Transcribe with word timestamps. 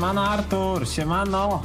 Siemano 0.00 0.22
Artur, 0.22 0.88
siemano. 0.88 1.62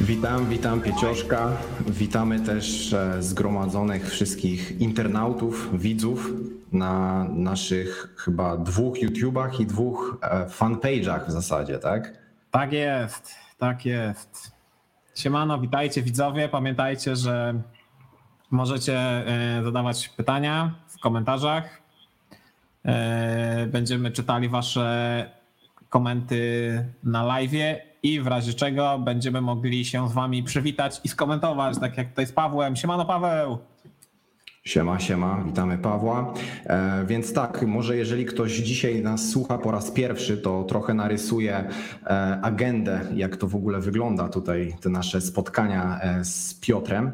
Witam, 0.00 0.48
witam 0.48 0.80
Piecioszka. 0.80 1.56
Witamy 1.86 2.40
też 2.40 2.92
e, 2.92 3.22
zgromadzonych 3.22 4.10
wszystkich 4.10 4.80
internautów, 4.80 5.80
widzów 5.80 6.30
na 6.72 7.24
naszych 7.24 8.14
chyba 8.16 8.56
dwóch 8.56 9.02
YouTubach 9.02 9.60
i 9.60 9.66
dwóch 9.66 10.18
e, 10.22 10.46
fanpage'ach 10.46 11.26
w 11.26 11.30
zasadzie, 11.30 11.78
tak? 11.78 12.12
Tak 12.50 12.72
jest, 12.72 13.34
tak 13.58 13.86
jest. 13.86 14.52
Siemano, 15.14 15.58
witajcie 15.58 16.02
widzowie. 16.02 16.48
Pamiętajcie, 16.48 17.16
że 17.16 17.54
możecie 18.50 18.98
e, 18.98 19.62
zadawać 19.64 20.08
pytania 20.08 20.74
w 20.88 21.00
komentarzach. 21.00 21.82
Będziemy 23.68 24.10
czytali 24.10 24.48
wasze 24.48 25.41
komenty 25.92 26.40
na 27.04 27.22
live 27.24 27.52
i 28.02 28.20
w 28.20 28.26
razie 28.26 28.54
czego 28.54 28.98
będziemy 28.98 29.40
mogli 29.40 29.84
się 29.84 30.08
z 30.08 30.12
wami 30.12 30.42
przywitać 30.42 31.00
i 31.04 31.08
skomentować, 31.08 31.78
tak 31.78 31.98
jak 31.98 32.08
tutaj 32.08 32.26
z 32.26 32.32
Pawłem. 32.32 32.76
Siemano 32.76 33.04
Paweł! 33.04 33.58
Siema, 34.64 35.00
siema, 35.00 35.44
witamy 35.46 35.78
Pawła. 35.78 36.34
E, 36.66 37.04
więc 37.06 37.32
tak, 37.32 37.62
może 37.62 37.96
jeżeli 37.96 38.24
ktoś 38.24 38.52
dzisiaj 38.52 39.02
nas 39.02 39.30
słucha 39.30 39.58
po 39.58 39.70
raz 39.70 39.90
pierwszy, 39.90 40.36
to 40.36 40.64
trochę 40.64 40.94
narysuję 40.94 41.68
e, 42.06 42.38
agendę, 42.42 43.00
jak 43.14 43.36
to 43.36 43.46
w 43.46 43.54
ogóle 43.54 43.80
wygląda 43.80 44.28
tutaj, 44.28 44.74
te 44.80 44.88
nasze 44.88 45.20
spotkania 45.20 46.00
e, 46.00 46.24
z 46.24 46.54
Piotrem. 46.54 47.12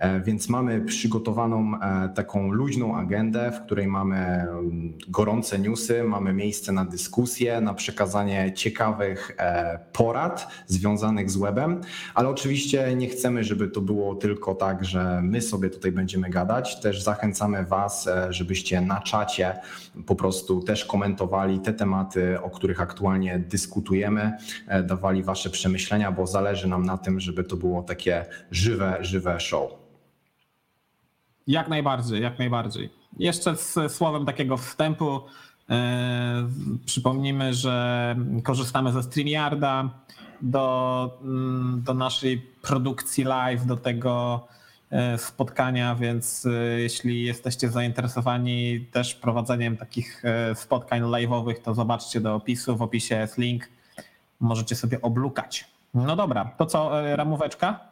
E, 0.00 0.20
więc 0.20 0.48
mamy 0.48 0.80
przygotowaną 0.80 1.80
e, 1.80 2.08
taką 2.08 2.52
luźną 2.52 2.96
agendę, 2.96 3.52
w 3.52 3.60
której 3.60 3.86
mamy 3.86 4.16
mm, 4.16 4.92
gorące 5.08 5.58
newsy, 5.58 6.04
mamy 6.04 6.32
miejsce 6.32 6.72
na 6.72 6.84
dyskusję, 6.84 7.60
na 7.60 7.74
przekazanie 7.74 8.52
ciekawych 8.54 9.30
e, 9.38 9.78
porad 9.92 10.48
związanych 10.66 11.30
z 11.30 11.36
webem, 11.36 11.80
ale 12.14 12.28
oczywiście 12.28 12.94
nie 12.96 13.08
chcemy, 13.08 13.44
żeby 13.44 13.68
to 13.68 13.80
było 13.80 14.14
tylko 14.14 14.54
tak, 14.54 14.84
że 14.84 15.20
my 15.22 15.42
sobie 15.42 15.70
tutaj 15.70 15.92
będziemy 15.92 16.30
gadać. 16.30 16.80
Też 16.80 17.02
zachęcamy 17.02 17.64
Was, 17.64 18.08
żebyście 18.30 18.80
na 18.80 19.00
czacie 19.00 19.54
po 20.06 20.14
prostu 20.14 20.60
też 20.60 20.84
komentowali 20.84 21.60
te 21.60 21.72
tematy, 21.72 22.40
o 22.42 22.50
których 22.50 22.80
aktualnie 22.80 23.38
dyskutujemy, 23.38 24.32
dawali 24.84 25.22
Wasze 25.22 25.50
przemyślenia, 25.50 26.12
bo 26.12 26.26
zależy 26.26 26.68
nam 26.68 26.86
na 26.86 26.98
tym, 26.98 27.20
żeby 27.20 27.44
to 27.44 27.56
było 27.56 27.82
takie 27.82 28.24
żywe, 28.50 28.96
żywe 29.00 29.40
show. 29.40 29.89
Jak 31.50 31.68
najbardziej, 31.68 32.22
jak 32.22 32.38
najbardziej. 32.38 32.90
Jeszcze 33.18 33.56
z 33.56 33.92
słowem 33.92 34.26
takiego 34.26 34.56
wstępu 34.56 35.20
e, 35.70 36.48
przypomnimy, 36.86 37.54
że 37.54 38.16
korzystamy 38.44 38.92
ze 38.92 39.02
StreamYarda 39.02 39.90
do, 40.42 41.18
mm, 41.22 41.82
do 41.86 41.94
naszej 41.94 42.38
produkcji 42.62 43.24
live, 43.24 43.66
do 43.66 43.76
tego 43.76 44.46
e, 44.90 45.18
spotkania, 45.18 45.94
więc 45.94 46.46
e, 46.46 46.50
jeśli 46.80 47.24
jesteście 47.24 47.68
zainteresowani 47.68 48.80
też 48.80 49.14
prowadzeniem 49.14 49.76
takich 49.76 50.22
spotkań 50.54 51.02
live'owych, 51.02 51.62
to 51.62 51.74
zobaczcie 51.74 52.20
do 52.20 52.34
opisu, 52.34 52.76
w 52.76 52.82
opisie 52.82 53.16
jest 53.16 53.38
link, 53.38 53.68
możecie 54.40 54.76
sobie 54.76 55.02
oblukać. 55.02 55.64
No 55.94 56.16
dobra, 56.16 56.44
to 56.58 56.66
co, 56.66 56.90
ramóweczka? 57.16 57.89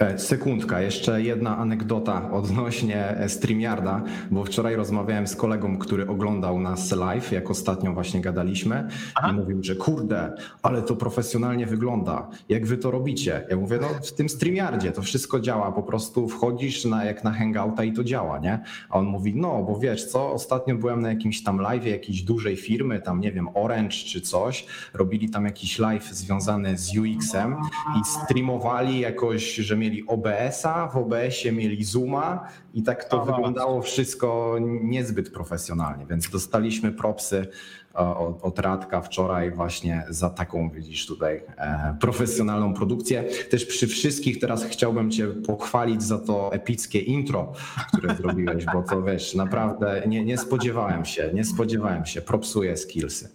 E, 0.00 0.18
sekundka, 0.18 0.80
jeszcze 0.80 1.22
jedna 1.22 1.58
anegdota 1.58 2.30
odnośnie 2.30 3.08
e, 3.08 3.28
StreamYarda, 3.28 4.02
bo 4.30 4.44
wczoraj 4.44 4.76
rozmawiałem 4.76 5.26
z 5.26 5.36
kolegą, 5.36 5.78
który 5.78 6.08
oglądał 6.08 6.60
nas 6.60 6.92
live, 6.92 7.32
jak 7.32 7.50
ostatnio 7.50 7.92
właśnie 7.92 8.20
gadaliśmy 8.20 8.88
Aha. 9.14 9.30
i 9.30 9.32
mówił, 9.32 9.62
że 9.62 9.76
kurde, 9.76 10.32
ale 10.62 10.82
to 10.82 10.96
profesjonalnie 10.96 11.66
wygląda. 11.66 12.28
Jak 12.48 12.66
wy 12.66 12.76
to 12.76 12.90
robicie? 12.90 13.46
Ja 13.50 13.56
mówię, 13.56 13.78
no 13.80 13.88
w 14.02 14.12
tym 14.12 14.28
StreamYardzie 14.28 14.92
to 14.92 15.02
wszystko 15.02 15.40
działa, 15.40 15.72
po 15.72 15.82
prostu 15.82 16.28
wchodzisz 16.28 16.84
na, 16.84 17.04
jak 17.04 17.24
na 17.24 17.32
Hangouta 17.32 17.84
i 17.84 17.92
to 17.92 18.04
działa, 18.04 18.38
nie? 18.38 18.60
A 18.90 18.98
on 18.98 19.06
mówi, 19.06 19.36
no 19.36 19.62
bo 19.62 19.78
wiesz 19.78 20.04
co, 20.04 20.32
ostatnio 20.32 20.74
byłem 20.74 21.00
na 21.00 21.08
jakimś 21.08 21.42
tam 21.42 21.58
live 21.60 21.86
jakiejś 21.86 22.22
dużej 22.22 22.56
firmy, 22.56 23.00
tam 23.00 23.20
nie 23.20 23.32
wiem, 23.32 23.48
Orange 23.54 23.96
czy 23.96 24.20
coś, 24.20 24.66
robili 24.94 25.30
tam 25.30 25.44
jakiś 25.44 25.78
live 25.78 26.04
związany 26.04 26.78
z 26.78 26.98
UX-em 26.98 27.56
i 28.00 28.04
streamowali 28.04 29.00
jakoś, 29.00 29.54
że 29.54 29.76
mieli 29.76 29.89
mieli 29.90 30.06
OBS-a, 30.06 30.88
w 30.88 30.96
OBS-ie 30.96 31.52
mieli 31.52 31.84
Zooma 31.84 32.48
i 32.74 32.82
tak 32.82 33.04
to 33.04 33.22
Aha. 33.22 33.32
wyglądało 33.32 33.82
wszystko 33.82 34.56
niezbyt 34.82 35.30
profesjonalnie, 35.30 36.06
więc 36.06 36.30
dostaliśmy 36.30 36.92
propsy 36.92 37.46
e, 37.94 37.98
od, 37.98 38.44
od 38.44 38.58
Radka 38.58 39.00
wczoraj 39.00 39.50
właśnie 39.50 40.04
za 40.08 40.30
taką, 40.30 40.70
widzisz 40.70 41.06
tutaj, 41.06 41.42
e, 41.56 41.96
profesjonalną 42.00 42.74
produkcję. 42.74 43.24
Też 43.50 43.66
przy 43.66 43.86
wszystkich 43.86 44.40
teraz 44.40 44.64
chciałbym 44.64 45.10
Cię 45.10 45.26
pochwalić 45.26 46.02
za 46.02 46.18
to 46.18 46.52
epickie 46.52 46.98
intro, 46.98 47.52
które 47.88 48.14
zrobiłeś, 48.20 48.64
bo 48.72 48.82
to 48.82 49.02
wiesz, 49.02 49.34
naprawdę 49.34 50.02
nie, 50.06 50.24
nie 50.24 50.38
spodziewałem 50.38 51.04
się, 51.04 51.30
nie 51.34 51.44
spodziewałem 51.44 52.06
się, 52.06 52.22
propsuję 52.22 52.76
skillsy. 52.76 53.28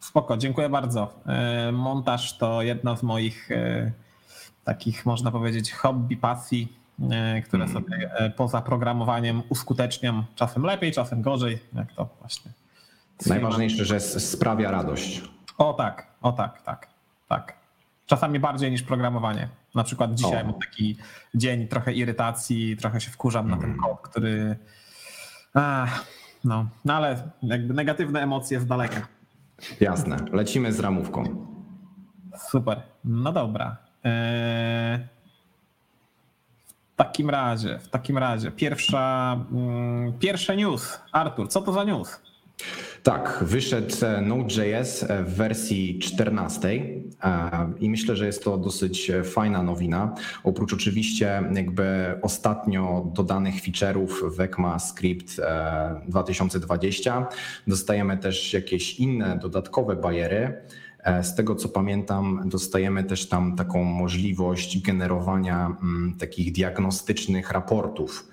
Spoko, 0.00 0.36
dziękuję 0.36 0.68
bardzo. 0.68 1.20
E, 1.26 1.72
montaż 1.72 2.38
to 2.38 2.62
jedna 2.62 2.96
z 2.96 3.02
moich 3.02 3.50
takich, 4.68 5.06
można 5.06 5.30
powiedzieć, 5.30 5.72
hobby, 5.72 6.16
pasji, 6.16 6.72
e, 7.10 7.42
które 7.42 7.64
mm. 7.64 7.74
sobie 7.74 8.10
e, 8.12 8.30
poza 8.30 8.62
programowaniem 8.62 9.42
uskuteczniam 9.48 10.24
czasem 10.34 10.62
lepiej, 10.62 10.92
czasem 10.92 11.22
gorzej, 11.22 11.58
jak 11.74 11.92
to 11.92 12.08
właśnie. 12.20 12.50
Najważniejsze, 13.26 13.84
że 13.84 14.00
sprawia 14.00 14.70
radość. 14.70 15.22
O 15.58 15.72
tak, 15.72 16.06
o 16.22 16.32
tak, 16.32 16.62
tak, 16.62 16.88
tak. 17.28 17.54
Czasami 18.06 18.40
bardziej 18.40 18.70
niż 18.70 18.82
programowanie. 18.82 19.48
Na 19.74 19.84
przykład 19.84 20.14
dzisiaj 20.14 20.42
o. 20.42 20.44
mam 20.44 20.54
taki 20.60 20.96
dzień 21.34 21.68
trochę 21.68 21.92
irytacji, 21.92 22.76
trochę 22.76 23.00
się 23.00 23.10
wkurzam 23.10 23.46
mm. 23.46 23.58
na 23.58 23.62
ten 23.62 23.70
mm. 23.70 23.82
kod, 23.82 24.00
który. 24.00 24.56
Ach, 25.54 26.04
no, 26.44 26.66
no 26.84 26.94
ale 26.94 27.30
jakby 27.42 27.74
negatywne 27.74 28.20
emocje 28.20 28.60
z 28.60 28.66
daleka. 28.66 29.06
Jasne, 29.80 30.16
lecimy 30.32 30.72
z 30.72 30.80
ramówką. 30.80 31.46
Super, 32.50 32.82
no 33.04 33.32
dobra. 33.32 33.87
Eee, 34.04 34.98
w 36.92 36.96
takim 36.96 37.30
razie, 37.30 37.78
w 37.78 37.88
takim 37.88 38.18
razie, 38.18 38.50
pierwsza, 38.50 39.36
mm, 39.52 40.12
pierwsze 40.18 40.56
news. 40.56 41.00
Artur, 41.12 41.48
co 41.48 41.62
to 41.62 41.72
za 41.72 41.84
news? 41.84 42.20
Tak, 43.02 43.38
wyszedł 43.42 43.94
Node.js 44.22 45.04
w 45.24 45.34
wersji 45.34 45.98
14 45.98 46.68
e, 46.68 47.72
i 47.80 47.90
myślę, 47.90 48.16
że 48.16 48.26
jest 48.26 48.44
to 48.44 48.58
dosyć 48.58 49.12
fajna 49.24 49.62
nowina. 49.62 50.14
Oprócz 50.44 50.72
oczywiście 50.74 51.42
jakby 51.54 52.14
ostatnio 52.22 53.10
dodanych 53.14 53.54
feature'ów 53.54 54.30
w 54.36 54.40
ECMAScript 54.40 55.40
2020 56.08 57.28
dostajemy 57.66 58.18
też 58.18 58.52
jakieś 58.52 59.00
inne 59.00 59.38
dodatkowe 59.38 59.96
bariery. 59.96 60.62
E, 61.04 61.24
z 61.24 61.34
tego 61.34 61.54
co 61.54 61.68
pamiętam, 61.68 62.42
dostajemy 62.44 63.04
też 63.04 63.28
tam 63.28 63.56
taką 63.56 63.84
możliwość 63.84 64.82
generowania 64.82 65.76
mm, 65.82 66.14
takich 66.18 66.52
diagnostycznych 66.52 67.50
raportów 67.50 68.28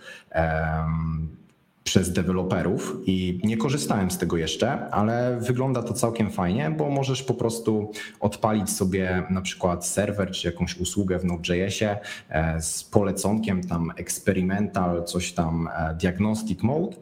przez 1.86 2.14
deweloperów 2.14 2.98
i 3.06 3.40
nie 3.44 3.58
korzystałem 3.58 4.12
z 4.12 4.18
tego 4.18 4.38
jeszcze, 4.38 4.90
ale 4.90 5.40
wygląda 5.42 5.84
to 5.84 5.94
całkiem 5.94 6.32
fajnie, 6.32 6.72
bo 6.78 6.90
możesz 6.90 7.24
po 7.24 7.34
prostu 7.34 7.92
odpalić 8.20 8.70
sobie 8.70 9.24
na 9.30 9.42
przykład 9.42 9.86
serwer 9.86 10.32
czy 10.32 10.48
jakąś 10.48 10.78
usługę 10.78 11.20
w 11.20 11.26
Node.jsie 11.26 11.98
e, 12.30 12.62
z 12.62 12.84
poleconkiem 12.84 13.64
tam 13.64 13.92
experimental, 13.98 15.04
coś 15.04 15.34
tam 15.34 15.70
e, 15.76 15.96
diagnostic 15.96 16.64
mode 16.64 16.98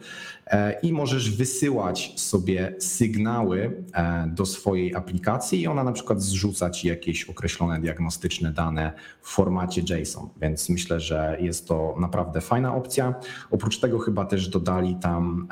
i 0.83 0.93
możesz 0.93 1.37
wysyłać 1.37 2.13
sobie 2.15 2.75
sygnały 2.79 3.83
e, 3.93 4.27
do 4.27 4.45
swojej 4.45 4.95
aplikacji 4.95 5.61
i 5.61 5.67
ona 5.67 5.83
na 5.83 5.91
przykład 5.91 6.21
zrzuca 6.21 6.69
ci 6.69 6.87
jakieś 6.87 7.23
określone 7.23 7.79
diagnostyczne 7.79 8.51
dane 8.51 8.93
w 9.21 9.29
formacie 9.29 9.81
JSON, 9.89 10.29
więc 10.41 10.69
myślę, 10.69 10.99
że 10.99 11.37
jest 11.39 11.67
to 11.67 11.95
naprawdę 11.99 12.41
fajna 12.41 12.75
opcja. 12.75 13.15
Oprócz 13.51 13.79
tego 13.79 13.99
chyba 13.99 14.25
też 14.25 14.47
dodali 14.47 14.95
tam 14.95 15.47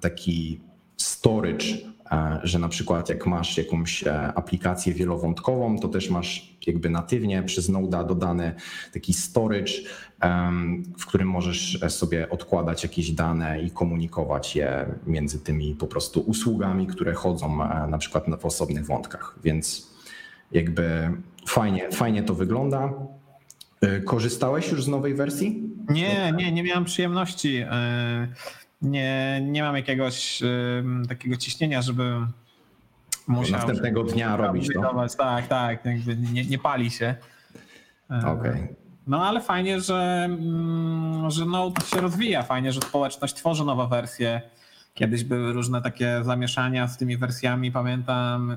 taki 0.00 0.60
storage 0.96 1.66
E, 1.66 1.95
że 2.42 2.58
na 2.58 2.68
przykład 2.68 3.08
jak 3.08 3.26
masz 3.26 3.58
jakąś 3.58 4.06
e, 4.06 4.32
aplikację 4.34 4.94
wielowątkową, 4.94 5.78
to 5.78 5.88
też 5.88 6.10
masz 6.10 6.56
jakby 6.66 6.90
natywnie 6.90 7.42
przez 7.42 7.70
Node'a 7.70 8.06
dodany 8.06 8.54
taki 8.92 9.14
storage, 9.14 9.72
w 10.98 11.06
którym 11.06 11.28
możesz 11.28 11.80
sobie 11.88 12.30
odkładać 12.30 12.82
jakieś 12.82 13.10
dane 13.10 13.62
i 13.62 13.70
komunikować 13.70 14.56
je 14.56 14.86
między 15.06 15.40
tymi 15.40 15.74
po 15.74 15.86
prostu 15.86 16.20
usługami, 16.20 16.86
które 16.86 17.14
chodzą 17.14 17.62
e, 17.62 17.86
na 17.86 17.98
przykład 17.98 18.24
w 18.40 18.46
osobnych 18.46 18.86
wątkach. 18.86 19.38
Więc 19.44 19.90
jakby 20.52 21.10
fajnie, 21.48 21.90
fajnie 21.90 22.22
to 22.22 22.34
wygląda. 22.34 22.92
Korzystałeś 24.04 24.70
już 24.70 24.84
z 24.84 24.88
nowej 24.88 25.14
wersji? 25.14 25.62
Nie, 25.88 26.32
nie, 26.36 26.52
nie 26.52 26.62
miałem 26.62 26.84
przyjemności 26.84 27.64
nie, 28.86 29.40
nie 29.42 29.62
mam 29.62 29.76
jakiegoś 29.76 30.42
takiego 31.08 31.36
ciśnienia, 31.36 31.82
żeby 31.82 32.16
musiał 33.26 33.58
Następnego 33.58 34.04
dnia 34.04 34.36
robić 34.36 34.68
to. 34.74 35.06
Tak, 35.18 35.46
tak, 35.46 35.84
nie, 36.32 36.44
nie 36.44 36.58
pali 36.58 36.90
się. 36.90 37.14
E, 38.10 38.26
Okej. 38.26 38.68
No 39.06 39.26
ale 39.26 39.40
fajnie, 39.40 39.80
że, 39.80 40.22
mm, 40.24 41.30
że 41.30 41.46
Node 41.46 41.86
się 41.86 42.00
rozwija, 42.00 42.42
fajnie, 42.42 42.72
że 42.72 42.80
społeczność 42.80 43.34
tworzy 43.34 43.64
nowe 43.64 43.88
wersje. 43.88 44.40
Kiedyś 44.94 45.24
były 45.24 45.52
różne 45.52 45.82
takie 45.82 46.20
zamieszania 46.24 46.88
z 46.88 46.98
tymi 46.98 47.16
wersjami, 47.16 47.72
pamiętam 47.72 48.56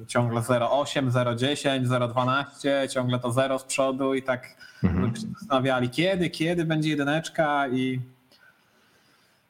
yy, 0.00 0.06
ciągle 0.06 0.40
0.8, 0.40 1.10
0.10, 1.10 1.86
0.12, 1.86 2.88
ciągle 2.88 3.18
to 3.18 3.32
0 3.32 3.58
z 3.58 3.64
przodu 3.64 4.14
i 4.14 4.22
tak 4.22 4.56
Mhm. 4.84 5.12
zastanawiali, 5.16 5.90
kiedy, 5.90 6.30
kiedy 6.30 6.64
będzie 6.64 6.90
jedyneczka 6.90 7.68
i 7.68 8.00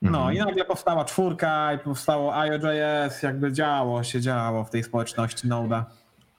no 0.03 0.19
Mhm. 0.19 0.35
i 0.35 0.39
nagle 0.39 0.65
powstała 0.65 1.05
czwórka 1.05 1.73
i 1.75 1.79
powstało 1.79 2.37
IOJS, 2.37 3.23
jakby 3.23 3.53
działo 3.53 4.03
się 4.03 4.21
działo 4.21 4.65
w 4.65 4.71
tej 4.71 4.83
społeczności 4.85 5.49
Node'a. 5.49 5.83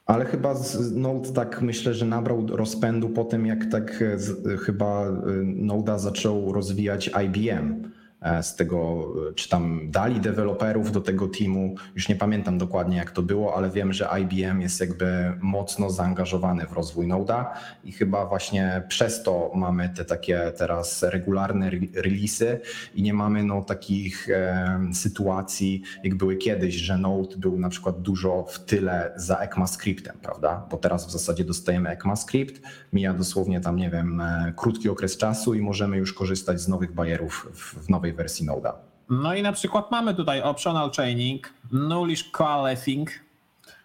Ale 0.05 0.25
chyba 0.25 0.55
z- 0.55 0.95
Node 0.95 1.33
tak 1.33 1.61
myślę, 1.61 1.93
że 1.93 2.05
nabrał 2.05 2.47
rozpędu 2.47 3.09
po 3.09 3.23
tym, 3.23 3.45
jak 3.45 3.65
tak 3.65 4.01
e, 4.01 4.19
z, 4.19 4.61
chyba 4.61 5.03
e, 5.03 5.11
Node'a 5.43 5.99
zaczął 5.99 6.53
rozwijać 6.53 7.09
IBM. 7.25 7.91
E, 8.21 8.43
Z 8.43 8.55
tego, 8.55 9.07
e, 9.29 9.33
czy 9.33 9.49
tam 9.49 9.91
dali 9.91 10.19
deweloperów 10.19 10.91
do 10.91 11.01
tego 11.01 11.27
teamu, 11.27 11.75
już 11.95 12.09
nie 12.09 12.15
pamiętam 12.15 12.57
dokładnie 12.57 12.97
jak 12.97 13.11
to 13.11 13.21
było, 13.21 13.55
ale 13.55 13.69
wiem, 13.69 13.93
że 13.93 14.09
IBM 14.21 14.61
jest 14.61 14.79
jakby 14.79 15.33
mocno 15.39 15.89
zaangażowany 15.89 16.65
w 16.67 16.73
rozwój 16.73 17.07
Node'a 17.07 17.45
i 17.83 17.91
chyba 17.91 18.25
właśnie 18.25 18.83
przez 18.87 19.23
to 19.23 19.51
mamy 19.55 19.89
te 19.89 20.05
takie 20.05 20.51
teraz 20.57 21.03
regularne 21.03 21.67
re- 21.67 22.01
releasy 22.01 22.59
i 22.95 23.01
nie 23.01 23.13
mamy 23.13 23.43
no 23.43 23.61
takich 23.61 24.29
e, 24.29 24.79
sytuacji, 24.93 25.81
jak 26.03 26.15
były 26.15 26.37
kiedyś, 26.37 26.75
że 26.75 26.97
Node 26.97 27.37
był 27.37 27.59
na 27.59 27.69
przykład 27.69 28.01
dużo 28.01 28.45
w 28.49 28.59
tyle 28.59 29.13
za 29.15 29.37
ECMAScriptem, 29.37 30.17
prawda? 30.21 30.67
Bo 30.71 30.77
teraz 30.77 31.07
w 31.07 31.11
zasadzie 31.11 31.43
dostajemy 31.43 31.89
ECMAScript, 31.89 32.61
mija 32.93 33.13
dosłownie 33.13 33.61
tam, 33.61 33.75
nie 33.75 33.89
wiem, 33.89 34.21
e, 34.21 34.53
krótki 34.55 34.89
okres 34.89 35.17
czasu 35.17 35.53
i 35.53 35.61
możemy 35.61 35.97
już 35.97 36.13
korzystać 36.13 36.61
z 36.61 36.67
nowych 36.67 36.93
bajerów 36.93 37.47
w, 37.53 37.85
w 37.85 37.89
nowej 37.89 38.10
wersji 38.13 38.47
Node'a. 38.47 38.71
No 39.09 39.33
i 39.35 39.41
na 39.41 39.51
przykład 39.51 39.91
mamy 39.91 40.15
tutaj 40.15 40.41
optional 40.41 40.91
chaining, 40.91 41.53
nullish 41.71 42.31
coalescing. 42.31 43.09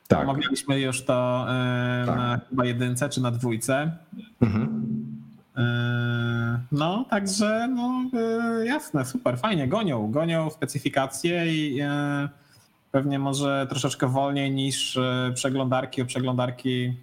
Tak. 0.08 0.22
Omawialiśmy 0.28 0.80
już 0.80 1.04
to 1.04 1.46
e, 1.48 2.02
Tak. 2.06 2.16
na 2.16 2.40
chyba 2.50 2.64
jedynce 2.64 3.08
czy 3.08 3.20
na 3.22 3.30
dwójce. 3.30 3.96
Mhm. 4.40 4.84
E, 5.56 6.60
No, 6.72 7.04
także 7.10 7.68
no 7.68 8.04
e, 8.60 8.66
jasne, 8.66 9.04
super, 9.04 9.38
fajnie, 9.38 9.68
gonią, 9.68 10.10
gonią 10.10 10.50
specyfikacje 10.50 11.46
i 11.54 11.78
pewnie 12.92 13.18
może 13.18 13.66
troszeczkę 13.70 14.06
wolniej 14.08 14.50
niż 14.50 14.98
przeglądarki, 15.34 16.02
o 16.02 16.06
przeglądarki 16.06 16.94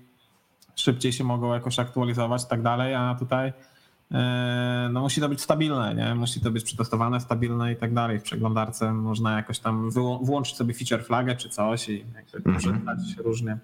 szybciej 0.76 1.14
się 1.14 1.24
mogą 1.24 1.54
jakoś 1.54 1.80
aktualizować 1.80 2.44
i 2.44 2.48
tak 2.48 2.62
dalej, 2.62 2.96
a 2.96 3.16
tutaj 3.20 3.54
no 4.92 5.02
musi 5.02 5.22
to 5.22 5.30
być 5.30 5.42
stabilne, 5.42 5.96
nie? 5.96 6.16
Musi 6.16 6.42
to 6.42 6.52
być 6.52 6.64
przetestowane, 6.64 7.20
stabilne 7.20 7.74
i 7.74 7.76
tak 7.76 7.94
dalej. 7.94 8.20
W 8.20 8.24
przeglądarce 8.24 8.94
można 8.94 9.36
jakoś 9.38 9.60
tam 9.60 9.90
włączyć 10.22 10.56
sobie 10.56 10.74
feature 10.74 11.06
flagę 11.06 11.36
czy 11.36 11.50
coś 11.50 11.90
i 11.90 12.06
jakby 12.16 12.50
Mhm. 12.50 12.58
przeczytać 12.58 13.18
różnie. 13.26 13.58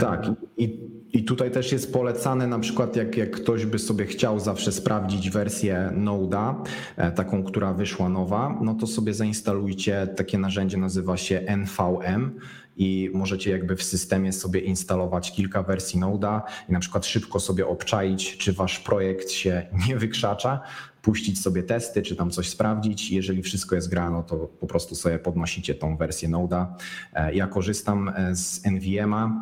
Tak, 0.00 0.30
i, 0.56 0.78
i 1.12 1.24
tutaj 1.24 1.50
też 1.50 1.72
jest 1.72 1.92
polecane, 1.92 2.46
na 2.46 2.58
przykład 2.58 2.96
jak, 2.96 3.16
jak 3.16 3.30
ktoś 3.30 3.66
by 3.66 3.78
sobie 3.78 4.06
chciał 4.06 4.40
zawsze 4.40 4.72
sprawdzić 4.72 5.30
wersję 5.30 5.92
Node'a, 5.96 6.54
e, 6.96 7.12
taką, 7.12 7.44
która 7.44 7.72
wyszła 7.74 8.08
nowa, 8.08 8.58
no 8.62 8.74
to 8.74 8.86
sobie 8.86 9.14
zainstalujcie 9.14 10.06
takie 10.16 10.38
narzędzie, 10.38 10.76
nazywa 10.76 11.16
się 11.16 11.40
NVM 11.46 12.30
i 12.78 13.10
możecie 13.14 13.50
jakby 13.50 13.76
w 13.76 13.82
systemie 13.82 14.32
sobie 14.32 14.60
instalować 14.60 15.32
kilka 15.32 15.62
wersji 15.62 16.00
Node'a 16.00 16.40
i 16.68 16.72
na 16.72 16.80
przykład 16.80 17.06
szybko 17.06 17.40
sobie 17.40 17.66
obczaić, 17.66 18.36
czy 18.36 18.52
wasz 18.52 18.78
projekt 18.78 19.30
się 19.30 19.66
nie 19.88 19.96
wykrzacza, 19.96 20.60
puścić 21.02 21.42
sobie 21.42 21.62
testy, 21.62 22.02
czy 22.02 22.16
tam 22.16 22.30
coś 22.30 22.48
sprawdzić. 22.48 23.10
Jeżeli 23.10 23.42
wszystko 23.42 23.74
jest 23.74 23.90
gra, 23.90 24.10
no 24.10 24.22
to 24.22 24.36
po 24.36 24.66
prostu 24.66 24.94
sobie 24.94 25.18
podnosicie 25.18 25.74
tą 25.74 25.96
wersję 25.96 26.28
Node'a. 26.28 26.66
E, 27.14 27.34
Ja 27.34 27.46
korzystam 27.46 28.08
e, 28.08 28.36
z 28.36 28.64
NVM'a 28.64 29.32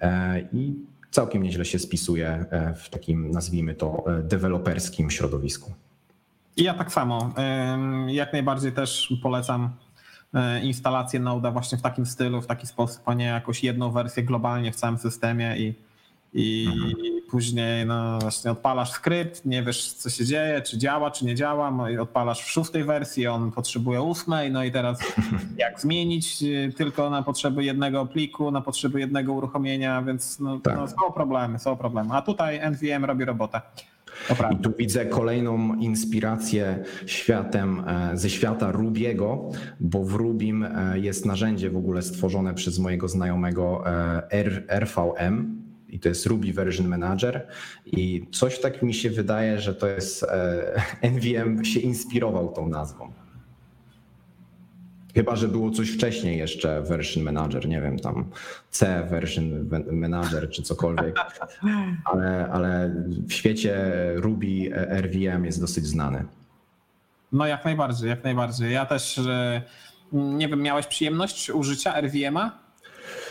e, 0.00 0.40
i 0.52 0.74
całkiem 1.10 1.42
nieźle 1.42 1.64
się 1.64 1.78
spisuje 1.78 2.44
w 2.76 2.90
takim, 2.90 3.30
nazwijmy 3.30 3.74
to, 3.74 4.04
deweloperskim 4.22 5.10
środowisku. 5.10 5.72
Ja 6.56 6.74
tak 6.74 6.92
samo. 6.92 7.34
Jak 8.06 8.32
najbardziej 8.32 8.72
też 8.72 9.12
polecam 9.22 9.70
instalację 10.62 11.20
Node'a 11.20 11.52
właśnie 11.52 11.78
w 11.78 11.82
takim 11.82 12.06
stylu, 12.06 12.42
w 12.42 12.46
taki 12.46 12.66
sposób, 12.66 13.08
a 13.08 13.14
nie 13.14 13.24
jakąś 13.24 13.64
jedną 13.64 13.90
wersję 13.90 14.22
globalnie 14.22 14.72
w 14.72 14.76
całym 14.76 14.98
systemie 14.98 15.56
i, 15.56 15.74
i 16.34 16.68
później 17.30 17.86
no 17.86 18.18
właśnie 18.18 18.50
odpalasz 18.50 18.90
skrypt, 18.90 19.44
nie 19.44 19.62
wiesz 19.62 19.92
co 19.92 20.10
się 20.10 20.24
dzieje, 20.24 20.62
czy 20.62 20.78
działa, 20.78 21.10
czy 21.10 21.24
nie 21.24 21.34
działa, 21.34 21.70
no 21.70 21.88
i 21.88 21.98
odpalasz 21.98 22.42
w 22.42 22.50
szóstej 22.50 22.84
wersji, 22.84 23.26
on 23.26 23.52
potrzebuje 23.52 24.02
ósmej, 24.02 24.52
no 24.52 24.64
i 24.64 24.72
teraz 24.72 24.98
jak 25.58 25.80
zmienić 25.80 26.42
y, 26.42 26.72
tylko 26.76 27.10
na 27.10 27.22
potrzeby 27.22 27.64
jednego 27.64 28.06
pliku, 28.06 28.50
na 28.50 28.60
potrzeby 28.60 29.00
jednego 29.00 29.32
uruchomienia, 29.32 30.02
więc 30.02 30.40
no, 30.40 30.58
Tak. 30.58 30.76
no 30.76 30.88
są 30.88 31.12
problemy, 31.14 31.58
są 31.58 31.76
problemy. 31.76 32.14
A 32.14 32.22
tutaj 32.22 32.60
NVM 32.70 33.04
robi 33.04 33.24
robotę. 33.24 33.60
I 34.52 34.56
tu 34.56 34.72
widzę 34.78 35.06
kolejną 35.06 35.74
inspirację 35.74 36.84
światem, 37.06 37.84
e, 37.86 38.16
ze 38.18 38.30
świata 38.30 38.72
Rubiego, 38.72 39.50
bo 39.80 40.04
w 40.04 40.14
Rubim 40.14 40.62
e, 40.64 40.98
jest 40.98 41.26
narzędzie 41.26 41.70
w 41.70 41.76
ogóle 41.76 42.02
stworzone 42.02 42.54
przez 42.54 42.78
mojego 42.78 43.08
znajomego 43.08 43.84
e, 43.86 44.80
RVM 44.80 45.62
i 45.88 46.00
to 46.00 46.08
jest 46.08 46.26
Ruby 46.26 46.52
Version 46.52 46.88
Manager. 46.88 47.46
I 47.86 48.26
coś 48.32 48.60
tak 48.60 48.82
mi 48.82 48.94
się 48.94 49.10
wydaje, 49.10 49.60
że 49.60 49.74
to 49.74 49.86
jest 49.86 50.26
NVM 51.12 51.64
się 51.64 51.80
inspirował 51.80 52.52
tą 52.52 52.68
nazwą. 52.68 53.25
Chyba, 55.16 55.36
że 55.36 55.48
było 55.48 55.70
coś 55.70 55.90
wcześniej 55.90 56.38
jeszcze 56.38 56.82
version 56.82 57.24
manager, 57.24 57.68
nie 57.68 57.80
wiem, 57.80 57.98
tam 57.98 58.30
C 58.70 59.06
version 59.10 59.68
manager 59.92 60.50
czy 60.50 60.62
cokolwiek, 60.62 61.16
ale, 62.12 62.48
ale 62.52 62.90
w 63.28 63.32
świecie 63.32 63.74
Ruby 64.16 64.46
e, 64.72 65.02
RVM 65.02 65.44
jest 65.44 65.60
dosyć 65.60 65.86
znany. 65.86 66.24
No 67.32 67.46
jak 67.46 67.64
najbardziej, 67.64 68.08
jak 68.08 68.24
najbardziej. 68.24 68.72
Ja 68.72 68.86
też, 68.86 69.18
e, 69.18 69.62
nie 70.12 70.48
wiem, 70.48 70.62
miałeś 70.62 70.86
przyjemność 70.86 71.50
użycia 71.50 72.00
RVM-a? 72.00 72.65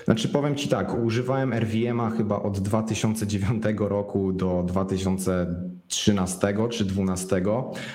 Znaczy 0.05 0.29
powiem 0.29 0.55
Ci 0.55 0.69
tak, 0.69 1.03
używałem 1.03 1.53
RVM-a 1.53 2.09
chyba 2.09 2.41
od 2.41 2.59
2009 2.59 3.63
roku 3.79 4.33
do 4.33 4.63
2013 4.67 6.37
czy 6.69 6.85
2012. 6.85 7.41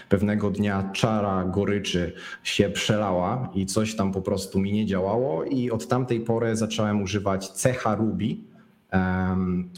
Pewnego 0.09 0.50
dnia 0.50 0.90
czara 0.93 1.45
goryczy 1.45 2.12
się 2.43 2.71
przelała 2.71 3.50
i 3.55 3.67
coś 3.67 3.97
tam 3.97 4.12
po 4.12 4.23
prostu 4.23 4.59
mi 4.59 4.73
nie 4.73 4.87
działało 4.87 5.45
i 5.45 5.71
od 5.71 5.88
tamtej 5.88 6.21
pory 6.21 6.57
zacząłem 6.57 7.02
używać 7.02 7.49
cecha 7.49 7.95
Ruby, 7.95 8.37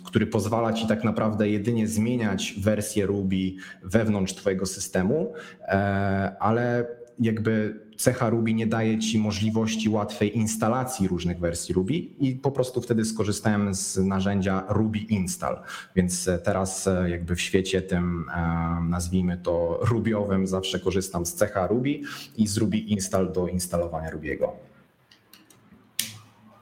który 0.04 0.26
pozwala 0.26 0.72
Ci 0.72 0.86
tak 0.86 1.04
naprawdę 1.04 1.48
jedynie 1.48 1.88
zmieniać 1.88 2.54
wersję 2.60 3.06
Ruby 3.06 3.52
wewnątrz 3.82 4.34
Twojego 4.34 4.66
systemu, 4.66 5.32
e, 5.60 6.36
ale 6.40 6.86
jakby 7.20 7.81
cecha 8.02 8.30
Ruby 8.30 8.54
nie 8.54 8.66
daje 8.66 8.98
ci 8.98 9.18
możliwości 9.18 9.88
łatwej 9.88 10.38
instalacji 10.38 11.08
różnych 11.08 11.38
wersji 11.38 11.74
Ruby 11.74 11.94
i 11.94 12.34
po 12.42 12.50
prostu 12.50 12.80
wtedy 12.80 13.04
skorzystałem 13.04 13.74
z 13.74 13.96
narzędzia 13.96 14.64
Ruby 14.68 14.98
Install. 14.98 15.56
Więc 15.96 16.28
e, 16.28 16.38
teraz 16.38 16.86
e, 16.86 17.10
jakby 17.10 17.36
w 17.36 17.40
świecie 17.40 17.82
tym 17.82 18.24
e, 18.34 18.40
nazwijmy 18.88 19.36
to 19.36 19.78
rubiowym 19.82 20.46
zawsze 20.46 20.80
korzystam 20.80 21.26
z 21.26 21.34
cecha 21.34 21.66
Ruby 21.66 22.00
i 22.36 22.46
z 22.46 22.56
Ruby 22.56 22.78
Install 22.78 23.32
do 23.32 23.48
instalowania 23.48 24.10
Rubiego. 24.10 24.52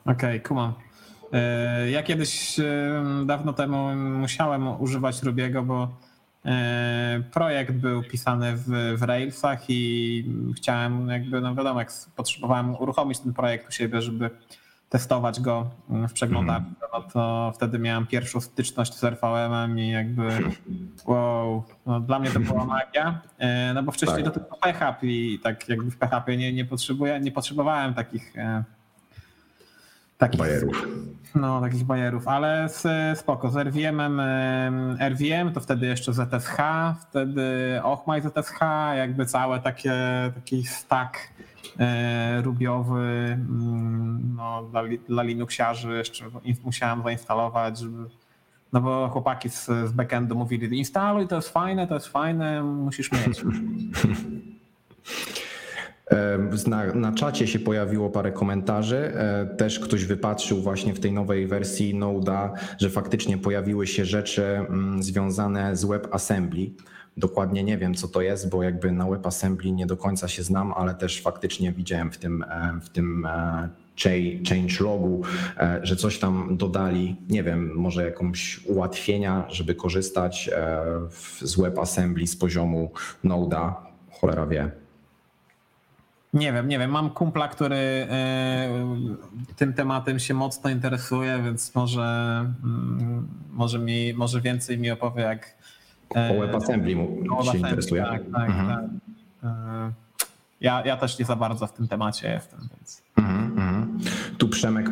Okej, 0.07 0.41
kumam. 0.41 0.73
E, 1.33 1.91
Ja 1.91 2.03
kiedyś 2.03 2.57
dawno 3.27 3.53
temu 3.53 3.97
musiałem 3.97 4.81
używać 4.81 5.23
Rubiego, 5.23 5.63
bo 5.63 5.97
projekt 7.31 7.73
był 7.73 8.03
pisany 8.03 8.57
w, 8.57 8.97
w 8.99 9.03
Railsach 9.03 9.65
i 9.69 10.25
chciałem 10.57 11.09
jakby, 11.09 11.41
no 11.41 11.55
wiadomo, 11.55 11.81
jak 11.81 11.93
potrzebowałem 12.17 12.75
uruchomić 12.75 13.19
ten 13.19 13.33
projekt 13.33 13.69
u 13.69 13.73
siebie, 13.73 14.03
żeby 14.03 14.31
testować 14.91 15.41
go 15.41 15.71
w 15.89 16.13
przeglądarce, 16.13 16.71
no 16.93 17.03
to 17.03 17.53
wtedy 17.55 17.79
miałem 17.79 18.07
pierwszą 18.07 18.41
styczność 18.41 18.95
z 18.95 19.05
RVM-em 19.05 19.79
i 19.79 19.89
jakby 19.89 20.29
wow, 21.07 21.65
no 21.87 22.01
dla 22.01 22.19
mnie 22.19 22.31
to 22.31 22.41
była 22.41 22.65
magia, 22.65 23.21
e, 23.39 23.75
no 23.75 23.83
bo 23.83 23.93
wcześniej 23.93 24.25
Tak. 24.25 24.35
to 24.35 24.41
tylko 24.41 24.57
PHP 24.57 25.07
i 25.07 25.39
tak 25.39 25.69
jakby 25.69 25.91
w 25.91 25.97
PHP 25.97 26.37
nie, 26.37 26.53
nie, 26.53 26.65
potrzebuję, 26.65 27.21
nie 27.21 27.33
potrzebowałem 27.33 27.95
takich 27.95 28.39
e, 28.39 28.65
takich 30.19 30.41
Bajerów. 30.41 30.87
No, 31.35 31.61
takich 31.61 31.85
bajerów, 31.85 32.29
ale 32.29 32.69
z, 32.69 33.19
spoko, 33.19 33.51
z 33.51 33.57
RVM-em, 33.57 34.21
em, 34.21 34.97
RVM 35.01 35.53
to 35.53 35.61
wtedy 35.61 35.87
jeszcze 35.87 36.13
ZSH, 36.13 36.57
wtedy 37.09 37.43
Ochmaj 37.83 38.23
ZSH, 38.23 38.61
jakby 38.97 39.27
całe 39.27 39.61
takie, 39.61 39.93
taki 40.35 40.65
stack 40.65 41.19
e, 41.79 42.43
rubiowy 42.43 43.29
mm, 43.33 44.35
no, 44.37 44.63
dla, 44.63 44.83
dla 45.09 45.23
Linuxiarzy 45.23 45.97
jeszcze 45.97 46.25
musiałem 46.65 47.03
zainstalować, 47.03 47.79
żeby, 47.79 48.09
no 48.73 48.81
bo 48.81 49.09
chłopaki 49.09 49.49
z, 49.49 49.67
z 49.67 49.93
backendu 49.93 50.35
mówili 50.35 50.79
instaluj, 50.79 51.29
to 51.29 51.37
jest 51.37 51.49
fajne, 51.49 51.87
to 51.87 51.95
jest 51.95 52.09
fajne, 52.09 52.63
musisz 52.63 53.13
mieć. 53.13 53.43
Na, 56.67 56.95
na 56.95 57.13
czacie 57.13 57.47
się 57.47 57.59
pojawiło 57.59 58.11
parę 58.11 58.33
komentarzy. 58.33 59.13
E, 59.15 59.47
Też 59.57 59.81
ktoś 59.81 60.05
wypatrzył 60.05 60.61
właśnie 60.61 60.95
w 60.95 61.01
tej 61.01 61.13
nowej 61.13 61.47
wersji 61.47 61.95
Node'a, 61.95 62.51
że 62.79 62.91
faktycznie 62.91 63.39
pojawiły 63.39 63.87
się 63.87 64.05
rzeczy 64.05 64.45
mm, 64.45 65.03
związane 65.03 65.77
z 65.77 65.85
WebAssembly. 65.85 66.71
Dokładnie 67.17 67.65
nie 67.65 67.79
wiem, 67.79 67.95
co 67.95 68.09
to 68.09 68.21
jest, 68.23 68.49
bo 68.51 68.63
jakby 68.63 68.93
na 68.93 69.09
WebAssembly 69.11 69.73
nie 69.73 69.87
do 69.87 69.97
końca 69.97 70.29
się 70.29 70.43
znam, 70.43 70.73
ale 70.73 70.95
też 70.95 71.23
faktycznie 71.23 71.73
widziałem 71.73 72.11
w 72.13 72.19
tym, 72.19 72.43
e, 72.43 72.81
w 72.83 72.89
tym 72.89 73.27
e, 73.27 73.69
cha- 74.03 74.49
change 74.49 74.85
logu, 74.85 75.23
że 75.83 75.97
coś 75.97 76.19
tam 76.19 76.57
dodali, 76.57 77.17
nie 77.29 77.43
wiem, 77.43 77.73
może 77.75 78.05
jakąś 78.05 78.61
ułatwienia, 78.67 79.45
żeby 79.49 79.75
korzystać 79.75 80.51
z 81.41 81.57
WebAssembly 81.61 82.27
z 82.27 82.37
poziomu 82.37 82.91
Node'a. 83.25 83.73
Cholera 84.11 84.47
wie. 84.47 84.71
Nie 86.35 86.53
wiem, 86.53 86.69
nie 86.69 86.79
wiem. 86.79 86.91
Mam 86.91 87.11
kumpla, 87.11 87.49
który 87.49 87.77
e, 87.77 88.69
tym 89.57 89.73
tematem 89.73 90.19
się 90.19 90.35
mocno 90.35 90.71
interesuje, 90.71 91.41
więc 91.45 91.75
może, 91.75 92.03
mm, 92.65 93.29
może, 93.53 93.79
mi, 93.79 94.15
może 94.15 94.41
więcej 94.41 94.79
mi 94.79 94.91
opowie, 94.91 95.23
jak. 95.23 95.55
e, 96.17 96.37
O 96.37 96.41
WebAssembly 96.41 96.97
mu 96.97 97.19
o 97.39 97.45
się 97.53 97.59
interesuje. 97.59 98.03
Tak, 98.03 98.23
tak, 98.33 98.51
Mhm. 98.51 98.69
tak. 98.69 98.85
E, 99.51 99.93
Ja, 100.61 100.83
ja 100.87 100.97
też 100.97 101.19
nie 101.19 101.25
za 101.25 101.37
bardzo 101.37 101.67
w 101.67 101.73
tym 101.73 101.89
temacie 101.89 102.31
jestem, 102.31 102.61
więc. 102.77 103.03
Mhm, 103.19 103.45
mhm. 103.59 103.99
Tu 104.39 104.49
Przemek 104.49 104.87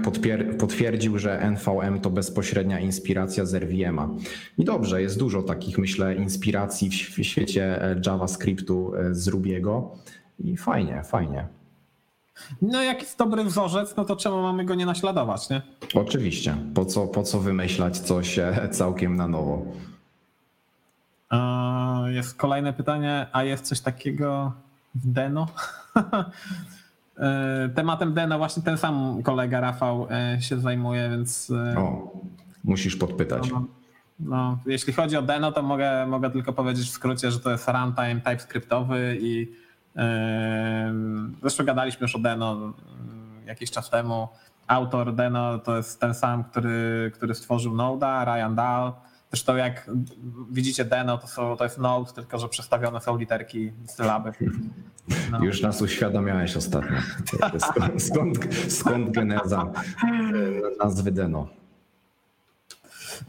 potwierdził, 0.59 1.19
że 1.19 1.41
NVM 1.51 2.01
to 2.01 2.11
bezpośrednia 2.11 2.81
inspiracja 2.81 3.45
z 3.47 3.55
RVM-a. 3.55 4.09
I 4.59 4.65
dobrze, 4.65 5.03
jest 5.03 5.19
dużo 5.19 5.43
takich, 5.43 5.79
myślę, 5.79 6.15
inspiracji 6.15 6.91
w, 6.91 7.23
świecie 7.25 7.83
e, 7.85 8.01
JavaScriptu 8.07 8.93
z 9.11 9.29
Rubiego. 9.29 9.91
I 10.39 10.57
fajnie, 10.57 11.03
fajnie. 11.05 11.49
No, 12.63 12.83
jak 12.83 13.01
jest 13.01 13.19
dobry 13.19 13.45
wzorzec, 13.45 13.97
no 13.97 14.05
to 14.05 14.17
czemu 14.17 14.43
mamy 14.43 14.65
go 14.65 14.75
nie 14.75 14.87
naśladować, 14.87 15.51
nie? 15.51 15.63
Oczywiście. 15.95 16.57
Po 16.75 16.85
co, 16.85 17.07
po 17.07 17.23
co 17.23 17.41
wymyślać 17.41 17.99
coś 17.99 18.39
e, 18.39 18.69
całkiem 18.73 19.17
na 19.17 19.29
nowo? 19.29 19.63
Jest 22.07 22.35
kolejne 22.37 22.73
pytanie, 22.73 23.27
a 23.33 23.45
jest 23.45 23.65
coś 23.65 23.81
takiego 23.81 24.53
w 24.95 25.13
Deno? 25.13 25.47
E, 27.21 27.69
Tematem 27.75 28.15
Deno 28.15 28.39
właśnie 28.39 28.63
ten 28.63 28.79
sam 28.79 29.23
kolega 29.23 29.61
Rafał 29.61 30.07
e, 30.11 30.43
się 30.43 30.61
zajmuje, 30.61 31.11
więc 31.11 31.53
O, 31.77 32.13
musisz 32.65 32.97
podpytać. 32.97 33.51
no, 33.51 33.65
no, 34.21 34.59
jeśli 34.67 34.93
chodzi 34.93 35.17
o 35.17 35.23
Deno, 35.23 35.53
to 35.53 35.63
mogę, 35.63 36.07
mogę 36.07 36.31
tylko 36.31 36.53
powiedzieć 36.53 36.87
w 36.87 36.91
skrócie, 36.93 37.31
że 37.31 37.41
to 37.41 37.51
jest 37.51 37.69
runtime 37.69 38.21
TypeScriptowy 38.21 39.19
i 39.21 39.53
zresztą 41.41 41.65
gadaliśmy 41.65 42.05
już 42.05 42.17
o 42.17 42.19
Deno 42.19 42.53
mm, 42.53 42.75
jakiś 43.47 43.71
czas 43.71 43.91
temu. 43.91 44.29
Autor 44.67 45.15
Deno 45.15 45.59
to 45.59 45.77
jest 45.77 46.01
ten 46.01 46.15
sam, 46.15 46.45
który, 46.45 47.11
który 47.15 47.35
stworzył 47.35 47.77
Node'a, 47.77 48.25
Ryan 48.25 48.55
Dahl. 48.55 48.93
Zresztą 49.31 49.57
jak 49.57 49.91
widzicie 50.51 50.85
Deno, 50.85 51.19
to, 51.19 51.27
są, 51.27 51.57
to 51.57 51.65
jest 51.65 51.79
Node, 51.79 52.13
tylko 52.13 52.39
że 52.39 52.49
przestawione 52.49 53.01
są 53.01 53.17
literki 53.17 53.73
sylaby. 53.87 54.33
No. 55.31 55.45
Już 55.45 55.63
nas 55.63 55.83
uświadamiałeś 55.83 56.57
ostatnio. 56.57 56.97
Skąd, 57.71 58.03
skąd, 58.03 58.39
skąd 58.69 59.11
geneza 59.11 59.73
e, 60.05 60.85
nazwy 60.85 61.13
Deno? 61.13 61.49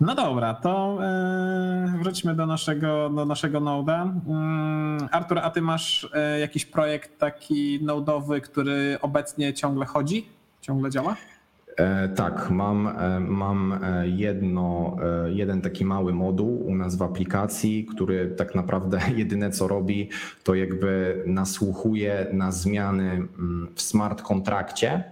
No 0.02 0.16
dobra, 0.16 0.54
to 0.54 1.00
e, 1.04 1.94
wróćmy 2.02 2.36
do 2.36 2.46
naszego, 2.46 3.10
do 3.10 3.26
naszego 3.26 3.62
Node'a. 3.62 4.12
Mm, 4.28 5.10
Artur, 5.12 5.40
a 5.40 5.50
ty 5.50 5.62
masz 5.62 6.10
e, 6.14 6.40
jakiś 6.40 6.66
projekt 6.66 7.20
taki 7.20 7.86
node'owy, 7.86 8.42
który 8.42 8.98
obecnie 9.02 9.54
ciągle 9.54 9.86
chodzi? 9.86 10.26
Ciągle 10.62 10.90
działa? 10.90 11.16
E, 11.78 12.10
Tak, 12.10 12.50
mam, 12.52 12.90
mam 13.28 13.80
jedno, 14.06 14.98
jeden 15.30 15.62
taki 15.62 15.86
mały 15.86 16.14
moduł 16.14 16.68
u 16.68 16.76
nas 16.76 16.96
w 16.96 17.02
aplikacji, 17.02 17.86
który 17.86 18.28
tak 18.28 18.56
naprawdę 18.56 19.00
jedyne 19.16 19.52
co 19.52 19.68
robi, 19.68 20.10
to 20.44 20.56
jakby 20.56 21.24
nasłuchuje 21.26 22.28
na 22.34 22.52
zmiany 22.52 23.12
mm, 23.12 23.68
w 23.76 23.82
smart 23.82 24.22
kontrakcie 24.22 25.04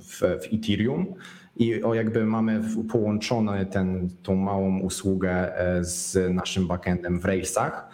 w, 0.00 0.20
w 0.20 0.54
Ethereum. 0.54 1.14
I 1.56 1.82
o 1.82 1.94
jakby 1.94 2.26
mamy 2.26 2.62
połączone 2.92 3.66
ten, 3.66 4.08
tą 4.22 4.36
małą 4.36 4.80
usługę 4.80 5.58
e, 5.58 5.84
z 5.84 6.34
naszym 6.34 6.66
backendem 6.66 7.20
w 7.20 7.24
Railsach. 7.24 7.88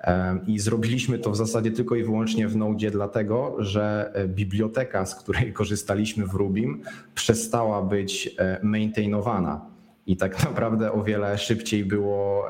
E, 0.00 0.38
I 0.46 0.58
zrobiliśmy 0.58 1.18
to 1.18 1.30
w 1.30 1.36
zasadzie 1.36 1.70
tylko 1.70 1.96
i 1.96 2.04
wyłącznie 2.04 2.48
w 2.48 2.56
Node, 2.56 2.90
dlatego 2.90 3.56
że 3.58 4.10
e, 4.14 4.28
biblioteka, 4.28 5.06
z 5.06 5.14
której 5.14 5.52
korzystaliśmy 5.60 6.26
w 6.26 6.34
Rubim, 6.34 6.82
przestała 7.14 7.82
być 7.82 8.36
maintainowana. 8.62 9.66
I 10.06 10.16
tak 10.16 10.44
naprawdę 10.48 10.92
o 10.92 11.02
wiele 11.02 11.38
szybciej 11.38 11.84
było 11.84 12.46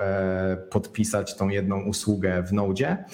podpisać 0.71 1.37
tą 1.37 1.49
jedną 1.49 1.83
usługę 1.83 2.43
w 2.43 2.53
Node. 2.53 3.05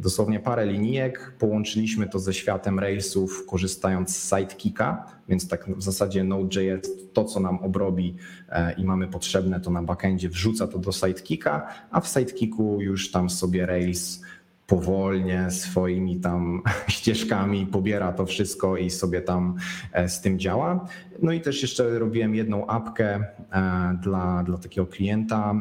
Dosłownie 0.00 0.40
parę 0.40 0.66
linijek, 0.66 1.32
połączyliśmy 1.38 2.08
to 2.08 2.18
ze 2.18 2.34
światem 2.34 2.78
Railsów, 2.78 3.46
korzystając 3.46 4.16
z 4.16 4.28
Sidekicka, 4.28 5.06
więc 5.28 5.48
tak 5.48 5.76
w 5.76 5.82
zasadzie 5.82 6.24
Node.js 6.24 6.90
to, 7.12 7.24
co 7.24 7.40
nam 7.40 7.58
obrobi 7.58 8.16
e, 8.48 8.72
i 8.72 8.84
mamy 8.84 9.08
potrzebne, 9.08 9.60
to 9.60 9.70
na 9.70 9.82
backendzie 9.82 10.28
wrzuca 10.28 10.66
to 10.66 10.78
do 10.78 10.92
Sidekicka, 10.92 11.66
a 11.90 12.00
w 12.00 12.08
Sidekicku 12.08 12.80
już 12.80 13.10
tam 13.10 13.30
sobie 13.30 13.66
Rails 13.66 14.20
powolnie 14.66 15.50
swoimi 15.50 16.20
tam 16.20 16.62
ścieżkami 16.88 17.66
pobiera 17.66 18.12
to 18.12 18.26
wszystko 18.26 18.76
i 18.76 18.90
sobie 18.90 19.20
tam 19.20 19.56
e, 19.92 20.08
z 20.08 20.20
tym 20.20 20.38
działa. 20.38 20.88
No 21.22 21.32
i 21.32 21.40
też 21.40 21.62
jeszcze 21.62 21.98
robiłem 21.98 22.34
jedną 22.34 22.66
apkę 22.66 23.24
e, 23.52 23.98
dla, 24.02 24.42
dla 24.42 24.58
takiego 24.58 24.86
klienta 24.86 25.54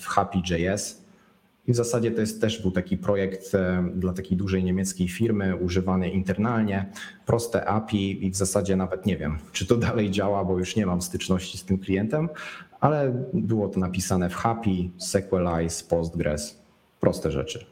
w 0.00 0.06
Happy.js. 0.06 0.99
I 1.70 1.72
w 1.72 1.76
zasadzie 1.76 2.10
to 2.10 2.20
jest 2.20 2.40
też 2.40 2.62
był 2.62 2.70
taki 2.70 2.96
projekt 2.98 3.54
e, 3.54 3.84
dla 3.94 4.12
takiej 4.12 4.36
dużej 4.36 4.64
niemieckiej 4.64 5.08
firmy, 5.08 5.56
używany 5.56 6.10
internalnie, 6.10 6.86
proste 7.26 7.68
API 7.68 8.26
i 8.26 8.30
w 8.30 8.36
zasadzie 8.36 8.76
nawet 8.76 9.06
nie 9.06 9.16
wiem, 9.16 9.38
czy 9.52 9.66
to 9.66 9.76
dalej 9.76 10.10
działa, 10.10 10.44
bo 10.44 10.58
już 10.58 10.76
nie 10.76 10.86
mam 10.86 11.02
styczności 11.02 11.58
z 11.58 11.64
tym 11.64 11.78
klientem, 11.78 12.28
ale 12.80 13.24
było 13.34 13.68
to 13.68 13.80
napisane 13.80 14.30
w 14.30 14.34
Happy, 14.34 14.90
SQLize, 14.98 15.84
Postgres, 15.88 16.62
proste 17.00 17.30
rzeczy. 17.30 17.66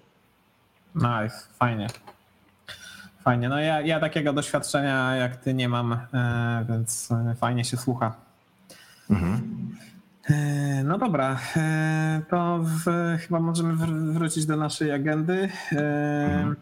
Nice, 0.94 1.36
fajnie. 1.58 1.86
Fajnie. 3.22 3.48
No 3.48 3.60
ja, 3.60 3.80
ja 3.80 4.00
takiego 4.00 4.32
doświadczenia 4.32 5.16
jak 5.16 5.36
ty 5.36 5.54
nie 5.54 5.68
mam, 5.68 5.92
e, 5.92 6.66
więc 6.68 7.12
e, 7.12 7.34
fajnie 7.34 7.64
się 7.64 7.76
słucha. 7.76 8.14
Mhm. 9.10 9.68
E, 10.30 10.82
No 10.84 10.98
dobra, 10.98 11.38
e, 11.56 12.22
to 12.30 12.58
w, 12.62 12.84
chyba 13.20 13.40
możemy 13.40 13.74
wr- 13.74 14.12
wrócić 14.12 14.46
do 14.46 14.56
naszej 14.56 14.92
agendy. 14.92 15.48
E, 15.72 16.54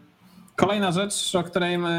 Kolejna 0.55 0.91
rzecz, 0.91 1.35
o 1.35 1.43
której 1.43 1.77
my 1.77 1.89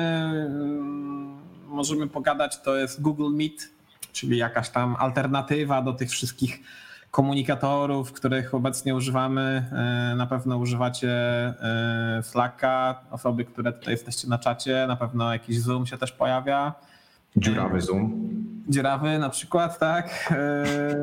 mm, 0.51 1.39
możemy 1.67 2.07
pogadać, 2.07 2.63
to 2.63 2.77
jest 2.77 3.03
Google 3.03 3.31
Meet, 3.37 3.69
czyli 4.13 4.37
jakaś 4.39 4.71
tam 4.71 4.97
alternatywa 4.99 5.83
do 5.83 5.93
tych 5.93 6.11
wszystkich 6.11 6.61
komunikatorów, 7.11 8.13
których 8.13 8.55
obecnie 8.55 8.95
używamy. 8.95 9.65
Na 10.17 10.27
pewno 10.27 10.57
używacie 10.57 11.09
Slacka, 12.23 13.01
osoby, 13.11 13.45
które 13.45 13.73
tutaj 13.73 13.95
jesteście 13.95 14.29
na 14.29 14.39
czacie, 14.39 14.85
na 14.89 14.97
pewno 14.97 15.33
jakiś 15.33 15.61
Zoom 15.61 15.87
się 15.87 15.99
też 15.99 16.13
pojawia. 16.13 16.75
Dziurawy 17.43 17.81
Zoom. 17.81 18.29
Dziurawy 18.69 19.19
na 19.19 19.31
przykład, 19.31 19.79
tak. 19.79 20.35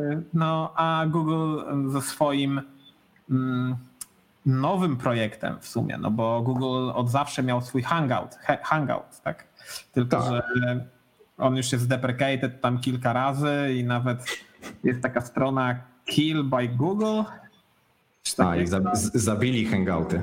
Yy, 0.10 0.24
No 0.34 0.74
a 0.76 1.06
Google 1.08 1.60
ze 1.92 2.02
swoim 2.02 2.62
mm, 3.32 3.76
nowym 4.46 4.98
projektem 4.98 5.60
w 5.60 5.68
sumie, 5.68 5.98
no 5.98 6.12
bo 6.12 6.42
Google 6.42 6.92
od 6.94 7.10
zawsze 7.10 7.44
miał 7.44 7.62
swój 7.62 7.82
Hangout, 7.84 8.36
Hangout, 8.64 9.22
tak. 9.24 9.48
Tylko, 9.94 10.18
Tak. 10.18 10.26
że 10.56 10.86
on 11.38 11.56
już 11.58 11.72
jest 11.72 11.88
deprecated 11.88 12.62
tam 12.62 12.80
kilka 12.80 13.14
razy 13.14 13.74
i 13.76 13.84
nawet 13.84 14.26
jest 14.84 15.02
taka 15.02 15.22
strona 15.22 15.76
Kill 16.06 16.44
by 16.44 16.68
Google. 16.68 17.22
Z- 18.94 19.14
zabili 19.14 19.66
hangouty. 19.66 20.22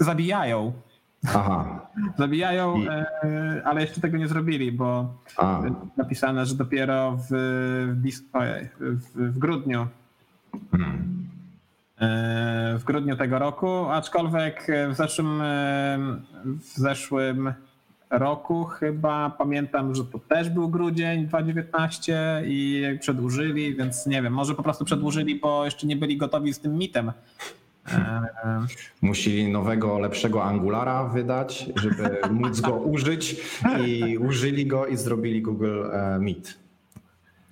Zabijają. 0.00 0.72
Aha. 1.34 1.86
Zabijają, 2.18 2.76
I- 2.76 2.88
e, 2.88 3.62
ale 3.64 3.80
jeszcze 3.80 4.00
tego 4.00 4.16
nie 4.18 4.28
zrobili, 4.28 4.72
bo 4.72 5.14
A, 5.36 5.62
napisane, 5.96 6.46
że 6.46 6.54
dopiero 6.54 7.16
w, 7.16 7.26
w, 8.80 9.32
w 9.32 9.38
grudniu 9.38 9.86
hmm. 10.70 11.28
e, 12.00 12.78
w 12.78 12.84
grudniu 12.84 13.16
tego 13.16 13.38
roku, 13.38 13.68
aczkolwiek 13.90 14.66
w 14.90 14.94
zeszłym, 14.94 15.40
e, 15.40 15.98
w 16.44 16.78
zeszłym 16.78 17.52
roku 18.10 18.64
chyba 18.64 19.30
pamiętam, 19.30 19.94
że 19.94 20.04
to 20.04 20.18
też 20.18 20.50
był 20.50 20.68
grudzień 20.68 21.26
2019 21.26 22.42
i 22.46 22.84
przedłużyli, 23.00 23.76
więc 23.76 24.06
nie 24.06 24.22
wiem, 24.22 24.32
może 24.32 24.54
po 24.54 24.62
prostu 24.62 24.84
przedłużyli, 24.84 25.40
bo 25.40 25.64
jeszcze 25.64 25.86
nie 25.86 25.96
byli 25.96 26.16
gotowi 26.16 26.54
z 26.54 26.60
tym 26.60 26.78
mitem. 26.78 27.12
E, 27.92 28.66
Musieli 29.02 29.48
nowego, 29.52 29.98
lepszego 29.98 30.44
Angulara 30.44 31.04
wydać, 31.04 31.70
żeby 31.76 32.18
móc 32.30 32.60
go 32.60 32.72
użyć 32.76 33.36
i 33.86 34.18
użyli 34.18 34.66
go 34.66 34.86
i 34.86 34.96
zrobili 34.96 35.42
Google 35.42 35.82
e, 35.92 36.18
Meet. 36.18 36.58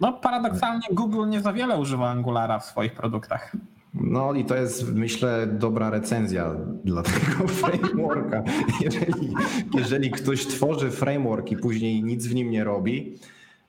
No 0.01 0.13
paradoksalnie 0.13 0.87
Google 0.93 1.29
nie 1.29 1.41
za 1.41 1.53
wiele 1.53 1.79
używa 1.79 2.11
Angulara 2.11 2.59
w 2.59 2.65
swoich 2.65 2.95
produktach. 2.95 3.53
No 3.95 4.33
i 4.33 4.45
to 4.45 4.55
jest, 4.57 4.95
myślę, 4.95 5.47
dobra 5.47 5.91
recenzja 5.91 6.55
dla 6.85 7.03
tego 7.13 7.49
frameworka. 7.49 8.43
Jeżeli, 8.81 9.35
jeżeli 9.75 10.11
ktoś 10.11 10.47
tworzy 10.47 10.91
framework 10.91 11.51
i 11.51 11.57
później 11.57 12.03
nic 12.05 12.27
w 12.27 12.35
nim 12.35 12.51
nie 12.51 12.65
robi, 12.65 13.19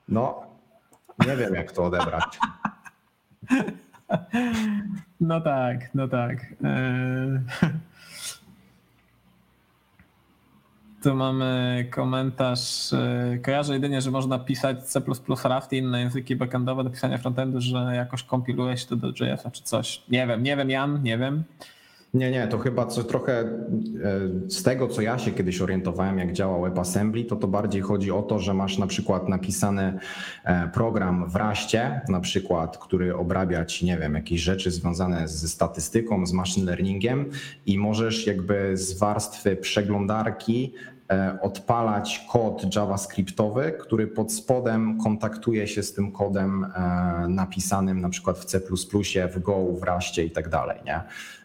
no 0.09 0.41
nie 1.27 1.35
wiem, 1.37 1.53
jak 1.53 1.71
to 1.71 1.83
odebrać. 1.83 2.39
No 5.19 5.41
tak, 5.41 5.95
no 5.95 6.07
tak. 6.07 6.45
Eee. 6.63 7.39
Tu 11.03 11.15
mamy 11.15 11.87
komentarz. 11.91 12.93
e, 12.93 13.37
Kojarzę 13.43 13.73
jedynie, 13.73 14.01
że 14.01 14.11
można 14.11 14.39
pisać 14.39 14.83
C++ 14.83 15.01
Rust 15.27 15.73
i 15.73 15.77
inne 15.77 15.99
języki 15.99 16.35
backendowe 16.35 16.83
do 16.83 16.89
pisania 16.89 17.17
frontendu, 17.17 17.61
że 17.61 17.95
jakoś 17.95 18.23
kompiluje 18.23 18.77
się 18.77 18.87
to 18.87 18.95
do 18.95 19.07
JS-a 19.07 19.51
czy 19.51 19.63
coś. 19.63 20.01
Nie 20.09 20.27
wiem, 20.27 20.43
nie 20.43 20.57
wiem 20.57 20.69
Jan, 20.69 21.03
nie 21.03 21.17
wiem. 21.17 21.43
Nie, 22.15 22.31
nie, 22.31 22.47
to 22.47 22.57
chyba 22.57 22.85
co 22.85 23.03
trochę 23.03 23.39
e, 23.39 23.49
z 24.47 24.63
tego, 24.63 24.87
co 24.87 25.01
ja 25.01 25.17
się 25.17 25.31
kiedyś 25.31 25.61
orientowałem, 25.61 26.19
jak 26.19 26.33
działa 26.33 26.69
WebAssembly, 26.69 27.25
to 27.25 27.35
to 27.35 27.47
bardziej 27.47 27.81
chodzi 27.81 28.11
o 28.11 28.21
to, 28.21 28.39
że 28.39 28.53
masz 28.53 28.77
na 28.77 28.87
przykład 28.87 29.29
napisany 29.29 29.99
e, 30.43 30.67
program 30.67 31.29
w 31.29 31.35
Raście, 31.35 32.01
na 32.09 32.19
przykład, 32.19 32.77
który 32.77 33.15
obrabia 33.15 33.65
ci, 33.65 33.85
nie 33.85 33.97
wiem, 33.97 34.13
jakieś 34.13 34.41
rzeczy 34.41 34.71
związane 34.71 35.27
ze 35.27 35.47
statystyką, 35.47 36.25
z 36.25 36.33
machine 36.33 36.65
learningiem 36.65 37.29
i 37.65 37.77
możesz 37.77 38.27
jakby 38.27 38.77
z 38.77 38.99
warstwy 38.99 39.55
przeglądarki 39.55 40.73
odpalać 41.41 42.25
kod 42.31 42.75
JavaScriptowy, 42.75 43.73
który 43.79 44.07
pod 44.07 44.33
spodem 44.33 44.97
kontaktuje 45.03 45.67
się 45.67 45.83
z 45.83 45.93
tym 45.93 46.11
kodem 46.11 46.63
e, 46.63 47.27
napisanym 47.29 48.01
na 48.01 48.09
przykład 48.09 48.39
w 48.39 48.45
C++, 48.45 48.61
w 49.33 49.39
Go, 49.39 49.73
w 49.73 49.83
Raście 49.83 50.25
i 50.25 50.31
tak 50.31 50.49
dalej, 50.49 50.79
nie? 50.85 51.01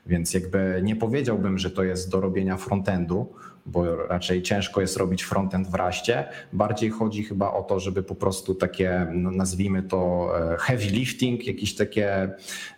Więc 0.07 0.35
jakby 0.35 0.81
nie 0.83 0.97
powiedziałbym, 0.97 1.59
że 1.59 1.71
to 1.71 1.83
jest 1.83 2.11
do 2.11 2.21
robienia 2.21 2.57
frontendu, 2.57 3.33
bo 3.67 4.07
raczej 4.07 4.43
ciężko 4.43 4.81
jest 4.81 4.97
robić 4.97 5.23
frontend 5.23 5.69
w 5.69 5.75
raście. 5.75 6.25
Bardziej 6.53 6.91
chodzi 6.91 7.25
chyba 7.25 7.53
o 7.53 7.63
to, 7.63 7.81
żeby 7.81 8.03
po 8.03 8.15
prostu 8.15 8.55
takie, 8.55 9.07
no 9.13 9.31
nazwijmy 9.31 9.83
to 9.83 10.31
e, 10.53 10.57
heavy 10.57 10.85
lifting, 10.85 11.47
jakieś 11.47 11.77
takie 11.77 12.31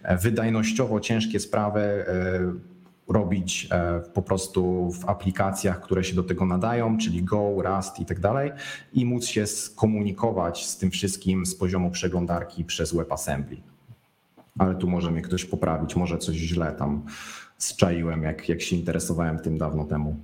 e, 0.03 0.17
wydajnościowo 0.17 1.01
ciężkie 1.01 1.41
sprawy 1.41 1.81
e, 1.81 2.72
robić 3.09 3.69
e, 3.71 4.01
po 4.01 4.23
prostu 4.23 4.91
w 4.91 5.09
aplikacjach, 5.09 5.81
które 5.81 6.05
się 6.05 6.15
do 6.15 6.23
tego 6.23 6.47
nadają, 6.47 6.99
czyli 6.99 7.23
Go, 7.23 7.55
Rust 7.63 8.01
i 8.01 8.07
tak 8.07 8.21
dalej, 8.21 8.53
i 8.93 9.07
móc 9.07 9.27
się 9.27 9.47
skomunikować 9.47 10.67
z 10.67 10.79
tym 10.79 10.91
wszystkim 10.91 11.47
z 11.47 11.55
poziomu 11.55 11.91
przeglądarki 11.91 12.65
przez 12.65 12.95
WebAssembly. 12.95 13.57
Ale 14.59 14.75
tu 14.75 14.89
może 14.89 15.11
mnie 15.11 15.23
ktoś 15.23 15.45
poprawić, 15.45 15.97
może 15.97 16.19
coś 16.19 16.37
źle 16.37 16.73
tam 16.73 17.03
zczaiłem, 17.59 18.23
jak, 18.23 18.49
jak 18.49 18.63
się 18.63 18.77
interesowałem 18.77 19.39
tym 19.39 19.59
dawno 19.59 19.85
temu. 19.85 20.17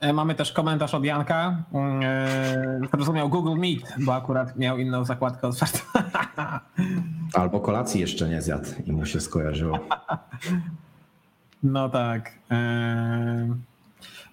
E, 0.00 0.12
Mamy 0.12 0.34
też 0.34 0.52
komentarz 0.52 0.94
od 0.94 1.04
Janka. 1.04 1.62
e, 2.02 2.80
Zrozumiał 2.94 3.28
Google 3.28 3.56
Meet, 3.60 3.94
bo 3.98 4.14
akurat 4.14 4.56
miał 4.56 4.78
inną 4.78 5.04
zakładkę 5.04 5.48
otwartą. 5.48 5.78
Albo 7.40 7.60
kolacji 7.60 8.00
jeszcze 8.00 8.28
nie 8.28 8.42
zjadł 8.42 8.68
i 8.86 8.92
mu 8.92 9.06
się 9.06 9.20
skojarzyło. 9.20 9.78
No 11.62 11.88
tak. 11.88 12.30
Em, 12.48 13.62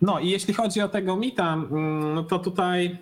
No 0.01 0.19
i 0.19 0.29
jeśli 0.29 0.53
chodzi 0.53 0.81
o 0.81 0.89
tego 0.89 1.15
Mita, 1.17 1.53
mm, 1.53 2.13
no 2.15 2.23
to 2.23 2.39
tutaj 2.39 2.97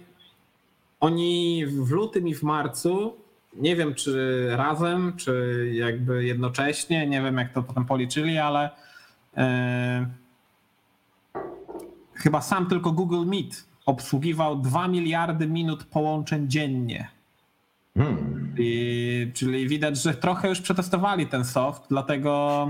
oni 1.00 1.65
w 1.65 1.91
lutym 1.91 2.28
i 2.28 2.36
w 2.36 2.43
marcu, 2.43 3.15
nie 3.54 3.76
wiem 3.76 3.95
czy 3.95 4.47
razem, 4.56 5.13
czy 5.17 5.65
jakby 5.74 6.26
jednocześnie, 6.26 7.08
nie 7.08 7.21
wiem 7.21 7.38
jak 7.38 7.54
to 7.54 7.63
potem 7.63 7.86
policzyli, 7.86 8.38
ale 8.38 8.69
e, 9.38 10.06
chyba 12.21 12.41
sam 12.41 12.65
tylko 12.65 12.91
Google 12.91 13.25
Meet 13.25 13.65
obsługiwał 13.86 14.55
2 14.55 14.88
miliardy 14.88 15.47
minut 15.47 15.84
połączeń 15.84 16.49
dziennie. 16.49 17.07
Hmm. 17.97 18.55
I, 18.57 19.31
czyli 19.34 19.67
widać, 19.67 19.97
że 20.01 20.13
trochę 20.13 20.49
już 20.49 20.62
przetestowali 20.62 21.27
ten 21.27 21.45
soft, 21.45 21.84
dlatego 21.89 22.67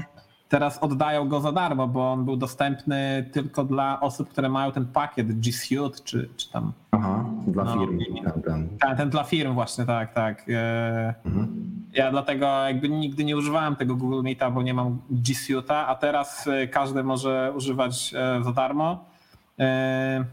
teraz 0.50 0.78
oddają 0.84 1.28
go 1.30 1.42
za 1.42 1.52
darmo, 1.52 1.88
bo 1.88 2.12
on 2.12 2.26
był 2.26 2.38
dostępny 2.38 3.30
tylko 3.32 3.64
dla 3.64 4.00
osób, 4.00 4.30
które 4.30 4.50
mają 4.50 4.72
ten 4.72 4.86
pakiet 4.86 5.40
G 5.40 5.54
Suite, 5.54 6.00
czy, 6.04 6.30
czy 6.38 6.52
tam 6.52 6.74
Aha, 6.92 7.26
dla 7.48 7.64
No. 7.64 7.74
firm. 7.80 8.00
Ten, 8.24 8.42
ten. 8.42 8.70
ten, 8.80 8.98
ten 8.98 9.10
dla 9.10 9.24
firm 9.24 9.54
właśnie, 9.54 9.86
tak, 9.86 10.14
tak. 10.14 10.46
E, 10.50 11.14
Mhm. 11.26 11.72
Ja 11.94 12.12
dlatego 12.12 12.46
jakby 12.46 12.90
nigdy 12.90 13.24
nie 13.24 13.38
używałem 13.38 13.76
tego 13.76 13.96
Google 13.96 14.22
Meeta, 14.24 14.52
bo 14.52 14.62
nie 14.62 14.74
mam 14.74 14.98
G 15.10 15.34
Suite'a, 15.36 15.84
a 15.88 15.96
teraz 15.96 16.48
e, 16.48 16.68
każdy 16.68 17.04
może 17.04 17.54
używać 17.56 18.14
e, 18.18 18.44
za 18.44 18.52
darmo. 18.52 19.11
E, 19.60 20.26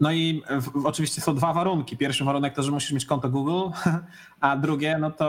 No 0.00 0.12
i 0.12 0.42
w- 0.60 0.86
oczywiście 0.86 1.20
są 1.20 1.34
dwa 1.34 1.52
warunki. 1.52 1.96
Pierwszy 1.96 2.24
warunek 2.24 2.54
to, 2.54 2.62
że 2.62 2.70
musisz 2.72 2.92
mieć 2.92 3.06
konto 3.06 3.28
Google, 3.30 3.70
a 4.40 4.56
drugie, 4.56 4.98
no 4.98 5.10
to 5.10 5.26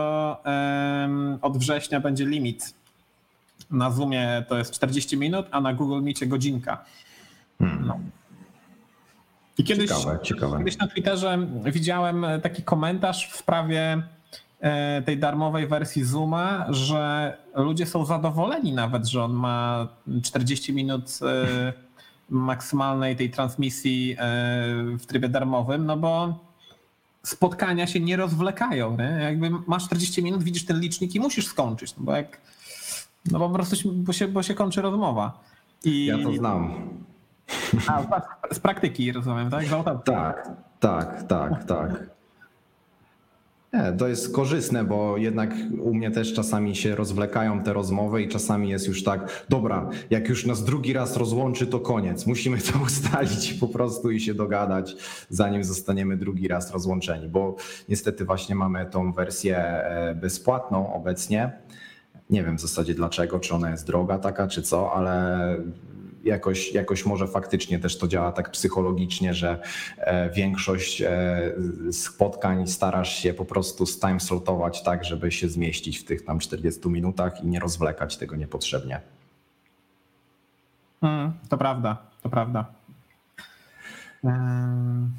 od 1.41 1.57
września 1.57 1.99
będzie 1.99 2.25
limit. 2.25 2.73
Na 3.71 3.91
Zoomie 3.91 4.43
to 4.49 4.57
jest 4.57 4.71
40 4.71 5.17
minut, 5.17 5.45
a 5.51 5.61
na 5.61 5.73
Google 5.73 6.01
Meetie 6.01 6.27
godzinka. 6.27 6.85
Hmm. 7.59 7.85
No. 7.85 7.99
I 9.57 9.63
kiedyś, 9.63 9.89
Ciekawe, 9.89 10.19
ciekawe. 10.23 10.57
Kiedyś 10.57 10.77
na 10.77 10.87
Twitterze 10.87 11.47
widziałem 11.63 12.25
taki 12.43 12.63
komentarz 12.63 13.29
w 13.31 13.35
sprawie 13.37 14.03
e, 14.59 15.01
tej 15.01 15.17
darmowej 15.17 15.67
wersji 15.67 16.03
Zooma, 16.03 16.65
że 16.69 17.37
ludzie 17.55 17.85
są 17.85 18.05
zadowoleni 18.05 18.73
nawet, 18.73 19.07
że 19.07 19.23
on 19.23 19.33
ma 19.33 19.87
40 20.23 20.73
minut 20.73 21.19
e, 21.21 21.73
maksymalnej 22.29 23.15
tej 23.15 23.29
transmisji 23.29 24.11
e, 24.11 24.17
w 24.99 25.05
trybie 25.05 25.29
darmowym, 25.29 25.85
no 25.85 25.97
bo 25.97 26.39
spotkania 27.23 27.87
się 27.87 27.99
nie 27.99 28.17
rozwlekają. 28.17 28.97
Nie? 28.97 29.03
Jakby 29.23 29.49
masz 29.67 29.85
40 29.85 30.23
minut, 30.23 30.43
widzisz 30.43 30.65
ten 30.65 30.79
licznik 30.79 31.15
i 31.15 31.19
musisz 31.19 31.47
skończyć, 31.47 31.95
no 31.97 32.03
bo 32.03 32.11
jak 32.15 32.41
no 33.31 33.39
bo 33.39 33.47
po 33.49 33.55
prostu 33.55 33.75
się, 33.75 33.89
bo 33.93 34.13
się, 34.13 34.27
bo 34.27 34.43
się 34.43 34.53
kończy 34.53 34.81
rozmowa. 34.81 35.39
I, 35.83 36.05
Ja 36.05 36.17
to 36.23 36.33
znam. 36.33 36.89
A, 37.87 38.03
z- 38.53 38.59
praktyki 38.59 39.11
rozumiem, 39.11 39.49
tak? 39.49 39.65
Tak, 40.05 40.49
tak, 40.79 41.23
tak, 41.27 41.63
tak. 41.63 42.09
Nie, 43.73 43.93
to 43.97 44.07
jest 44.07 44.35
korzystne, 44.35 44.83
bo 44.83 45.17
jednak 45.17 45.53
u 45.81 45.93
mnie 45.93 46.11
też 46.11 46.33
czasami 46.33 46.75
się 46.75 46.95
rozwlekają 46.95 47.63
te 47.63 47.73
rozmowy 47.73 48.21
i 48.21 48.27
czasami 48.27 48.69
jest 48.69 48.87
już 48.87 49.03
tak, 49.03 49.45
dobra, 49.49 49.89
jak 50.09 50.29
już 50.29 50.45
nas 50.45 50.63
drugi 50.63 50.93
raz 50.93 51.17
rozłączy, 51.17 51.67
to 51.67 51.79
koniec. 51.79 52.25
Musimy 52.25 52.57
to 52.57 52.79
ustalić 52.85 53.53
po 53.53 53.67
prostu 53.67 54.11
i 54.11 54.19
się 54.19 54.33
dogadać, 54.33 54.95
zanim 55.29 55.63
zostaniemy 55.63 56.17
drugi 56.17 56.47
raz 56.47 56.71
rozłączeni, 56.71 57.27
bo 57.27 57.55
niestety 57.89 58.25
właśnie 58.25 58.55
mamy 58.55 58.85
tą 58.85 59.13
wersję 59.13 59.57
e, 59.57 60.15
bezpłatną 60.15 60.93
obecnie. 60.93 61.51
Nie 62.29 62.43
wiem 62.43 62.57
w 62.57 62.61
zasadzie 62.61 62.93
dlaczego, 62.93 63.39
czy 63.39 63.55
ona 63.55 63.71
jest 63.71 63.87
droga 63.87 64.19
taka, 64.19 64.47
czy 64.47 64.61
co, 64.61 64.93
ale 64.93 65.37
jakoś, 66.27 66.73
jakoś 66.73 67.05
może 67.05 67.27
faktycznie 67.27 67.79
też 67.79 67.97
to 67.97 68.07
działa 68.07 68.31
tak 68.31 68.51
psychologicznie, 68.51 69.33
że 69.33 69.61
e, 69.97 70.29
większość 70.29 71.01
e, 71.01 71.51
spotkań 71.91 72.67
starasz 72.67 73.15
się 73.15 73.33
po 73.33 73.45
prostu 73.45 73.85
timeslotować 73.85 74.83
tak, 74.83 75.05
żeby 75.05 75.31
się 75.31 75.49
zmieścić 75.49 75.99
w 75.99 76.03
tych 76.03 76.25
tam 76.25 76.39
40 76.39 76.89
minutach 76.89 77.43
i 77.43 77.47
nie 77.47 77.59
rozwlekać 77.59 78.17
tego 78.17 78.35
niepotrzebnie. 78.35 79.01
Mm, 81.01 81.33
to 81.49 81.57
prawda, 81.57 81.97
to 82.21 82.29
prawda. 82.29 82.65
Ym, 84.25 85.11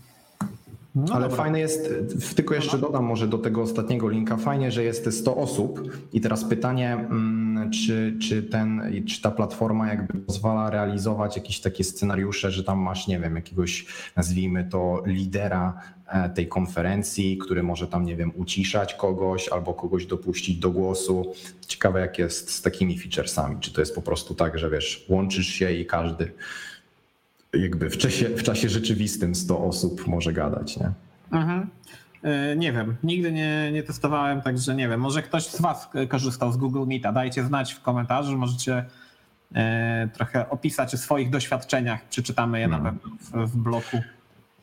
No 1.07 1.15
Ale 1.15 1.29
dobra. 1.29 1.45
fajne 1.45 1.61
jest, 1.61 1.95
tylko 2.37 2.55
jeszcze 2.55 2.79
dodam 2.79 3.05
może 3.05 3.29
do 3.29 3.39
tego 3.39 3.63
ostatniego 3.63 4.09
linka, 4.09 4.37
fajnie, 4.37 4.71
że 4.73 4.85
jest 4.85 5.05
te 5.05 5.13
100 5.13 5.37
osób 5.37 5.93
i 6.13 6.21
teraz 6.21 6.45
pytanie, 6.45 6.93
mm, 6.93 7.71
czy, 7.71 8.17
czy, 8.23 8.43
ten, 8.43 8.83
czy 9.09 9.23
ta 9.23 9.31
platforma 9.31 9.89
jakby 9.89 10.19
pozwala 10.19 10.71
realizować 10.71 11.37
jakieś 11.37 11.61
takie 11.61 11.85
scenariusze, 11.85 12.51
że 12.51 12.65
tam 12.65 12.79
masz, 12.79 13.07
nie 13.07 13.19
wiem, 13.19 13.37
jakiegoś, 13.37 13.87
nazwijmy 14.17 14.65
to, 14.65 15.03
lidera 15.07 15.81
e, 16.07 16.31
tej 16.31 16.49
konferencji, 16.49 17.39
który 17.39 17.63
może 17.63 17.89
tam, 17.89 18.05
nie 18.05 18.17
wiem, 18.17 18.33
uciszać 18.37 18.95
kogoś 18.95 19.49
albo 19.49 19.75
kogoś 19.75 20.07
dopuścić 20.07 20.59
do 20.59 20.71
głosu. 20.71 21.33
Ciekawe, 21.67 22.01
jak 22.01 22.19
jest 22.19 22.51
z 22.51 22.63
takimi 22.63 22.99
featuresami. 22.99 23.57
Czy 23.61 23.73
to 23.73 23.81
jest 23.81 23.95
po 23.95 24.03
prostu 24.03 24.35
tak, 24.35 24.59
że 24.59 24.71
wiesz, 24.71 25.07
łączysz 25.09 25.47
się 25.47 25.73
i 25.73 25.87
każdy 25.87 26.33
jakby 27.53 27.91
w 27.91 27.99
czasie, 27.99 28.29
w 28.29 28.43
czasie 28.43 28.69
rzeczywistym 28.69 29.35
100 29.35 29.65
osób 29.65 30.07
może 30.07 30.33
gadać, 30.33 30.77
nie? 30.77 30.91
Mhm. 31.33 31.67
E, 32.23 32.57
nie 32.57 32.73
wiem, 32.73 32.97
nigdy 33.03 33.33
nie, 33.33 33.73
nie 33.73 33.83
testowałem, 33.83 34.43
także 34.43 34.75
nie 34.75 34.89
wiem. 34.89 35.01
Może 35.01 35.23
ktoś 35.23 35.47
z 35.47 35.61
Was 35.61 35.89
korzystał 36.09 36.53
z 36.53 36.57
Google 36.57 36.87
Meeta. 36.87 37.13
Dajcie 37.13 37.45
znać 37.45 37.73
w 37.73 37.83
komentarzu, 37.83 38.39
możecie 38.39 38.85
e, 39.55 40.09
trochę 40.15 40.51
opisać 40.51 40.95
o 40.95 40.97
swoich 40.99 41.31
doświadczeniach. 41.31 42.09
Przeczytamy 42.09 42.61
je 42.61 42.69
na 42.69 42.77
Hmm. 42.79 42.99
pewno 42.99 43.17
w, 43.47 43.51
w 43.51 43.57
bloku. 43.57 43.99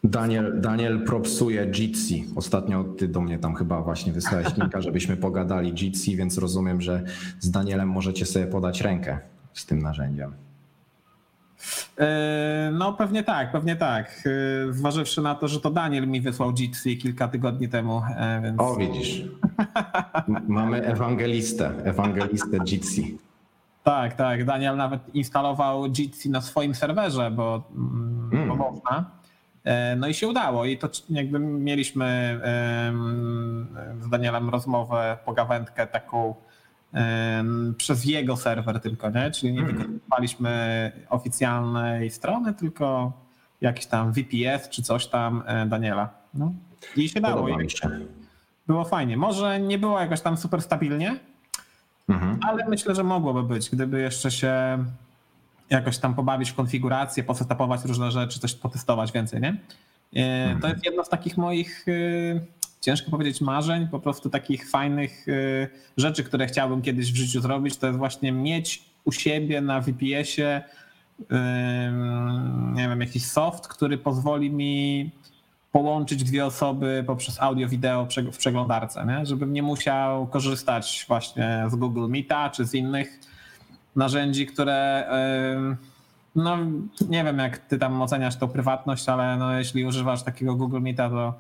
Daniel, 0.04 0.62
Daniel 0.62 1.04
propsuje 1.06 1.66
Jitsi. 1.72 2.26
Ostatnio 2.36 2.84
ty 2.84 3.08
do 3.08 3.22
mnie 3.22 3.40
tam 3.40 3.56
chyba 3.56 3.82
właśnie 3.82 4.14
wysłałeś 4.14 4.58
linka, 4.58 4.82
żebyśmy 4.82 5.18
pogadali 5.18 5.74
Jitsi, 5.74 6.16
więc 6.18 6.38
rozumiem, 6.38 6.82
że 6.82 7.04
z 7.40 7.52
Danielem 7.52 7.90
możecie 7.90 8.26
sobie 8.26 8.48
podać 8.48 8.82
rękę 8.82 9.20
z 9.54 9.66
tym 9.66 9.82
narzędziem. 9.82 10.32
E, 12.00 12.70
No 12.74 12.94
pewnie 12.94 13.24
tak, 13.24 13.52
pewnie 13.52 13.76
tak. 13.76 14.24
E, 14.70 14.74
Zważywszy 14.74 15.22
na 15.22 15.36
to, 15.36 15.48
że 15.48 15.60
to 15.62 15.70
Daniel 15.70 16.08
mi 16.08 16.22
wysłał 16.22 16.52
Jitsi 16.54 16.98
kilka 16.98 17.28
tygodni 17.28 17.70
temu, 17.70 18.02
e, 18.18 18.42
więc... 18.44 18.62
O, 18.62 18.76
widzisz. 18.76 19.24
Mamy 20.48 20.86
ewangelistę, 20.86 21.72
ewangelistę 21.84 22.58
Jitsi. 22.66 23.18
Tak, 23.84 24.14
tak. 24.14 24.46
Daniel 24.46 24.78
nawet 24.78 25.16
instalował 25.16 25.86
Jitsi 25.86 26.30
na 26.30 26.42
swoim 26.42 26.76
serwerze, 26.76 27.32
bo, 27.32 27.64
mm, 27.76 28.30
Mm. 28.34 28.48
bo 28.48 28.56
można. 28.56 29.06
No 29.98 30.08
i 30.08 30.14
się 30.14 30.28
udało. 30.28 30.66
I 30.66 30.78
to 30.78 30.90
jakby 31.10 31.40
mieliśmy 31.40 32.40
z 34.02 34.10
Danielem 34.10 34.50
rozmowę, 34.50 35.18
pogawędkę 35.26 35.88
taką 35.88 36.36
przez 37.78 38.06
jego 38.06 38.38
serwer 38.38 38.80
tylko, 38.80 39.10
nie? 39.10 39.32
Czyli 39.32 39.54
nie 39.54 39.60
Mm. 39.60 39.76
wykorzystywaliśmy 39.78 40.92
oficjalnej 41.10 42.12
strony, 42.12 42.54
tylko 42.54 43.14
jakiś 43.62 43.86
tam 43.86 44.12
VPS 44.14 44.70
czy 44.70 44.82
coś 44.84 45.08
tam 45.08 45.44
e, 45.46 45.66
Daniela. 45.66 46.10
No. 46.34 46.54
I 46.96 47.10
się 47.10 47.22
dało. 47.22 47.50
I 47.50 47.68
było 48.68 48.86
fajnie. 48.86 49.18
Może 49.18 49.60
nie 49.60 49.78
było 49.80 50.00
jakoś 50.00 50.22
tam 50.22 50.38
super 50.38 50.62
stabilnie, 50.62 51.20
Mhm. 52.10 52.40
ale 52.50 52.66
myślę, 52.70 52.96
że 52.96 53.04
mogłoby 53.04 53.44
być, 53.44 53.70
gdyby 53.70 54.02
jeszcze 54.02 54.32
się 54.32 54.54
jakoś 55.70 55.98
tam 55.98 56.16
pobawić 56.16 56.52
w 56.52 56.56
konfigurację, 56.56 57.24
posetapować 57.24 57.86
różne 57.86 58.12
rzeczy, 58.12 58.40
coś 58.40 58.54
potestować 58.54 59.12
więcej, 59.12 59.42
nie? 59.42 59.58
E, 60.16 60.56
To 60.62 60.68
jest 60.68 60.86
jedno 60.86 61.04
z 61.06 61.10
takich 61.10 61.38
moich, 61.38 61.86
e, 61.88 61.92
ciężko 62.86 63.12
powiedzieć, 63.12 63.42
marzeń, 63.42 63.88
po 63.88 64.00
prostu 64.00 64.30
takich 64.30 64.70
fajnych 64.70 65.26
e, 65.28 65.68
rzeczy, 65.98 66.24
które 66.24 66.48
chciałbym 66.48 66.82
kiedyś 66.82 67.12
w 67.12 67.16
życiu 67.16 67.42
zrobić, 67.42 67.78
to 67.78 67.88
jest 67.88 68.00
właśnie 68.00 68.32
mieć 68.32 68.84
u 69.06 69.12
siebie 69.12 69.62
na 69.62 69.82
VPS-ie 69.82 70.62
nie 72.74 72.90
wiem, 72.90 73.02
jakiś 73.02 73.26
soft, 73.26 73.68
który 73.68 73.98
pozwoli 73.98 74.52
mi 74.52 75.12
połączyć 75.72 76.24
dwie 76.24 76.46
osoby 76.46 77.04
poprzez 77.08 77.42
audio, 77.42 77.68
wideo 77.68 78.08
w 78.32 78.38
przeglądarce, 78.38 79.06
nie? 79.06 79.26
żebym 79.26 79.54
nie 79.54 79.64
musiał 79.64 80.28
korzystać 80.28 81.06
właśnie 81.08 81.66
z 81.68 81.76
Google 81.76 82.08
Meeta 82.10 82.50
czy 82.50 82.66
z 82.66 82.74
innych 82.74 83.20
narzędzi, 83.96 84.46
które 84.46 85.10
no 86.36 86.58
nie 87.10 87.24
wiem 87.24 87.40
jak 87.40 87.58
ty 87.58 87.78
tam 87.78 88.02
oceniasz 88.02 88.36
tą 88.36 88.48
prywatność, 88.48 89.10
ale 89.10 89.38
no 89.38 89.58
jeśli 89.58 89.86
używasz 89.86 90.24
takiego 90.24 90.56
Google 90.56 90.80
Meeta, 90.82 91.10
to, 91.10 91.34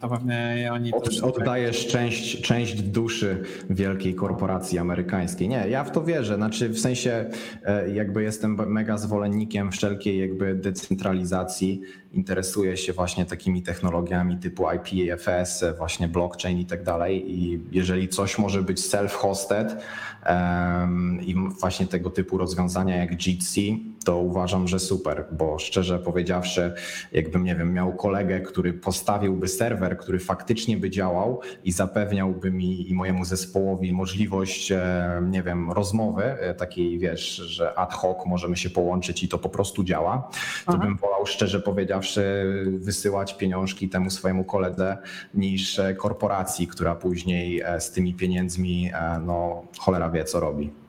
to 0.00 0.08
pewnie 0.08 0.70
oni 0.72 0.92
Od, 0.92 1.04
też... 1.04 1.20
oddajesz 1.20 1.86
część, 1.86 2.40
część 2.40 2.82
duszy 2.82 3.42
wielkiej 3.70 4.14
korporacji 4.14 4.78
amerykańskiej. 4.78 5.48
Nie, 5.48 5.68
ja 5.68 5.84
w 5.84 5.90
to 5.90 6.04
wierzę. 6.04 6.36
Znaczy, 6.36 6.68
w 6.68 6.78
sensie, 6.78 7.30
e, 7.64 7.90
jakby 7.90 8.22
jestem 8.22 8.72
mega 8.72 8.98
zwolennikiem 8.98 9.72
wszelkiej 9.72 10.18
jakby 10.18 10.54
decentralizacji. 10.54 11.80
Interesuję 12.12 12.76
się 12.76 12.92
właśnie 12.92 13.26
takimi 13.26 13.62
technologiami 13.62 14.38
typu 14.38 14.64
IPFS, 14.70 15.64
właśnie 15.78 16.08
blockchain 16.08 16.58
i 16.58 16.66
tak 16.66 16.82
dalej. 16.82 17.40
I 17.40 17.60
jeżeli 17.72 18.08
coś 18.08 18.38
może 18.38 18.62
być 18.62 18.80
self-hosted 18.80 19.76
em, 20.22 21.20
i 21.22 21.34
właśnie 21.60 21.86
tego 21.86 22.10
typu 22.10 22.38
rozwiązania 22.38 22.96
jak 22.96 23.26
Jitsi, 23.26 23.95
to 24.06 24.18
uważam, 24.18 24.68
że 24.68 24.78
super, 24.78 25.24
bo 25.32 25.58
szczerze 25.58 25.98
powiedziawszy, 25.98 26.72
jakbym, 27.12 27.44
nie 27.44 27.56
wiem, 27.56 27.72
miał 27.72 27.92
kolegę, 27.92 28.40
który 28.40 28.72
postawiłby 28.72 29.48
serwer, 29.48 29.98
który 29.98 30.18
faktycznie 30.18 30.76
by 30.76 30.90
działał 30.90 31.40
i 31.64 31.72
zapewniałby 31.72 32.50
mi 32.50 32.90
i 32.90 32.94
mojemu 32.94 33.24
zespołowi 33.24 33.92
możliwość, 33.92 34.72
e, 34.72 35.22
nie 35.30 35.42
wiem, 35.42 35.72
rozmowy 35.72 36.24
e, 36.24 36.54
takiej, 36.54 36.98
wiesz, 36.98 37.36
że 37.36 37.78
ad 37.78 37.94
hoc 37.94 38.26
możemy 38.26 38.56
się 38.56 38.70
połączyć 38.70 39.22
i 39.22 39.28
to 39.28 39.38
po 39.38 39.48
prostu 39.48 39.84
działa, 39.84 40.28
to 40.66 40.72
Aha. 40.72 40.78
bym 40.78 40.96
wolał 40.96 41.26
szczerze 41.26 41.60
powiedziawszy 41.60 42.44
wysyłać 42.78 43.36
pieniążki 43.36 43.88
temu 43.88 44.10
swojemu 44.10 44.44
koledze 44.44 44.98
niż 45.34 45.78
e, 45.78 45.94
korporacji, 45.94 46.66
która 46.66 46.94
później 46.94 47.62
z 47.78 47.90
tymi 47.90 48.14
pieniędzmi, 48.14 48.90
no 49.26 49.64
cholera 49.78 50.10
wie 50.10 50.24
co 50.24 50.40
robi. 50.40 50.85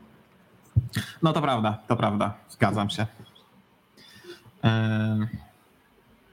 No 1.23 1.33
to 1.33 1.41
prawda, 1.41 1.77
to 1.87 1.95
prawda, 1.95 2.33
zgadzam 2.49 2.89
się. 2.89 3.05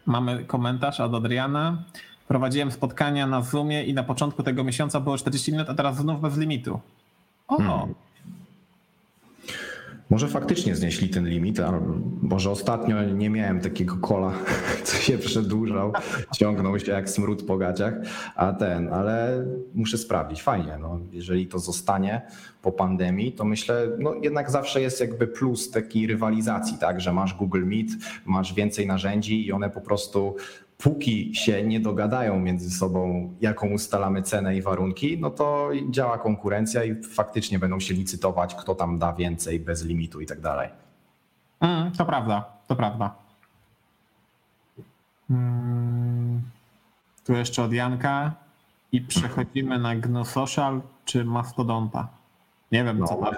Mamy 0.07 0.45
komentarz 0.45 1.01
od 1.01 1.15
Adriana. 1.15 1.83
Prowadziłem 2.29 2.71
spotkania 2.71 3.27
na 3.27 3.43
Zoomie 3.43 3.85
i 3.85 3.95
na 3.95 4.03
początku 4.03 4.43
tego 4.43 4.65
miesiąca 4.65 5.01
było 5.01 5.19
40 5.19 5.53
minut, 5.53 5.71
a 5.71 5.75
teraz 5.75 5.97
znów 5.97 6.21
bez 6.21 6.39
limitu. 6.39 6.81
O, 7.49 7.57
Hmm. 7.57 7.95
Może 10.11 10.29
faktycznie 10.29 10.77
znieśli 10.77 11.09
ten 11.09 11.29
limit, 11.29 11.61
może 12.23 12.51
ostatnio 12.51 13.03
nie 13.03 13.31
miałem 13.31 13.61
takiego 13.61 13.97
kola, 13.97 14.33
co 14.85 14.97
się 14.97 15.19
przedłużał, 15.19 15.93
ciągnął 16.35 16.79
się 16.79 16.93
jak 16.93 17.11
smród 17.11 17.47
po 17.47 17.57
gaciach, 17.57 17.95
a 18.37 18.53
ten, 18.53 18.93
ale 18.93 19.45
muszę 19.75 19.99
sprawdzić, 19.99 20.43
fajnie, 20.43 20.79
no, 20.81 21.01
jeżeli 21.13 21.47
to 21.47 21.59
zostanie 21.59 22.23
po 22.63 22.73
pandemii, 22.73 23.33
to 23.33 23.45
myślę, 23.45 23.89
no 23.99 24.15
jednak 24.23 24.51
zawsze 24.51 24.81
jest 24.81 25.01
jakby 25.01 25.27
plus 25.27 25.71
takiej 25.71 26.07
rywalizacji, 26.07 26.79
tak, 26.79 27.01
że 27.01 27.13
masz 27.13 27.35
Google 27.35 27.65
Meet, 27.65 27.89
masz 28.25 28.55
więcej 28.55 28.87
narzędzi 28.87 29.47
i 29.47 29.53
one 29.53 29.71
po 29.71 29.81
prostu 29.81 30.37
póki 30.79 31.35
się 31.35 31.63
nie 31.63 31.81
dogadają 31.81 32.39
między 32.39 32.71
sobą, 32.71 33.33
jaką 33.41 33.69
ustalamy 33.69 34.23
cenę 34.23 34.57
i 34.57 34.63
warunki, 34.63 35.19
no 35.21 35.31
to 35.31 35.71
działa 35.91 36.19
konkurencja 36.19 36.85
i 36.85 37.03
faktycznie 37.03 37.59
będą 37.59 37.81
się 37.81 37.95
licytować, 37.95 38.55
kto 38.55 38.75
tam 38.75 38.99
da 38.99 39.13
więcej 39.13 39.61
bez 39.61 39.85
limitu 39.85 40.21
i 40.21 40.27
tak 40.27 40.41
dalej. 40.41 40.69
mm, 41.61 41.93
to 41.93 42.05
prawda, 42.05 42.45
to 42.69 42.77
prawda. 42.77 43.15
Mm, 45.31 46.43
Tu 47.25 47.33
jeszcze 47.33 47.63
od 47.63 47.73
Janka 47.73 48.33
i 48.93 49.01
przechodzimy 49.01 49.79
na 49.79 49.97
GNU-Social 49.97 50.81
czy 51.05 51.25
Mastodonta. 51.25 52.09
Nie 52.75 52.85
wiem, 52.85 53.07
co 53.07 53.21
No. 53.21 53.31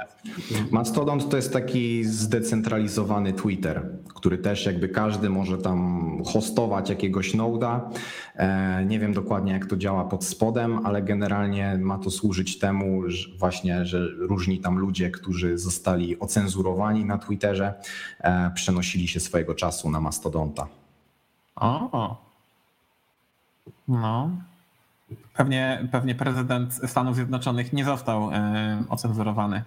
Mastodon 0.70 1.20
to 1.20 1.36
jest 1.36 1.52
taki 1.52 2.04
zdecentralizowany 2.04 3.32
Twitter, 3.32 3.88
który 4.14 4.38
też 4.38 4.66
jakby 4.66 4.88
każdy 4.88 5.30
może 5.30 5.58
tam 5.58 6.22
hostować 6.24 6.90
jakiegoś 6.90 7.34
noda. 7.34 7.90
E, 8.36 8.84
Nie 8.84 8.98
wiem 8.98 9.12
dokładnie 9.12 9.52
jak 9.52 9.66
to 9.66 9.76
działa 9.76 10.04
pod 10.04 10.24
spodem, 10.24 10.86
ale 10.86 11.02
generalnie 11.02 11.78
ma 11.78 11.98
to 11.98 12.10
służyć 12.10 12.58
temu 12.58 13.10
że 13.10 13.28
właśnie, 13.38 13.84
że 13.86 14.08
różni 14.18 14.58
tam 14.60 14.78
ludzie, 14.78 15.10
którzy 15.10 15.58
zostali 15.58 16.18
ocenzurowani 16.18 17.04
na 17.04 17.18
Twitterze, 17.18 17.74
e, 18.20 18.50
przenosili 18.54 19.08
się 19.08 19.20
swojego 19.20 19.54
czasu 19.54 19.90
na 19.90 20.00
Mastodonta. 20.00 20.66
O. 21.56 22.16
No. 23.88 24.30
Pewnie, 25.34 25.88
pewnie 25.92 26.14
prezydent 26.14 26.74
Stanów 26.74 27.14
Zjednoczonych 27.16 27.72
nie 27.72 27.84
został 27.84 28.30
e, 28.32 28.82
ocenzurowany. 28.88 29.62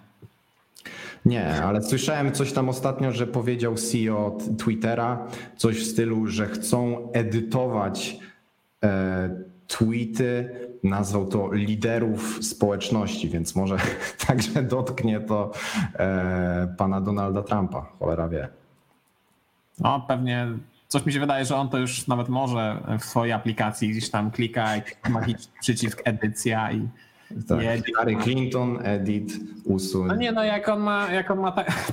Nie, 1.26 1.64
ale 1.64 1.82
słyszałem 1.82 2.32
coś 2.32 2.54
tam 2.54 2.70
ostatnio, 2.70 3.12
że 3.12 3.28
powiedział 3.28 3.76
CEO 3.76 4.38
Twittera 4.58 5.28
coś 5.58 5.80
w 5.80 5.92
stylu, 5.92 6.28
że 6.28 6.48
chcą 6.48 7.12
edytować 7.12 8.18
e, 8.84 9.30
tweety, 9.68 10.50
nazwał 10.84 11.26
to 11.26 11.54
liderów 11.54 12.40
społeczności, 12.42 13.30
więc 13.30 13.56
może 13.56 13.78
także 14.28 14.64
dotknie 14.64 15.20
to 15.20 15.52
e, 16.00 16.76
pana 16.78 17.02
Donalda 17.02 17.44
Trumpa, 17.44 17.86
cholera 18.00 18.30
wie. 18.30 18.48
No, 19.80 20.06
pewnie 20.08 20.48
coś 20.90 21.06
mi 21.06 21.14
się 21.14 21.20
wydaje, 21.20 21.46
że 21.46 21.56
on 21.56 21.70
to 21.70 21.78
już 21.78 22.08
nawet 22.08 22.30
może 22.30 22.84
w 23.00 23.06
swojej 23.06 23.34
aplikacji 23.34 23.90
gdzieś 23.90 24.10
tam 24.10 24.32
klika 24.32 24.68
magiczny 25.10 25.54
przycisk 25.62 26.02
edycja 26.06 26.72
i, 26.72 26.88
Tak. 27.48 27.60
Nie, 27.60 27.82
Hillary 27.86 28.16
Clinton, 28.16 28.80
edit, 28.84 29.34
usuń. 29.64 30.08
No 30.08 30.16
nie, 30.16 30.32
no 30.32 30.44
jak 30.44 30.70
on 30.70 30.80
ma, 30.80 31.12
jak 31.12 31.32
on 31.32 31.40
ma 31.40 31.52
tak. 31.52 31.72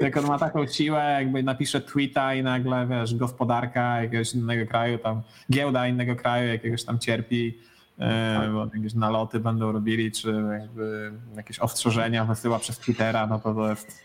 jak 0.00 0.16
on 0.16 0.26
ma 0.26 0.38
taką 0.38 0.66
siłę, 0.66 1.16
jakby 1.18 1.42
napisze 1.42 1.80
tweeta 1.80 2.34
i 2.34 2.42
nagle, 2.42 2.86
wiesz, 2.86 3.14
gospodarka 3.14 4.02
jakiegoś 4.02 4.34
innego 4.34 4.70
kraju, 4.70 4.98
tam 4.98 5.22
giełda 5.52 5.88
innego 5.88 6.16
kraju 6.16 6.48
jakiegoś 6.48 6.84
tam 6.84 6.98
cierpi, 6.98 7.58
e, 7.98 8.48
bo 8.52 8.70
jakieś 8.74 8.94
naloty 8.94 9.40
będą 9.40 9.72
robili, 9.72 10.12
czy 10.12 10.44
jakby 10.60 11.12
jakieś 11.36 11.58
ostrzeżenia 11.58 12.24
wysyła 12.24 12.58
przez 12.58 12.78
Twittera, 12.78 13.26
no 13.26 13.38
to 13.38 13.54
to 13.54 13.70
jest 13.70 14.00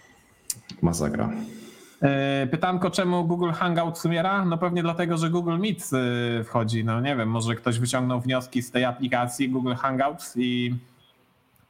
Masakra. 0.82 1.30
E, 2.04 2.48
Pytanko, 2.52 2.92
czemu 2.92 3.24
Google 3.24 3.52
Hangouts 3.52 4.06
umiera? 4.06 4.46
No 4.46 4.58
pewnie 4.58 4.84
dlatego, 4.84 5.18
że 5.18 5.30
Google 5.30 5.58
Meet 5.58 5.90
e, 6.40 6.44
wchodzi. 6.44 6.86
No 6.86 7.02
nie 7.02 7.16
wiem, 7.16 7.30
może 7.30 7.56
ktoś 7.56 7.80
wyciągnął 7.80 8.22
wnioski 8.22 8.62
z 8.62 8.72
tej 8.72 8.86
aplikacji 8.86 9.50
Google 9.50 9.74
Hangouts 9.74 10.34
i, 10.38 10.76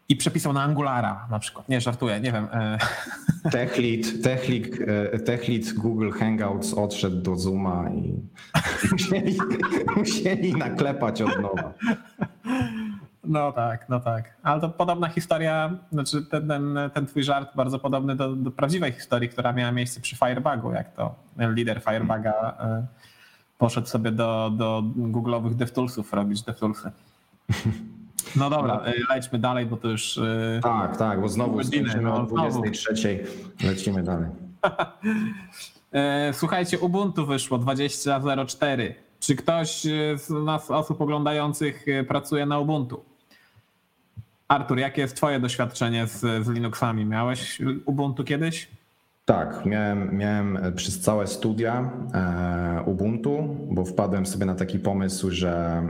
i 0.09 0.15
przepisał 0.15 0.53
na 0.53 0.63
Angulara 0.63 1.27
na 1.31 1.39
przykład. 1.39 1.69
Nie, 1.69 1.81
żartuję, 1.81 2.19
nie 2.19 2.31
wiem. 2.31 2.47
e, 2.51 2.77
TechLead, 3.51 4.05
e, 5.13 5.19
TechLead 5.19 5.73
Google 5.73 6.11
Hangouts 6.11 6.73
odszedł 6.73 7.21
do 7.21 7.35
Zooma 7.35 7.89
i 7.89 8.13
musieli, 8.91 9.37
musieli 9.95 10.53
naklepać 10.53 11.21
od 11.21 11.41
nowa. 11.41 11.73
No 13.23 13.51
tak, 13.51 13.89
no 13.89 13.99
tak. 13.99 14.37
Ale 14.43 14.61
to 14.61 14.69
podobna 14.69 15.09
historia, 15.09 15.71
znaczy 15.91 16.25
ten, 16.25 16.47
ten, 16.47 16.79
ten 16.93 17.05
twój 17.05 17.23
żart 17.23 17.55
bardzo 17.55 17.79
podobny 17.79 18.15
do, 18.15 18.35
do 18.35 18.51
prawdziwej 18.51 18.91
historii, 18.91 19.29
która 19.29 19.53
miała 19.53 19.71
miejsce 19.71 20.01
przy 20.01 20.15
Firebugu, 20.15 20.71
jak 20.71 20.93
to 20.93 21.15
lider 21.37 21.81
Firebuga 21.81 22.57
e, 22.59 22.85
poszedł 23.57 23.87
sobie 23.87 24.11
do, 24.11 24.51
do 24.57 24.83
Google'owych 24.97 25.53
DevToolsów 25.53 26.13
robić 26.13 26.41
DevToolsy. 26.41 26.91
No 28.35 28.49
dobra, 28.49 28.81
e, 28.85 28.93
lećmy 29.09 29.39
dalej, 29.39 29.65
bo 29.65 29.77
to 29.77 29.87
już 29.87 30.17
e, 30.17 30.59
Tak, 30.63 30.97
tak, 30.97 31.21
bo 31.21 31.29
znowu 31.29 31.55
Godziny, 31.55 32.01
no, 32.01 32.15
o 32.15 32.25
23. 32.25 33.25
Lecimy 33.63 34.03
dalej. 34.03 34.29
Słuchajcie, 36.31 36.79
Ubuntu 36.79 37.25
wyszło 37.25 37.59
20.04. 37.59 38.93
Czy 39.19 39.35
ktoś 39.35 39.81
z 40.15 40.29
nas, 40.29 40.71
osób 40.71 41.01
oglądających, 41.01 41.85
pracuje 42.07 42.45
na 42.45 42.59
Ubuntu? 42.59 43.12
Artur, 44.47 44.79
jakie 44.79 45.01
jest 45.01 45.15
Twoje 45.15 45.39
doświadczenie 45.39 46.07
z, 46.07 46.19
z 46.19 46.49
Linuxami? 46.49 47.05
Miałeś 47.05 47.61
Ubuntu 47.85 48.23
kiedyś? 48.23 48.67
Tak, 49.25 49.65
miałem, 49.65 50.17
miałem 50.17 50.59
przez 50.75 50.99
całe 50.99 51.27
studia 51.27 51.91
e, 52.13 52.83
Ubuntu, 52.85 53.57
bo 53.71 53.85
wpadłem 53.85 54.25
sobie 54.25 54.45
na 54.45 54.55
taki 54.55 54.79
pomysł, 54.79 55.31
że 55.31 55.81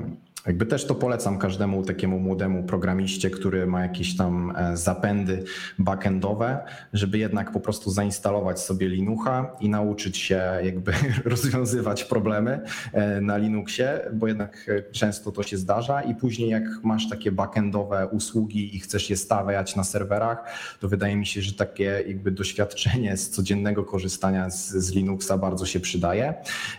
jakby 0.48 0.66
też 0.66 0.86
to 0.86 0.96
polecam 0.96 1.38
każdemu 1.38 1.84
takiemu 1.84 2.20
młodemu 2.20 2.64
programiście, 2.64 3.30
który 3.30 3.68
ma 3.68 3.82
jakieś 3.82 4.18
tam 4.18 4.54
e, 4.58 4.78
zapędy 4.78 5.44
backendowe, 5.80 6.66
żeby 6.94 7.18
jednak 7.18 7.52
po 7.52 7.60
prostu 7.60 7.92
zainstalować 7.92 8.60
sobie 8.60 8.88
Linuxa 8.88 9.52
i 9.60 9.70
nauczyć 9.70 10.18
się 10.18 10.42
jakby 10.64 10.94
rozwiązywać 11.26 12.04
problemy 12.04 12.62
e, 12.94 13.22
na 13.22 13.38
Linuxie, 13.38 14.00
bo 14.14 14.28
jednak 14.28 14.70
e, 14.70 14.92
często 14.92 15.32
to 15.32 15.44
się 15.44 15.58
zdarza 15.58 16.02
i 16.02 16.16
później 16.16 16.50
jak 16.50 16.64
masz 16.84 17.10
takie 17.10 17.32
backendowe 17.32 18.08
usługi 18.08 18.76
i 18.76 18.80
chcesz 18.80 19.10
je 19.10 19.18
stawiać 19.18 19.76
na 19.76 19.84
serwerach, 19.84 20.44
to 20.80 20.88
wydaje 20.88 21.16
mi 21.16 21.26
się, 21.26 21.42
że 21.42 21.54
takie 21.54 22.04
jakby 22.08 22.32
doświadczenie 22.32 23.18
z 23.18 23.30
codziennego 23.30 23.84
korzystania 23.84 24.50
z, 24.50 24.70
z 24.70 24.92
Linuxa 24.92 25.38
bardzo 25.38 25.66
się 25.66 25.80
przydaje. 25.80 26.34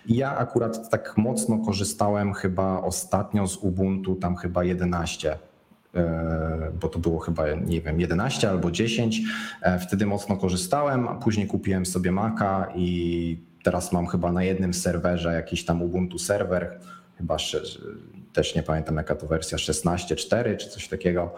I 0.06 0.16
ja 0.16 0.36
akurat 0.36 0.90
tak 0.90 1.16
mocno 1.16 1.58
korzystałem 1.58 2.34
chyba 2.34 2.80
ostatnio 2.80 3.46
z 3.46 3.53
Ubuntu, 3.56 4.14
tam 4.14 4.36
chyba 4.36 4.64
11 4.64 5.38
e, 5.94 6.72
bo 6.80 6.88
to 6.88 6.98
było 6.98 7.18
chyba, 7.18 7.54
nie 7.54 7.80
wiem, 7.80 8.00
11 8.00 8.50
albo 8.50 8.70
10. 8.70 9.20
E, 9.62 9.78
Wtedy 9.78 10.06
mocno 10.06 10.36
korzystałem, 10.36 11.08
a 11.08 11.14
później 11.14 11.46
kupiłem 11.46 11.86
sobie 11.86 12.12
Maca 12.12 12.66
i 12.74 13.38
teraz 13.62 13.92
mam 13.92 14.06
chyba 14.06 14.32
na 14.32 14.42
jednym 14.44 14.74
serwerze 14.74 15.34
jakiś 15.34 15.64
tam 15.64 15.82
Ubuntu 15.82 16.18
serwer, 16.18 16.80
chyba 17.18 17.36
też 18.32 18.54
nie 18.54 18.62
pamiętam 18.62 18.96
jaka 18.96 19.14
to 19.14 19.26
wersja, 19.26 19.58
16.4 19.58 20.56
czy 20.56 20.68
coś 20.70 20.88
takiego 20.88 21.34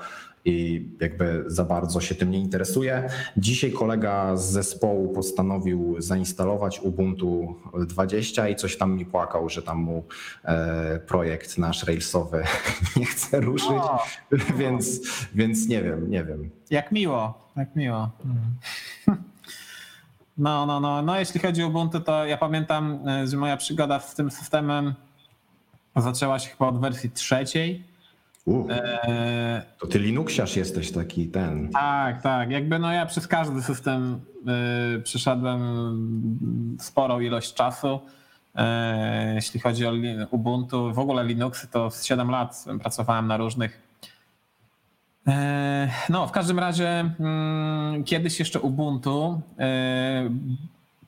i 0.46 0.88
jakby 1.00 1.44
za 1.46 1.64
bardzo 1.64 2.00
się 2.00 2.14
tym 2.14 2.30
nie 2.30 2.38
interesuję. 2.38 3.09
Dzisiaj 3.37 3.72
kolega 3.72 4.37
z 4.37 4.50
zespołu 4.50 5.09
postanowił 5.09 5.96
zainstalować 5.98 6.80
Ubuntu 6.80 7.56
20 7.87 8.48
i 8.48 8.56
coś 8.56 8.78
tam 8.78 8.96
mi 8.96 9.06
płakał, 9.06 9.48
że 9.48 9.62
tam 9.62 9.78
mu 9.78 10.04
e, 10.44 10.98
projekt 10.98 11.59
nasz 11.59 11.85
Railsowy 11.85 12.44
nie 12.96 13.06
chce 13.06 13.40
ruszyć, 13.40 13.70
O, 13.70 14.04
więc, 14.59 15.00
więc 15.35 15.68
nie 15.68 15.82
wiem, 15.82 16.11
nie 16.11 16.24
wiem. 16.24 16.50
jak 16.70 16.92
miło, 16.92 17.50
jak 17.56 17.76
miło. 17.76 18.11
Mm. 18.24 19.16
No, 20.38 20.66
no, 20.66 20.80
no, 20.80 21.02
no, 21.02 21.18
jeśli 21.18 21.40
chodzi 21.40 21.62
o 21.62 21.66
Ubuntu, 21.66 22.00
to 22.00 22.24
ja 22.26 22.37
pamiętam, 22.37 23.09
e, 23.09 23.26
że 23.26 23.37
moja 23.37 23.56
przygoda 23.56 24.00
z 24.00 24.14
tym 24.14 24.30
systemem 24.30 24.94
zaczęła 25.96 26.38
się 26.38 26.50
chyba 26.50 26.68
od 26.68 26.80
wersji 26.80 27.11
trzeciej. 27.11 27.85
E, 28.48 29.62
to 29.78 29.87
ty 29.87 29.98
Linuxiarz 29.98 30.56
jesteś 30.56 30.92
taki 30.92 31.28
ten. 31.28 31.68
Tak, 31.68 32.22
tak. 32.22 32.50
Jakby 32.50 32.78
no 32.78 32.92
ja 32.92 33.06
przez 33.06 33.26
każdy 33.26 33.62
system 33.62 34.20
y, 34.96 35.02
przeszedłem 35.02 35.61
sporą 36.80 37.20
ilość 37.20 37.54
czasu. 37.54 38.00
E, 38.54 39.35
jeśli 39.35 39.61
chodzi 39.61 39.87
o 39.87 39.92
Ubuntu, 40.30 40.94
w 40.94 40.98
ogóle 40.98 41.24
Linuxy, 41.24 41.68
to 41.68 41.90
z 41.90 42.04
7 42.04 42.30
lat 42.30 42.64
pracowałem 42.80 43.26
na 43.26 43.37
różnych. 43.37 43.82
E, 45.26 45.90
no, 46.09 46.26
w 46.26 46.32
każdym 46.32 46.59
razie 46.59 47.14
mm, 47.20 48.04
kiedyś 48.04 48.38
jeszcze 48.38 48.61
Ubuntu, 48.61 49.40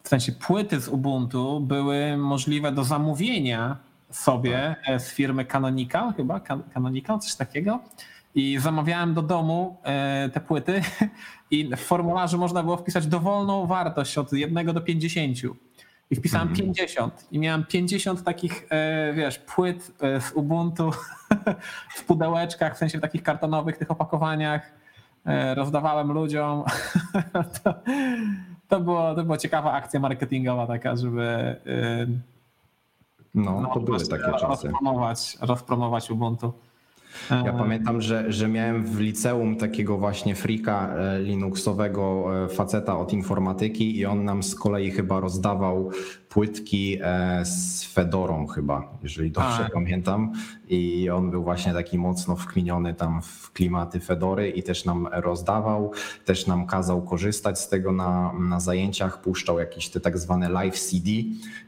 w 0.03 0.09
sensie 0.09 0.33
płyty 0.33 0.81
z 0.81 0.89
Ubuntu 0.89 1.61
były 1.61 2.17
możliwe 2.17 2.73
do 2.73 2.85
zamówienia 2.85 3.88
sobie 4.11 4.77
e, 4.87 5.01
z 5.01 5.13
firmy 5.13 5.45
Canonical, 5.45 6.15
chyba 6.15 6.41
Can- 6.41 6.63
Canonical, 6.75 7.19
coś 7.19 7.35
takiego. 7.35 7.81
I 8.35 8.59
zamawiałem 8.59 9.15
do 9.15 9.23
domu 9.23 9.77
e, 9.83 10.29
te 10.33 10.41
płyty 10.41 10.83
i 11.51 11.77
w 11.77 11.81
formularzu 11.81 12.39
można 12.39 12.63
było 12.63 12.77
wpisać 12.77 13.07
dowolną 13.07 13.67
wartość 13.67 14.19
od 14.19 14.33
1 14.33 14.67
do 14.67 14.81
50. 14.81 15.39
I 16.11 16.17
wpisałem 16.17 16.53
50 16.55 17.27
i 17.31 17.39
miałem 17.39 17.65
50 17.65 18.25
takich, 18.25 18.67
e, 18.71 19.13
wiesz, 19.13 19.39
płyt 19.39 19.93
z 20.21 20.33
Ubuntu 20.33 20.91
w 21.97 22.05
pudełeczkach, 22.05 22.75
w 22.75 22.79
sensie 22.79 22.99
w 22.99 23.01
takich 23.01 23.23
kartonowych 23.23 23.77
tych 23.77 23.91
opakowaniach. 23.91 24.73
Rozdawałem 25.55 26.13
ludziom. 26.13 26.65
To, 27.65 27.75
to, 28.69 28.81
było, 28.81 29.15
to 29.15 29.25
była 29.25 29.39
ciekawa 29.39 29.73
akcja 29.73 30.01
marketingowa 30.01 30.67
taka, 30.67 30.97
żeby 30.97 31.57
No, 33.35 33.71
to 33.75 33.81
były 33.81 33.99
takie 33.99 34.33
czasy. 34.33 34.47
rozpromować, 34.47 35.39
rozpromować 35.41 36.11
Ubuntu. 36.11 36.53
Ja 37.31 37.45
E, 37.45 37.59
pamiętam, 37.59 38.01
że, 38.01 38.33
że 38.33 38.49
miałem 38.49 38.85
w 38.85 39.01
liceum 39.01 39.57
takiego 39.57 39.99
właśnie 39.99 40.35
frika 40.35 40.95
e, 40.95 41.21
linuxowego 41.21 42.27
e, 42.45 42.49
faceta 42.49 42.99
od 42.99 43.13
informatyki 43.13 43.99
i 43.99 44.07
on 44.07 44.25
nam 44.25 44.43
z 44.43 44.55
kolei 44.55 44.91
chyba 44.91 45.21
rozdawał 45.21 45.91
płytki 46.29 46.99
e, 47.03 47.45
z 47.45 47.85
Fedorą 47.85 48.47
chyba, 48.47 48.99
jeżeli 49.03 49.31
dobrze 49.31 49.59
Tak. 49.59 49.73
pamiętam. 49.73 50.33
I 50.69 51.11
on 51.11 51.31
był 51.31 51.43
właśnie 51.43 51.73
taki 51.73 51.99
mocno 51.99 52.37
wkminiony 52.37 52.95
tam 52.95 53.23
w 53.23 53.53
klimaty 53.53 54.01
Fedory 54.01 54.51
i 54.51 54.63
też 54.63 54.85
nam 54.85 55.09
rozdawał, 55.13 55.93
też 56.25 56.47
nam 56.47 56.67
kazał 56.67 57.03
korzystać 57.03 57.61
z 57.61 57.69
tego 57.69 57.93
na, 57.93 58.33
na 58.33 58.61
zajęciach, 58.61 59.21
puszczał 59.21 59.59
jakieś 59.59 59.89
te 59.89 60.01
tak 60.01 60.19
zwane 60.19 60.49
live 60.49 60.81
CD. 60.81 61.11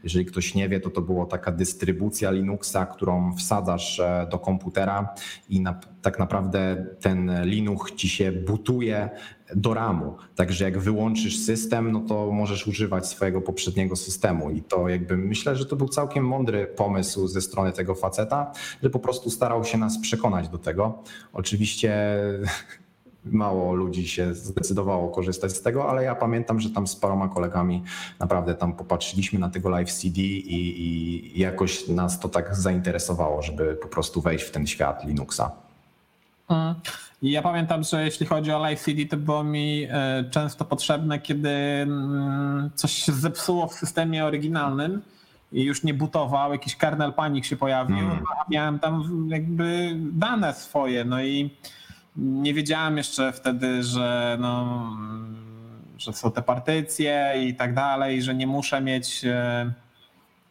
Jeżeli 0.03 0.25
ktoś 0.25 0.55
nie 0.55 0.69
wie, 0.69 0.79
to 0.79 0.89
to 0.89 1.01
była 1.01 1.25
taka 1.25 1.51
dystrybucja 1.51 2.31
Linuxa, 2.31 2.85
którą 2.85 3.35
wsadzasz 3.35 3.99
e, 3.99 4.27
do 4.31 4.39
komputera 4.39 5.13
i 5.49 5.61
na, 5.61 5.79
tak 6.01 6.19
naprawdę 6.19 6.85
ten 6.99 7.31
Linux 7.43 7.95
ci 7.95 8.09
się 8.09 8.31
butuje 8.31 9.09
do 9.55 9.73
ramu. 9.73 10.15
Także 10.35 10.65
jak 10.65 10.79
wyłączysz 10.79 11.39
system, 11.39 11.91
no 11.91 11.99
to 11.99 12.31
możesz 12.31 12.67
używać 12.67 13.07
swojego 13.07 13.41
poprzedniego 13.41 13.95
systemu. 13.95 14.49
I 14.49 14.61
to 14.61 14.89
jakby 14.89 15.17
myślę, 15.17 15.55
że 15.55 15.65
to 15.65 15.75
był 15.75 15.87
całkiem 15.87 16.27
mądry 16.27 16.67
pomysł 16.67 17.27
ze 17.27 17.41
strony 17.41 17.71
tego 17.71 17.95
faceta, 17.95 18.51
że 18.83 18.89
po 18.89 18.99
prostu 18.99 19.29
starał 19.29 19.63
się 19.63 19.77
nas 19.77 19.99
przekonać 19.99 20.49
do 20.49 20.57
tego. 20.57 21.03
Oczywiście 21.33 22.17
mało 23.25 23.75
ludzi 23.75 24.07
się 24.07 24.33
zdecydowało 24.33 25.09
korzystać 25.09 25.51
z 25.51 25.61
tego, 25.61 25.89
ale 25.89 26.03
ja 26.03 26.15
pamiętam, 26.15 26.59
że 26.59 26.69
tam 26.69 26.87
z 26.87 26.95
paroma 26.95 27.29
kolegami 27.29 27.83
naprawdę 28.19 28.55
tam 28.55 28.73
popatrzyliśmy 28.73 29.39
na 29.39 29.49
tego 29.49 29.69
live 29.69 29.91
CD 29.93 30.21
i, 30.21 30.81
i 31.35 31.39
jakoś 31.39 31.87
nas 31.87 32.19
to 32.19 32.29
tak 32.29 32.55
zainteresowało, 32.55 33.41
żeby 33.41 33.75
po 33.75 33.87
prostu 33.87 34.21
wejść 34.21 34.45
w 34.45 34.51
ten 34.51 34.67
świat 34.67 35.05
Linuxa. 35.05 35.60
Mm. 36.51 36.75
I 37.21 37.31
ja 37.31 37.41
pamiętam, 37.41 37.83
że 37.83 38.05
jeśli 38.05 38.25
chodzi 38.25 38.51
o 38.51 38.59
Live 38.59 38.79
CD, 38.79 39.05
to 39.05 39.17
było 39.17 39.43
mi 39.43 39.87
e, 39.89 40.23
często 40.31 40.65
potrzebne, 40.65 41.19
kiedy 41.19 41.49
mm, 41.49 42.69
coś 42.75 42.91
się 42.93 43.11
zepsuło 43.11 43.67
w 43.67 43.73
systemie 43.73 44.25
oryginalnym 44.25 45.01
i 45.51 45.63
już 45.63 45.83
nie 45.83 45.93
butował, 45.93 46.51
jakiś 46.51 46.75
kernel 46.75 47.13
panik 47.13 47.45
się 47.45 47.55
pojawił, 47.57 47.97
Mm. 47.97 48.23
a 48.39 48.45
miałem 48.49 48.79
tam 48.79 49.27
jakby 49.29 49.95
dane 49.95 50.53
swoje, 50.53 51.05
no 51.05 51.21
i 51.23 51.49
nie 52.15 52.53
wiedziałem 52.53 52.97
jeszcze 52.97 53.31
wtedy, 53.31 53.83
że 53.83 54.37
no, 54.39 54.83
że 55.97 56.13
są 56.13 56.31
te 56.31 56.41
partycje 56.41 57.33
i 57.47 57.55
tak 57.55 57.73
dalej, 57.73 58.21
że 58.21 58.35
nie 58.35 58.47
muszę 58.47 58.81
mieć, 58.81 59.25
e, 59.25 59.71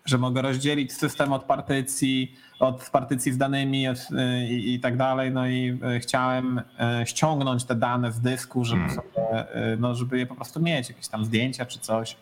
że 0.04 0.18
mogę 0.18 0.42
rozdzielić 0.42 0.92
system 0.92 1.32
od 1.32 1.44
partycji, 1.44 2.34
od 2.60 2.90
partycji 2.90 3.32
z 3.32 3.38
danymi 3.38 3.88
od, 3.88 3.98
e, 4.16 4.44
i, 4.46 4.74
i 4.74 4.80
tak 4.80 4.96
dalej. 4.96 5.30
No 5.30 5.46
i 5.46 5.78
e, 5.82 6.00
chciałem 6.00 6.62
e, 6.78 7.06
ściągnąć 7.06 7.64
te 7.64 7.74
dane 7.74 8.12
z 8.12 8.20
dysku, 8.20 8.64
żeby, 8.64 8.80
Hmm. 8.80 8.96
sobie, 8.96 9.46
no, 9.78 9.94
żeby 9.94 10.18
je 10.18 10.26
po 10.26 10.34
prostu 10.34 10.60
mieć, 10.60 10.88
jakieś 10.88 11.08
tam 11.08 11.24
zdjęcia 11.24 11.66
czy 11.66 11.78
coś. 11.78 12.16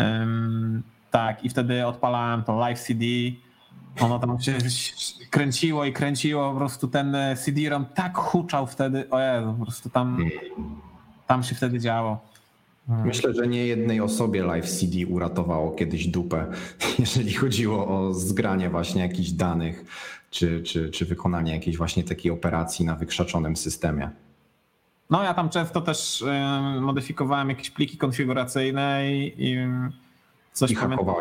Ym, 0.00 0.82
tak, 1.10 1.44
i 1.44 1.48
wtedy 1.48 1.86
odpalałem 1.86 2.42
to 2.42 2.56
live 2.56 2.80
CD. 2.80 3.04
Ono 4.00 4.18
tam 4.18 4.40
się 4.40 4.58
kręciło 5.30 5.84
i 5.84 5.92
kręciło, 5.92 6.50
po 6.50 6.58
prostu 6.58 6.88
ten 6.88 7.16
CD-ROM 7.36 7.86
tak 7.94 8.18
huczał 8.18 8.66
wtedy, 8.66 9.10
o 9.10 9.20
Jezu, 9.20 9.54
po 9.58 9.64
prostu 9.64 9.90
tam, 9.90 10.18
tam 11.26 11.42
się 11.42 11.54
wtedy 11.54 11.80
działo. 11.80 12.29
Myślę, 13.04 13.34
że 13.34 13.46
nie 13.48 13.66
jednej 13.66 14.00
osobie 14.00 14.42
Live 14.42 14.70
CD 14.70 15.06
uratowało 15.06 15.70
kiedyś 15.70 16.06
dupę, 16.06 16.46
jeżeli 16.98 17.32
chodziło 17.32 17.88
o 17.88 18.14
zgranie 18.14 18.70
właśnie 18.70 19.02
jakichś 19.02 19.30
danych, 19.30 19.84
czy, 20.30 20.62
czy, 20.62 20.90
czy 20.90 21.04
wykonanie 21.04 21.52
jakiejś 21.52 21.76
właśnie 21.76 22.04
takiej 22.04 22.32
operacji 22.32 22.84
na 22.84 22.96
wykrzaczonym 22.96 23.56
systemie. 23.56 24.10
No 25.10 25.22
ja 25.22 25.34
tam 25.34 25.48
często 25.48 25.80
też 25.80 26.24
modyfikowałem 26.80 27.48
jakieś 27.48 27.70
pliki 27.70 27.98
konfiguracyjne 27.98 29.12
i, 29.12 29.34
i 29.38 29.56
coś, 30.52 30.70
I 30.70 30.76
pamiętam. 30.76 31.14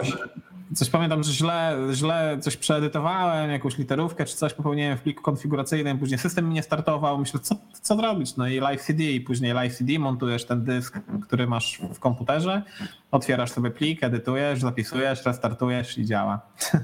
Coś 0.75 0.89
pamiętam, 0.89 1.23
że 1.23 1.33
źle, 1.33 1.77
źle 1.93 2.37
coś 2.41 2.57
przeedytowałem, 2.57 3.51
jakąś 3.51 3.77
literówkę 3.77 4.25
czy 4.25 4.35
coś 4.35 4.53
popełniłem 4.53 4.97
w 4.97 5.01
pliku 5.01 5.23
konfiguracyjnym, 5.23 5.99
później 5.99 6.19
system 6.19 6.47
mi 6.49 6.53
nie 6.53 6.63
startował, 6.63 7.17
myślę, 7.17 7.39
co, 7.39 7.55
co 7.81 7.95
zrobić? 7.95 8.35
No 8.37 8.47
i 8.47 8.59
Live 8.59 8.81
CD 8.81 9.03
i 9.03 9.21
później 9.21 9.53
Live 9.53 9.75
CD 9.77 9.99
montujesz 9.99 10.45
ten 10.45 10.63
dysk, 10.63 10.99
który 11.21 11.47
masz 11.47 11.81
w 11.93 11.99
komputerze, 11.99 12.63
otwierasz 13.11 13.51
sobie 13.51 13.71
plik, 13.71 14.03
edytujesz, 14.03 14.59
zapisujesz, 14.61 15.25
restartujesz 15.25 15.97
i 15.97 16.05
działa. 16.05 16.39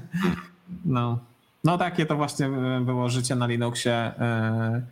No, 0.84 1.18
no 1.64 1.78
takie 1.78 2.06
to 2.06 2.16
właśnie 2.16 2.50
było 2.80 3.08
życie 3.08 3.34
na 3.36 3.46
Linuxie. 3.46 4.12
y, 4.78 4.82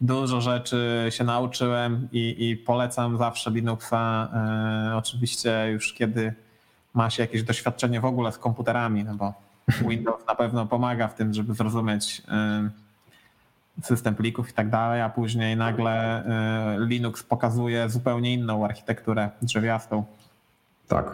Dużo 0.00 0.40
rzeczy 0.40 1.06
się 1.10 1.24
nauczyłem 1.24 2.08
i, 2.12 2.48
i 2.50 2.56
polecam 2.56 3.18
zawsze 3.18 3.50
Linuxa. 3.50 4.28
y, 4.92 4.94
Oczywiście 4.94 5.68
już 5.72 5.92
kiedy 5.92 6.34
ma 6.98 7.10
się 7.10 7.22
jakieś 7.22 7.42
doświadczenie 7.42 8.00
w 8.00 8.04
ogóle 8.04 8.32
z 8.32 8.38
komputerami, 8.38 9.04
no 9.04 9.14
bo 9.14 9.32
Windows 9.88 10.26
na 10.26 10.34
pewno 10.34 10.66
pomaga 10.66 11.08
w 11.08 11.14
tym, 11.14 11.34
żeby 11.34 11.54
zrozumieć 11.54 12.22
y, 13.78 13.82
system 13.82 14.14
plików 14.14 14.50
i 14.50 14.52
tak 14.52 14.70
dalej, 14.70 15.02
a 15.02 15.08
później 15.08 15.56
nagle 15.56 16.24
y, 16.24 16.86
Linux 16.86 17.22
pokazuje 17.22 17.88
zupełnie 17.88 18.34
inną 18.34 18.64
architekturę 18.64 19.30
drzewiastą. 19.42 20.04
Tak. 20.88 21.12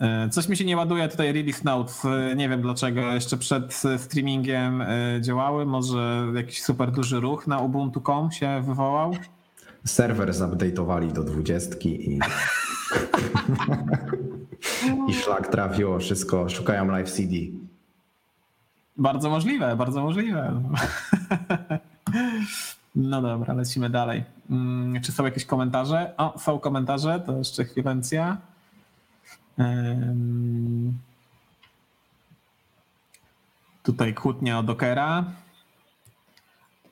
E, 0.00 0.28
Coś 0.28 0.48
mi 0.48 0.56
się 0.56 0.64
nie 0.64 0.76
ładuje 0.76 1.08
tutaj 1.08 1.32
release 1.32 1.64
notes. 1.64 2.02
Nie 2.36 2.48
wiem 2.48 2.62
dlaczego. 2.62 3.12
Jeszcze 3.12 3.36
przed 3.36 3.82
streamingiem 3.98 4.84
działały. 5.20 5.66
Może 5.66 6.26
jakiś 6.34 6.62
super 6.62 6.90
duży 6.92 7.20
ruch 7.20 7.46
na 7.46 7.58
ubuntu.com 7.58 8.32
się 8.32 8.62
wywołał. 8.62 9.12
Serwer 9.86 10.34
zupdate'owali 10.34 11.12
do 11.12 11.22
dwudziestki 11.24 12.10
i, 12.10 12.18
i 15.08 15.14
szlak 15.14 15.48
trafiło 15.48 15.98
wszystko. 15.98 16.48
Szukają 16.48 16.86
Live 16.90 17.10
CD. 17.10 17.34
Bardzo 18.96 19.30
możliwe, 19.30 19.76
bardzo 19.76 20.02
możliwe. 20.02 20.62
No 22.96 23.22
dobra, 23.22 23.54
lecimy 23.54 23.90
dalej. 23.90 24.24
Mm, 24.50 25.02
Czy 25.02 25.12
są 25.12 25.24
jakieś 25.24 25.44
komentarze? 25.44 26.14
O, 26.16 26.38
są 26.38 26.58
komentarze, 26.58 27.20
to 27.26 27.38
jeszcze 27.38 27.64
chwilencja. 27.64 28.36
Tutaj 33.82 34.14
kłótnia 34.14 34.58
o 34.58 34.62
Dockera. 34.62 35.24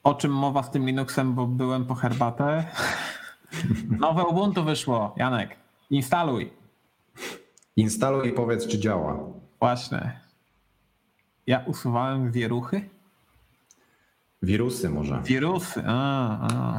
O 0.04 0.14
czym 0.14 0.32
mowa 0.32 0.62
z 0.62 0.70
tym 0.70 0.86
Linuxem, 0.86 1.34
bo 1.34 1.46
byłem 1.46 1.86
po 1.86 1.94
herbatę. 1.94 2.64
Nowe 3.90 4.24
Ubuntu 4.24 4.64
wyszło, 4.64 5.14
Janek. 5.16 5.56
Instaluj. 5.90 6.52
Instaluj 7.76 8.28
i 8.28 8.32
powiedz, 8.32 8.66
czy 8.66 8.78
działa. 8.78 9.18
Właśnie. 9.60 10.20
Ja 11.46 11.58
usuwałem 11.66 12.32
wieruchy? 12.32 12.88
Wirusy 14.42 14.90
może. 14.90 15.22
Wirusy, 15.22 15.82
a, 15.86 16.38
a. 16.48 16.76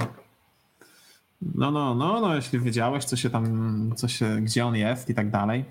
No, 1.41 1.71
no, 1.71 1.95
no, 1.95 2.21
no, 2.21 2.35
jeśli 2.35 2.59
wiedziałeś, 2.59 3.05
co 3.05 3.15
się 3.15 3.29
tam, 3.29 3.93
co 3.95 4.07
się, 4.07 4.41
gdzie 4.41 4.65
on 4.65 4.75
jest 4.75 5.09
i 5.09 5.15
tak 5.15 5.29
dalej. 5.31 5.65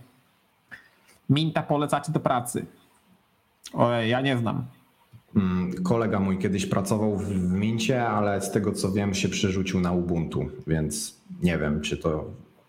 Minta 1.31 1.63
polecacie 1.63 2.13
do 2.13 2.21
pracy. 2.21 2.67
Ojej, 3.73 4.11
ja 4.11 4.21
nie 4.21 4.39
znam. 4.39 4.67
Mm, 5.37 5.83
Kolega 5.83 6.21
mój 6.21 6.39
kiedyś 6.39 6.67
pracował 6.67 7.17
w 7.17 7.53
Mincie, 7.53 8.07
ale 8.07 8.41
z 8.41 8.51
tego 8.51 8.73
co 8.73 8.93
wiem 8.93 9.15
się 9.15 9.29
przerzucił 9.29 9.81
na 9.81 9.93
Ubuntu, 9.93 10.47
więc 10.67 11.21
nie 11.43 11.59
wiem, 11.59 11.81
czy 11.81 11.97
to 11.97 12.25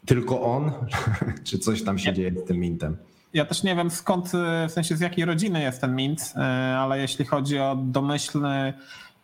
tylko 0.05 0.41
on, 0.41 0.71
czy 1.47 1.59
coś 1.59 1.83
tam 1.83 1.99
się 1.99 2.13
dzieje 2.13 2.31
z 2.31 2.47
tym 2.47 2.57
Mintem. 2.57 2.97
Ja 3.33 3.45
też 3.45 3.63
nie 3.63 3.75
wiem 3.75 3.91
skąd, 3.91 4.31
w 4.67 4.71
sensie 4.71 4.97
z 4.97 4.99
jakiej 4.99 5.25
rodziny 5.25 5.61
jest 5.61 5.81
ten 5.81 5.95
Mint, 5.95 6.33
e, 6.35 6.39
ale 6.77 6.99
jeśli 6.99 7.25
chodzi 7.25 7.59
o 7.59 7.75
domyślny 7.75 8.73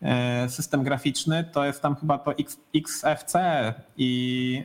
e, 0.01 0.49
system 0.49 0.83
graficzny, 0.83 1.43
to 1.43 1.65
jest 1.65 1.81
tam 1.81 1.95
chyba 1.95 2.17
to 2.17 2.33
XFC 2.75 3.35
i 3.97 4.63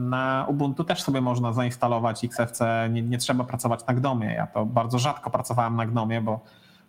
na 0.00 0.46
Ubuntu 0.48 0.84
też 0.84 1.02
sobie 1.02 1.20
można 1.20 1.52
zainstalować 1.52 2.24
XFC, 2.24 2.88
nie, 2.92 3.02
nie 3.02 3.18
trzeba 3.18 3.44
pracować 3.44 3.86
na 3.86 3.94
Gnomie. 3.94 4.34
Ja 4.34 4.46
to 4.46 4.66
bardzo 4.66 4.98
rzadko 4.98 5.30
pracowałem 5.30 5.76
na 5.76 5.86
Gnomie, 5.86 6.20
bo 6.20 6.40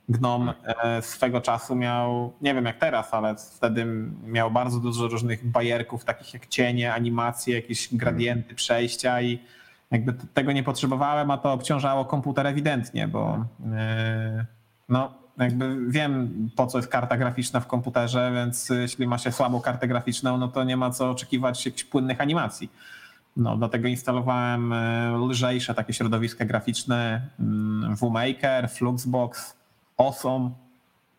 Gnom 0.10 0.54
e, 0.64 1.02
swego 1.02 1.42
czasu 1.42 1.76
miał, 1.76 2.34
nie 2.42 2.54
wiem 2.54 2.66
jak 2.66 2.78
teraz, 2.78 3.14
ale 3.14 3.36
wtedy 3.58 3.86
miał 4.24 4.52
bardzo 4.52 4.80
dużo 4.80 5.08
różnych 5.08 5.48
bajerków, 5.48 6.06
takich 6.06 6.34
jak 6.34 6.48
cienie, 6.48 6.94
animacje, 6.94 7.56
jakieś 7.56 7.96
gradienty, 7.96 8.56
przejścia 8.56 9.22
i 9.22 9.40
jakby 9.92 10.14
tego 10.34 10.52
nie 10.52 10.64
potrzebowałem, 10.64 11.32
a 11.32 11.38
to 11.38 11.54
obciążało 11.54 12.06
komputer 12.06 12.48
ewidentnie, 12.48 13.08
bo 13.08 13.46
yy, 13.60 14.46
no 14.90 15.14
jakby 15.38 15.92
wiem 15.92 16.50
po 16.56 16.68
co 16.68 16.78
jest 16.78 16.90
karta 16.90 17.18
graficzna 17.18 17.60
w 17.60 17.68
komputerze, 17.68 18.32
więc 18.36 18.70
jeśli 18.70 19.08
ma 19.08 19.18
się 19.18 19.32
słabą 19.32 19.62
kartę 19.62 19.88
graficzną, 19.88 20.38
no 20.38 20.48
to 20.48 20.64
nie 20.64 20.78
ma 20.78 20.90
co 20.92 21.10
oczekiwać 21.10 21.66
jakichś 21.66 21.84
płynnych 21.84 22.22
animacji. 22.22 22.72
No, 23.38 23.58
dlatego 23.58 23.88
instalowałem 23.88 24.74
yy, 25.12 25.28
lżejsze 25.28 25.74
takie 25.74 25.94
środowiska 25.94 26.46
graficzne, 26.46 27.22
VMaker, 28.02 28.70
Fluxbox, 28.70 29.61
Awesome. 30.08 30.52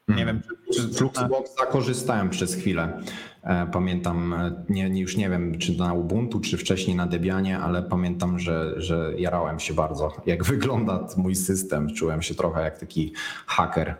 Nie 0.08 0.26
wiem, 0.26 0.42
czy, 0.74 0.88
Fluxboxa 0.88 1.66
korzystałem 1.70 2.30
przez 2.30 2.54
chwilę. 2.54 3.00
E, 3.42 3.66
Pamiętam, 3.66 4.34
e, 4.34 4.64
nie, 4.68 5.00
już 5.00 5.16
nie 5.16 5.30
wiem, 5.30 5.58
czy 5.58 5.78
na 5.78 5.92
Ubuntu, 5.92 6.40
czy 6.40 6.56
wcześniej 6.56 6.96
na 6.96 7.06
Debianie, 7.06 7.58
ale 7.58 7.82
pamiętam, 7.82 8.38
że, 8.38 8.74
że 8.76 9.12
jarałem 9.18 9.60
się 9.60 9.74
bardzo, 9.74 10.12
jak 10.26 10.44
wygląda 10.52 11.06
mój 11.16 11.34
system. 11.34 11.94
Czułem 11.94 12.22
się 12.22 12.34
trochę 12.34 12.62
jak 12.62 12.78
taki 12.78 13.12
haker. 13.46 13.94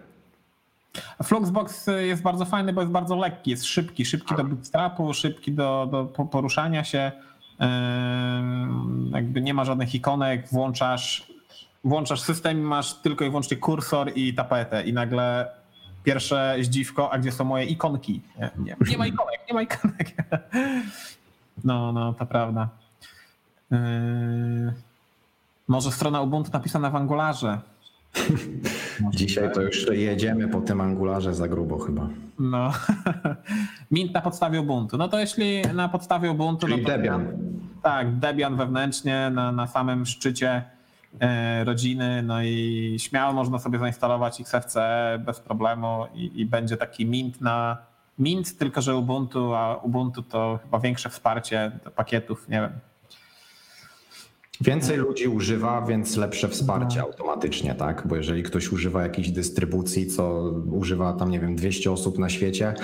Fluxbox 1.23 1.87
jest 2.01 2.23
bardzo 2.23 2.45
fajny, 2.45 2.73
bo 2.73 2.81
jest 2.81 2.93
bardzo 2.93 3.17
lekki, 3.17 3.51
jest 3.51 3.65
szybki, 3.65 4.05
szybki 4.05 4.35
do 4.37 4.45
bootstrapu, 4.45 5.15
szybki 5.15 5.53
do, 5.53 5.89
do 5.91 6.05
po- 6.05 6.27
poruszania 6.27 6.85
się. 6.85 7.13
Jakby 9.13 9.41
nie 9.41 9.55
ma 9.55 9.65
żadnych 9.65 9.95
ikonek, 9.95 10.49
włączasz, 10.49 11.32
włączasz 11.85 12.21
system 12.21 12.59
i 12.59 12.63
masz 12.63 12.95
tylko 12.95 13.25
i 13.25 13.29
wyłącznie 13.29 13.57
kursor 13.57 14.13
i 14.15 14.35
tapetę 14.35 14.83
i 14.85 14.93
nagle 14.93 15.51
pierwsze 16.05 16.57
zdziwko, 16.61 17.13
a 17.13 17.19
gdzie 17.19 17.33
są 17.33 17.45
moje 17.45 17.65
ikonki? 17.65 18.21
Nie, 18.39 18.51
nie, 18.59 18.77
nie 18.91 18.99
ma 18.99 19.07
ikonek, 19.07 19.41
nie 19.49 19.55
ma 19.55 19.63
ikonek. 19.63 20.13
No, 21.65 21.93
no, 21.93 22.13
to 22.13 22.27
prawda. 22.27 22.69
Yy, 23.71 23.79
Może 25.69 25.93
strona 25.93 26.21
Ubuntu 26.21 26.51
napisana 26.53 26.91
w 26.91 26.97
Angularze. 26.97 27.59
Dzisiaj 29.15 29.53
to 29.53 29.63
już 29.63 29.87
jedziemy 29.91 30.49
po 30.49 30.61
tym 30.61 30.81
angularze 30.81 31.35
za 31.35 31.49
grubo 31.49 31.79
chyba. 31.79 32.09
No. 32.39 32.73
Mint 33.91 34.15
na 34.15 34.21
podstawie 34.21 34.61
Ubuntu. 34.61 34.97
No 34.97 35.09
to 35.09 35.19
jeśli 35.19 35.63
na 35.75 35.89
podstawie 35.89 36.31
Ubuntu. 36.31 36.67
Czyli 36.67 36.83
no 36.83 36.89
to, 36.89 36.97
Debian. 36.97 37.27
Tak, 37.83 38.19
Debian 38.19 38.57
wewnętrznie 38.57 39.31
na, 39.31 39.53
na 39.53 39.67
samym 39.67 40.07
szczycie 40.07 40.63
rodziny. 41.65 42.23
No 42.23 42.43
i 42.43 42.97
śmiało 42.99 43.33
można 43.33 43.59
sobie 43.59 43.79
zainstalować 43.79 44.41
XFCE 44.41 45.19
bez 45.27 45.41
problemu 45.41 46.07
i, 46.15 46.41
i 46.41 46.47
będzie 46.47 46.77
taki 46.77 47.07
Mint 47.07 47.41
na. 47.41 47.79
Mint, 48.19 48.59
tylko 48.59 48.81
że 48.81 48.97
Ubuntu, 48.97 49.55
a 49.55 49.77
Ubuntu 49.77 50.23
to 50.23 50.59
chyba 50.63 50.79
większe 50.79 51.11
wsparcie 51.11 51.73
do 51.85 51.91
pakietów, 51.91 52.49
nie 52.49 52.61
wiem. 52.61 52.73
Więcej 54.61 54.97
ludzi 54.97 55.29
używa, 55.29 55.83
więc 55.83 56.17
lepsze 56.17 56.49
wsparcie 56.49 56.99
no. 56.99 57.05
automatycznie, 57.05 57.75
tak? 57.75 58.07
Bo 58.07 58.17
jeżeli 58.17 58.43
ktoś 58.43 58.73
używa 58.73 59.03
jakiejś 59.03 59.31
dystrybucji, 59.31 60.07
co 60.07 60.53
używa 60.73 61.13
tam, 61.13 61.31
nie 61.31 61.41
wiem, 61.41 61.57
200 61.57 61.93
osób 61.93 62.19
na 62.19 62.29
świecie, 62.29 62.75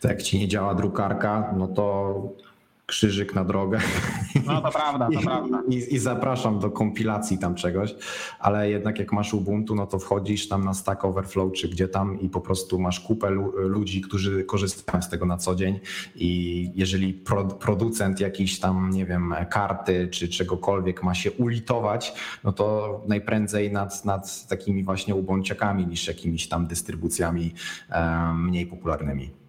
to 0.00 0.08
jak 0.08 0.22
ci 0.22 0.38
nie 0.38 0.48
działa 0.48 0.74
drukarka, 0.74 1.54
no 1.58 1.66
to 1.68 2.14
krzyżyk 2.88 3.34
na 3.34 3.44
drogę. 3.44 3.78
No 4.46 4.60
to 4.60 4.70
prawda, 4.70 5.08
to 5.14 5.20
prawda. 5.20 5.62
I, 5.68 5.94
I, 5.94 5.98
zapraszam 5.98 6.58
do 6.58 6.70
kompilacji 6.70 7.38
tam 7.38 7.54
czegoś, 7.54 7.94
ale 8.38 8.70
jednak 8.70 8.98
jak 8.98 9.12
masz 9.12 9.34
Ubuntu, 9.34 9.74
no 9.74 9.86
to 9.86 9.98
wchodzisz 9.98 10.48
tam 10.48 10.64
na 10.64 10.74
Stack 10.74 11.04
Overflow 11.04 11.52
czy 11.52 11.68
gdzie 11.68 11.88
tam 11.88 12.20
i 12.20 12.28
po 12.28 12.40
prostu 12.40 12.78
masz 12.78 13.00
kupę 13.00 13.30
ludzi, 13.54 14.00
którzy 14.00 14.44
korzystają 14.44 15.02
z 15.02 15.08
tego 15.08 15.26
na 15.26 15.36
co 15.36 15.54
dzień 15.54 15.80
i 16.14 16.70
jeżeli 16.74 17.14
pro, 17.14 17.44
producent 17.44 18.20
jakiś 18.20 18.60
tam, 18.60 18.90
nie 18.90 19.06
wiem, 19.06 19.34
karty 19.50 20.08
czy 20.08 20.28
czegokolwiek 20.28 21.02
ma 21.02 21.14
się 21.14 21.32
ulitować, 21.32 22.12
no 22.44 22.52
to 22.52 23.00
najprędzej 23.08 23.72
nad, 23.72 24.04
nad 24.04 24.48
takimi 24.48 24.84
właśnie 24.84 25.14
ubonciakami 25.14 25.86
niż 25.86 26.08
jakimiś 26.08 26.48
tam 26.48 26.66
dystrybucjami 26.66 27.54
um, 27.94 28.44
mniej 28.44 28.66
popularnymi. 28.66 29.47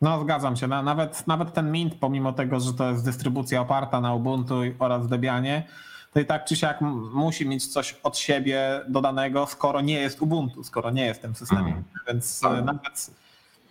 No 0.00 0.22
zgadzam 0.22 0.56
się. 0.56 0.66
Nawet, 0.66 1.26
nawet 1.26 1.52
ten 1.52 1.72
Mint, 1.72 1.94
pomimo 1.94 2.32
tego, 2.32 2.60
że 2.60 2.74
to 2.74 2.90
jest 2.90 3.04
dystrybucja 3.04 3.60
oparta 3.60 4.00
na 4.00 4.14
Ubuntu 4.14 4.60
oraz 4.78 5.08
Debianie, 5.08 5.66
to 6.12 6.20
i 6.20 6.26
tak 6.26 6.44
czy 6.44 6.56
siak 6.56 6.80
musi 7.14 7.48
mieć 7.48 7.66
coś 7.66 7.96
od 8.02 8.18
siebie 8.18 8.80
dodanego, 8.88 9.46
skoro 9.46 9.80
nie 9.80 9.94
jest 10.00 10.22
Ubuntu, 10.22 10.64
skoro 10.64 10.90
nie 10.90 11.06
jest 11.06 11.22
tym 11.22 11.34
systemem. 11.34 11.66
Mm. 11.66 11.84
Więc 12.08 12.40
tak. 12.40 12.64
nawet, 12.64 13.10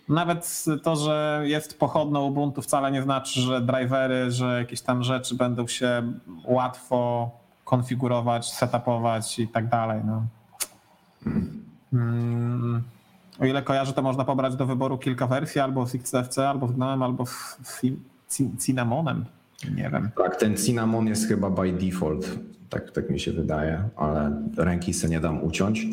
nawet 0.08 0.64
to, 0.82 0.96
że 0.96 1.42
jest 1.44 1.78
pochodną 1.78 2.22
Ubuntu 2.22 2.62
wcale 2.62 2.90
nie 2.90 3.02
znaczy, 3.02 3.40
że 3.40 3.60
drivery, 3.60 4.30
że 4.30 4.58
jakieś 4.58 4.80
tam 4.80 5.02
rzeczy 5.02 5.34
będą 5.34 5.66
się 5.66 6.12
łatwo 6.44 7.30
konfigurować, 7.64 8.52
setupować 8.52 9.38
i 9.38 9.48
tak 9.48 9.68
dalej. 9.68 10.02
No. 10.04 10.26
Mm. 11.92 12.82
O 13.40 13.44
ile 13.44 13.62
kojarzę, 13.62 13.92
to 13.92 14.02
można 14.02 14.24
pobrać 14.24 14.56
do 14.56 14.66
wyboru 14.66 14.98
kilka 14.98 15.26
wersji, 15.26 15.60
albo 15.60 15.86
z 15.86 15.94
XFC, 15.94 16.38
albo 16.48 16.68
z 16.68 16.72
GNOMem, 16.72 17.02
albo 17.02 17.26
z 17.26 17.82
Cinnamonem. 18.66 19.24
Nie 19.74 19.90
wiem. 19.90 20.10
Tak, 20.16 20.36
ten 20.36 20.56
Cinnamon 20.56 21.06
jest 21.06 21.28
chyba 21.28 21.50
by 21.50 21.72
default. 21.72 22.38
Tak, 22.70 22.90
tak 22.90 23.10
mi 23.10 23.20
się 23.20 23.32
wydaje, 23.32 23.82
ale 23.96 24.42
ręki 24.56 24.94
sobie 24.94 25.10
nie 25.10 25.20
dam 25.20 25.44
uciąć. 25.44 25.86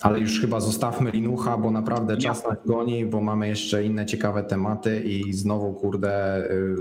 Ale 0.00 0.20
już 0.20 0.40
chyba 0.40 0.60
zostawmy 0.60 1.10
Linucha, 1.10 1.58
bo 1.58 1.70
naprawdę 1.70 2.16
czas 2.16 2.44
nas 2.44 2.58
goni, 2.66 3.06
bo 3.06 3.20
mamy 3.20 3.48
jeszcze 3.48 3.84
inne 3.84 4.06
ciekawe 4.06 4.42
tematy 4.42 5.00
i 5.00 5.32
znowu, 5.32 5.72
kurde, 5.72 6.44
y, 6.50 6.76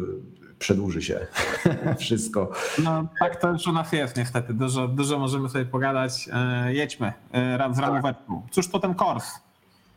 przedłuży 0.59 1.01
się 1.01 1.27
wszystko. 1.99 2.51
No 2.83 3.07
tak 3.19 3.35
to 3.35 3.51
już 3.51 3.67
u 3.67 3.71
nas 3.71 3.91
jest 3.91 4.17
niestety. 4.17 4.53
Dużo, 4.53 4.87
dużo 4.87 5.19
możemy 5.19 5.49
sobie 5.49 5.65
pogadać. 5.65 6.29
E, 6.33 6.73
jedźmy 6.73 7.13
e, 7.31 7.73
z 7.73 7.79
ramóweczką. 7.79 8.41
Cóż 8.51 8.67
to 8.67 8.79
ten 8.79 8.93
kors? 8.93 9.46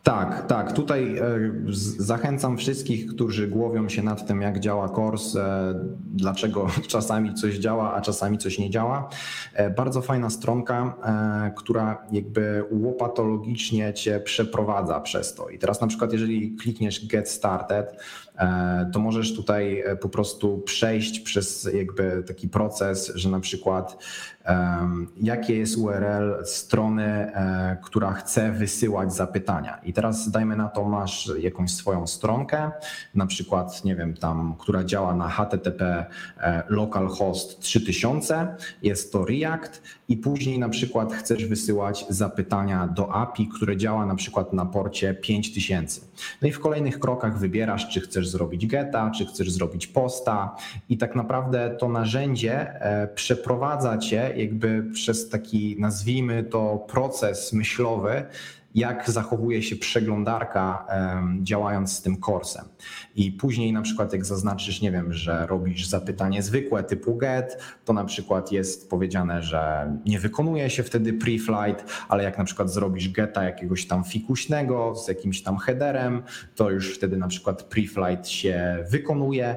Tak, 0.02 0.46
tak. 0.46 0.72
Tutaj 0.72 1.18
e, 1.18 1.22
zachęcam 1.98 2.56
wszystkich, 2.56 3.06
którzy 3.06 3.48
głowią 3.48 3.88
się 3.88 4.02
nad 4.02 4.26
tym, 4.26 4.42
jak 4.42 4.60
działa 4.60 4.88
Kors, 4.88 5.36
e, 5.36 5.74
dlaczego 6.14 6.66
czasami 6.88 7.34
coś 7.34 7.54
działa, 7.54 7.94
a 7.94 8.00
czasami 8.00 8.38
coś 8.38 8.58
nie 8.58 8.70
działa. 8.70 9.08
E, 9.54 9.70
bardzo 9.70 10.02
fajna 10.02 10.30
stronka, 10.30 10.94
która 11.56 12.06
jakby 12.12 12.64
łopatologicznie 12.70 13.94
cię 13.94 14.20
przeprowadza 14.20 15.00
przez 15.00 15.34
to. 15.34 15.48
I 15.48 15.58
teraz 15.58 15.80
na 15.80 15.86
przykład, 15.86 16.12
jeżeli 16.12 16.56
klikniesz 16.56 17.06
Get 17.06 17.28
Started, 17.28 18.02
to 18.92 18.98
możesz 19.00 19.34
tutaj 19.34 19.84
po 20.00 20.08
prostu 20.08 20.58
przejść 20.58 21.20
przez 21.20 21.70
jakby 21.74 22.22
taki 22.26 22.48
proces, 22.48 23.12
że 23.14 23.30
na 23.30 23.40
przykład 23.40 23.96
jakie 25.16 25.56
jest 25.56 25.78
URL 25.78 26.44
strony, 26.44 27.04
e, 27.04 27.76
która 27.82 28.12
chce 28.12 28.52
wysyłać 28.52 29.14
zapytania. 29.14 29.80
I 29.82 29.92
teraz 29.92 30.30
dajmy 30.30 30.56
na 30.56 30.68
to, 30.68 30.84
masz 30.84 31.32
jakąś 31.38 31.70
swoją 31.70 32.06
stronkę, 32.06 32.70
na 33.14 33.26
przykład, 33.26 33.84
nie 33.84 33.96
wiem, 33.96 34.14
tam, 34.14 34.54
która 34.58 34.84
działa 34.84 35.14
na 35.14 35.28
HTTP 35.28 36.06
e, 36.40 36.62
localhost 36.68 37.60
3000, 37.60 38.54
jest 38.82 39.12
to 39.12 39.24
React 39.24 39.82
i 40.08 40.16
później 40.16 40.58
na 40.58 40.68
przykład 40.68 41.12
chcesz 41.12 41.46
wysyłać 41.46 42.06
zapytania 42.08 42.88
do 42.88 43.14
API, 43.14 43.48
które 43.48 43.76
działa 43.76 44.06
na 44.06 44.14
przykład 44.14 44.52
na 44.52 44.66
porcie 44.66 45.14
5000. 45.14 46.00
No 46.42 46.48
i 46.48 46.52
w 46.52 46.60
kolejnych 46.60 46.98
krokach 46.98 47.38
wybierasz, 47.38 47.88
czy 47.88 48.00
chcesz 48.00 48.28
zrobić 48.28 48.66
geta, 48.66 49.10
czy 49.10 49.26
chcesz 49.26 49.50
zrobić 49.50 49.86
posta 49.86 50.56
i 50.88 50.98
tak 50.98 51.14
naprawdę 51.14 51.76
to 51.78 51.88
narzędzie 51.88 52.82
e, 52.82 53.08
przeprowadza 53.14 53.98
cię 53.98 54.29
jakby 54.36 54.84
przez 54.92 55.28
taki, 55.28 55.76
nazwijmy 55.78 56.44
to, 56.44 56.86
proces 56.88 57.52
myślowy, 57.52 58.24
jak 58.74 59.10
zachowuje 59.10 59.62
się 59.62 59.76
przeglądarka 59.76 60.86
działając 61.42 61.92
z 61.92 62.02
tym 62.02 62.16
korsem. 62.16 62.64
I 63.16 63.32
później 63.32 63.72
na 63.72 63.82
przykład 63.82 64.12
jak 64.12 64.24
zaznaczysz, 64.24 64.80
nie 64.80 64.92
wiem, 64.92 65.12
że 65.12 65.46
robisz 65.46 65.86
zapytanie 65.86 66.42
zwykłe 66.42 66.82
typu 66.82 67.16
get, 67.16 67.58
to 67.84 67.92
na 67.92 68.04
przykład 68.04 68.52
jest 68.52 68.90
powiedziane, 68.90 69.42
że 69.42 69.92
nie 70.06 70.18
wykonuje 70.18 70.70
się 70.70 70.82
wtedy 70.82 71.12
pre-flight, 71.12 71.84
ale 72.08 72.24
jak 72.24 72.38
na 72.38 72.44
przykład 72.44 72.70
zrobisz 72.70 73.08
geta 73.08 73.44
jakiegoś 73.44 73.86
tam 73.86 74.04
fikuśnego 74.04 74.94
z 74.96 75.08
jakimś 75.08 75.42
tam 75.42 75.58
headerem, 75.58 76.22
to 76.54 76.70
już 76.70 76.94
wtedy 76.94 77.16
na 77.16 77.28
przykład 77.28 77.74
pre-flight 77.74 78.26
się 78.26 78.84
wykonuje 78.90 79.56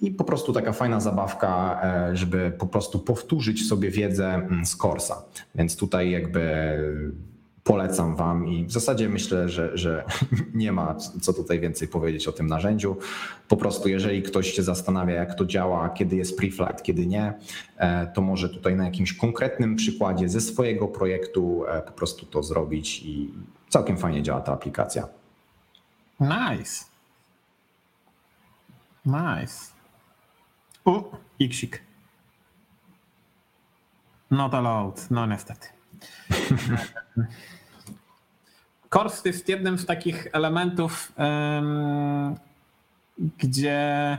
i 0.00 0.10
po 0.10 0.24
prostu 0.24 0.52
taka 0.52 0.72
fajna 0.72 1.00
zabawka, 1.00 1.80
e, 1.82 2.16
żeby 2.16 2.52
po 2.58 2.66
prostu 2.66 2.98
powtórzyć 2.98 3.68
sobie 3.68 3.90
wiedzę 3.90 4.34
mm, 4.34 4.66
z 4.66 4.76
Corsa. 4.76 5.22
Więc 5.54 5.76
tutaj 5.76 6.10
jakby 6.10 6.40
polecam 7.64 8.16
Wam 8.16 8.48
i 8.48 8.64
w 8.64 8.72
zasadzie 8.72 9.08
myślę, 9.08 9.48
że, 9.48 9.78
że 9.78 10.04
nie 10.54 10.72
ma 10.72 10.94
co 10.94 11.32
tutaj 11.32 11.60
więcej 11.60 11.88
powiedzieć 11.88 12.28
o 12.28 12.32
tym 12.32 12.46
narzędziu. 12.46 12.96
Po 13.48 13.56
prostu, 13.56 13.88
jeżeli 13.88 14.22
ktoś 14.22 14.52
się 14.52 14.62
zastanawia, 14.62 15.14
jak 15.14 15.34
to 15.34 15.46
działa, 15.46 15.88
kiedy 15.88 16.16
jest 16.16 16.40
pre-flight, 16.40 16.82
kiedy 16.82 17.06
nie, 17.06 17.32
e, 17.76 18.06
to 18.06 18.20
może 18.20 18.48
tutaj 18.48 18.76
na 18.76 18.84
jakimś 18.84 19.12
konkretnym 19.12 19.76
przykładzie 19.76 20.28
ze 20.28 20.40
swojego 20.40 20.88
projektu 20.88 21.64
e, 21.68 21.82
po 21.82 21.92
prostu 21.92 22.26
to 22.26 22.42
zrobić 22.42 23.02
i 23.02 23.34
całkiem 23.68 23.98
fajnie 23.98 24.22
działa 24.22 24.40
ta 24.40 24.52
aplikacja. 24.52 25.08
Nice. 26.20 26.89
Nice. 29.06 29.72
U, 30.84 31.02
iksik. 31.38 31.82
Not 34.30 34.54
allowed. 34.54 35.10
No 35.10 35.26
niestety. 35.26 35.68
Kors 38.88 39.24
jest 39.24 39.48
jednym 39.48 39.78
z 39.78 39.86
takich 39.86 40.26
elementów, 40.32 41.12
gdzie 43.18 44.18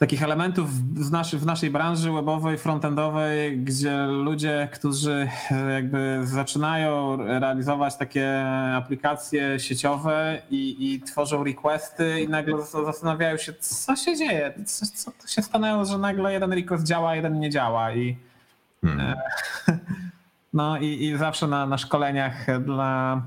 takich 0.00 0.22
elementów 0.22 0.70
w, 0.74 1.10
naszy, 1.10 1.38
w 1.38 1.46
naszej 1.46 1.70
branży 1.70 2.12
webowej, 2.12 2.58
frontendowej, 2.58 3.58
gdzie 3.58 4.06
ludzie, 4.06 4.68
którzy 4.72 5.28
e, 5.50 5.72
jakby 5.72 6.20
zaczynają 6.24 7.16
realizować 7.16 7.96
takie 7.96 8.44
aplikacje 8.74 9.60
sieciowe 9.60 10.42
i, 10.50 10.76
i 10.94 11.00
tworzą 11.00 11.44
requesty 11.44 12.20
i 12.20 12.28
nagle 12.28 12.62
zastanawiają 12.62 13.36
się, 13.36 13.52
co 13.52 13.96
się 13.96 14.16
dzieje, 14.16 14.54
co, 14.66 14.86
co 14.86 15.10
to 15.10 15.28
się 15.28 15.42
stanęło, 15.42 15.84
że 15.84 15.98
nagle 15.98 16.32
jeden 16.32 16.52
request 16.52 16.84
działa, 16.84 17.16
jeden 17.16 17.40
nie 17.40 17.50
działa 17.50 17.92
i 17.92 18.16
hmm. 18.84 19.00
E, 19.00 19.16
no 20.52 20.78
i, 20.78 21.04
i 21.04 21.16
zawsze 21.16 21.46
na, 21.46 21.66
na 21.66 21.78
szkoleniach 21.78 22.60
dla 22.60 23.22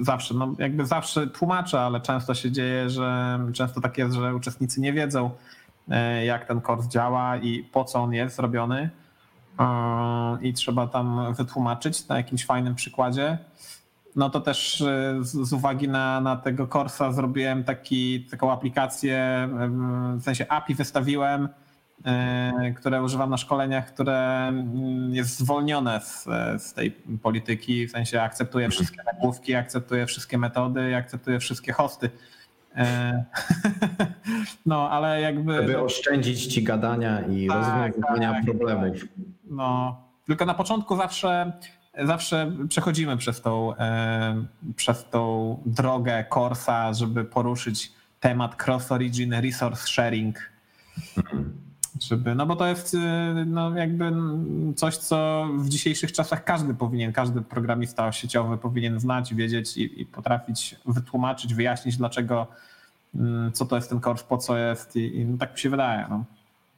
zawsze, 0.00 0.34
no 0.34 0.54
jakby 0.58 0.86
zawsze 0.86 1.26
tłumaczę, 1.26 1.80
ale 1.80 2.00
często 2.00 2.34
się 2.34 2.50
dzieje, 2.50 2.90
że 2.90 3.38
często 3.52 3.80
tak 3.80 3.98
jest, 3.98 4.14
że 4.14 4.34
uczestnicy 4.34 4.80
nie 4.80 4.92
wiedzą, 4.92 5.30
e, 5.88 6.24
jak 6.24 6.44
ten 6.44 6.60
kurs 6.60 6.86
działa 6.86 7.36
i 7.36 7.62
po 7.62 7.84
co 7.84 7.98
on 7.98 8.12
jest 8.12 8.36
zrobiony. 8.36 8.90
E, 9.58 10.38
I 10.42 10.52
trzeba 10.52 10.86
tam 10.86 11.34
wytłumaczyć 11.34 12.08
na 12.08 12.16
jakimś 12.16 12.46
fajnym 12.46 12.74
przykładzie. 12.74 13.38
No 14.16 14.30
to 14.30 14.40
też 14.40 14.84
z, 15.20 15.52
uwagi 15.52 15.88
na, 15.88 16.20
na 16.20 16.36
tego 16.36 16.66
Corsa 16.66 17.12
zrobiłem 17.12 17.64
taki, 17.64 18.20
taką 18.20 18.52
aplikację, 18.52 19.48
w 20.16 20.22
sensie 20.22 20.48
API 20.48 20.74
wystawiłem, 20.74 21.48
E, 21.48 21.65
które 22.76 23.02
używam 23.02 23.30
na 23.30 23.36
szkoleniach, 23.36 23.86
które 23.94 24.48
mm, 24.48 25.14
jest 25.14 25.38
zwolnione 25.38 26.00
z, 26.00 26.24
z 26.62 26.72
tej 26.72 26.90
polityki, 27.22 27.86
w 27.86 27.90
sensie 27.90 28.22
akceptuje 28.22 28.68
wszystkie 28.68 29.02
nagłówki, 29.12 29.54
akceptuje 29.54 30.06
wszystkie 30.06 30.38
metody, 30.38 30.96
akceptuje 30.96 31.40
wszystkie 31.40 31.72
hosty. 31.72 32.10
E, 32.76 33.24
no, 34.66 34.90
ale 34.90 35.20
jakby. 35.20 35.54
Żeby 35.54 35.80
oszczędzić 35.82 36.46
ci 36.46 36.62
gadania 36.62 37.20
i 37.20 37.46
tak, 37.46 37.56
rozwiązywania 37.56 38.32
tak, 38.32 38.44
problemów. 38.44 39.00
Tak. 39.00 39.08
No, 39.44 40.00
tylko 40.26 40.46
na 40.46 40.54
początku 40.54 40.96
zawsze, 40.96 41.52
zawsze 42.04 42.52
przechodzimy 42.68 43.16
przez 43.16 43.42
tą, 43.42 43.76
e, 43.76 44.44
przez 44.76 45.10
tą 45.10 45.56
drogę 45.66 46.24
Corsa, 46.34 46.94
żeby 46.94 47.24
poruszyć 47.24 47.92
temat 48.20 48.66
cross-origin 48.66 49.40
resource 49.40 49.86
sharing. 49.86 50.38
Mhm. 51.16 51.65
Żeby, 52.02 52.34
no 52.34 52.46
bo 52.46 52.56
to 52.56 52.66
jest 52.66 52.94
y, 52.94 52.98
no 53.46 53.76
jakby 53.76 54.12
coś, 54.76 54.96
co 54.96 55.48
w 55.58 55.68
dzisiejszych 55.68 56.12
czasach 56.12 56.44
każdy 56.44 56.74
powinien, 56.74 57.12
każdy 57.12 57.42
programista 57.42 58.12
sieciowy 58.12 58.58
powinien 58.58 59.00
znać, 59.00 59.34
wiedzieć 59.34 59.76
i, 59.76 60.00
i 60.00 60.06
potrafić 60.06 60.76
wytłumaczyć, 60.86 61.54
wyjaśnić, 61.54 61.96
dlaczego, 61.96 62.46
mm, 63.14 63.52
co 63.52 63.66
to 63.66 63.76
jest 63.76 63.88
ten 63.88 64.00
kors, 64.00 64.22
po 64.22 64.38
co 64.38 64.58
jest 64.58 64.96
i, 64.96 65.16
i 65.16 65.24
no 65.24 65.38
tak 65.38 65.52
mi 65.52 65.58
się 65.58 65.70
wydaje. 65.70 66.06
No. 66.10 66.24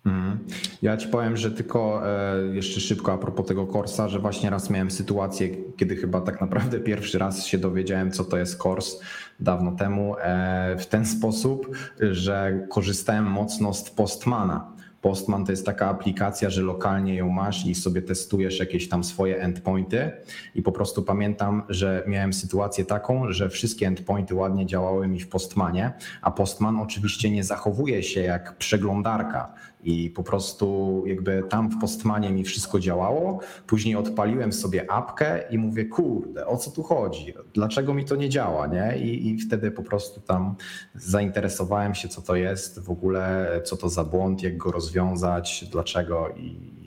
Mhm. 0.07 0.39
Ja 0.83 0.97
ci 0.97 1.09
powiem, 1.09 1.37
że 1.37 1.51
tylko 1.51 2.03
e, 2.07 2.55
jeszcze 2.55 2.81
szybko 2.81 3.13
a 3.13 3.19
propos 3.19 3.47
tego 3.47 3.67
Korsa, 3.67 4.09
że 4.09 4.19
właśnie 4.19 4.51
raz 4.51 4.71
miałem 4.71 4.91
sytuację, 4.91 5.49
kiedy 5.77 5.97
chyba 5.97 6.21
tak 6.21 6.41
naprawdę 6.41 6.81
pierwszy 6.81 7.19
raz 7.19 7.47
się 7.47 7.59
dowiedziałem, 7.59 8.11
co 8.11 8.25
to 8.25 8.39
jest 8.39 8.59
Kors 8.59 9.01
dawno 9.41 9.73
temu, 9.73 10.17
e, 10.19 10.77
w 10.79 10.87
ten 10.87 11.07
sposób, 11.07 11.77
że 12.01 12.67
korzystałem 12.71 13.25
mocno 13.25 13.75
z 13.75 13.91
Postmana. 13.91 14.78
Postman 15.01 15.45
to 15.45 15.53
jest 15.53 15.67
taka 15.67 15.89
aplikacja, 15.89 16.51
że 16.51 16.63
lokalnie 16.63 17.15
ją 17.15 17.29
masz 17.29 17.67
i 17.67 17.75
sobie 17.75 18.03
testujesz 18.03 18.59
jakieś 18.59 18.89
tam 18.89 19.05
swoje 19.05 19.41
endpointy. 19.41 20.11
I 20.55 20.63
po 20.63 20.73
prostu 20.73 21.03
pamiętam, 21.03 21.63
że 21.69 22.05
miałem 22.07 22.33
sytuację 22.33 22.85
taką, 22.85 23.33
że 23.33 23.49
wszystkie 23.49 23.87
endpointy 23.87 24.35
ładnie 24.35 24.67
działały 24.67 25.09
mi 25.09 25.21
w 25.21 25.29
Postmanie, 25.29 25.93
a 26.23 26.31
Postman 26.31 26.77
oczywiście 26.77 27.31
nie 27.31 27.45
zachowuje 27.45 28.03
się 28.03 28.21
jak 28.21 28.57
przeglądarka 28.57 29.55
i 29.85 30.11
po 30.11 30.23
prostu 30.23 31.03
jakby 31.07 31.43
tam 31.49 31.71
w 31.71 31.79
Postmanie 31.81 32.31
mi 32.31 32.45
wszystko 32.45 32.81
działało. 32.81 33.41
Później 33.67 33.97
odpaliłem 33.97 34.53
sobie 34.53 34.91
apkę 34.91 35.43
i 35.51 35.59
mówię, 35.59 35.85
kurde, 35.85 36.47
o 36.47 36.57
co 36.57 36.71
tu 36.71 36.83
chodzi? 36.83 37.35
Dlaczego 37.55 37.95
mi 37.95 38.05
to 38.05 38.17
nie 38.17 38.29
działa? 38.29 38.67
Nie? 38.67 38.99
I, 38.99 39.29
I 39.29 39.39
wtedy 39.39 39.71
po 39.71 39.83
prostu 39.83 40.21
tam 40.21 40.55
zainteresowałem 40.95 41.95
się, 41.95 42.09
co 42.09 42.23
to 42.23 42.37
jest 42.37 42.81
w 42.81 42.91
ogóle, 42.91 43.51
co 43.65 43.77
to 43.77 43.89
za 43.89 44.05
błąd, 44.05 44.43
jak 44.43 44.57
go 44.57 44.73
rozwiązać, 44.73 45.65
dlaczego 45.71 46.29
i 46.37 46.79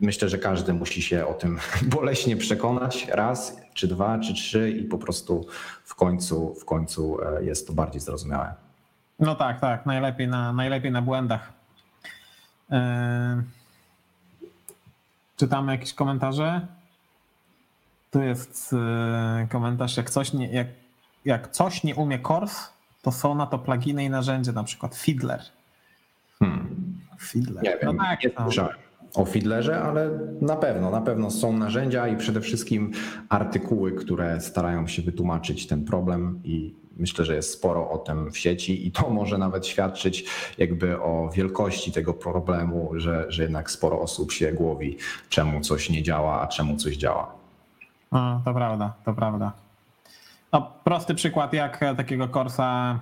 myślę, 0.00 0.28
że 0.28 0.38
każdy 0.38 0.72
musi 0.72 1.02
się 1.02 1.26
o 1.26 1.34
tym 1.34 1.58
boleśnie 1.96 2.36
przekonać 2.36 3.06
raz, 3.08 3.56
czy 3.74 3.88
dwa, 3.88 4.18
czy 4.18 4.34
trzy 4.34 4.70
i 4.70 4.84
po 4.84 4.98
prostu 4.98 5.46
w 5.84 5.94
końcu, 5.94 6.54
w 6.54 6.64
końcu 6.64 7.18
e, 7.22 7.44
jest 7.44 7.66
to 7.66 7.72
bardziej 7.72 8.00
zrozumiałe. 8.00 8.69
No 9.20 9.34
tak, 9.34 9.60
tak. 9.60 9.86
Najlepiej 9.86 10.28
na, 10.28 10.52
najlepiej 10.52 10.92
na 10.92 11.02
błędach. 11.02 11.52
Yy... 12.70 12.78
Czytamy 15.36 15.72
jakieś 15.72 15.94
komentarze? 15.94 16.66
Tu 18.10 18.22
jest 18.22 18.72
yy, 18.72 19.48
komentarz, 19.48 19.96
jak 19.96 20.10
coś, 20.10 20.32
nie, 20.32 20.48
jak, 20.48 20.66
jak 21.24 21.50
coś 21.50 21.84
nie 21.84 21.94
umie 21.94 22.18
Kors, 22.18 22.68
to 23.02 23.12
są 23.12 23.34
na 23.34 23.46
to 23.46 23.58
pluginy 23.58 24.04
i 24.04 24.10
narzędzia, 24.10 24.52
na 24.52 24.64
przykład 24.64 24.96
Fiddler. 24.96 25.42
Hmm. 26.38 27.00
Fiddler. 27.18 27.64
Nie 27.64 27.70
wiem, 27.70 27.96
no 27.96 28.04
tak, 28.04 28.24
nie 28.24 28.30
słyszałem 28.42 28.89
o 29.14 29.24
Fiddlerze, 29.24 29.82
ale 29.82 30.10
na 30.40 30.56
pewno, 30.56 30.90
na 30.90 31.00
pewno 31.00 31.30
są 31.30 31.52
narzędzia 31.52 32.08
i 32.08 32.16
przede 32.16 32.40
wszystkim 32.40 32.90
artykuły, 33.28 33.92
które 33.92 34.40
starają 34.40 34.86
się 34.86 35.02
wytłumaczyć 35.02 35.66
ten 35.66 35.84
problem 35.84 36.40
i 36.44 36.74
myślę, 36.96 37.24
że 37.24 37.34
jest 37.34 37.52
sporo 37.52 37.90
o 37.90 37.98
tym 37.98 38.30
w 38.30 38.38
sieci 38.38 38.86
i 38.86 38.92
to 38.92 39.10
może 39.10 39.38
nawet 39.38 39.66
świadczyć 39.66 40.24
jakby 40.58 41.00
o 41.00 41.30
wielkości 41.34 41.92
tego 41.92 42.14
problemu, 42.14 42.90
że, 42.94 43.26
że 43.28 43.42
jednak 43.42 43.70
sporo 43.70 44.00
osób 44.00 44.32
się 44.32 44.52
głowi, 44.52 44.96
czemu 45.28 45.60
coś 45.60 45.90
nie 45.90 46.02
działa, 46.02 46.40
a 46.40 46.46
czemu 46.46 46.76
coś 46.76 46.96
działa. 46.96 47.32
No, 48.12 48.42
to 48.44 48.54
prawda, 48.54 48.94
to 49.04 49.14
prawda. 49.14 49.52
No, 50.52 50.72
prosty 50.84 51.14
przykład, 51.14 51.52
jak 51.52 51.80
takiego 51.96 52.28
Corsa 52.28 53.00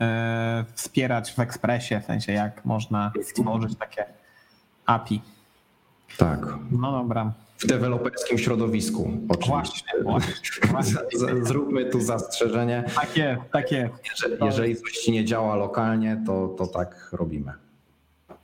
e, 0.00 0.64
wspierać 0.74 1.32
w 1.32 1.38
Expressie, 1.38 2.00
w 2.00 2.04
sensie 2.04 2.32
jak 2.32 2.64
można 2.64 3.12
stworzyć 3.22 3.78
takie 3.78 4.19
API. 4.90 5.20
Tak. 6.16 6.46
No 6.70 6.92
dobra 6.92 7.32
w 7.60 7.66
deweloperskim 7.66 8.38
środowisku. 8.38 9.10
Oczywiście. 9.28 9.82
Właśnie, 10.02 10.34
właśnie, 10.70 11.00
Zróbmy 11.48 11.84
tu 11.84 12.00
zastrzeżenie. 12.00 12.84
Tak 12.94 13.16
jest, 13.16 13.40
tak 13.52 13.72
jest. 13.72 13.94
Jeżeli, 14.10 14.44
jeżeli 14.44 14.76
coś 14.76 14.92
ci 14.92 15.12
nie 15.12 15.24
działa 15.24 15.56
lokalnie, 15.56 16.22
to, 16.26 16.48
to 16.48 16.66
tak 16.66 17.08
robimy. 17.12 17.52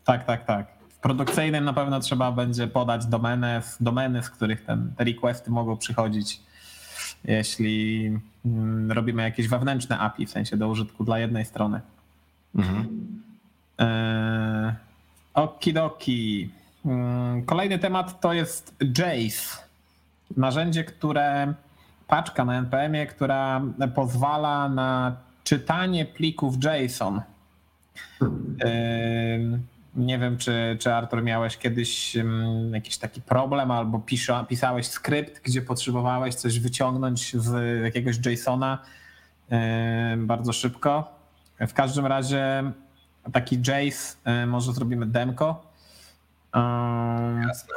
Tak, 0.05 0.27
tak, 0.27 0.45
tak. 0.45 0.67
W 0.89 0.99
produkcyjnym 0.99 1.65
na 1.65 1.73
pewno 1.73 2.01
trzeba 2.01 2.33
będzie 2.33 2.67
podać 2.67 3.07
domeny, 3.07 3.63
domeny 3.81 4.23
z 4.23 4.31
których 4.31 4.65
ten, 4.65 4.93
te 4.97 5.05
requesty 5.05 5.51
mogą 5.51 5.77
przychodzić, 5.77 6.41
jeśli 7.25 8.07
mm, 8.47 8.93
robimy 8.93 9.23
jakieś 9.23 9.49
wewnętrzne 9.49 9.99
API, 9.99 10.27
w 10.27 10.31
sensie 10.31 10.57
do 10.57 10.69
użytku 10.69 11.05
dla 11.05 11.19
jednej 11.19 11.45
strony. 11.45 11.81
Mhm. 12.55 12.87
Eee, 13.79 14.73
okidoki. 15.37 16.51
Mm, 16.87 17.45
kolejny 17.45 17.79
temat 17.79 18.21
to 18.21 18.33
jest 18.33 18.75
Jace. 18.99 19.67
Narzędzie, 20.37 20.85
które 20.85 21.55
paczka 22.09 22.45
na 22.45 22.59
NPM-ie, 22.59 23.07
która 23.07 23.63
pozwala 23.95 24.69
na 24.69 25.17
czytanie 25.45 26.05
plików 26.05 26.55
JSON. 26.65 27.21
Nie 29.97 30.19
wiem, 30.19 30.39
czy, 30.39 30.77
czy 30.81 30.95
Artur 30.95 31.23
miałeś 31.23 31.57
kiedyś 31.57 32.17
jakiś 32.73 32.99
taki 32.99 33.23
problem, 33.23 33.71
albo 33.71 33.99
pisza, 33.99 34.45
pisałeś 34.45 34.87
skrypt, 34.87 35.43
gdzie 35.43 35.63
potrzebowałeś 35.63 36.35
coś 36.35 36.61
wyciągnąć 36.61 37.37
z 37.37 37.83
jakiegoś 37.85 38.17
JSONa 38.27 38.79
bardzo 40.17 40.53
szybko. 40.53 41.19
W 41.61 41.73
każdym 41.73 42.07
razie 42.07 42.73
taki 43.33 43.57
Jace, 43.57 44.47
może 44.47 44.73
zrobimy 44.73 45.07
demko 45.07 45.67
Jasne. 47.47 47.75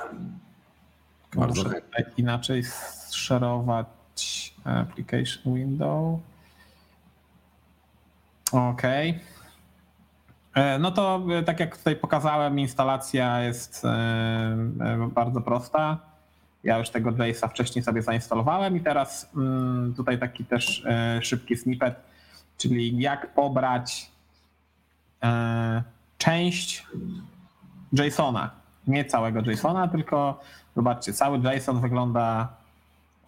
Bardzo 1.36 1.64
Muszę 1.64 1.82
inaczej 2.18 2.64
szerować 3.12 3.88
application 4.64 5.56
window. 5.56 6.20
OK. 8.52 8.82
E, 10.54 10.80
no 10.80 10.92
to 10.92 11.22
e, 11.40 11.44
tak 11.44 11.60
jak 11.60 11.78
tutaj 11.78 11.96
pokazałem, 11.96 12.60
instalacja 12.60 13.42
jest 13.42 13.86
e, 13.86 15.10
bardzo 15.14 15.42
prosta. 15.42 15.98
Ja 16.64 16.78
już 16.78 16.90
tego 16.90 17.26
JSa 17.26 17.48
wcześniej 17.48 17.84
sobie 17.84 18.02
zainstalowałem 18.02 18.78
i 18.78 18.82
teraz 18.82 19.30
mm, 19.36 19.94
tutaj 19.94 20.20
taki 20.20 20.46
też 20.46 20.84
szybki 21.22 21.58
snippet, 21.58 21.96
czyli 22.58 23.00
jak 23.00 23.34
pobrać 23.34 24.12
część 26.18 26.88
JSONa 27.94 28.52
nie 28.88 29.06
całego 29.06 29.52
JSONa, 29.52 29.88
tylko 29.88 30.40
zobaczcie, 30.76 31.14
cały 31.14 31.40
JSON 31.40 31.82
wygląda 31.82 32.48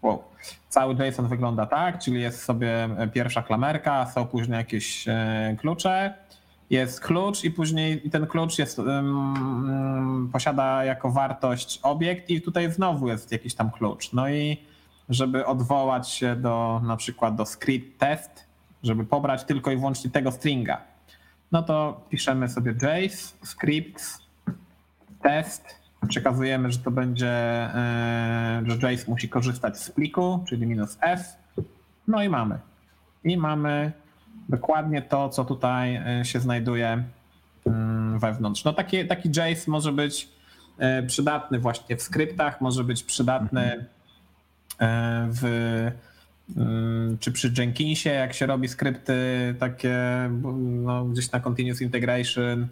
wow, 0.02 0.24
cały 0.70 0.94
JSON 0.94 1.28
wygląda 1.28 1.66
tak, 1.66 2.00
czyli 2.00 2.22
jest 2.22 2.44
sobie 2.44 2.89
pierwsza 3.14 3.42
klamerka, 3.42 4.06
są 4.06 4.28
później 4.28 4.58
jakieś 4.58 5.08
e, 5.08 5.56
klucze, 5.60 6.14
jest 6.70 7.02
klucz 7.02 7.44
i 7.44 7.52
później 7.52 8.02
ten 8.02 8.28
klucz 8.28 8.60
jest, 8.60 8.80
um, 8.80 10.30
posiada 10.34 10.84
jako 10.84 11.12
wartość 11.12 11.80
obiekt 11.84 12.30
i 12.30 12.42
tutaj 12.42 12.72
znowu 12.72 13.08
jest 13.08 13.32
jakiś 13.32 13.56
tam 13.56 13.72
klucz. 13.72 14.14
No 14.14 14.30
i 14.30 14.58
żeby 15.10 15.46
odwołać 15.46 16.10
się 16.10 16.36
do 16.36 16.82
na 16.84 16.98
przykład 16.98 17.36
do 17.36 17.46
script 17.46 18.00
test, 18.00 18.46
żeby 18.84 19.06
pobrać 19.06 19.44
tylko 19.44 19.72
i 19.72 19.78
wyłącznie 19.78 20.12
tego 20.12 20.32
stringa, 20.32 20.82
no 21.52 21.64
to 21.64 22.06
piszemy 22.10 22.49
sobie 22.49 22.72
Jace 22.82 23.34
scripts 23.43 24.20
test, 25.22 25.76
przekazujemy, 26.08 26.72
że 26.72 26.80
to 26.80 26.91
będzie, 26.91 27.30
e, 27.30 28.64
że 28.66 28.89
Jace 28.89 29.12
musi 29.12 29.30
korzystać 29.30 29.80
z 29.80 29.91
pliku, 29.91 30.43
czyli 30.47 30.68
minus 30.68 30.97
F. 31.02 31.20
No 32.08 32.24
i 32.24 32.30
mamy. 32.30 32.60
I 33.24 33.38
mamy 33.38 33.91
dokładnie 34.49 35.02
to, 35.02 35.30
co 35.30 35.45
tutaj 35.45 35.95
e, 35.95 36.26
się 36.26 36.39
znajduje 36.39 37.04
mm, 37.66 38.20
wewnątrz. 38.20 38.64
No 38.64 38.74
taki, 38.74 39.08
taki 39.08 39.30
Jace 39.36 39.72
może 39.72 39.91
być 39.91 40.30
e, 40.78 41.04
przydatny 41.04 41.60
właśnie 41.60 41.97
w 41.97 42.02
skryptach, 42.02 42.62
może 42.62 42.84
być 42.84 43.04
przydatny 43.04 43.86
w 45.30 45.45
mm, 45.45 46.11
czy 47.20 47.32
przy 47.32 47.54
Jenkinsie, 47.58 48.10
jak 48.10 48.34
się 48.34 48.45
robi 48.45 48.68
skrypty 48.68 49.16
takie 49.60 49.97
no, 50.62 51.06
gdzieś 51.06 51.32
na 51.32 51.39
continuous 51.39 51.82
integration, 51.82 52.68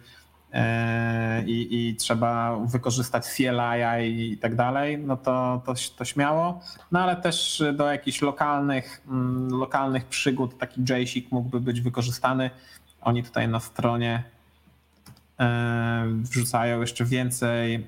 E, 0.52 1.44
i, 1.46 1.88
i 1.88 1.96
trzeba 1.96 2.56
wykorzystać 2.56 3.26
CLI 3.26 4.32
i 4.32 4.38
tak 4.38 4.54
dalej, 4.54 4.98
no 4.98 5.16
to, 5.16 5.62
to, 5.66 5.74
to 5.96 6.04
śmiało. 6.04 6.60
No 6.92 7.00
ale 7.00 7.16
też 7.16 7.62
do 7.74 7.92
jakichś 7.92 8.22
lokalnych, 8.22 9.02
mm, 9.08 9.48
lokalnych 9.50 10.04
przygód 10.04 10.58
taki 10.58 10.80
JSIC 10.80 11.30
mógłby 11.30 11.60
być 11.60 11.80
wykorzystany. 11.80 12.50
Oni 13.00 13.22
tutaj 13.22 13.48
na 13.48 13.60
stronie 13.60 14.22
e, 15.40 16.04
wrzucają 16.06 16.80
jeszcze 16.80 17.04
więcej 17.04 17.86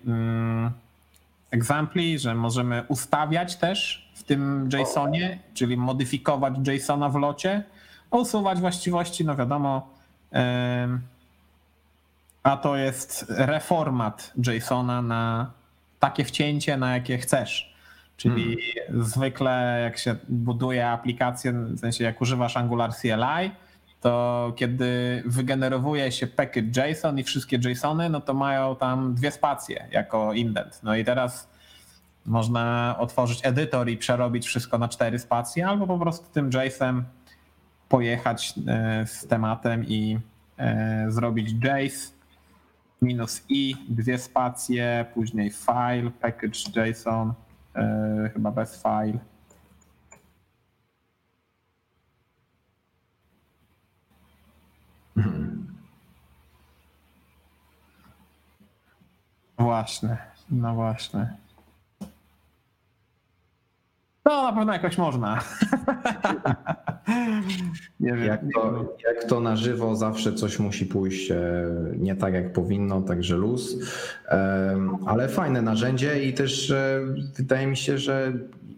egzampli, 1.51 2.19
że 2.19 2.35
możemy 2.35 2.85
ustawiać 2.89 3.57
też 3.57 4.02
w 4.15 4.23
tym 4.23 4.69
JSONie, 4.73 5.39
czyli 5.55 5.77
modyfikować 5.77 6.55
JSONa 6.69 7.09
w 7.09 7.17
locie, 7.17 7.63
usuwać 8.11 8.61
właściwości, 8.61 9.25
no 9.25 9.37
wiadomo, 9.37 9.89
a 12.43 12.57
to 12.57 12.77
jest 12.77 13.27
reformat 13.29 14.33
JSONa 14.47 15.03
na 15.03 15.51
takie 16.01 16.25
wcięcie, 16.25 16.77
na 16.77 16.95
jakie 16.95 17.19
chcesz. 17.19 17.73
Czyli 18.17 18.57
hmm. 18.87 19.05
zwykle 19.05 19.81
jak 19.85 19.99
się 19.99 20.17
buduje 20.29 20.89
aplikację, 20.89 21.53
w 21.53 21.79
sensie 21.79 22.05
jak 22.05 22.21
używasz 22.21 22.57
Angular 22.57 22.95
CLI, 22.95 23.51
to 24.01 24.53
kiedy 24.57 25.23
wygenerowuje 25.27 26.13
się 26.13 26.27
package 26.27 26.91
JSON 26.91 27.19
i 27.19 27.23
wszystkie 27.23 27.57
JSONy, 27.57 28.09
no 28.09 28.21
to 28.21 28.35
mają 28.35 28.77
tam 28.77 29.15
dwie 29.15 29.31
spacje 29.31 29.89
jako 29.91 30.33
indent. 30.33 30.81
No 30.83 30.97
i 30.97 31.05
teraz 31.05 31.52
można 32.27 32.97
otworzyć 32.99 33.41
edytor 33.43 33.89
i 33.89 33.97
przerobić 33.97 34.47
wszystko 34.47 34.79
na 34.79 34.89
cztery 34.89 35.19
spacje, 35.19 35.67
albo 35.67 35.87
po 35.87 35.99
prostu 35.99 36.27
tym 36.33 36.51
JSON 36.53 37.05
pojechać 37.89 38.55
e, 38.67 39.07
z 39.07 39.27
tematem 39.27 39.85
i 39.85 40.19
e, 40.59 41.07
zrobić 41.09 41.51
JS 41.51 42.15
minus 43.03 43.45
i, 43.49 43.77
dwie 43.89 44.19
spacje, 44.19 45.07
później 45.15 45.51
file, 45.51 46.11
package 46.21 46.91
JSON, 46.91 47.33
e, 47.77 48.31
chyba 48.35 48.51
bez 48.51 48.83
file. 48.83 49.19
Właśnie, 59.59 60.17
no 60.51 60.75
właśnie. 60.75 61.37
No 64.25 64.43
na 64.43 64.53
pewno 64.53 64.73
jakoś 64.73 64.99
można. 64.99 65.41
nie 68.01 68.13
wiem. 68.13 68.25
Jak 68.25 68.41
to, 68.55 68.95
jak 69.07 69.25
to 69.25 69.41
na 69.41 69.57
żywo 69.57 69.97
zawsze 69.97 70.33
coś 70.33 70.59
musi 70.59 70.87
pójść 70.87 71.31
e, 71.31 71.67
nie 71.97 72.17
tak 72.17 72.35
jak 72.35 72.53
powinno, 72.53 73.03
także 73.03 73.37
luz. 73.37 73.77
Ale 75.07 75.29
fajne 75.29 75.63
narzędzie 75.63 76.25
i 76.25 76.33
też 76.33 76.71
e, 76.71 77.01
wydaje 77.37 77.67
mi 77.67 77.77
się, 77.77 77.99
że 77.99 78.33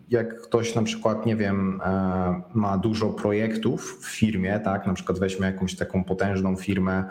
jak 0.08 0.42
ktoś 0.42 0.74
na 0.74 0.82
przykład, 0.82 1.26
nie 1.26 1.36
wiem, 1.36 1.80
e, 1.84 2.42
ma 2.54 2.78
dużo 2.78 3.08
projektów 3.08 3.98
w 4.00 4.06
firmie, 4.06 4.60
tak, 4.60 4.86
na 4.86 4.94
przykład 4.94 5.18
weźmy 5.18 5.46
jakąś 5.46 5.76
taką 5.76 6.04
potężną 6.04 6.56
firmę, 6.56 7.04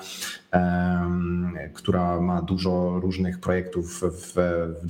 która 1.73 2.21
ma 2.21 2.41
dużo 2.41 2.99
różnych 2.99 3.39
projektów 3.39 4.01
w, 4.01 4.35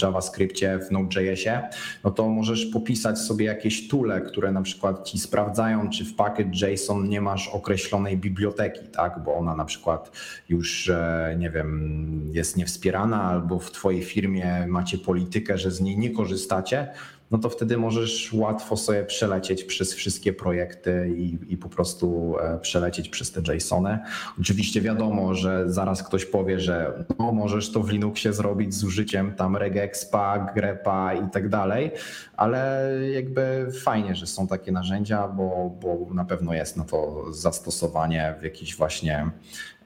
JavaScriptie, 0.02 0.80
w 0.80 0.92
Node.jsie, 0.92 1.62
no 2.04 2.12
to 2.12 2.30
możesz 2.30 2.66
popisać 2.66 3.20
sobie 3.20 3.46
jakieś 3.46 3.88
tule, 3.88 4.22
które 4.22 4.52
na 4.52 4.62
przykład 4.62 5.08
ci 5.08 5.20
sprawdzają, 5.20 5.90
czy 5.90 6.06
w 6.06 6.16
package 6.16 6.72
JSON 6.72 7.10
nie 7.10 7.22
masz 7.22 7.48
określonej 7.48 8.18
biblioteki, 8.18 8.88
tak, 8.88 9.24
bo 9.26 9.36
ona 9.36 9.56
na 9.56 9.66
przykład 9.66 10.12
już, 10.50 10.90
e, 10.90 11.36
nie 11.40 11.50
wiem, 11.50 12.30
jest 12.34 12.58
niewspierana 12.58 13.24
albo 13.24 13.60
w 13.60 13.72
twojej 13.72 14.04
firmie 14.04 14.66
macie 14.68 14.98
politykę, 14.98 15.58
że 15.58 15.72
z 15.72 15.82
niej 15.82 15.98
nie 15.98 16.10
korzystacie, 16.10 16.88
no 17.34 17.40
to 17.40 17.50
wtedy 17.50 17.78
możesz 17.78 18.34
łatwo 18.34 18.78
sobie 18.78 19.04
przelecieć 19.04 19.64
przez 19.64 19.94
wszystkie 19.94 20.34
projekty 20.34 21.14
i, 21.18 21.54
i 21.54 21.58
po 21.58 21.70
prostu 21.70 22.36
e, 22.40 22.60
przelecieć 22.60 23.10
przez 23.10 23.32
te 23.32 23.56
JSONy. 23.56 24.00
Oczywiście 24.42 24.82
wiadomo, 24.82 25.34
że 25.34 25.64
zaraz 25.72 26.04
ktoś 26.04 26.26
powie, 26.26 26.60
że 26.60 27.06
no, 27.20 27.32
możesz 27.32 27.72
to 27.72 27.80
w 27.80 27.90
Linuxie 27.90 28.34
zrobić 28.34 28.74
z 28.74 28.84
użyciem 28.84 29.36
tam 29.36 29.58
regexpa, 29.58 30.54
grepa 30.56 31.14
i 31.14 31.30
tak 31.30 31.50
dalej, 31.50 31.92
ale 32.38 32.90
jakby 33.14 33.68
fajnie, 33.84 34.16
że 34.16 34.28
są 34.28 34.48
takie 34.48 34.72
narzędzia, 34.72 35.28
bo, 35.28 35.78
bo 35.82 36.14
na 36.14 36.26
pewno 36.26 36.54
jest 36.54 36.78
na 36.78 36.84
to 36.84 37.26
zastosowanie 37.34 38.36
w 38.40 38.44
jakichś 38.44 38.76
właśnie 38.76 39.30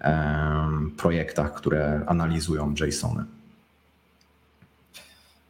um, 0.03 0.91
projektach, 0.97 1.53
które 1.53 2.01
analizują 2.07 2.73
JSONy. 2.79 3.36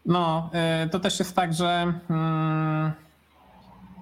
No, 0.08 0.50
y, 0.86 0.90
to 0.90 1.00
też 1.00 1.20
jest 1.20 1.36
tak, 1.36 1.54
że 1.54 1.94
mm, 2.10 2.92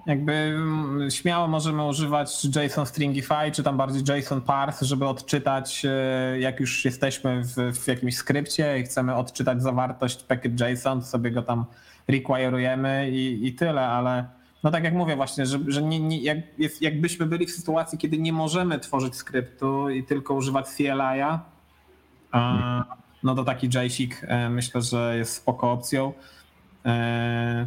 jakby 0.06 0.32
mm, 0.32 1.10
śmiało 1.10 1.48
możemy 1.48 1.86
używać 1.86 2.44
JSON 2.44 2.86
Stringify, 2.86 3.52
czy 3.52 3.62
tam 3.62 3.76
bardziej 3.76 4.18
JSON 4.18 4.40
parse, 4.40 4.86
żeby 4.86 5.06
odczytać, 5.06 5.84
y, 5.84 6.40
jak 6.40 6.60
już 6.60 6.84
jesteśmy 6.84 7.42
w, 7.44 7.54
w 7.54 7.88
jakimś 7.88 8.16
skrypcie 8.16 8.78
i 8.78 8.82
chcemy 8.82 9.14
odczytać 9.14 9.62
zawartość 9.62 10.22
package 10.22 10.72
JSON, 10.72 11.02
sobie 11.02 11.30
go 11.30 11.42
tam 11.42 11.64
require'ujemy 12.08 13.10
i, 13.10 13.46
i 13.46 13.52
tyle, 13.52 13.86
ale 13.86 14.24
no 14.62 14.70
tak 14.70 14.84
jak 14.84 14.94
mówię 14.94 15.16
właśnie, 15.16 15.46
że, 15.46 15.58
że 15.68 15.82
nie, 15.82 16.00
nie, 16.00 16.22
jak, 16.22 16.38
jest, 16.58 16.82
jakbyśmy 16.82 17.26
byli 17.26 17.46
w 17.46 17.50
sytuacji, 17.50 17.98
kiedy 17.98 18.18
nie 18.18 18.32
możemy 18.32 18.78
tworzyć 18.78 19.16
skryptu 19.16 19.90
i 19.90 20.04
tylko 20.04 20.34
używać 20.34 20.66
CLI-a, 20.68 21.40
no 23.22 23.34
to 23.34 23.44
taki 23.44 23.66
JSIG 23.66 24.24
e, 24.28 24.50
myślę, 24.50 24.82
że 24.82 25.18
jest 25.18 25.34
spoko 25.34 25.72
opcją. 25.72 26.12
E, 26.86 27.66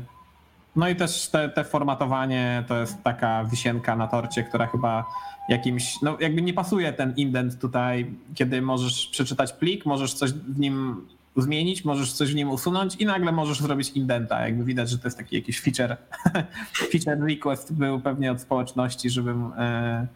no 0.75 0.89
i 0.89 0.95
też 0.95 1.29
te, 1.29 1.49
te 1.49 1.63
formatowanie 1.63 2.63
to 2.67 2.79
jest 2.79 3.03
taka 3.03 3.43
wisienka 3.43 3.95
na 3.95 4.07
torcie, 4.07 4.43
która 4.43 4.67
chyba 4.67 5.05
jakimś, 5.49 6.01
no 6.01 6.17
jakby 6.19 6.41
nie 6.41 6.53
pasuje 6.53 6.93
ten 6.93 7.13
indent 7.17 7.59
tutaj, 7.59 8.11
kiedy 8.35 8.61
możesz 8.61 9.07
przeczytać 9.07 9.53
plik, 9.53 9.85
możesz 9.85 10.13
coś 10.13 10.31
w 10.33 10.59
nim 10.59 11.07
zmienić, 11.37 11.85
możesz 11.85 12.13
coś 12.13 12.31
w 12.31 12.35
nim 12.35 12.49
usunąć 12.49 12.95
i 12.95 13.05
nagle 13.05 13.31
możesz 13.31 13.61
zrobić 13.61 13.89
indenta. 13.89 14.47
Jakby 14.47 14.63
widać, 14.63 14.89
że 14.89 14.97
to 14.97 15.07
jest 15.07 15.17
taki 15.17 15.35
jakiś 15.35 15.61
feature, 15.61 15.97
feature 16.91 17.25
request 17.27 17.73
był 17.73 17.99
pewnie 17.99 18.31
od 18.31 18.41
społeczności, 18.41 19.09
żebym 19.09 19.51
e, 19.57 20.07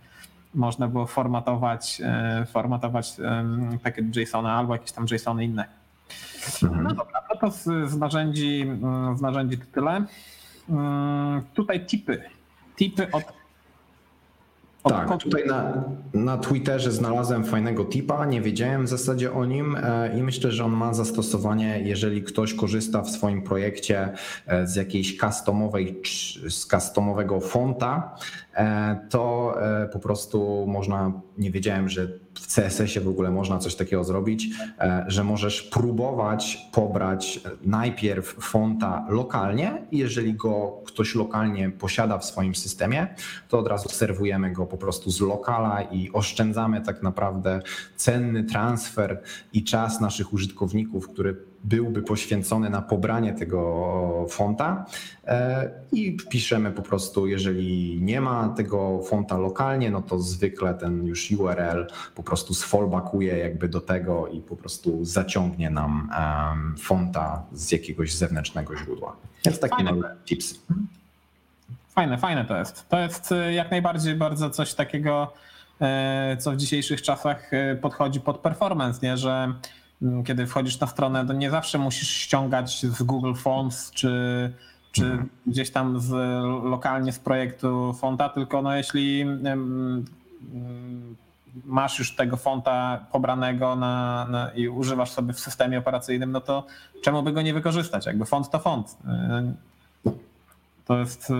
można 0.53 0.87
było 0.87 1.05
formatować, 1.05 2.01
e, 2.05 2.45
formatować 2.45 3.13
pakiet 3.83 4.15
JSON 4.15 4.45
albo 4.45 4.73
jakieś 4.73 4.91
tam 4.91 5.05
JSONy 5.11 5.45
inne. 5.45 5.65
Mhm. 6.63 6.83
No 6.83 6.89
dobra, 6.89 7.21
no 7.29 7.35
to 7.39 7.51
z, 7.51 7.89
z, 7.89 7.97
narzędzi, 7.97 8.61
mm, 8.61 9.17
z 9.17 9.21
narzędzi 9.21 9.57
to 9.57 9.65
tyle. 9.71 10.05
Mm, 10.69 11.41
tutaj 11.53 11.85
tipy. 11.85 12.23
Tipy 12.75 13.11
od 13.11 13.23
tak, 14.83 15.17
tutaj 15.17 15.45
na, 15.47 15.83
na 16.13 16.37
Twitterze 16.37 16.91
znalazłem 16.91 17.43
fajnego 17.43 17.85
tipa, 17.85 18.25
nie 18.25 18.41
wiedziałem 18.41 18.85
w 18.85 18.89
zasadzie 18.89 19.33
o 19.33 19.45
nim 19.45 19.75
e, 19.75 20.19
i 20.19 20.23
myślę, 20.23 20.51
że 20.51 20.65
on 20.65 20.71
ma 20.71 20.93
zastosowanie, 20.93 21.79
jeżeli 21.83 22.23
ktoś 22.23 22.53
korzysta 22.53 23.01
w 23.01 23.09
swoim 23.09 23.41
projekcie 23.41 24.13
e, 24.47 24.67
z 24.67 24.75
jakiejś 24.75 25.17
customowej, 25.17 26.01
z 26.49 26.65
customowego 26.65 27.39
fonta, 27.39 28.15
e, 28.55 29.07
to 29.09 29.55
po 29.93 29.99
prostu 29.99 30.65
można, 30.67 31.11
nie 31.37 31.51
wiedziałem, 31.51 31.89
że 31.89 32.07
w 32.35 32.55
CSS-ie 32.55 33.05
w 33.05 33.07
ogóle 33.07 33.31
można 33.31 33.59
coś 33.59 33.75
takiego 33.75 34.03
zrobić, 34.03 34.47
e, 34.79 35.05
że 35.07 35.23
możesz 35.23 35.61
próbować 35.61 36.67
pobrać 36.71 37.39
najpierw 37.61 38.35
fonta 38.39 39.05
lokalnie 39.09 39.87
i 39.91 39.97
jeżeli 39.97 40.33
go 40.33 40.81
ktoś 40.85 41.15
lokalnie 41.15 41.69
posiada 41.69 42.17
w 42.17 42.25
swoim 42.25 42.55
systemie, 42.55 43.15
to 43.49 43.59
od 43.59 43.67
razu 43.67 43.89
serwujemy 43.89 44.51
go 44.51 44.65
po 44.65 44.77
prostu 44.77 45.11
z 45.11 45.21
lokala 45.21 45.81
i 45.81 46.11
oszczędzamy 46.11 46.81
tak 46.81 47.03
naprawdę 47.03 47.61
cenny 47.95 48.43
transfer 48.43 49.21
i 49.53 49.63
czas 49.63 50.01
naszych 50.01 50.33
użytkowników, 50.33 51.09
który 51.09 51.52
byłby 51.63 52.01
poświęcony 52.01 52.69
na 52.69 52.81
pobranie 52.81 53.33
tego 53.33 54.25
fonta 54.29 54.85
e, 55.27 55.71
i 55.91 56.17
piszemy 56.29 56.71
po 56.71 56.81
prostu, 56.81 57.27
jeżeli 57.27 57.99
nie 58.01 58.21
ma 58.21 58.49
tego 58.49 59.01
fonta 59.03 59.37
lokalnie, 59.37 59.91
no 59.91 60.01
to 60.01 60.19
zwykle 60.19 60.73
ten 60.73 61.05
już 61.05 61.31
URL 61.31 61.87
po 62.15 62.23
prostu 62.23 62.53
sfallbackuje 62.53 63.37
jakby 63.37 63.67
do 63.67 63.81
tego 63.81 64.27
i 64.27 64.41
po 64.41 64.55
prostu 64.55 65.05
zaciągnie 65.05 65.69
nam 65.69 66.09
fonta 66.79 67.43
z 67.51 67.71
jakiegoś 67.71 68.15
zewnętrznego 68.15 68.77
źródła. 68.77 69.15
Więc 69.45 69.59
taki 69.59 69.75
fajne. 69.75 69.91
mały 69.91 70.03
tips. 70.25 70.59
Fajne, 71.89 72.17
fajne 72.17 72.45
to 72.45 72.57
jest. 72.57 72.89
To 72.89 72.99
jest 72.99 73.31
e, 73.31 73.53
jak 73.53 73.71
najbardziej 73.71 74.15
bardzo 74.15 74.49
coś 74.49 74.73
takiego, 74.73 75.33
e, 75.81 76.37
co 76.39 76.51
w 76.51 76.57
dzisiejszych 76.57 77.01
czasach 77.01 77.51
podchodzi 77.81 78.19
pod 78.19 78.37
performance, 78.37 78.99
nie? 79.03 79.17
że 79.17 79.53
kiedy 80.25 80.47
wchodzisz 80.47 80.79
na 80.79 80.87
stronę, 80.87 81.25
to 81.25 81.33
nie 81.33 81.51
zawsze 81.51 81.77
musisz 81.77 82.09
ściągać 82.09 82.85
z 82.85 83.03
Google 83.03 83.33
Fonts 83.33 83.91
czy, 83.91 84.53
czy 84.91 85.05
mhm. 85.05 85.29
gdzieś 85.47 85.71
tam 85.71 85.99
z, 85.99 86.11
lokalnie 86.63 87.11
z 87.11 87.19
projektu 87.19 87.93
fonta, 87.93 88.29
tylko 88.29 88.61
no 88.61 88.75
jeśli 88.75 89.25
masz 91.65 91.99
już 91.99 92.15
tego 92.15 92.37
fonta 92.37 93.05
pobranego 93.11 93.75
na, 93.75 94.25
na, 94.29 94.49
i 94.49 94.67
używasz 94.67 95.11
sobie 95.11 95.33
w 95.33 95.39
systemie 95.39 95.79
operacyjnym, 95.79 96.31
no 96.31 96.41
to 96.41 96.65
czemu 97.03 97.23
by 97.23 97.31
go 97.31 97.41
nie 97.41 97.53
wykorzystać? 97.53 98.05
Jakby 98.05 98.25
font 98.25 98.49
to 98.49 98.59
font. 98.59 98.97
To 100.85 100.97
jest 100.97 101.29
y, 101.29 101.33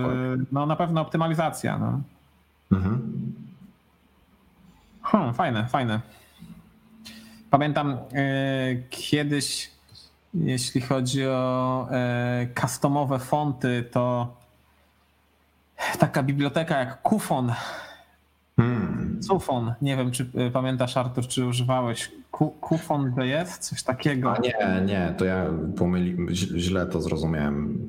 no, 0.52 0.66
na 0.66 0.76
pewno 0.76 1.00
optymalizacja. 1.00 1.78
No. 1.78 2.00
Mhm. 2.72 3.12
Hmm, 5.02 5.34
fajne, 5.34 5.66
fajne. 5.66 6.00
Pamiętam 7.54 7.92
e, 7.92 7.98
kiedyś, 8.90 9.70
jeśli 10.34 10.80
chodzi 10.80 11.26
o 11.26 11.88
e, 11.90 12.46
customowe 12.60 13.18
fonty, 13.18 13.84
to 13.90 14.34
taka 15.98 16.22
biblioteka 16.22 16.78
jak 16.78 17.02
Kufon. 17.02 17.52
Hmm. 18.56 19.20
Cufon. 19.22 19.74
Nie 19.82 19.96
wiem, 19.96 20.10
czy 20.10 20.30
y, 20.48 20.50
pamiętasz, 20.50 20.96
Artur, 20.96 21.28
czy 21.28 21.46
używałeś 21.46 22.12
Kufon.js, 22.60 23.58
coś 23.58 23.82
takiego? 23.82 24.32
A 24.32 24.38
nie, 24.38 24.82
nie, 24.86 25.14
to 25.18 25.24
ja 25.24 25.46
pomyli, 25.76 26.34
źle 26.36 26.86
to 26.86 27.00
zrozumiałem. 27.00 27.88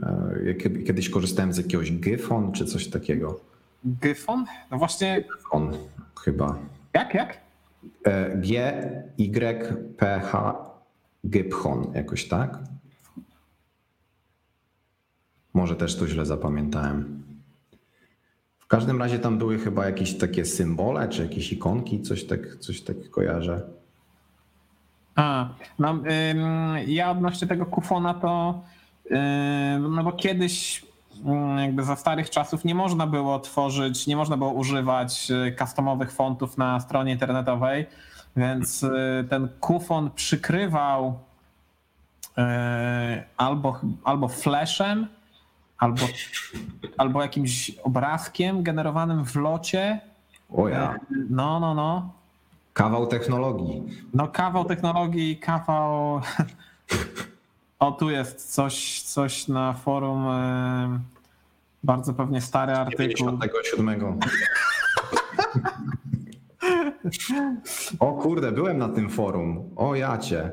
E, 0.49 0.53
kiedyś 0.83 1.09
korzystałem 1.09 1.53
z 1.53 1.57
jakiegoś 1.57 1.91
Gyfon 1.91 2.51
czy 2.51 2.65
coś 2.65 2.87
takiego. 2.87 3.39
Gyfon? 3.85 4.45
No 4.71 4.77
właśnie. 4.77 5.21
Gyfon 5.21 5.71
chyba. 6.15 6.55
Jak, 6.93 7.13
jak? 7.13 7.44
E, 8.03 8.37
G, 8.37 8.73
Y, 9.17 9.95
P, 9.97 10.19
H, 10.19 10.55
Gyphon, 11.23 11.91
jakoś 11.95 12.27
tak? 12.27 12.59
Może 15.53 15.75
też 15.75 15.95
to 15.95 16.07
źle 16.07 16.25
zapamiętałem. 16.25 17.23
W 18.59 18.67
każdym 18.67 18.99
razie 18.99 19.19
tam 19.19 19.37
były 19.37 19.59
chyba 19.59 19.85
jakieś 19.85 20.17
takie 20.17 20.45
symbole, 20.45 21.09
czy 21.09 21.23
jakieś 21.23 21.51
ikonki, 21.53 22.01
coś 22.01 22.23
tak, 22.23 22.55
coś 22.59 22.81
tak 22.81 23.09
kojarzę. 23.09 23.61
A, 25.15 25.49
no, 25.79 25.91
ym, 25.91 26.03
ja 26.87 27.11
odnośnie 27.11 27.47
tego 27.47 27.65
kufona 27.65 28.13
to, 28.13 28.61
no 29.89 30.03
bo 30.03 30.11
kiedyś 30.11 30.85
jakby 31.57 31.83
za 31.83 31.95
starych 31.95 32.29
czasów 32.29 32.65
nie 32.65 32.75
można 32.75 33.07
było 33.07 33.39
tworzyć, 33.39 34.07
nie 34.07 34.15
można 34.15 34.37
było 34.37 34.51
używać 34.51 35.31
y, 35.31 35.55
customowych 35.59 36.11
fontów 36.11 36.57
na 36.57 36.79
stronie 36.79 37.11
internetowej, 37.11 37.85
więc 38.35 38.83
y, 38.83 39.27
ten 39.29 39.49
kufon 39.59 40.11
przykrywał 40.11 41.19
y, 42.37 42.41
albo, 43.37 43.79
albo 44.03 44.27
flashem, 44.27 45.07
albo, 45.77 46.05
albo 46.97 47.21
jakimś 47.21 47.71
obrazkiem 47.83 48.63
generowanym 48.63 49.25
w 49.25 49.35
locie. 49.35 49.99
O 50.53 50.69
ja. 50.69 50.95
No, 51.29 51.59
no, 51.59 51.73
no. 51.73 52.11
Kawał 52.73 53.07
technologii. 53.07 53.83
No, 54.13 54.27
kawał 54.27 54.65
technologii, 54.65 55.37
kawał. 55.37 56.21
O, 57.85 57.91
tu 57.91 58.09
jest 58.09 58.53
coś, 58.53 59.01
coś 59.01 59.47
na 59.47 59.73
forum. 59.73 60.25
Bardzo 61.83 62.13
pewnie 62.13 62.41
stary 62.41 62.73
artykuł. 62.73 63.07
97. 63.07 64.19
o 67.99 68.13
kurde, 68.13 68.51
byłem 68.51 68.77
na 68.77 68.89
tym 68.89 69.09
forum. 69.09 69.69
O 69.75 69.95
jacie. 69.95 70.51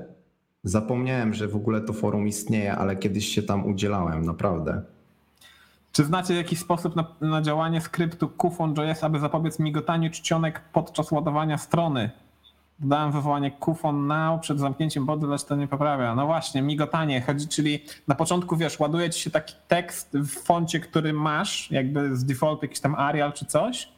Zapomniałem, 0.65 1.35
że 1.35 1.49
w 1.49 1.57
ogóle 1.57 1.81
to 1.81 1.93
forum 1.93 2.29
istnieje, 2.29 2.77
ale 2.77 2.97
kiedyś 2.97 3.29
się 3.29 3.43
tam 3.43 3.67
udzielałem, 3.67 4.25
naprawdę. 4.25 4.83
Czy 5.93 6.05
znacie 6.05 6.35
jakiś 6.35 6.59
sposób 6.59 6.97
na, 6.97 7.07
na 7.21 7.43
działanie 7.43 7.81
skryptu 7.81 8.29
Kufon.js, 8.29 9.05
aby 9.05 9.19
zapobiec 9.19 9.59
migotaniu 9.59 10.11
czcionek 10.11 10.61
podczas 10.73 11.13
ładowania 11.13 11.59
strony? 11.59 12.11
Dodałem 12.83 13.13
wywołanie 13.13 13.51
Kufon 13.51 14.07
now 14.07 14.41
przed 14.41 14.59
zamknięciem 14.59 15.07
body, 15.07 15.27
lecz 15.27 15.45
to 15.45 15.57
nie 15.57 15.69
poprawia. 15.69 16.15
No 16.15 16.27
właśnie, 16.27 16.63
migotanie 16.63 17.21
chodzi, 17.21 17.49
czyli 17.49 17.85
na 18.09 18.15
początku 18.15 18.57
wiesz, 18.57 18.81
ładuje 18.81 19.11
ci 19.11 19.21
się 19.21 19.31
taki 19.31 19.55
tekst 19.69 20.11
w 20.15 20.29
foncie, 20.29 20.81
który 20.81 21.13
masz, 21.13 21.71
jakby 21.71 22.17
z 22.17 22.25
default 22.25 22.63
jakiś 22.63 22.81
tam 22.81 22.95
Arial 22.95 23.33
czy 23.33 23.47
coś. 23.47 23.89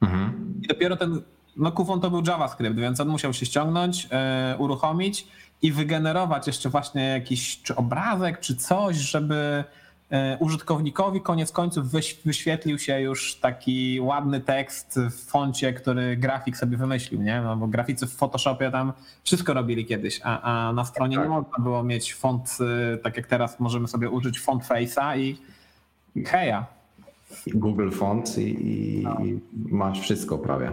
Mhm. 0.00 0.54
I 0.62 0.68
dopiero 0.68 0.96
ten, 0.96 1.22
no 1.56 1.72
Kufon 1.72 2.00
to 2.00 2.10
był 2.10 2.22
JavaScript, 2.26 2.76
więc 2.76 3.00
on 3.00 3.08
musiał 3.08 3.32
się 3.32 3.46
ściągnąć, 3.46 4.04
yy, 4.04 4.10
uruchomić 4.58 5.26
i 5.62 5.72
wygenerować 5.72 6.46
jeszcze 6.46 6.68
właśnie 6.68 7.02
jakiś 7.02 7.62
czy 7.62 7.76
obrazek, 7.76 8.40
czy 8.40 8.56
coś, 8.56 8.96
żeby 8.96 9.64
użytkownikowi 10.38 11.20
koniec 11.20 11.52
końców 11.52 11.90
wyświetlił 12.24 12.78
się 12.78 13.00
już 13.00 13.36
taki 13.36 14.00
ładny 14.00 14.40
tekst 14.40 15.00
w 15.10 15.24
foncie, 15.24 15.72
który 15.72 16.16
grafik 16.16 16.56
sobie 16.56 16.76
wymyślił, 16.76 17.22
nie? 17.22 17.40
No 17.40 17.56
bo 17.56 17.66
graficy 17.66 18.06
w 18.06 18.12
Photoshopie 18.12 18.70
tam 18.70 18.92
wszystko 19.24 19.54
robili 19.54 19.86
kiedyś, 19.86 20.20
a, 20.24 20.40
a 20.40 20.72
na 20.72 20.84
stronie 20.84 21.16
tak. 21.16 21.24
nie 21.24 21.30
można 21.30 21.58
było 21.58 21.82
mieć 21.82 22.14
font, 22.14 22.58
y, 22.94 22.98
tak 22.98 23.16
jak 23.16 23.26
teraz 23.26 23.60
możemy 23.60 23.88
sobie 23.88 24.10
użyć 24.10 24.40
font 24.40 24.64
face'a 24.64 25.18
i, 25.18 25.36
i 26.14 26.24
heja. 26.24 26.66
Google 27.46 27.90
Font 27.90 28.38
i, 28.38 28.42
i 28.42 29.02
no. 29.02 29.16
masz 29.52 30.00
wszystko 30.00 30.38
prawie. 30.38 30.72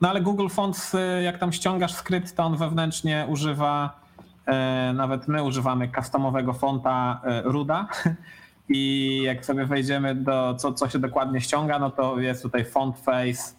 No 0.00 0.08
ale 0.08 0.20
Google 0.20 0.48
Fonts, 0.48 0.94
y, 0.94 1.22
jak 1.22 1.38
tam 1.38 1.52
ściągasz 1.52 1.94
skrypt, 1.94 2.36
to 2.36 2.44
on 2.44 2.56
wewnętrznie 2.56 3.26
używa 3.28 4.00
E, 4.00 4.05
nawet 4.94 5.28
my 5.28 5.42
używamy 5.42 5.88
customowego 5.88 6.52
fonta 6.52 7.20
e, 7.24 7.42
Ruda. 7.42 7.88
I 8.68 9.22
jak 9.24 9.44
sobie 9.44 9.66
wejdziemy 9.66 10.14
do 10.14 10.54
co, 10.54 10.72
co 10.72 10.88
się 10.88 10.98
dokładnie 10.98 11.40
ściąga, 11.40 11.78
no 11.78 11.90
to 11.90 12.20
jest 12.20 12.42
tutaj 12.42 12.64
font 12.64 12.98
face, 12.98 13.54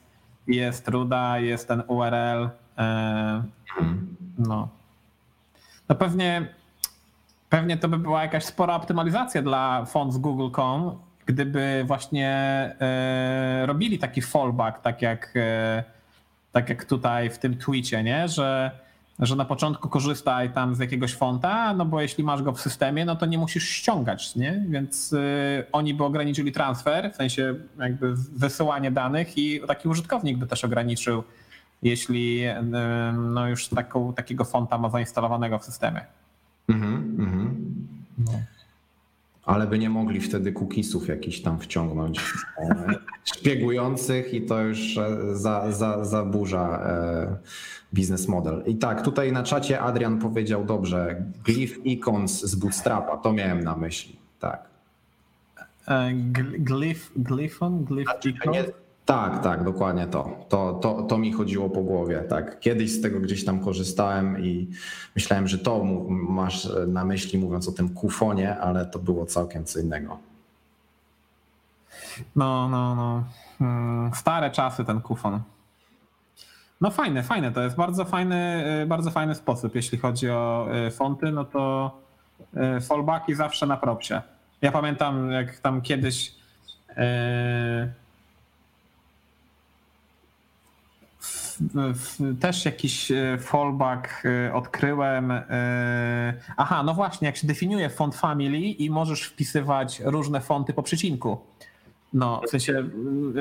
jest 0.47 0.87
Ruda, 0.87 1.39
jest 1.39 1.67
ten 1.67 1.83
URL. 1.87 2.49
E, 2.77 3.43
no. 4.37 4.69
No 5.89 5.95
pewnie, 5.95 6.47
pewnie 7.49 7.77
to 7.77 7.87
by 7.87 7.97
była 7.97 8.21
jakaś 8.21 8.45
spora 8.45 8.75
optymalizacja 8.75 9.41
dla 9.41 9.85
font 9.85 10.13
z 10.13 10.17
Google.com, 10.17 10.99
gdyby 11.25 11.83
właśnie 11.87 12.75
robili 13.65 13.99
taki 13.99 14.21
fallback, 14.21 14.79
tak 14.79 15.01
jak, 15.01 15.33
tak 16.51 16.69
jak 16.69 16.85
tutaj 16.85 17.29
w 17.29 17.37
tym 17.37 17.57
tweetie, 17.57 18.03
nie? 18.03 18.27
że 18.27 18.71
że 19.19 19.35
na 19.35 19.45
początku 19.45 19.89
korzystaj 19.89 20.53
tam 20.53 20.75
z 20.75 20.79
jakiegoś 20.79 21.13
fonta, 21.13 21.73
no 21.73 21.85
bo 21.85 22.01
jeśli 22.01 22.23
masz 22.23 22.43
go 22.43 22.51
w 22.51 22.61
systemie, 22.61 23.05
no 23.05 23.15
to 23.15 23.25
nie 23.25 23.37
musisz 23.37 23.69
ściągać, 23.69 24.35
nie? 24.35 24.65
Więc 24.69 25.13
y, 25.13 25.65
oni 25.71 25.93
by 25.93 26.03
ograniczyli 26.03 26.51
transfer, 26.51 27.13
w 27.13 27.15
sensie 27.15 27.55
jakby 27.79 28.15
wysyłanie 28.15 28.91
danych 28.91 29.37
i 29.37 29.61
taki 29.67 29.87
użytkownik 29.87 30.37
by 30.37 30.47
też 30.47 30.65
ograniczył, 30.65 31.23
jeśli 31.83 32.43
no 33.13 33.47
już 33.49 33.67
taką, 33.67 34.13
takiego 34.13 34.45
fonta 34.45 34.77
ma 34.77 34.89
zainstalowanego 34.89 35.59
w 35.59 35.65
systemie. 35.65 36.01
Mhm, 36.69 37.17
mhm. 37.19 37.55
No. 38.17 38.31
Ale 39.47 39.67
by 39.67 39.79
nie 39.79 39.89
mogli 39.89 40.21
wtedy 40.21 40.53
cookiesów 40.53 41.07
jakiś 41.07 41.41
tam 41.41 41.59
wciągnąć 41.59 42.19
e, 42.59 42.95
szpiegujących 43.23 44.33
i 44.33 44.41
to 44.41 44.61
już 44.61 44.97
e, 44.97 45.35
za, 45.35 45.71
za, 45.71 46.05
zaburza 46.05 46.79
e, 46.85 47.37
biznes 47.93 48.27
model. 48.27 48.63
I 48.65 48.75
tak, 48.75 49.01
tutaj 49.01 49.31
na 49.31 49.43
czacie 49.43 49.79
Adrian 49.79 50.19
powiedział 50.19 50.65
dobrze, 50.65 51.23
glyph 51.45 51.85
icons 51.85 52.43
z 52.43 52.55
Bootstrapa, 52.55 53.17
to 53.17 53.33
miałem 53.33 53.63
na 53.63 53.75
myśli, 53.75 54.15
tak. 54.39 54.69
Glyph, 56.59 57.11
glyphon, 57.15 57.83
glyph 57.83 58.09
nie, 58.51 58.65
tak, 59.07 59.43
tak, 59.43 59.63
dokładnie 59.63 60.07
to. 60.07 60.29
To, 60.49 60.73
to. 60.73 61.01
to 61.01 61.17
mi 61.17 61.33
chodziło 61.33 61.69
po 61.69 61.81
głowie. 61.81 62.23
Tak. 62.29 62.59
Kiedyś 62.59 62.91
z 62.91 63.01
tego 63.01 63.19
gdzieś 63.19 63.45
tam 63.45 63.59
korzystałem 63.59 64.43
i 64.43 64.67
myślałem, 65.15 65.47
że 65.47 65.57
to 65.57 65.83
masz 66.29 66.69
na 66.87 67.05
myśli, 67.05 67.39
mówiąc 67.39 67.67
o 67.67 67.71
tym 67.71 67.89
kufonie, 67.89 68.57
ale 68.57 68.85
to 68.85 68.99
było 68.99 69.25
całkiem 69.25 69.65
co 69.65 69.79
innego. 69.79 70.17
No, 72.35 72.69
no, 72.69 72.95
no. 72.95 73.23
Hmm, 73.59 74.11
stare 74.13 74.51
czasy 74.51 74.85
ten 74.85 75.01
kufon. 75.01 75.39
No 76.81 76.91
fajne, 76.91 77.23
fajne. 77.23 77.51
To 77.51 77.63
jest 77.63 77.75
bardzo 77.75 78.05
fajny, 78.05 78.63
y, 78.83 78.85
bardzo 78.85 79.11
fajny 79.11 79.35
sposób, 79.35 79.75
jeśli 79.75 79.97
chodzi 79.97 80.29
o 80.29 80.67
y, 80.87 80.91
fonty, 80.91 81.31
no 81.31 81.45
to 81.45 81.91
y, 82.77 82.81
fallbacki 82.81 83.35
zawsze 83.35 83.65
na 83.67 83.77
propsie. 83.77 84.21
Ja 84.61 84.71
pamiętam, 84.71 85.31
jak 85.31 85.59
tam 85.59 85.81
kiedyś 85.81 86.37
też 92.39 92.65
jakiś 92.65 93.11
e, 93.11 93.37
fallback 93.39 94.23
e, 94.25 94.53
odkryłem. 94.53 95.31
E, 95.31 96.33
aha, 96.57 96.83
no 96.83 96.93
właśnie, 96.93 97.25
jak 97.25 97.37
się 97.37 97.47
definiuje 97.47 97.89
font 97.89 98.15
family 98.15 98.59
i 98.59 98.89
możesz 98.89 99.23
wpisywać 99.23 100.01
różne 100.05 100.41
fonty 100.41 100.73
po 100.73 100.83
przecinku. 100.83 101.37
No, 102.13 102.41
w 102.47 102.49
sensie 102.49 102.89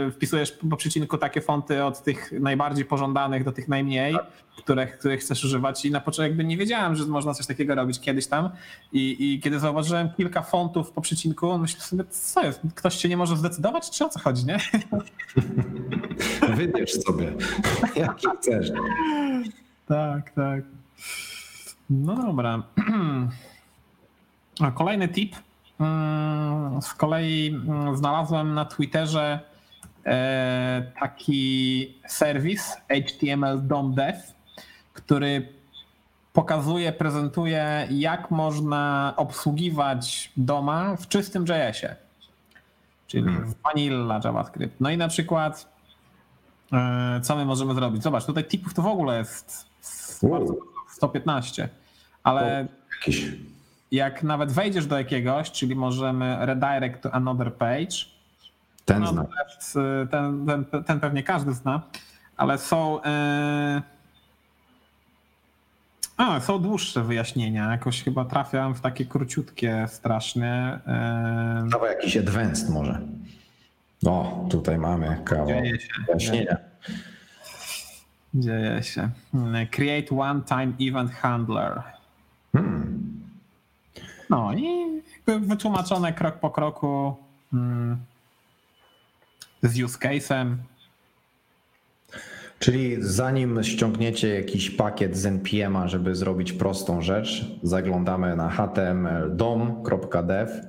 y, 0.09 0.11
wpisujesz 0.11 0.53
po 0.53 0.77
przecinku 0.77 1.19
takie 1.19 1.41
fonty 1.41 1.85
od 1.85 2.03
tych 2.03 2.33
najbardziej 2.41 2.85
pożądanych 2.85 3.45
do 3.45 3.53
tych 3.53 3.69
najmniej, 3.69 4.15
tak. 4.15 4.27
których, 4.57 4.99
których 4.99 5.21
chcesz 5.21 5.45
używać 5.45 5.85
i 5.85 5.91
na 5.91 6.01
początku 6.01 6.23
jakby 6.23 6.45
nie 6.45 6.57
wiedziałem, 6.57 6.97
że 6.97 7.07
można 7.07 7.35
coś 7.35 7.47
takiego 7.47 7.75
robić 7.75 8.01
kiedyś 8.01 8.27
tam 8.27 8.51
i, 8.93 9.17
i 9.19 9.41
kiedy 9.41 9.61
zauważyłem 9.61 10.11
kilka 10.17 10.43
fontów 10.43 10.91
po 10.91 11.01
przecinku, 11.01 11.59
myślę 11.59 11.81
sobie, 11.81 12.05
co 12.05 12.43
jest, 12.43 12.61
ktoś 12.75 12.97
się 12.97 13.09
nie 13.09 13.17
może 13.17 13.37
zdecydować, 13.37 13.91
czy 13.91 14.05
o 14.05 14.09
co 14.09 14.21
chodzi, 14.21 14.47
nie? 14.47 14.59
Wybierz 16.57 16.93
sobie, 16.93 17.33
jaki 17.97 18.27
chcesz. 18.39 18.71
Tak, 19.87 20.31
tak. 20.31 20.65
No 21.91 22.17
dobra. 22.17 22.63
Kolejny 24.75 25.09
tip 25.09 25.37
Mm, 25.37 25.46
z 26.81 26.95
kolei 26.95 27.49
mm, 27.49 27.97
znalazłem 27.97 28.55
na 28.55 28.65
Twitterze 28.65 29.41
e, 30.07 30.93
taki 31.01 31.95
serwis 32.07 32.77
HTML 32.89 33.67
DOM 33.67 33.95
Dev, 33.95 34.19
który 34.93 35.49
pokazuje, 36.33 36.93
prezentuje, 36.93 37.89
jak 37.91 38.31
można 38.31 39.15
obsługiwać 39.17 40.33
doma 40.37 40.97
w 40.97 41.09
czystym 41.09 41.43
JS-ie, 41.43 41.97
czyli 43.07 43.25
hmm. 43.25 43.47
w 43.47 43.55
vanilla 43.63 44.21
JavaScript. 44.25 44.81
No 44.81 44.91
i 44.91 44.97
na 44.97 45.09
przykład 45.09 45.77
E, 46.73 47.21
co 47.23 47.37
my 47.37 47.45
możemy 47.45 47.75
zrobić? 47.75 48.03
Zobacz, 48.03 48.25
tutaj 48.25 48.45
tipów 48.45 48.75
to 48.75 48.83
w 48.83 48.87
ogóle 48.87 49.19
jest 49.19 49.67
115, 50.89 51.69
ale 52.23 52.69
Jakiś. 53.01 53.33
Jak 53.91 54.23
nawet 54.23 54.53
wejdziesz 54.53 54.87
do 54.87 54.99
jakiegoś, 54.99 55.51
czyli 55.51 55.77
możemy 55.77 56.47
redirect 56.47 57.03
to 57.03 57.15
another 57.15 57.55
page, 57.55 57.97
ten 58.85 59.03
no, 59.03 59.07
zna. 59.07 59.27
Ten, 60.11 60.47
ten, 60.47 60.85
ten, 60.85 61.01
pewnie 61.01 61.23
każdy 61.23 61.53
zna, 61.53 61.83
ale 62.37 62.59
są. 62.59 62.97
Yy... 62.97 63.83
A, 66.17 66.41
są 66.41 66.59
dłuższe 66.59 67.03
wyjaśnienia. 67.03 67.71
Jakoś 67.71 68.03
chyba 68.03 68.25
trafiałem 68.25 68.75
w 68.75 68.81
takie 68.81 69.07
króciutkie 69.07 69.87
strasznie. 69.89 70.79
Yy... 71.63 71.71
Dawaj 71.71 71.91
jakiś 71.91 72.17
advanced 72.17 72.71
może. 72.71 73.01
O, 74.07 74.47
tutaj 74.51 74.79
mamy 74.79 75.21
kawał 75.25 75.47
wyjaśnienia. 76.07 76.57
Dzieje 78.35 78.83
się. 78.83 79.11
Create 79.71 80.17
one-time 80.17 80.73
event 80.81 81.11
handler. 81.11 81.83
Hmm. 82.53 82.96
No 84.31 84.53
i 84.55 85.03
wytłumaczone 85.27 86.13
krok 86.13 86.35
po 86.35 86.51
kroku. 86.51 87.17
Hmm 87.51 87.97
z 89.63 89.83
use 89.83 89.99
case'em. 89.99 90.57
Czyli 92.59 92.97
zanim 93.01 93.65
ściągniecie 93.65 94.35
jakiś 94.35 94.71
pakiet 94.71 95.17
z 95.17 95.27
npm 95.27 95.89
żeby 95.89 96.15
zrobić 96.15 96.53
prostą 96.53 97.03
rzecz, 97.03 97.59
zaglądamy 97.63 98.37
na 98.37 98.51
html 98.51 99.37
dom.dev, 99.37 100.67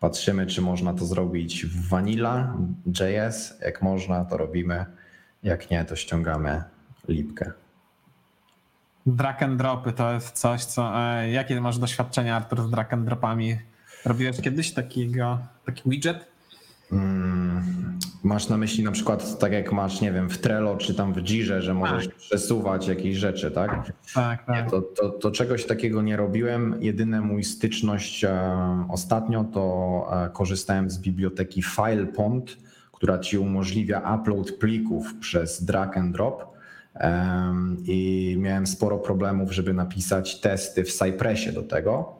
patrzymy, 0.00 0.46
czy 0.46 0.62
można 0.62 0.94
to 0.94 1.04
zrobić 1.04 1.66
w 1.66 1.88
vanilla.js. 1.88 3.60
Jak 3.60 3.82
można, 3.82 4.24
to 4.24 4.36
robimy. 4.36 4.84
Jak 5.42 5.70
nie, 5.70 5.84
to 5.84 5.96
ściągamy 5.96 6.62
lipkę. 7.08 7.52
Drag 9.06 9.42
and 9.42 9.58
dropy 9.58 9.92
to 9.92 10.12
jest 10.12 10.38
coś, 10.38 10.64
co. 10.64 11.00
E, 11.00 11.30
jakie 11.30 11.60
masz 11.60 11.78
doświadczenia, 11.78 12.36
Artur, 12.36 12.62
z 12.62 12.70
drag 12.70 12.92
and 12.92 13.04
dropami? 13.04 13.58
Robiłeś 14.04 14.40
kiedyś 14.40 14.72
takiego, 14.72 15.38
taki 15.66 15.90
widget? 15.90 16.26
Mm, 16.92 17.98
masz 18.22 18.48
na 18.48 18.56
myśli 18.56 18.84
na 18.84 18.90
przykład 18.90 19.38
tak 19.38 19.52
jak 19.52 19.72
masz, 19.72 20.00
nie 20.00 20.12
wiem, 20.12 20.30
w 20.30 20.38
Trello 20.38 20.76
czy 20.76 20.94
tam 20.94 21.12
w 21.12 21.22
Jirze, 21.22 21.62
że 21.62 21.74
możesz 21.74 22.08
tak. 22.08 22.16
przesuwać 22.16 22.88
jakieś 22.88 23.16
rzeczy, 23.16 23.50
tak? 23.50 23.92
Tak, 24.14 24.44
tak. 24.44 24.48
Nie, 24.48 24.70
to, 24.70 24.82
to, 24.82 25.10
to, 25.10 25.30
czegoś 25.30 25.66
takiego 25.66 26.02
nie 26.02 26.16
robiłem. 26.16 26.74
Jedyne 26.80 27.20
mój 27.20 27.44
styczność 27.44 28.24
e, 28.24 28.86
ostatnio 28.88 29.44
to 29.44 30.06
e, 30.12 30.30
korzystałem 30.30 30.90
z 30.90 30.98
biblioteki 30.98 31.62
FilePond, 31.62 32.56
która 32.92 33.18
ci 33.18 33.38
umożliwia 33.38 34.18
upload 34.20 34.52
plików 34.52 35.14
przez 35.20 35.64
drag 35.64 35.96
and 35.96 36.12
drop. 36.12 36.57
I 37.84 38.36
miałem 38.38 38.66
sporo 38.66 38.98
problemów, 38.98 39.52
żeby 39.52 39.72
napisać 39.72 40.40
testy 40.40 40.84
w 40.84 40.92
Cypressie 40.92 41.52
do 41.52 41.62
tego. 41.62 42.18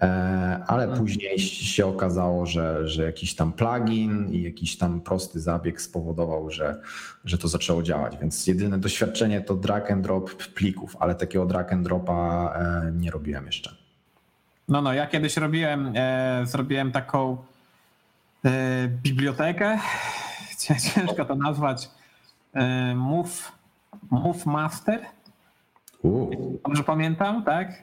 E, 0.00 0.64
ale 0.66 0.82
mhm. 0.82 1.00
później 1.00 1.38
się 1.38 1.86
okazało, 1.86 2.46
że, 2.46 2.88
że 2.88 3.04
jakiś 3.04 3.34
tam 3.34 3.52
plugin 3.52 4.28
i 4.32 4.42
jakiś 4.42 4.78
tam 4.78 5.00
prosty 5.00 5.40
zabieg 5.40 5.80
spowodował, 5.80 6.50
że, 6.50 6.80
że 7.24 7.38
to 7.38 7.48
zaczęło 7.48 7.82
działać. 7.82 8.16
Więc 8.20 8.46
jedyne 8.46 8.78
doświadczenie 8.78 9.40
to 9.40 9.54
drag 9.54 9.90
and 9.90 10.02
drop 10.02 10.30
plików, 10.34 10.96
ale 11.00 11.14
takiego 11.14 11.46
drag 11.46 11.72
and 11.72 11.84
dropa 11.84 12.52
e, 12.56 12.92
nie 12.92 13.10
robiłem 13.10 13.46
jeszcze. 13.46 13.74
No, 14.68 14.82
no, 14.82 14.92
ja 14.92 15.06
kiedyś 15.06 15.36
robiłem, 15.36 15.92
e, 15.96 16.42
zrobiłem 16.46 16.92
taką 16.92 17.36
e, 18.44 18.88
bibliotekę, 18.88 19.78
ciężko 20.94 21.24
to 21.24 21.34
nazwać, 21.34 21.90
e, 22.54 22.94
Move, 22.94 23.52
Move 24.10 24.46
Master. 24.46 25.00
Dobrze 26.64 26.84
pamiętam, 26.84 27.44
tak? 27.44 27.82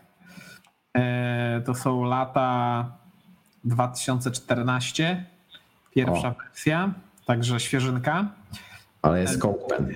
E, 0.98 1.62
to 1.66 1.76
są 1.76 2.04
lata 2.04 2.92
2014, 3.64 5.26
pierwsza 5.96 6.28
o. 6.28 6.34
wersja, 6.34 6.94
także 7.26 7.60
świeżynka. 7.60 8.26
Ale 9.02 9.22
jest 9.22 9.42
CodePen. 9.42 9.96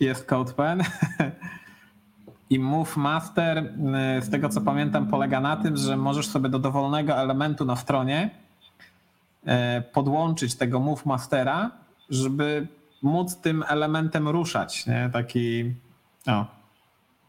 Jest 0.00 0.26
CodePen. 0.26 0.82
I 2.50 2.58
Move 2.58 2.96
Master, 2.96 3.58
e, 3.58 4.22
z 4.22 4.30
tego 4.30 4.48
co 4.48 4.60
pamiętam, 4.60 5.06
polega 5.06 5.40
na 5.40 5.56
tym, 5.56 5.76
że 5.76 5.96
możesz 5.96 6.28
sobie 6.28 6.48
do 6.48 6.58
dowolnego 6.58 7.14
elementu 7.14 7.64
na 7.64 7.76
stronie 7.76 8.30
e, 9.46 9.80
podłączyć 9.80 10.54
tego 10.54 10.80
Move 10.80 11.06
Mastera, 11.06 11.70
żeby 12.10 12.66
móc 13.02 13.36
tym 13.36 13.64
elementem 13.68 14.28
ruszać. 14.28 14.86
Nie? 14.86 15.10
Taki, 15.12 15.74
o, 16.26 16.46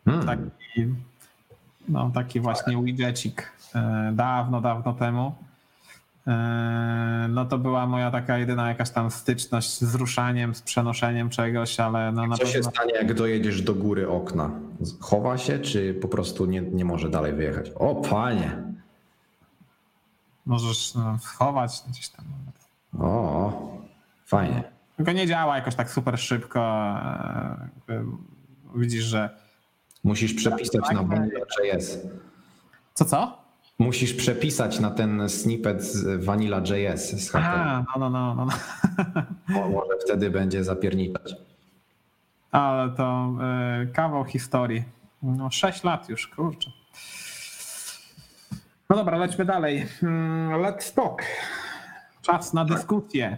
hmm. 0.06 0.26
taki 0.26 0.86
no, 1.90 2.12
taki 2.14 2.40
właśnie 2.40 2.84
widgetik 2.84 3.52
e, 3.76 4.12
dawno, 4.14 4.62
dawno 4.62 4.94
temu. 4.94 5.36
E, 6.28 7.28
no 7.30 7.46
to 7.46 7.58
była 7.58 7.88
moja 7.88 8.12
taka 8.12 8.38
jedyna 8.38 8.70
jakaś 8.70 8.90
tam 8.90 9.12
styczność 9.12 9.80
z 9.80 9.96
ruszaniem, 9.96 10.56
z 10.56 10.62
przenoszeniem 10.62 11.30
czegoś, 11.30 11.80
ale 11.80 12.12
no 12.12 12.28
na 12.28 12.38
Co 12.38 12.46
się 12.46 12.64
stanie, 12.64 12.94
jak 12.94 13.14
dojedziesz 13.14 13.62
do 13.62 13.76
góry 13.76 14.10
okna? 14.10 14.52
Chowa 15.00 15.38
się, 15.38 15.60
czy 15.60 15.94
po 15.94 16.08
prostu 16.08 16.46
nie, 16.46 16.62
nie 16.62 16.86
może 16.86 17.10
dalej 17.10 17.34
wyjechać? 17.34 17.72
O, 17.76 17.96
panie! 17.96 18.64
Możesz 20.46 20.96
no, 20.96 21.20
schować 21.20 21.84
gdzieś 21.90 22.10
tam. 22.10 22.26
O, 23.00 23.78
fajnie. 24.26 24.77
Tylko 24.98 25.12
nie 25.12 25.28
działa 25.28 25.56
jakoś 25.56 25.76
tak 25.76 25.92
super 25.92 26.20
szybko. 26.20 26.60
E, 27.90 28.06
widzisz, 28.76 29.04
że 29.04 29.48
Musisz 30.04 30.34
przepisać 30.34 30.92
na 30.94 31.04
Vanilla.js. 31.04 32.00
Co, 32.94 33.06
co? 33.06 33.38
Musisz 33.80 34.14
przepisać 34.14 34.80
na 34.80 34.92
ten 34.92 35.30
snippet 35.30 35.84
z 35.84 36.26
Vanilla.js 36.26 37.28
z 37.28 37.36
A, 37.36 37.84
no, 38.00 38.10
no, 38.10 38.10
no, 38.10 38.36
no. 38.36 38.46
no. 39.50 39.70
Może 39.70 39.94
wtedy 40.06 40.30
będzie 40.30 40.64
zapierniczać. 40.64 41.36
Ale 42.52 42.90
to 42.90 43.34
y, 43.84 43.88
kawał 43.88 44.26
historii. 44.26 44.84
No 45.24 45.50
6 45.50 45.84
lat 45.84 46.10
już, 46.10 46.28
kurczę. 46.28 46.72
No 48.90 48.96
dobra, 48.96 49.18
lećmy 49.18 49.46
dalej. 49.46 49.88
Hmm, 50.02 50.62
let's 50.62 50.96
talk. 50.96 51.24
Czas 52.22 52.54
na 52.54 52.66
dyskusję. 52.66 53.38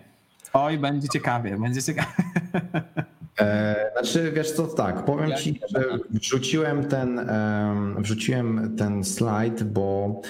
Oj, 0.53 0.77
będzie 0.77 1.07
ciekawie, 1.09 1.57
będzie 1.57 1.83
ciekawie. 1.83 2.13
E, 3.39 3.91
znaczy, 3.93 4.31
wiesz 4.35 4.51
co, 4.51 4.67
tak, 4.67 5.05
powiem 5.05 5.37
ci, 5.37 5.59
że 5.75 5.85
wrzuciłem 6.09 6.85
ten, 6.85 7.29
wrzuciłem 7.97 8.75
ten 8.77 9.03
slajd, 9.03 9.63
bo 9.63 10.21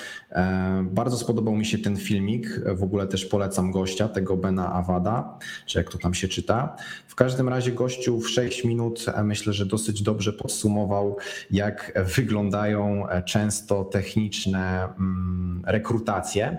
bardzo 0.83 1.17
spodobał 1.17 1.55
mi 1.55 1.65
się 1.65 1.77
ten 1.77 1.97
filmik. 1.97 2.61
W 2.75 2.83
ogóle 2.83 3.07
też 3.07 3.25
polecam 3.25 3.71
gościa, 3.71 4.07
tego 4.07 4.37
Bena 4.37 4.73
Awada, 4.73 5.37
czy 5.65 5.77
jak 5.77 5.91
to 5.91 5.97
tam 5.97 6.13
się 6.13 6.27
czyta. 6.27 6.75
W 7.07 7.15
każdym 7.15 7.49
razie 7.49 7.71
gościu 7.71 8.19
w 8.19 8.29
6 8.29 8.63
minut 8.63 9.05
e, 9.15 9.23
myślę, 9.23 9.53
że 9.53 9.65
dosyć 9.65 10.03
dobrze 10.03 10.33
podsumował, 10.33 11.17
jak 11.51 12.01
wyglądają 12.15 13.09
e, 13.09 13.23
często 13.23 13.83
techniczne 13.83 14.83
mm, 14.83 15.63
rekrutacje 15.65 16.57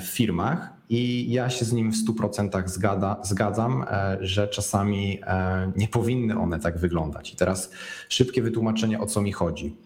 w 0.00 0.02
firmach 0.02 0.77
i 0.88 1.32
ja 1.32 1.50
się 1.50 1.64
z 1.64 1.72
nim 1.72 1.92
w 1.92 1.96
100% 1.96 2.68
zgada, 2.68 3.16
zgadzam, 3.22 3.84
e, 3.90 4.18
że 4.20 4.48
czasami 4.48 5.20
e, 5.26 5.72
nie 5.76 5.88
powinny 5.88 6.38
one 6.38 6.58
tak 6.58 6.78
wyglądać. 6.78 7.32
I 7.32 7.36
teraz 7.36 7.70
szybkie 8.08 8.42
wytłumaczenie, 8.42 9.00
o 9.00 9.06
co 9.06 9.20
mi 9.22 9.32
chodzi. 9.32 9.76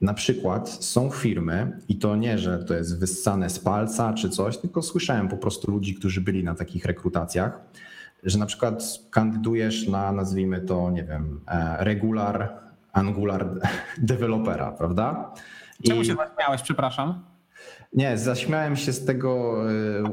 Na 0.00 0.14
przykład 0.14 0.68
są 0.68 1.10
firmy, 1.10 1.78
i 1.88 1.96
to 1.96 2.16
nie, 2.16 2.38
że 2.38 2.58
to 2.58 2.74
jest 2.74 3.00
wyssane 3.00 3.50
z 3.50 3.58
palca 3.58 4.12
czy 4.12 4.30
coś, 4.30 4.58
tylko 4.58 4.82
słyszałem 4.82 5.28
po 5.28 5.36
prostu 5.36 5.70
ludzi, 5.70 5.94
którzy 5.94 6.20
byli 6.20 6.44
na 6.44 6.54
takich 6.54 6.84
rekrutacjach, 6.84 7.60
że 8.22 8.38
na 8.38 8.46
przykład 8.46 8.98
kandydujesz 9.10 9.88
na, 9.88 10.12
nazwijmy 10.12 10.60
to, 10.60 10.90
nie 10.90 11.04
wiem, 11.04 11.40
e, 11.48 11.84
regular, 11.84 12.58
angular 12.92 13.60
dewelopera, 13.98 14.72
prawda? 14.72 15.34
Czemu 15.86 16.02
I... 16.02 16.04
się 16.04 16.14
zaśmiałeś, 16.14 16.62
przepraszam? 16.62 17.24
Nie, 17.92 18.18
zaśmiałem 18.18 18.76
się 18.76 18.92
z 18.92 19.04
tego 19.04 19.62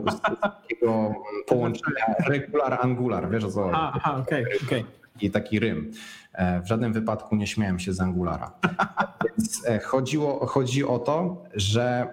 e, 0.07 0.11
z 0.11 0.21
takiego 0.41 1.13
połączenia 1.47 2.05
regular 2.27 2.77
angular, 2.81 3.29
wiesz 3.29 3.43
o 3.43 3.51
co 3.51 3.63
chodzi. 3.63 3.75
Aha, 3.77 4.17
okej, 4.21 4.45
okay, 4.45 4.67
okay. 4.67 4.83
I 5.21 5.31
taki 5.31 5.59
rym. 5.59 5.91
E, 6.33 6.61
w 6.61 6.67
żadnym 6.67 6.93
wypadku 6.93 7.35
nie 7.35 7.47
śmiałem 7.47 7.79
się 7.79 7.93
z 7.93 8.01
angulara. 8.01 8.51
Więc 9.29 9.65
e, 9.67 9.79
chodziło, 9.79 10.45
chodzi 10.45 10.85
o 10.85 10.99
to, 10.99 11.43
że 11.53 12.07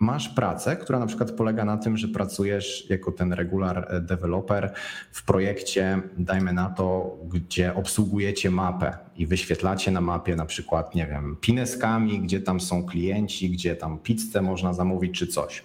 masz 0.00 0.28
pracę, 0.28 0.76
która 0.76 0.98
na 0.98 1.06
przykład 1.06 1.32
polega 1.32 1.64
na 1.64 1.76
tym, 1.76 1.96
że 1.96 2.08
pracujesz 2.08 2.90
jako 2.90 3.12
ten 3.12 3.32
regular 3.32 4.02
developer 4.02 4.72
w 5.12 5.24
projekcie, 5.24 6.02
dajmy 6.18 6.52
na 6.52 6.70
to, 6.70 7.16
gdzie 7.28 7.74
obsługujecie 7.74 8.50
mapę 8.50 8.98
i 9.16 9.26
wyświetlacie 9.26 9.90
na 9.90 10.00
mapie 10.00 10.36
na 10.36 10.46
przykład, 10.46 10.94
nie 10.94 11.06
wiem, 11.06 11.36
pineskami, 11.40 12.20
gdzie 12.20 12.40
tam 12.40 12.60
są 12.60 12.86
klienci, 12.86 13.50
gdzie 13.50 13.76
tam 13.76 13.98
pizzę 13.98 14.42
można 14.42 14.72
zamówić 14.72 15.18
czy 15.18 15.26
coś. 15.26 15.64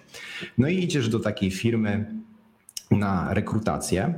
No 0.58 0.68
i 0.68 0.78
idziesz 0.78 1.08
do 1.08 1.20
takiej 1.20 1.50
firmy 1.50 2.06
na 2.90 3.34
rekrutację, 3.34 4.14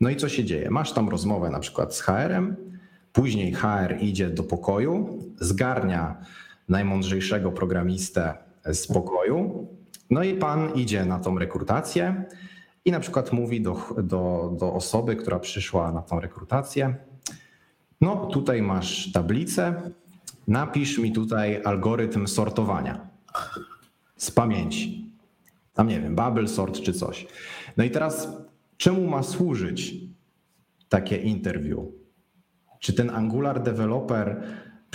No 0.00 0.10
i 0.10 0.16
co 0.16 0.28
się 0.28 0.44
dzieje? 0.44 0.70
Masz 0.70 0.92
tam 0.92 1.08
rozmowę 1.08 1.50
na 1.50 1.58
przykład 1.58 1.94
z 1.94 2.00
HR-em, 2.00 2.56
później 3.12 3.52
HR 3.52 3.96
idzie 4.00 4.30
do 4.30 4.42
pokoju, 4.42 5.18
zgarnia 5.40 6.16
najmądrzejszego 6.68 7.52
programistę 7.52 8.34
z 8.72 8.86
pokoju, 8.86 9.68
no 10.10 10.22
i 10.22 10.34
pan 10.34 10.74
idzie 10.74 11.04
na 11.04 11.18
tą 11.18 11.38
rekrutację 11.38 12.24
i 12.84 12.90
na 12.90 13.00
przykład 13.00 13.32
mówi 13.32 13.60
do, 13.60 13.76
do, 14.02 14.52
do 14.60 14.72
osoby, 14.72 15.16
która 15.16 15.38
przyszła 15.38 15.92
na 15.92 16.02
tą 16.02 16.20
rekrutację, 16.20 16.94
no 18.00 18.26
tutaj 18.26 18.62
masz 18.62 19.12
tablicę, 19.12 19.90
napisz 20.48 20.98
mi 20.98 21.12
tutaj 21.12 21.62
algorytm 21.64 22.26
sortowania 22.26 23.08
z 24.16 24.30
pamięci. 24.30 25.10
Tam 25.74 25.88
nie 25.88 26.00
wiem, 26.00 26.16
bubble 26.16 26.48
sort 26.48 26.80
czy 26.80 26.92
coś. 26.92 27.26
No 27.76 27.84
i 27.84 27.90
teraz 27.90 28.28
czemu 28.76 29.06
ma 29.06 29.22
służyć 29.22 29.94
takie 30.88 31.16
interview? 31.16 31.78
Czy 32.80 32.92
ten 32.92 33.10
Angular 33.10 33.62
developer 33.62 34.42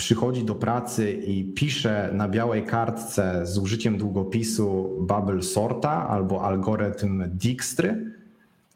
przychodzi 0.00 0.44
do 0.44 0.54
pracy 0.54 1.12
i 1.12 1.44
pisze 1.44 2.10
na 2.12 2.28
białej 2.28 2.62
kartce 2.62 3.46
z 3.46 3.58
użyciem 3.58 3.98
długopisu 3.98 4.96
bubble 5.00 5.42
sorta 5.42 6.08
albo 6.08 6.44
algorytm 6.44 7.24
Dijkstry? 7.28 8.12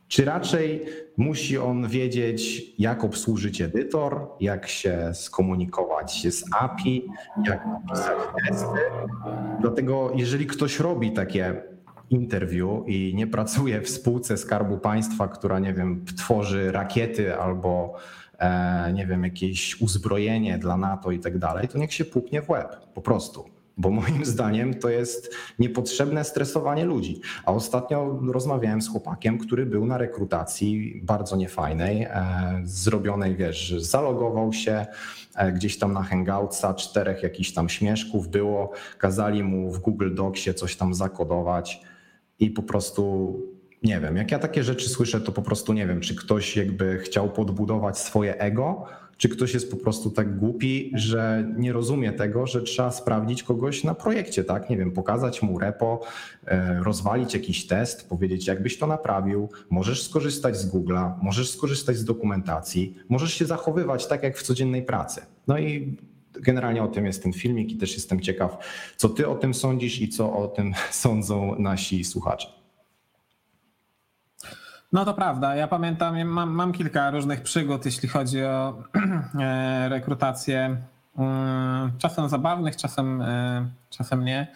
Czy 0.09 0.25
raczej 0.25 0.85
musi 1.17 1.59
on 1.59 1.89
wiedzieć, 1.89 2.63
jak 2.79 3.05
obsłużyć 3.05 3.61
edytor, 3.61 4.29
jak 4.41 4.69
się 4.69 5.11
skomunikować 5.15 6.35
z 6.35 6.45
API, 6.61 7.07
jak 7.47 7.67
napisać 7.67 8.19
testy? 8.49 8.81
Dlatego, 9.61 10.13
jeżeli 10.15 10.47
ktoś 10.47 10.81
robi 10.81 11.13
takie 11.13 11.63
interview 12.11 12.69
i 12.87 13.13
nie 13.15 13.27
pracuje 13.27 13.81
w 13.81 13.89
spółce 13.89 14.37
Skarbu 14.37 14.79
Państwa, 14.79 15.29
która, 15.29 15.59
nie 15.59 15.75
wiem, 15.75 16.05
tworzy 16.17 16.73
rakiety 16.73 17.37
albo 17.37 17.95
nie 18.95 19.07
wiem, 19.07 19.25
jakieś 19.25 19.81
uzbrojenie 19.81 20.59
dla 20.59 20.77
NATO 20.77 21.11
i 21.11 21.19
tak 21.19 21.39
dalej, 21.39 21.69
to 21.69 21.79
niech 21.79 21.95
się 21.95 22.05
puknie 22.05 22.43
w 22.43 22.51
łeb, 22.51 22.77
po 22.95 23.03
prostu 23.03 23.55
bo 23.77 23.91
moim 23.91 24.25
zdaniem 24.35 24.75
to 24.75 24.89
jest 24.89 25.35
niepotrzebne 25.59 26.25
stresowanie 26.25 26.85
ludzi. 26.85 27.21
A 27.45 27.53
ostatnio 27.53 28.21
rozmawiałem 28.33 28.83
z 28.83 28.89
chłopakiem, 28.89 29.39
który 29.39 29.67
był 29.67 29.87
na 29.87 29.99
rekrutacji 29.99 31.01
bardzo 31.05 31.37
niefajnej, 31.37 32.03
e, 32.03 32.61
zrobionej, 32.65 33.37
wiesz, 33.37 33.75
zalogował 33.79 34.53
się 34.53 34.87
e, 35.35 35.53
gdzieś 35.53 35.79
tam 35.79 35.93
na 35.93 36.03
Hangoutsa, 36.03 36.75
czterech 36.75 37.23
jakichś 37.23 37.53
tam 37.53 37.69
śmieszków 37.69 38.29
było, 38.29 38.73
kazali 38.99 39.43
mu 39.43 39.71
w 39.71 39.79
Google 39.79 40.15
Docsie 40.15 40.55
coś 40.55 40.77
tam 40.77 40.95
zakodować 40.95 41.81
i 42.39 42.51
po 42.51 42.63
prostu 42.63 43.54
nie 43.85 44.01
wiem, 44.01 44.17
jak 44.17 44.31
ja 44.31 44.39
takie 44.39 44.63
rzeczy 44.63 44.89
słyszę, 44.89 45.21
to 45.21 45.33
po 45.33 45.43
prostu 45.43 45.73
nie 45.73 45.87
wiem, 45.87 46.01
czy 46.01 46.15
ktoś 46.15 46.57
jakby 46.57 46.99
chciał 46.99 47.31
podbudować 47.31 47.99
swoje 47.99 48.39
ego, 48.39 48.87
czy 49.17 49.29
ktoś 49.29 49.55
jest 49.55 49.71
po 49.71 49.77
prostu 49.77 50.11
tak 50.11 50.39
głupi, 50.39 50.93
że 50.95 51.53
nie 51.57 51.73
rozumie 51.73 52.13
tego, 52.13 52.47
że 52.47 52.63
trzeba 52.63 52.91
sprawdzić 52.91 53.43
kogoś 53.43 53.85
na 53.85 53.95
projekcie, 53.95 54.45
tak? 54.45 54.71
Nie 54.71 54.77
wiem, 54.77 54.93
pokazać 54.93 55.43
mu 55.43 55.59
repo, 55.59 56.01
e, 56.47 56.81
rozwalić 56.83 57.35
jakiś 57.35 57.67
test, 57.67 58.09
powiedzieć, 58.09 58.47
jakbyś 58.47 58.79
to 58.79 58.87
naprawił, 58.87 59.49
możesz 59.71 60.03
skorzystać 60.03 60.57
z 60.57 60.75
Google'a, 60.75 61.13
możesz 61.23 61.51
skorzystać 61.51 61.97
z 61.97 62.05
dokumentacji, 62.05 62.97
możesz 63.09 63.35
się 63.35 63.47
zachowywać 63.47 64.07
tak 64.07 64.23
jak 64.23 64.39
w 64.39 64.43
codziennej 64.43 64.83
pracy. 64.83 65.21
No 65.47 65.59
i 65.59 65.97
generalnie 66.33 66.83
o 66.83 66.89
tym 66.89 67.07
jest 67.07 67.23
ten 67.23 67.33
filmik 67.33 67.73
i 67.73 67.77
też 67.77 67.95
jestem 67.95 68.21
ciekaw, 68.21 68.59
co 68.97 69.09
ty 69.09 69.29
o 69.29 69.35
tym 69.35 69.55
sądzisz 69.55 70.01
i 70.01 70.09
co 70.09 70.37
o 70.37 70.49
tym 70.49 70.73
sądzą 70.91 71.59
nasi 71.59 72.05
słuchacze. 72.05 72.64
No 74.95 75.05
to 75.05 75.15
prawda. 75.15 75.57
Ja 75.57 75.69
pamiętam, 75.69 76.25
mam, 76.25 76.51
mam 76.51 76.73
kilka 76.73 77.11
różnych 77.11 77.43
przygód, 77.43 77.85
jeśli 77.87 78.09
chodzi 78.09 78.45
o 78.45 78.75
e, 79.41 79.89
rekrutację. 79.89 80.77
Mm, 81.19 81.93
czasem 81.99 82.29
zabawnych, 82.29 82.77
czasem, 82.77 83.23
e, 83.23 83.67
czasem 83.91 84.25
nie. 84.25 84.47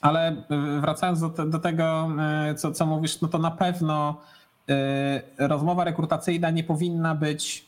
Ale 0.00 0.36
wracając 0.80 1.20
do, 1.20 1.28
do 1.28 1.58
tego, 1.58 2.08
e, 2.20 2.54
co, 2.54 2.72
co 2.72 2.86
mówisz, 2.86 3.20
no 3.20 3.28
to 3.28 3.38
na 3.38 3.50
pewno 3.50 4.20
rozmowa 5.38 5.84
rekrutacyjna 5.84 6.50
nie 6.50 6.64
powinna 6.64 7.14
być 7.14 7.66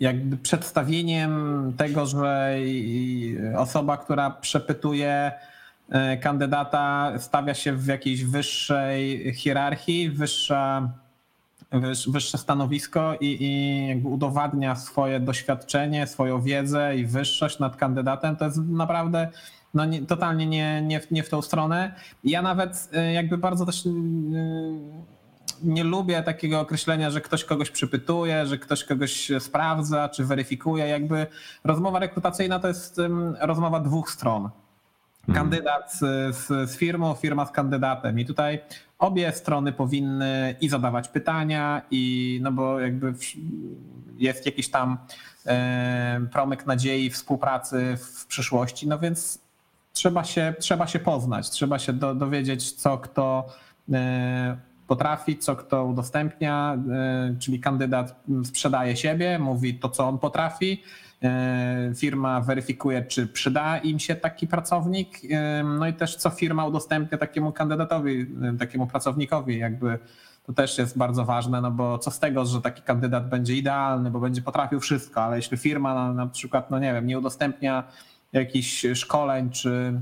jakby 0.00 0.36
przedstawieniem 0.36 1.72
tego, 1.76 2.06
że 2.06 2.56
osoba, 3.56 3.96
która 3.96 4.30
przepytuje, 4.30 5.32
kandydata 6.22 7.12
stawia 7.18 7.54
się 7.54 7.72
w 7.72 7.86
jakiejś 7.86 8.24
wyższej 8.24 9.32
hierarchii, 9.34 10.10
wyższa, 10.10 10.92
wyższe 12.08 12.38
stanowisko 12.38 13.14
i, 13.20 13.42
i 13.42 13.88
jakby 13.88 14.08
udowadnia 14.08 14.76
swoje 14.76 15.20
doświadczenie, 15.20 16.06
swoją 16.06 16.42
wiedzę 16.42 16.96
i 16.96 17.06
wyższość 17.06 17.58
nad 17.58 17.76
kandydatem, 17.76 18.36
to 18.36 18.44
jest 18.44 18.58
naprawdę 18.58 19.28
no, 19.74 19.84
nie, 19.84 20.06
totalnie 20.06 20.46
nie, 20.46 20.82
nie, 20.82 21.00
nie 21.10 21.22
w 21.22 21.28
tą 21.28 21.42
stronę. 21.42 21.94
Ja 22.24 22.42
nawet 22.42 22.88
e, 22.92 23.12
jakby 23.12 23.38
bardzo 23.38 23.66
też 23.66 23.86
e, 23.86 23.90
nie 25.62 25.84
lubię 25.84 26.22
takiego 26.22 26.60
określenia, 26.60 27.10
że 27.10 27.20
ktoś 27.20 27.44
kogoś 27.44 27.70
przypytuje, 27.70 28.46
że 28.46 28.58
ktoś 28.58 28.84
kogoś 28.84 29.30
sprawdza 29.38 30.08
czy 30.08 30.24
weryfikuje. 30.24 30.88
Jakby 30.88 31.26
rozmowa 31.64 31.98
rekrutacyjna 31.98 32.58
to 32.58 32.68
jest 32.68 33.00
rozmowa 33.40 33.80
dwóch 33.80 34.10
stron. 34.10 34.50
Mhm. 35.28 35.34
kandydat 35.34 35.92
z, 35.92 36.36
z, 36.36 36.76
firmą, 36.76 37.14
firma 37.14 37.46
z 37.46 37.50
kandydatem. 37.50 38.20
I 38.20 38.24
tutaj 38.24 38.60
obie 38.98 39.32
strony 39.32 39.72
powinny 39.72 40.56
i 40.60 40.68
zadawać 40.68 41.08
pytania, 41.08 41.82
i 41.90 42.38
no 42.42 42.52
bo 42.52 42.80
jakby 42.80 43.14
jest 44.16 44.46
jakiś 44.46 44.70
tam 44.70 44.98
e, 45.46 46.20
promyk 46.32 46.66
nadziei 46.66 47.10
współpracy 47.10 47.96
w 47.96 48.26
przyszłości, 48.26 48.88
no 48.88 48.98
więc 48.98 49.38
trzeba 49.92 50.24
się, 50.24 50.54
trzeba 50.58 50.86
się 50.86 50.98
poznać, 50.98 51.50
trzeba 51.50 51.78
się 51.78 51.92
do, 51.92 52.14
dowiedzieć, 52.14 52.72
co 52.72 52.98
kto 52.98 53.46
e, 53.92 54.56
potrafi, 54.86 55.38
co 55.38 55.56
kto 55.56 55.84
udostępnia, 55.84 56.78
e, 56.90 57.34
czyli 57.38 57.60
kandydat 57.60 58.20
sprzedaje 58.44 58.96
siebie, 58.96 59.38
mówi 59.38 59.74
to, 59.74 59.88
co 59.88 60.08
on 60.08 60.18
potrafi, 60.18 60.82
firma 61.96 62.40
weryfikuje, 62.40 63.02
czy 63.02 63.26
przyda 63.26 63.78
im 63.78 63.98
się 63.98 64.14
taki 64.14 64.46
pracownik, 64.46 65.18
e, 65.30 65.64
no 65.64 65.86
i 65.86 65.92
też 65.92 66.16
co 66.16 66.30
firma 66.30 66.66
udostępnia 66.66 67.18
takiemu 67.18 67.52
kandydatowi, 67.52 68.26
e, 68.54 68.58
takiemu 68.58 68.86
pracownikowi, 68.86 69.58
jakby 69.58 69.98
to 70.46 70.52
też 70.52 70.78
jest 70.78 70.98
bardzo 70.98 71.24
ważne, 71.24 71.60
no 71.60 71.70
bo 71.70 71.98
co 71.98 72.10
z 72.10 72.18
tego, 72.18 72.44
że 72.44 72.60
taki 72.60 72.82
kandydat 72.82 73.28
będzie 73.28 73.56
idealny, 73.56 74.10
bo 74.10 74.20
będzie 74.20 74.42
potrafił 74.42 74.80
wszystko, 74.80 75.22
ale 75.22 75.36
jeśli 75.36 75.56
firma 75.56 75.94
na, 75.94 76.12
na 76.12 76.26
przykład, 76.26 76.70
no 76.70 76.78
nie 76.78 76.92
wiem, 76.92 77.06
nie 77.06 77.18
udostępnia 77.18 77.84
jakichś 78.32 78.86
szkoleń 78.94 79.50
czy 79.50 79.92
E, 79.92 80.00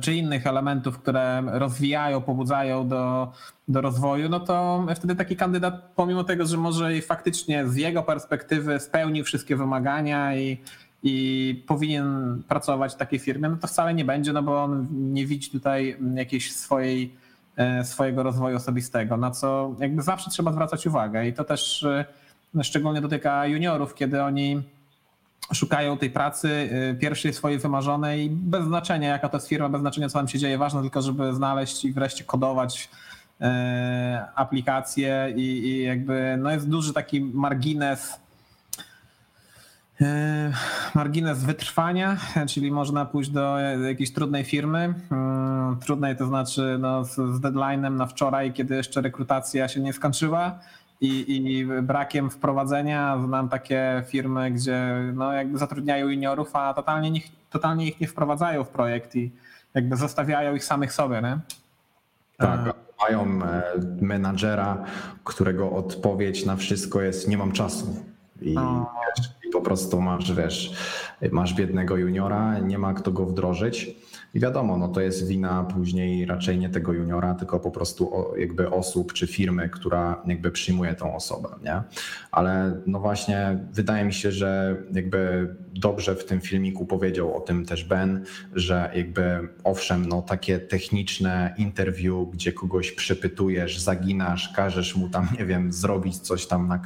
czy 0.00 0.14
innych 0.14 0.46
elementów, 0.46 0.98
które 0.98 1.42
rozwijają, 1.46 2.20
pobudzają 2.20 2.88
do, 2.88 3.32
do 3.68 3.80
rozwoju, 3.80 4.28
no 4.28 4.40
to 4.40 4.86
wtedy 4.96 5.16
taki 5.16 5.36
kandydat, 5.36 5.92
pomimo 5.96 6.24
tego, 6.24 6.46
że 6.46 6.56
może 6.56 6.96
i 6.96 7.02
faktycznie 7.02 7.68
z 7.68 7.76
jego 7.76 8.02
perspektywy 8.02 8.80
spełnił 8.80 9.24
wszystkie 9.24 9.56
wymagania 9.56 10.36
i, 10.36 10.58
i 11.02 11.64
powinien 11.66 12.42
pracować 12.48 12.92
w 12.92 12.96
takiej 12.96 13.18
firmie, 13.18 13.48
no 13.48 13.56
to 13.56 13.66
wcale 13.66 13.94
nie 13.94 14.04
będzie, 14.04 14.32
no 14.32 14.42
bo 14.42 14.62
on 14.64 14.86
nie 14.90 15.26
widzi 15.26 15.50
tutaj 15.50 15.96
jakiejś 16.14 16.52
swojej, 16.52 17.14
e, 17.56 17.84
swojego 17.84 18.22
rozwoju 18.22 18.56
osobistego, 18.56 19.16
na 19.16 19.30
co 19.30 19.74
jakby 19.78 20.02
zawsze 20.02 20.30
trzeba 20.30 20.52
zwracać 20.52 20.86
uwagę. 20.86 21.28
I 21.28 21.32
to 21.32 21.44
też 21.44 21.82
e, 21.82 22.04
szczególnie 22.62 23.00
dotyka 23.00 23.46
juniorów, 23.46 23.94
kiedy 23.94 24.22
oni 24.22 24.62
szukają 25.52 25.98
tej 25.98 26.10
pracy 26.10 26.48
y, 26.92 26.96
pierwszej 27.00 27.32
swojej 27.32 27.58
wymarzonej 27.58 28.30
bez 28.30 28.64
znaczenia 28.64 29.08
jaka 29.08 29.28
to 29.28 29.36
jest 29.36 29.48
firma, 29.48 29.68
bez 29.68 29.80
znaczenia 29.80 30.08
co 30.08 30.18
tam 30.18 30.28
się 30.28 30.38
dzieje, 30.38 30.58
ważne 30.58 30.80
tylko, 30.80 31.02
żeby 31.02 31.34
znaleźć 31.34 31.84
i 31.84 31.92
wreszcie 31.92 32.24
kodować 32.24 32.88
y, 33.40 33.44
aplikacje 34.34 35.32
i, 35.36 35.40
i 35.40 35.82
jakby 35.82 36.36
no 36.38 36.50
jest 36.50 36.68
duży 36.68 36.92
taki 36.92 37.20
margines 37.20 38.20
y, 40.00 40.04
margines 40.94 41.44
wytrwania, 41.44 42.16
czyli 42.48 42.70
można 42.70 43.04
pójść 43.04 43.30
do 43.30 43.58
jakiejś 43.58 44.12
trudnej 44.12 44.44
firmy. 44.44 44.94
Trudnej 45.84 46.16
to 46.16 46.26
znaczy 46.26 46.76
no, 46.80 47.04
z 47.04 47.16
deadline'em 47.16 47.92
na 47.92 48.06
wczoraj, 48.06 48.52
kiedy 48.52 48.76
jeszcze 48.76 49.00
rekrutacja 49.00 49.68
się 49.68 49.80
nie 49.80 49.92
skończyła 49.92 50.58
i, 51.00 51.36
i 51.36 51.66
brakiem 51.82 52.30
wprowadzenia. 52.30 53.18
Znam 53.26 53.48
takie 53.48 54.02
firmy, 54.06 54.50
gdzie 54.50 54.94
no 55.14 55.32
jakby 55.32 55.58
zatrudniają 55.58 56.08
juniorów, 56.08 56.56
a 56.56 56.74
totalnie, 56.74 57.10
nich, 57.10 57.28
totalnie 57.50 57.88
ich 57.88 58.00
nie 58.00 58.08
wprowadzają 58.08 58.64
w 58.64 58.68
projekt 58.68 59.16
i 59.16 59.32
jakby 59.74 59.96
zostawiają 59.96 60.54
ich 60.54 60.64
samych 60.64 60.92
sobie. 60.92 61.22
Nie? 61.22 61.38
Tak, 62.36 62.74
mają 63.00 63.42
e, 63.42 63.62
menadżera, 64.00 64.84
którego 65.24 65.72
odpowiedź 65.72 66.46
na 66.46 66.56
wszystko 66.56 67.02
jest 67.02 67.28
nie 67.28 67.38
mam 67.38 67.52
czasu. 67.52 68.04
I, 68.42 68.54
wiesz, 68.54 69.30
I, 69.48 69.50
po 69.50 69.60
prostu 69.60 70.00
masz, 70.00 70.32
wiesz, 70.32 70.72
masz 71.32 71.54
biednego 71.54 71.96
juniora, 71.96 72.58
nie 72.58 72.78
ma 72.78 72.94
kto 72.94 73.12
go 73.12 73.26
wdrożyć. 73.26 73.96
I 74.34 74.40
wiadomo, 74.40 74.76
no 74.76 74.88
to 74.88 75.00
jest 75.00 75.26
wina 75.26 75.64
później 75.64 76.26
raczej 76.26 76.58
nie 76.58 76.70
tego 76.70 76.92
juniora, 76.92 77.34
tylko 77.34 77.60
po 77.60 77.70
prostu 77.70 78.24
jakby 78.38 78.70
osób 78.70 79.12
czy 79.12 79.26
firmy, 79.26 79.68
która 79.68 80.22
jakby 80.26 80.50
przyjmuje 80.50 80.94
tą 80.94 81.16
osobę, 81.16 81.48
nie? 81.64 81.82
Ale 82.32 82.80
no 82.86 83.00
właśnie 83.00 83.58
wydaje 83.72 84.04
mi 84.04 84.12
się, 84.12 84.32
że 84.32 84.76
jakby 84.92 85.48
dobrze 85.74 86.14
w 86.14 86.24
tym 86.24 86.40
filmiku 86.40 86.86
powiedział 86.86 87.36
o 87.36 87.40
tym 87.40 87.64
też 87.64 87.84
Ben, 87.84 88.24
że 88.54 88.90
jakby 88.94 89.48
owszem, 89.64 90.06
no 90.06 90.22
takie 90.22 90.58
techniczne 90.58 91.54
interview, 91.58 92.30
gdzie 92.32 92.52
kogoś 92.52 92.92
przepytujesz, 92.92 93.80
zaginasz, 93.80 94.52
każesz 94.56 94.96
mu 94.96 95.08
tam, 95.08 95.28
nie 95.38 95.46
wiem, 95.46 95.72
zrobić 95.72 96.18
coś 96.18 96.46
tam 96.46 96.68
na 96.68 96.78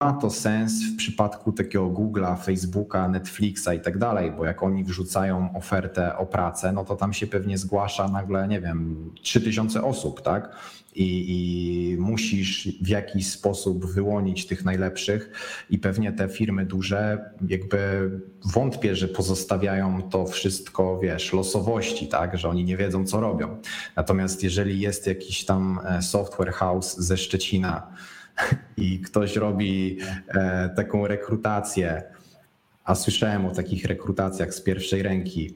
ma 0.00 0.12
to 0.12 0.30
sens 0.30 0.72
w 0.84 0.96
przypadku 0.96 1.52
takiego 1.52 1.86
Google'a, 1.86 2.44
Facebooka, 2.44 3.08
Netflixa 3.08 3.68
i 3.74 3.80
tak 3.80 3.98
dalej, 3.98 4.32
bo 4.32 4.44
jak 4.44 4.62
oni 4.62 4.84
wrzucają 4.84 5.56
ofertę 5.56 6.16
o 6.16 6.26
pracę, 6.26 6.72
no 6.72 6.84
to 6.84 6.96
tam 6.96 7.12
się 7.12 7.26
pewnie 7.26 7.58
zgłasza 7.58 8.08
nagle, 8.08 8.48
nie 8.48 8.60
wiem, 8.60 9.10
3000 9.22 9.84
osób, 9.84 10.22
tak? 10.22 10.56
I, 10.94 11.24
I, 11.28 11.96
musisz 12.00 12.68
w 12.82 12.88
jakiś 12.88 13.30
sposób 13.30 13.86
wyłonić 13.86 14.46
tych 14.46 14.64
najlepszych, 14.64 15.30
i 15.70 15.78
pewnie 15.78 16.12
te 16.12 16.28
firmy 16.28 16.66
duże, 16.66 17.30
jakby 17.48 18.10
wątpię, 18.44 18.96
że 18.96 19.08
pozostawiają 19.08 20.02
to 20.02 20.26
wszystko, 20.26 20.98
wiesz, 21.02 21.32
losowości, 21.32 22.08
tak, 22.08 22.38
że 22.38 22.48
oni 22.48 22.64
nie 22.64 22.76
wiedzą, 22.76 23.06
co 23.06 23.20
robią. 23.20 23.56
Natomiast 23.96 24.42
jeżeli 24.42 24.80
jest 24.80 25.06
jakiś 25.06 25.44
tam 25.44 25.80
e, 25.84 26.02
software 26.02 26.52
house 26.52 26.96
ze 26.96 27.16
Szczecina, 27.16 27.86
i 28.76 29.00
ktoś 29.00 29.36
robi 29.36 29.98
e, 30.28 30.68
taką 30.76 31.06
rekrutację, 31.06 32.02
a 32.84 32.94
słyszałem 32.94 33.46
o 33.46 33.50
takich 33.50 33.84
rekrutacjach 33.84 34.54
z 34.54 34.60
pierwszej 34.60 35.02
ręki, 35.02 35.54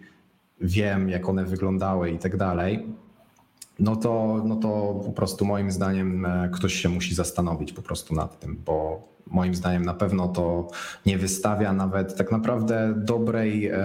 wiem 0.61 1.09
jak 1.09 1.29
one 1.29 1.45
wyglądały 1.45 2.11
i 2.11 2.19
tak 2.19 2.37
dalej, 2.37 2.87
no 3.79 3.97
to, 3.97 4.43
no 4.45 4.57
to 4.57 5.01
po 5.07 5.13
prostu 5.13 5.45
moim 5.45 5.71
zdaniem 5.71 6.27
e, 6.27 6.51
ktoś 6.53 6.75
się 6.75 6.89
musi 6.89 7.15
zastanowić 7.15 7.73
po 7.73 7.83
prostu 7.83 8.15
nad 8.15 8.41
tym, 8.41 8.63
bo 8.65 9.09
moim 9.31 9.55
zdaniem 9.55 9.85
na 9.85 9.95
pewno 9.95 10.29
to 10.29 10.69
nie 11.07 11.19
wystawia 11.19 11.73
nawet 11.73 12.17
tak 12.17 12.33
naprawdę 12.33 12.95
dobrej, 12.97 13.67
e, 13.67 13.79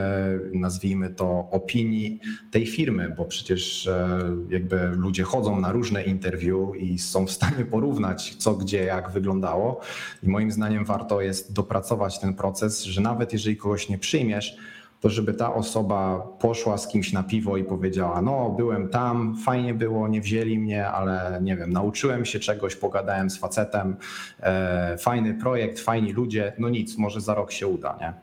nazwijmy 0.53 1.09
to, 1.09 1.49
opinii 1.51 2.19
tej 2.51 2.67
firmy, 2.67 3.13
bo 3.17 3.25
przecież 3.25 3.87
e, 3.87 4.19
jakby 4.49 4.87
ludzie 4.87 5.23
chodzą 5.23 5.59
na 5.59 5.71
różne 5.71 6.03
interview 6.03 6.75
i 6.75 6.99
są 6.99 7.25
w 7.25 7.31
stanie 7.31 7.65
porównać, 7.65 8.35
co 8.35 8.53
gdzie, 8.53 8.83
jak 8.83 9.11
wyglądało. 9.11 9.79
I 10.23 10.29
moim 10.29 10.51
zdaniem 10.51 10.85
warto 10.85 11.21
jest 11.21 11.53
dopracować 11.53 12.19
ten 12.19 12.33
proces, 12.33 12.83
że 12.83 13.01
nawet 13.01 13.33
jeżeli 13.33 13.57
kogoś 13.57 13.89
nie 13.89 13.97
przyjmiesz, 13.97 14.57
to 15.03 15.09
żeby 15.09 15.33
ta 15.33 15.53
osoba 15.53 16.19
poszła 16.39 16.77
z 16.77 16.87
kimś 16.87 17.13
na 17.13 17.23
piwo 17.23 17.57
i 17.57 17.63
powiedziała: 17.63 18.21
No, 18.21 18.49
byłem 18.49 18.89
tam, 18.89 19.35
fajnie 19.45 19.73
było, 19.73 20.07
nie 20.07 20.21
wzięli 20.21 20.59
mnie, 20.59 20.87
ale 20.87 21.39
nie 21.41 21.57
wiem, 21.57 21.73
nauczyłem 21.73 22.25
się 22.25 22.39
czegoś, 22.39 22.75
pogadałem 22.75 23.29
z 23.29 23.37
facetem, 23.37 23.95
e, 24.39 24.97
fajny 24.97 25.33
projekt, 25.33 25.79
fajni 25.79 26.13
ludzie, 26.13 26.53
no 26.59 26.69
nic, 26.69 26.97
może 26.97 27.21
za 27.21 27.33
rok 27.33 27.51
się 27.51 27.67
uda, 27.67 27.97
nie? 28.01 28.13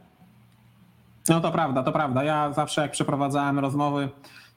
No 1.28 1.40
to 1.40 1.52
prawda, 1.52 1.82
to 1.82 1.92
prawda. 1.92 2.24
Ja 2.24 2.52
zawsze 2.52 2.82
jak 2.82 2.90
przeprowadzałem 2.90 3.58
rozmowy, 3.58 4.08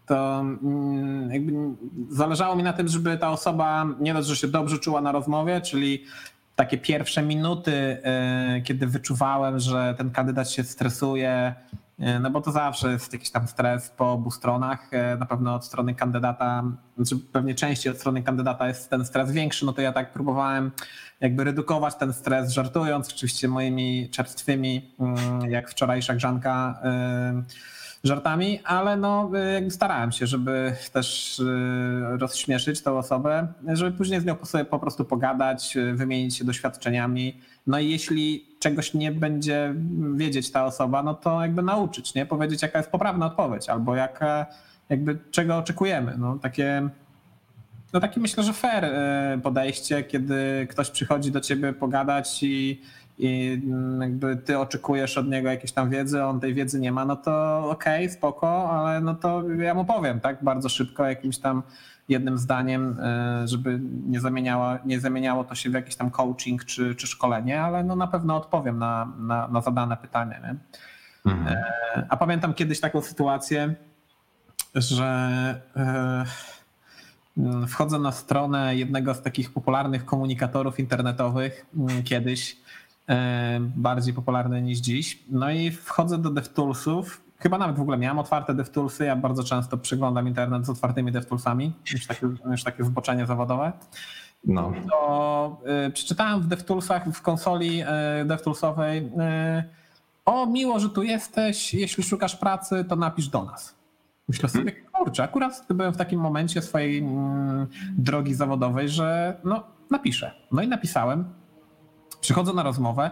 to 0.05 0.39
mm, 0.39 1.77
zależało 2.09 2.55
mi 2.55 2.63
na 2.63 2.73
tym, 2.73 2.87
żeby 2.87 3.17
ta 3.17 3.31
osoba 3.31 3.85
nie 3.99 4.13
dość, 4.13 4.27
że 4.27 4.35
się 4.35 4.47
dobrze 4.47 4.79
czuła 4.79 5.01
na 5.01 5.11
rozmowie, 5.11 5.61
czyli 5.61 6.03
takie 6.55 6.77
pierwsze 6.77 7.21
minuty, 7.21 7.71
e, 8.03 8.61
kiedy 8.63 8.87
wyczuwałem, 8.87 9.59
że 9.59 9.95
ten 9.97 10.11
kandydat 10.11 10.51
się 10.51 10.63
stresuje, 10.63 11.55
E, 11.99 12.19
no 12.19 12.31
bo 12.31 12.41
to 12.41 12.51
zawsze 12.51 12.91
jest 12.91 13.13
jakiś 13.13 13.31
tam 13.31 13.47
stres 13.47 13.89
po 13.89 14.11
obu 14.11 14.31
stronach. 14.31 14.87
E, 14.91 15.17
na 15.17 15.25
pewno 15.25 15.55
od 15.55 15.65
strony 15.65 15.95
kandydata, 15.95 16.63
znaczy 16.97 17.25
pewnie 17.31 17.55
częściej 17.55 17.91
od 17.91 17.97
strony 17.97 18.23
kandydata 18.23 18.67
jest 18.67 18.89
ten 18.89 19.05
stres 19.05 19.31
większy, 19.31 19.65
no 19.65 19.73
to 19.73 19.81
ja 19.81 19.91
tak 19.91 20.13
próbowałem 20.13 20.71
jakby 21.19 21.43
redukować 21.43 21.95
ten 21.95 22.13
stres, 22.13 22.51
żartując 22.51 23.13
oczywiście 23.13 23.47
moimi 23.47 24.09
czerstwymi, 24.09 24.95
mm, 24.99 25.51
jak 25.51 25.69
wczorajsza 25.69 26.15
grzanka, 26.15 26.79
żartami, 28.03 28.59
ale 28.63 28.97
no 28.97 29.31
jakby 29.53 29.71
starałem 29.71 30.11
się, 30.11 30.27
żeby 30.27 30.75
też 30.93 31.41
rozśmieszyć 32.19 32.81
tę 32.81 32.91
osobę, 32.91 33.47
żeby 33.67 33.97
później 33.97 34.21
z 34.21 34.25
nią 34.25 34.35
sobie 34.43 34.65
po 34.65 34.79
prostu 34.79 35.05
pogadać, 35.05 35.77
wymienić 35.93 36.37
się 36.37 36.45
doświadczeniami. 36.45 37.41
No 37.67 37.79
i 37.79 37.91
jeśli 37.91 38.45
czegoś 38.59 38.93
nie 38.93 39.11
będzie 39.11 39.75
wiedzieć 40.15 40.51
ta 40.51 40.65
osoba, 40.65 41.03
no 41.03 41.13
to 41.13 41.41
jakby 41.41 41.61
nauczyć, 41.61 42.15
nie? 42.15 42.25
Powiedzieć, 42.25 42.61
jaka 42.61 42.79
jest 42.79 42.91
poprawna 42.91 43.25
odpowiedź, 43.25 43.69
albo 43.69 43.95
jaka, 43.95 44.45
jakby 44.89 45.17
czego 45.31 45.57
oczekujemy. 45.57 46.15
No 46.17 46.39
takie, 46.39 46.89
no 47.93 47.99
takie 47.99 48.19
myślę, 48.19 48.43
że 48.43 48.53
fair 48.53 48.91
podejście, 49.43 50.03
kiedy 50.03 50.67
ktoś 50.69 50.89
przychodzi 50.89 51.31
do 51.31 51.41
ciebie 51.41 51.73
pogadać 51.73 52.43
i, 52.43 52.81
i 53.17 53.61
jakby 54.01 54.37
ty 54.37 54.59
oczekujesz 54.59 55.17
od 55.17 55.27
niego 55.27 55.49
jakiejś 55.49 55.71
tam 55.71 55.89
wiedzy, 55.89 56.23
on 56.23 56.39
tej 56.39 56.53
wiedzy 56.53 56.79
nie 56.79 56.91
ma, 56.91 57.05
no 57.05 57.15
to 57.15 57.59
okej, 57.69 58.05
okay, 58.05 58.15
spoko, 58.15 58.71
ale 58.71 59.01
no 59.01 59.15
to 59.15 59.49
ja 59.49 59.73
mu 59.73 59.85
powiem, 59.85 60.19
tak, 60.19 60.43
bardzo 60.43 60.69
szybko 60.69 61.05
jakimś 61.05 61.37
tam 61.37 61.63
jednym 62.09 62.37
zdaniem, 62.37 62.99
e, 62.99 63.47
żeby 63.47 63.79
nie 64.07 64.19
zamieniało, 64.19 64.77
nie 64.85 64.99
zamieniało 64.99 65.43
to 65.43 65.55
się 65.55 65.69
w 65.69 65.73
jakiś 65.73 65.95
tam 65.95 66.11
coaching 66.11 66.65
czy, 66.65 66.95
czy 66.95 67.07
szkolenie, 67.07 67.61
ale 67.61 67.83
no 67.83 67.95
na 67.95 68.07
pewno 68.07 68.37
odpowiem 68.37 68.79
na, 68.79 69.13
na, 69.17 69.47
na 69.47 69.61
zadane 69.61 69.97
pytanie. 69.97 70.41
Nie? 70.43 70.55
Mhm. 71.31 71.57
E, 71.57 72.05
a 72.09 72.17
pamiętam 72.17 72.53
kiedyś 72.53 72.79
taką 72.79 73.01
sytuację, 73.01 73.75
że 74.75 75.05
e, 75.75 76.25
wchodzę 77.67 77.99
na 77.99 78.11
stronę 78.11 78.75
jednego 78.75 79.13
z 79.13 79.21
takich 79.21 79.53
popularnych 79.53 80.05
komunikatorów 80.05 80.79
internetowych 80.79 81.65
kiedyś, 82.03 82.57
bardziej 83.75 84.13
popularny 84.13 84.61
niż 84.61 84.79
dziś. 84.79 85.23
No 85.29 85.51
i 85.51 85.71
wchodzę 85.71 86.17
do 86.17 86.29
DevToolsów 86.29 87.23
chyba 87.43 87.57
nawet 87.57 87.77
w 87.77 87.81
ogóle 87.81 87.97
miałem 87.97 88.19
otwarte 88.19 88.53
DevToolsy. 88.53 89.05
Ja 89.05 89.15
bardzo 89.15 89.43
często 89.43 89.77
przeglądam 89.77 90.27
internet 90.27 90.65
z 90.65 90.69
otwartymi 90.69 91.11
DevToolsami, 91.11 91.73
już 91.93 92.07
takie, 92.07 92.27
już 92.51 92.63
takie 92.63 92.83
zboczenie 92.83 93.25
zawodowe. 93.25 93.71
No. 94.45 94.73
To 94.89 95.61
y, 95.87 95.91
przeczytałem 95.91 96.41
w 96.41 96.47
DevToolsach, 96.47 97.09
w 97.09 97.21
konsoli 97.21 97.81
y, 97.81 97.85
DevToolsowej 98.25 98.97
y, 98.97 99.03
o, 100.25 100.45
miło, 100.45 100.79
że 100.79 100.89
tu 100.89 101.03
jesteś, 101.03 101.73
jeśli 101.73 102.03
szukasz 102.03 102.35
pracy, 102.35 102.85
to 102.89 102.95
napisz 102.95 103.27
do 103.27 103.43
nas. 103.43 103.75
Myślę 104.27 104.49
sobie, 104.49 104.71
kurczę, 104.71 105.23
akurat 105.23 105.65
byłem 105.69 105.93
w 105.93 105.97
takim 105.97 106.19
momencie 106.19 106.61
swojej 106.61 106.97
mm, 106.97 107.67
drogi 107.97 108.33
zawodowej, 108.33 108.89
że 108.89 109.37
no, 109.43 109.63
napiszę. 109.91 110.31
No 110.51 110.61
i 110.61 110.67
napisałem. 110.67 111.25
Przychodzę 112.23 112.53
na 112.53 112.63
rozmowę. 112.63 113.11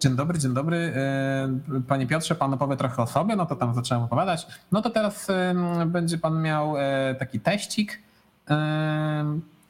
Dzień 0.00 0.16
dobry, 0.16 0.38
dzień 0.38 0.54
dobry. 0.54 0.76
E, 0.76 1.48
panie 1.88 2.06
Piotrze, 2.06 2.34
pan 2.34 2.54
opowie 2.54 2.76
trochę 2.76 3.02
o 3.02 3.06
sobie, 3.06 3.36
no 3.36 3.46
to 3.46 3.56
tam 3.56 3.74
zacząłem 3.74 4.04
opowiadać. 4.04 4.46
No 4.72 4.82
to 4.82 4.90
teraz 4.90 5.26
będzie 5.86 6.18
pan 6.18 6.42
miał 6.42 6.76
e, 6.76 7.14
taki 7.18 7.40
teścik 7.40 7.98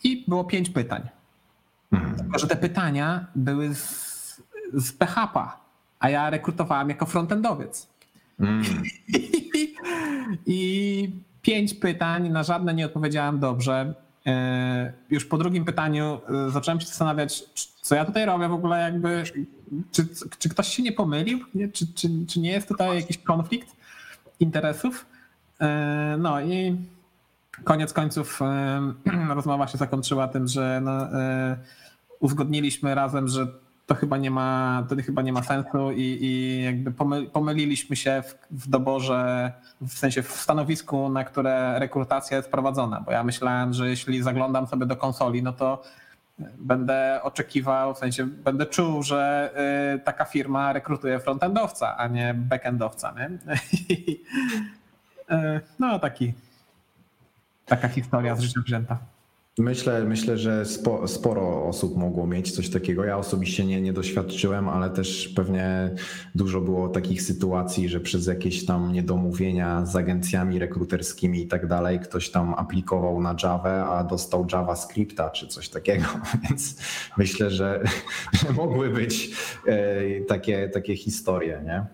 i 0.05 0.25
było 0.29 0.45
pięć 0.45 0.71
pytań. 0.71 1.09
Hmm. 1.91 2.17
Tylko, 2.17 2.39
że 2.39 2.47
te 2.47 2.57
pytania 2.57 3.27
były 3.35 3.75
z, 3.75 4.43
z 4.75 4.93
PHP, 4.93 5.41
a 6.01 6.11
ja 6.11 6.31
rekrutowałem 6.31 6.89
jako 6.89 7.07
frontendowiec. 7.07 7.89
Hmm. 8.39 8.63
I 10.47 11.11
pięć 11.43 11.75
pytań, 11.75 12.29
na 12.29 12.43
żadne 12.43 12.75
nie 12.75 12.87
odpowiedziałem 12.87 13.39
dobrze. 13.39 13.95
E, 14.27 14.93
już 15.11 15.25
po 15.25 15.39
drugim 15.39 15.65
pytaniu 15.65 16.21
zacząłem 16.49 16.81
się 16.81 16.87
zastanawiać, 16.87 17.45
co 17.83 17.95
ja 17.95 18.05
tutaj 18.05 18.27
robię 18.27 18.49
w 18.49 18.53
ogóle, 18.53 18.81
jakby, 18.81 19.25
czy, 19.93 20.09
czy 20.39 20.49
ktoś 20.49 20.69
się 20.69 20.83
nie 20.83 20.93
pomylił, 20.93 21.39
nie? 21.55 21.69
Czy, 21.69 21.87
czy, 21.95 22.09
czy 22.29 22.41
nie 22.41 22.51
jest 22.51 22.69
tutaj 22.69 22.97
jakiś 22.97 23.19
konflikt 23.19 23.77
interesów? 24.41 25.07
E, 25.61 26.17
no 26.19 26.41
i 26.41 26.77
koniec 27.65 27.93
końców 27.93 28.43
e, 28.43 28.93
rozmowa 29.35 29.67
się 29.67 29.79
zakończyła 29.79 30.29
tym, 30.29 30.49
że 30.49 30.81
no, 30.85 31.21
e, 31.21 31.57
uzgodniliśmy 32.21 32.95
razem, 32.95 33.29
że 33.29 33.47
to 33.87 33.95
chyba 33.95 34.17
nie 34.17 34.31
ma, 34.31 34.87
to 34.89 34.97
chyba 34.97 35.23
nie 35.23 35.33
ma 35.33 35.43
sensu 35.43 35.93
i, 35.93 36.19
i 36.21 36.63
jakby 36.65 36.93
pomyliliśmy 37.33 37.97
się 37.97 38.23
w, 38.23 38.39
w, 38.51 38.69
doborze, 38.69 39.53
w 39.81 39.93
sensie 39.93 40.23
w 40.23 40.33
stanowisku, 40.33 41.09
na 41.09 41.25
które 41.25 41.79
rekrutacja 41.79 42.37
jest 42.37 42.51
prowadzona, 42.51 43.01
bo 43.01 43.13
ja 43.13 43.25
myślałem, 43.25 43.73
że 43.73 43.89
jeśli 43.89 44.23
zaglądam 44.23 44.67
sobie 44.67 44.87
do 44.87 44.97
konsoli, 44.97 45.43
no 45.43 45.53
to 45.53 45.83
będę 46.59 47.21
oczekiwał, 47.23 47.95
w 47.95 47.99
sensie 47.99 48.27
będę 48.27 48.67
czuł, 48.67 49.03
że 49.03 49.51
y, 49.95 49.99
taka 49.99 50.25
firma 50.25 50.73
rekrutuje 50.73 51.21
frontendowca, 51.21 51.97
a 51.97 52.07
nie 52.09 52.35
backendowca. 52.35 53.15
Nie? 53.19 53.31
Y, 55.31 55.61
no 55.79 55.99
taki, 55.99 56.35
taka 57.67 57.89
historia 57.89 58.37
z 58.37 58.41
życia 58.41 58.61
wzięta. 58.61 58.99
Myślę, 59.59 60.05
myślę, 60.05 60.39
że 60.39 60.65
spo, 60.65 61.09
sporo 61.09 61.67
osób 61.67 61.97
mogło 61.97 62.27
mieć 62.27 62.53
coś 62.53 62.71
takiego. 62.71 63.05
Ja 63.05 63.19
osobiście 63.19 63.65
nie, 63.65 63.81
nie 63.81 63.93
doświadczyłem, 63.93 64.69
ale 64.69 64.91
też 64.91 65.29
pewnie 65.29 65.91
dużo 66.35 66.61
było 66.61 66.89
takich 66.89 67.23
sytuacji, 67.23 67.89
że 67.89 68.01
przez 68.01 68.27
jakieś 68.27 68.67
tam 68.67 68.93
niedomówienia 68.93 69.87
z 69.87 69.97
agencjami 69.97 70.59
rekruterskimi 70.59 71.43
i 71.43 71.47
tak 71.47 71.67
dalej, 71.67 72.01
ktoś 72.01 72.31
tam 72.31 72.55
aplikował 72.55 73.21
na 73.21 73.37
Java, 73.43 73.99
a 73.99 74.05
dostał 74.05 74.47
JavaScripta 74.53 75.31
czy 75.31 75.47
coś 75.47 75.69
takiego. 75.69 76.05
Więc 76.49 76.77
myślę, 77.17 77.51
że, 77.51 77.83
że 78.43 78.53
mogły 78.53 78.91
być 78.91 79.31
e, 79.67 80.21
takie, 80.21 80.69
takie 80.69 80.97
historie, 80.97 81.63
nie? 81.65 81.87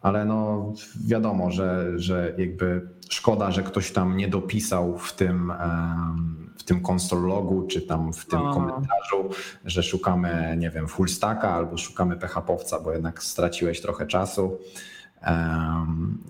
ale 0.00 0.24
no 0.24 0.72
wiadomo, 1.06 1.50
że, 1.50 1.92
że 1.96 2.34
jakby 2.38 2.88
szkoda, 3.10 3.50
że 3.50 3.62
ktoś 3.62 3.90
tam 3.90 4.16
nie 4.16 4.28
dopisał 4.28 4.98
w 4.98 5.12
tym, 5.12 5.52
tym 6.66 6.82
console 6.90 7.28
logu, 7.28 7.66
czy 7.66 7.82
tam 7.82 8.12
w 8.12 8.26
tym 8.26 8.40
komentarzu, 8.40 9.30
że 9.64 9.82
szukamy, 9.82 10.56
nie 10.58 10.70
wiem, 10.70 10.88
full 10.88 11.08
stacka 11.08 11.54
albo 11.54 11.78
szukamy 11.78 12.16
PHP-owca, 12.16 12.80
bo 12.80 12.92
jednak 12.92 13.22
straciłeś 13.22 13.80
trochę 13.80 14.06
czasu 14.06 14.58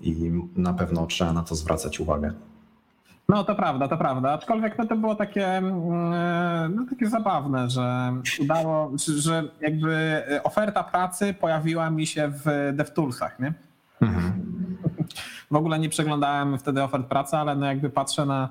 i 0.01 0.31
na 0.55 0.73
pewno 0.73 1.05
trzeba 1.05 1.33
na 1.33 1.43
to 1.43 1.55
zwracać 1.55 1.99
uwagę. 1.99 2.33
No 3.29 3.43
to 3.43 3.55
prawda, 3.55 3.87
to 3.87 3.97
prawda. 3.97 4.31
Aczkolwiek 4.31 4.77
no, 4.77 4.87
to 4.87 4.95
było 4.95 5.15
takie, 5.15 5.47
mm, 5.47 6.75
no, 6.75 6.85
takie 6.89 7.09
zabawne, 7.09 7.69
że 7.69 8.13
udało, 8.39 8.91
że 9.17 9.43
jakby 9.61 10.23
oferta 10.43 10.83
pracy 10.83 11.33
pojawiła 11.33 11.89
mi 11.89 12.07
się 12.07 12.31
w 12.45 12.73
DevToolsach, 12.73 13.39
nie? 13.39 13.53
Mhm. 14.01 14.43
W 15.51 15.55
ogóle 15.55 15.79
nie 15.79 15.89
przeglądałem 15.89 16.57
wtedy 16.57 16.83
ofert 16.83 17.07
pracy, 17.07 17.37
ale 17.37 17.55
no 17.55 17.65
jakby 17.65 17.89
patrzę 17.89 18.25
na, 18.25 18.49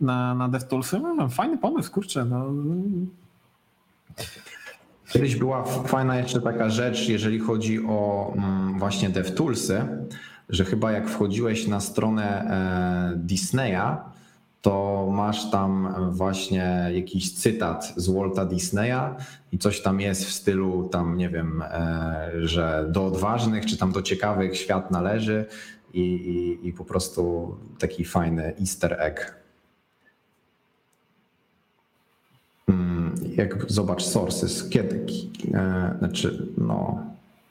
na, 0.00 0.34
na 0.34 0.48
DevToolsy, 0.48 1.00
no, 1.00 1.28
fajny 1.28 1.58
pomysł, 1.58 1.92
kurczę. 1.92 2.24
No. 2.24 2.46
Kiedyś 5.12 5.36
była 5.36 5.64
fajna 5.64 6.18
jeszcze 6.18 6.40
taka 6.40 6.70
rzecz, 6.70 7.08
jeżeli 7.08 7.38
chodzi 7.38 7.86
o 7.86 8.32
mm, 8.36 8.78
właśnie 8.78 9.10
DevToolsy, 9.10 9.86
że 10.48 10.64
chyba 10.64 10.92
jak 10.92 11.08
wchodziłeś 11.08 11.66
na 11.66 11.80
stronę 11.80 12.24
e, 12.24 13.16
Disneya, 13.16 13.96
to 14.62 15.08
masz 15.12 15.50
tam 15.50 15.94
właśnie 16.10 16.90
jakiś 16.94 17.34
cytat 17.34 17.92
z 17.96 18.08
Walta 18.08 18.44
Disneya 18.44 19.14
i 19.52 19.58
coś 19.58 19.80
tam 19.80 20.00
jest 20.00 20.24
w 20.24 20.32
stylu 20.32 20.88
tam, 20.88 21.16
nie 21.16 21.28
wiem, 21.28 21.62
e, 21.62 22.30
że 22.34 22.86
do 22.90 23.06
odważnych 23.06 23.66
czy 23.66 23.76
tam 23.76 23.92
do 23.92 24.02
ciekawych 24.02 24.56
świat 24.56 24.90
należy 24.90 25.44
i, 25.94 26.00
i, 26.00 26.68
i 26.68 26.72
po 26.72 26.84
prostu 26.84 27.54
taki 27.78 28.04
fajny 28.04 28.54
easter 28.60 28.96
egg. 29.00 29.20
Hmm, 29.20 29.44
jak 33.36 33.72
zobacz 33.72 34.02
sources, 34.02 34.68
kiedy, 34.68 35.06
e, 35.54 35.94
znaczy 35.98 36.46
no, 36.58 37.04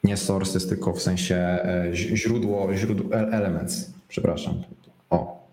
nie 0.03 0.17
sources, 0.17 0.67
tylko 0.67 0.93
w 0.93 1.01
sensie 1.01 1.35
e, 1.35 1.89
źródło, 1.93 2.75
źródło 2.75 3.15
elements, 3.15 3.93
przepraszam. 4.07 4.63
O, 5.09 5.47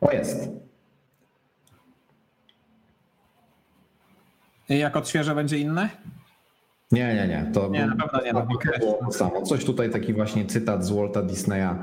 o 0.00 0.12
jest. 0.12 0.48
Jak 4.68 4.96
odświeżę 4.96 5.34
będzie 5.34 5.58
inne? 5.58 5.88
Nie, 6.92 7.14
nie, 7.14 7.28
nie. 7.28 7.50
To 7.54 7.68
nie, 7.68 7.86
na 7.86 7.96
pewno 7.96 8.20
nie. 8.22 8.32
To 8.80 9.12
samo. 9.12 9.42
Coś 9.42 9.64
tutaj 9.64 9.90
taki 9.90 10.12
właśnie 10.12 10.46
cytat 10.46 10.86
z 10.86 10.90
Walta 10.90 11.22
Disneya, 11.22 11.74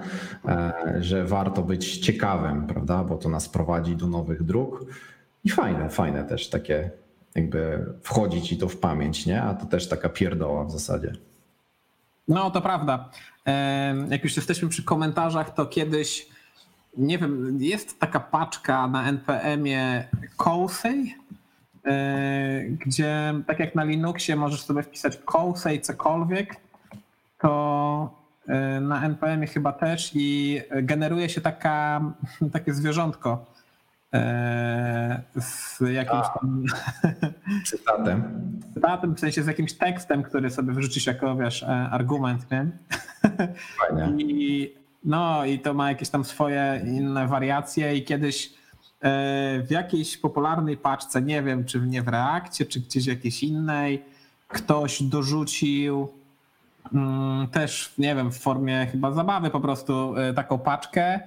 e, 0.47 0.73
że 0.99 1.25
warto 1.25 1.61
być 1.61 1.97
ciekawym, 1.97 2.67
prawda? 2.67 3.03
Bo 3.03 3.17
to 3.17 3.29
nas 3.29 3.49
prowadzi 3.49 3.95
do 3.95 4.07
nowych 4.07 4.43
dróg. 4.43 4.85
I 5.43 5.49
fajne, 5.49 5.89
fajne 5.89 6.23
też 6.23 6.49
takie 6.49 6.91
jakby 7.37 7.85
wchodzić 8.03 8.51
i 8.51 8.57
to 8.57 8.69
w 8.69 8.77
pamięć, 8.77 9.25
nie? 9.25 9.41
A 9.41 9.53
to 9.53 9.65
też 9.65 9.89
taka 9.89 10.09
pierdoła 10.09 10.63
w 10.65 10.71
zasadzie. 10.71 11.13
No 12.27 12.51
to 12.51 12.61
prawda. 12.61 13.09
Jak 14.09 14.23
już 14.23 14.35
jesteśmy 14.35 14.69
przy 14.69 14.83
komentarzach, 14.83 15.53
to 15.53 15.65
kiedyś, 15.65 16.27
nie 16.97 17.17
wiem, 17.17 17.57
jest 17.61 17.99
taka 17.99 18.19
paczka 18.19 18.87
na 18.87 19.09
NPM-ie 19.09 20.07
E, 21.87 22.63
gdzie 22.85 23.33
tak 23.47 23.59
jak 23.59 23.75
na 23.75 23.83
Linuxie 23.83 24.35
możesz 24.35 24.61
sobie 24.61 24.83
wpisać 24.83 25.19
i 25.75 25.81
cokolwiek, 25.81 26.55
to 27.41 28.13
e, 28.47 28.81
na 28.81 29.05
NPM 29.05 29.47
chyba 29.47 29.71
też 29.71 30.11
i 30.13 30.61
generuje 30.81 31.29
się 31.29 31.41
taka, 31.41 32.01
takie 32.53 32.73
zwierzątko 32.73 33.56
z 35.35 35.79
jakimś 35.79 36.25
tam 36.39 36.63
cytatem. 37.65 38.23
Cytatem, 38.73 39.15
w 39.15 39.19
sensie 39.19 39.43
z 39.43 39.47
jakimś 39.47 39.73
tekstem, 39.73 40.23
który 40.23 40.49
sobie 40.49 40.73
wrzucisz 40.73 41.05
jako 41.05 41.35
wiesz, 41.35 41.63
argument, 41.91 42.51
nie? 42.51 42.71
Fajnie. 43.77 44.13
I, 44.23 44.73
no 45.03 45.45
i 45.45 45.59
to 45.59 45.73
ma 45.73 45.89
jakieś 45.89 46.09
tam 46.09 46.23
swoje 46.25 46.81
inne 46.85 47.27
wariacje 47.27 47.95
i 47.95 48.03
kiedyś 48.03 48.57
E, 49.01 49.63
w 49.63 49.71
jakiejś 49.71 50.17
popularnej 50.17 50.77
paczce, 50.77 51.21
nie 51.21 51.43
wiem 51.43 51.65
czy 51.65 51.79
nie 51.79 52.01
w 52.01 52.07
Reakcie, 52.07 52.65
czy 52.65 52.79
gdzieś 52.79 53.05
jakiejś 53.05 53.43
innej, 53.43 54.05
ktoś 54.47 55.03
dorzucił 55.03 56.09
mm, 56.93 57.47
też, 57.47 57.93
nie 57.97 58.15
wiem, 58.15 58.31
w 58.31 58.37
formie 58.37 58.87
chyba 58.91 59.11
zabawy 59.11 59.49
po 59.49 59.59
prostu 59.59 60.17
e, 60.17 60.33
taką 60.33 60.59
paczkę 60.59 61.19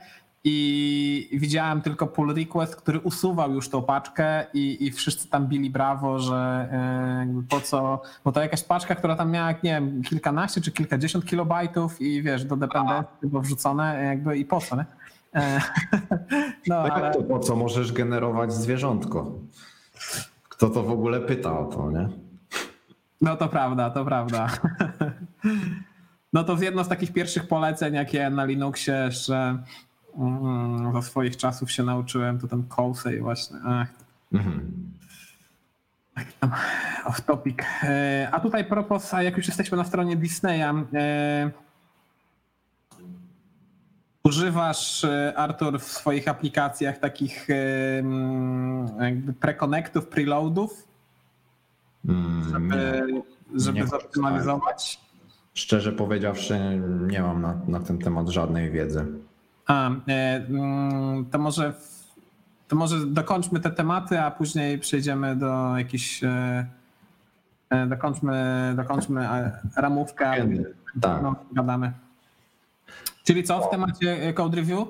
i 0.44 1.38
widziałem 1.40 1.82
tylko 1.82 2.06
pull 2.06 2.34
request, 2.34 2.76
który 2.76 3.00
usuwał 3.00 3.52
już 3.52 3.68
tą 3.68 3.82
paczkę 3.82 4.46
i, 4.54 4.86
i 4.86 4.92
wszyscy 4.92 5.28
tam 5.28 5.46
bili 5.46 5.70
brawo, 5.70 6.18
że 6.18 6.68
e, 6.72 7.42
po 7.48 7.60
co, 7.60 8.02
bo 8.24 8.32
to 8.32 8.40
jakaś 8.40 8.62
paczka, 8.62 8.94
która 8.94 9.16
tam 9.16 9.30
miała, 9.30 9.52
nie 9.52 9.58
wiem, 9.62 10.02
kilkanaście 10.02 10.60
czy 10.60 10.72
kilkadziesiąt 10.72 11.24
kilobajtów 11.24 12.00
i 12.00 12.22
wiesz, 12.22 12.44
do 12.44 12.56
dependencji 12.56 13.28
było 13.28 13.42
wrzucone 13.42 14.04
jakby 14.04 14.38
i 14.38 14.44
po 14.44 14.60
co, 14.60 14.76
nie? 14.76 14.84
E, 15.34 15.60
no, 16.68 16.76
ale... 16.76 17.14
to 17.14 17.22
po 17.22 17.38
co 17.38 17.56
możesz 17.56 17.92
generować 17.92 18.52
zwierzątko? 18.52 19.32
Kto 20.48 20.70
to 20.70 20.82
w 20.82 20.90
ogóle 20.90 21.20
pyta 21.20 21.58
o 21.58 21.64
to, 21.64 21.90
nie? 21.90 22.08
No 23.20 23.36
to 23.36 23.48
prawda, 23.48 23.90
to 23.90 24.04
prawda. 24.04 24.48
No 26.32 26.44
to 26.44 26.56
jedno 26.60 26.84
z 26.84 26.88
takich 26.88 27.12
pierwszich 27.12 27.48
poleceń, 27.48 27.94
jakie 27.94 28.30
na 28.30 28.44
Linuxie 28.44 28.94
jeszcze 28.94 29.58
mm, 30.16 30.92
za 30.92 31.02
swoich 31.02 31.36
czasów 31.36 31.70
się 31.72 31.82
nauczyłem, 31.82 32.38
to 32.38 32.48
ten 32.48 32.62
Cousey 32.62 33.20
właśnie. 33.20 33.56
Ach. 33.64 33.88
Mhm. 34.32 34.90
Off 37.04 37.20
topic. 37.20 37.62
E, 37.82 38.28
a 38.32 38.40
tutaj 38.40 38.64
propos, 38.64 39.14
a 39.14 39.22
jak 39.22 39.36
już 39.36 39.46
jesteśmy 39.46 39.76
na 39.78 39.84
stronie 39.84 40.16
Disneya, 40.16 40.84
e, 40.94 41.50
Używasz, 44.24 45.04
e, 45.04 45.32
Artur, 45.36 45.80
w 45.80 45.84
swoich 45.84 46.28
aplikacjach 46.28 46.98
takich 46.98 47.50
mm, 47.50 48.88
jakby 49.00 49.32
prekonektów, 49.32 50.06
preloadów, 50.06 50.88
mm, 52.08 52.44
żeby, 52.52 53.04
żeby 53.54 53.86
zoptymalizować? 53.86 55.00
Szczerze 55.54 55.92
powiedziawszy, 55.92 56.80
nie 57.06 57.22
mam 57.22 57.42
na, 57.42 57.60
na 57.68 57.80
ten 57.80 57.98
temat 57.98 58.28
żadnej 58.28 58.70
wiedzy. 58.70 59.06
A, 59.70 59.90
e, 60.08 60.46
mm, 60.48 61.24
to 61.30 61.38
może, 61.38 61.72
to 62.68 62.76
może 62.76 63.06
dokończmy 63.06 63.60
te 63.60 63.70
tematy, 63.70 64.20
a 64.20 64.30
później 64.30 64.78
przejdziemy 64.78 65.36
do 65.36 65.78
jakichś. 65.78 66.20
Dokończmy, 67.88 68.72
dokończmy 68.76 69.28
ramówkę. 69.76 70.48
Tak. 71.00 71.22
No, 71.22 71.34
gadamy. 71.52 71.92
Czyli 73.24 73.44
co 73.44 73.60
w 73.60 73.70
temacie 73.70 74.22
e, 74.22 74.32
code 74.32 74.56
review? 74.56 74.88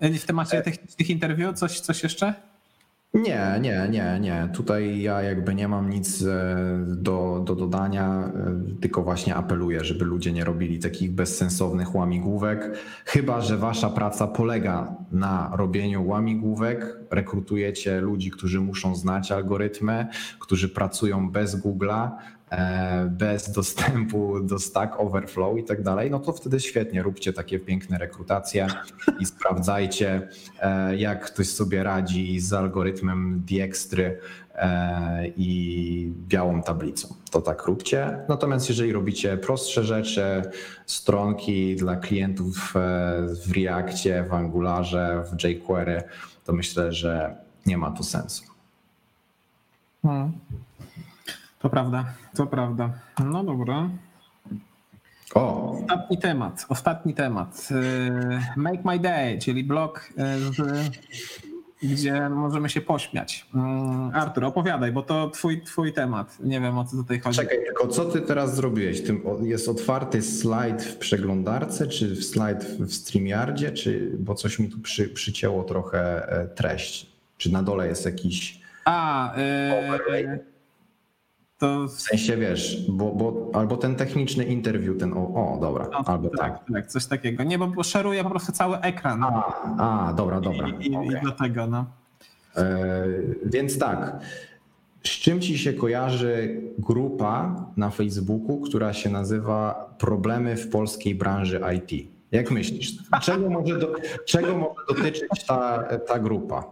E, 0.00 0.10
w 0.10 0.26
temacie 0.26 0.58
e. 0.58 0.62
technicznych 0.62 1.10
interview? 1.10 1.58
Coś, 1.58 1.80
coś 1.80 2.02
jeszcze? 2.02 2.34
Nie, 3.14 3.58
nie, 3.60 3.88
nie, 3.90 4.18
nie. 4.20 4.48
Tutaj 4.54 5.02
ja 5.02 5.22
jakby 5.22 5.54
nie 5.54 5.68
mam 5.68 5.90
nic 5.90 6.24
do, 6.86 7.42
do 7.46 7.54
dodania, 7.54 8.32
tylko 8.80 9.02
właśnie 9.02 9.34
apeluję, 9.34 9.84
żeby 9.84 10.04
ludzie 10.04 10.32
nie 10.32 10.44
robili 10.44 10.78
takich 10.78 11.12
bezsensownych 11.12 11.94
łamigłówek. 11.94 12.78
Chyba, 13.04 13.40
że 13.40 13.58
wasza 13.58 13.90
praca 13.90 14.26
polega 14.26 14.96
na 15.10 15.50
robieniu 15.56 16.06
łamigłówek, 16.06 16.96
rekrutujecie 17.10 18.00
ludzi, 18.00 18.30
którzy 18.30 18.60
muszą 18.60 18.96
znać 18.96 19.32
algorytmy, 19.32 20.06
którzy 20.38 20.68
pracują 20.68 21.30
bez 21.30 21.64
Google'a, 21.64 22.10
E, 22.10 22.41
bez 23.10 23.50
dostępu 23.52 24.40
do 24.40 24.58
Stack 24.58 25.00
Overflow 25.00 25.58
i 25.58 25.64
tak 25.64 25.82
dalej, 25.82 26.10
no 26.10 26.18
to 26.18 26.32
wtedy 26.32 26.60
świetnie, 26.60 27.02
róbcie 27.02 27.32
takie 27.32 27.58
piękne 27.58 27.98
rekrutacje 27.98 28.66
i 29.20 29.26
sprawdzajcie, 29.26 30.28
e, 30.60 30.96
jak 30.96 31.24
ktoś 31.24 31.48
sobie 31.48 31.82
radzi 31.82 32.40
z 32.40 32.52
algorytmem 32.52 33.42
Dijkstry 33.46 34.18
e, 34.54 35.28
i 35.36 36.12
białą 36.28 36.62
tablicą. 36.62 37.14
To 37.30 37.40
tak 37.40 37.66
róbcie. 37.66 38.18
Natomiast 38.28 38.68
jeżeli 38.68 38.92
robicie 38.92 39.36
prostsze 39.36 39.84
rzeczy, 39.84 40.42
stronki 40.86 41.76
dla 41.76 41.96
klientów 41.96 42.74
w 43.46 43.52
Reactie, 43.56 44.24
w 44.28 44.34
Angularze, 44.34 45.24
w 45.32 45.44
jQuery, 45.44 46.02
to 46.44 46.52
myślę, 46.52 46.92
że 46.92 47.36
nie 47.66 47.78
ma 47.78 47.90
to 47.90 48.02
sensu. 48.02 48.44
Hmm. 50.02 50.32
To 51.62 51.70
prawda, 51.70 52.04
to 52.36 52.46
prawda. 52.46 52.90
No 53.24 53.44
dobra. 53.44 53.88
O, 55.34 55.72
Ostatni 55.80 56.18
temat, 56.18 56.66
ostatni 56.68 57.14
temat. 57.14 57.68
Y, 57.70 58.60
Make 58.60 58.84
My 58.84 58.98
Day, 58.98 59.38
czyli 59.38 59.64
blog, 59.64 60.10
y, 61.82 61.86
gdzie 61.88 62.28
możemy 62.28 62.68
się 62.70 62.80
pośmiać. 62.80 63.46
Mm, 63.54 64.10
Artur, 64.14 64.44
opowiadaj, 64.44 64.92
bo 64.92 65.02
to 65.02 65.30
twój, 65.30 65.62
twój 65.62 65.92
temat. 65.92 66.36
Nie 66.40 66.60
wiem 66.60 66.78
o 66.78 66.84
co 66.84 66.96
tutaj 66.96 67.20
chodzi. 67.20 67.36
czekaj, 67.38 67.58
tylko 67.66 67.88
co 67.88 68.04
ty 68.04 68.20
teraz 68.20 68.56
zrobiłeś? 68.56 69.02
Jest 69.42 69.68
otwarty 69.68 70.22
slajd 70.22 70.82
w 70.82 70.96
przeglądarce, 70.96 71.86
czy 71.86 72.08
w 72.14 72.24
slajd 72.24 72.64
w 72.64 72.92
StreamYardzie, 72.94 73.72
czy, 73.72 74.12
bo 74.18 74.34
coś 74.34 74.58
mi 74.58 74.68
tu 74.68 74.78
przy, 74.80 75.08
przycięło 75.08 75.64
trochę 75.64 76.28
e, 76.28 76.46
treść. 76.48 77.06
Czy 77.38 77.52
na 77.52 77.62
dole 77.62 77.88
jest 77.88 78.04
jakiś 78.04 78.60
A, 78.84 79.32
overlay? 79.78 80.26
To 81.62 81.88
W 81.88 82.00
sensie 82.00 82.36
wiesz, 82.36 82.90
bo, 82.90 83.12
bo 83.12 83.50
albo 83.54 83.76
ten 83.76 83.94
techniczny 83.94 84.44
interview, 84.44 84.98
ten 84.98 85.12
o, 85.12 85.16
o 85.16 85.58
dobra, 85.60 85.88
no, 85.92 85.98
albo 85.98 86.28
tak. 86.28 86.38
tak, 86.38 86.72
tak, 86.72 86.86
coś 86.86 87.06
takiego. 87.06 87.44
Nie, 87.44 87.58
bo 87.58 87.82
szeruję 87.82 88.24
po 88.24 88.30
prostu 88.30 88.52
cały 88.52 88.80
ekran. 88.80 89.24
A, 89.24 89.52
a 89.78 90.12
dobra, 90.12 90.40
dobra. 90.40 90.68
I, 90.68 90.86
i, 90.86 90.92
i 90.92 90.96
okej. 90.96 91.20
dlatego, 91.22 91.66
no. 91.66 91.86
E, 92.56 93.04
więc 93.44 93.78
tak, 93.78 94.16
z 95.02 95.10
czym 95.10 95.40
ci 95.40 95.58
się 95.58 95.72
kojarzy 95.72 96.60
grupa 96.78 97.66
na 97.76 97.90
Facebooku, 97.90 98.60
która 98.60 98.92
się 98.92 99.10
nazywa 99.10 99.88
Problemy 99.98 100.56
w 100.56 100.68
polskiej 100.70 101.14
branży 101.14 101.60
IT? 101.76 102.08
Jak 102.32 102.50
myślisz? 102.50 102.92
Czego 103.22 103.50
może, 103.50 103.78
do, 103.78 103.94
czego 104.26 104.58
może 104.58 104.80
dotyczyć 104.88 105.44
ta, 105.46 105.82
ta 105.98 106.18
grupa? 106.18 106.64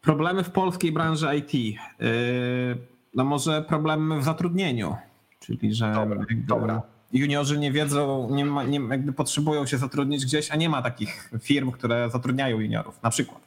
Problemy 0.00 0.44
w 0.44 0.50
polskiej 0.50 0.92
branży 0.92 1.26
IT. 1.36 1.54
Yy, 1.54 2.89
No 3.14 3.24
może 3.24 3.62
problemy 3.62 4.20
w 4.20 4.24
zatrudnieniu, 4.24 4.96
czyli 5.40 5.74
że 5.74 5.92
Dobra, 5.94 6.24
dobra. 6.48 6.82
juniorzy 7.12 7.58
nie 7.58 7.72
wiedzą, 7.72 8.28
nie 8.30 8.44
ma, 8.44 8.64
nie, 8.64 8.80
jakby 8.90 9.12
potrzebują 9.12 9.66
się 9.66 9.78
zatrudnić 9.78 10.24
gdzieś, 10.24 10.50
a 10.50 10.56
nie 10.56 10.68
ma 10.68 10.82
takich 10.82 11.30
firm, 11.40 11.70
które 11.70 12.10
zatrudniają 12.10 12.60
juniorów, 12.60 13.02
na 13.02 13.10
przykład. 13.10 13.40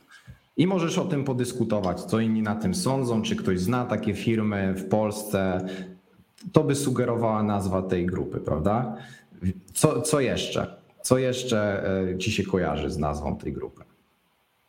I 0.57 0.67
możesz 0.67 0.97
o 0.97 1.05
tym 1.05 1.23
podyskutować, 1.23 2.01
co 2.01 2.19
inni 2.19 2.41
na 2.41 2.55
tym 2.55 2.75
sądzą, 2.75 3.21
czy 3.21 3.35
ktoś 3.35 3.59
zna 3.59 3.85
takie 3.85 4.13
firmy 4.13 4.73
w 4.73 4.89
Polsce. 4.89 5.67
To 6.51 6.63
by 6.63 6.75
sugerowała 6.75 7.43
nazwa 7.43 7.81
tej 7.81 8.05
grupy, 8.05 8.39
prawda? 8.39 8.95
Co, 9.73 10.01
co 10.01 10.19
jeszcze? 10.19 10.75
Co 11.01 11.17
jeszcze 11.17 11.89
e, 12.13 12.17
ci 12.17 12.31
się 12.31 12.43
kojarzy 12.43 12.89
z 12.89 12.97
nazwą 12.97 13.37
tej 13.37 13.53
grupy? 13.53 13.83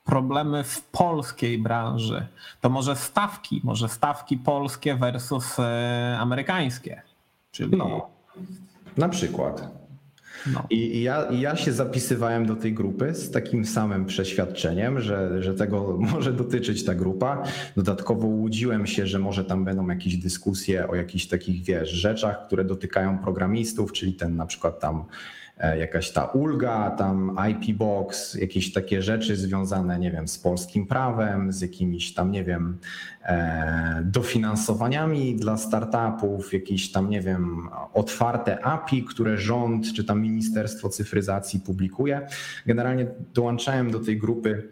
Problemy 0.05 0.65
w 0.65 0.83
polskiej 0.83 1.59
branży. 1.59 2.27
To 2.61 2.71
może 2.71 2.97
stawki, 2.97 3.61
może 3.65 3.89
stawki 3.89 4.37
polskie 4.37 4.95
versus 4.95 5.59
e, 5.59 6.17
amerykańskie. 6.21 7.03
Czyli 7.53 7.77
No, 7.77 8.09
na 8.97 9.09
przykład. 9.09 9.69
no. 10.47 10.67
I 10.71 11.03
ja, 11.03 11.27
ja 11.31 11.57
się 11.57 11.73
zapisywałem 11.73 12.47
do 12.47 12.57
tej 12.57 12.75
grupy 12.75 13.15
z 13.15 13.31
takim 13.31 13.65
samym 13.65 14.07
przeświadczeniem, 14.07 15.01
że, 15.01 15.43
że 15.43 15.55
tego 15.55 15.97
może 16.13 16.33
dotyczyć 16.33 16.85
ta 16.85 16.95
grupa. 16.95 17.43
Dodatkowo 17.77 18.27
łudziłem 18.27 18.87
się, 18.87 19.07
że 19.07 19.19
może 19.19 19.45
tam 19.45 19.65
będą 19.65 19.89
jakieś 19.89 20.17
dyskusje 20.17 20.89
o 20.89 20.95
jakichś 20.95 21.27
takich, 21.27 21.65
wiesz, 21.65 21.91
rzeczach, 21.91 22.47
które 22.47 22.65
dotykają 22.65 23.19
programistów, 23.19 23.93
czyli 23.93 24.13
ten 24.15 24.37
na 24.37 24.47
przykład 24.47 24.81
tam 24.81 25.05
jakaś 25.57 26.11
ta 26.11 26.25
ulga, 26.25 26.91
tam 26.91 27.37
IP 27.51 27.77
Box, 27.77 28.35
jakieś 28.35 28.73
takie 28.73 29.03
rzeczy 29.03 29.37
związane, 29.37 29.99
nie 29.99 30.11
wiem, 30.11 30.29
z 30.29 30.39
polskim 30.39 30.87
prawem, 30.87 31.53
z 31.53 31.61
jakimiś 31.61 32.15
tam, 32.15 32.31
nie 32.31 32.45
wiem, 32.45 32.79
e, 33.23 34.03
dofinansowaniami 34.05 35.37
dla 35.37 35.57
startupów, 35.57 36.53
jakieś 36.53 36.93
tam, 36.93 37.11
nie 37.11 37.21
wiem, 37.21 37.69
otwarte 37.93 38.65
API, 38.65 39.05
które 39.05 39.39
rząd 39.39 39.93
czy 39.93 40.05
tam 40.05 40.23
Ministerstwo 40.23 40.89
Cyfryzacji 40.89 41.61
publikuje. 41.61 42.27
Generalnie 42.67 43.07
dołączałem 43.35 43.91
do 43.91 44.01
tej 44.01 44.19
grupy 44.19 44.69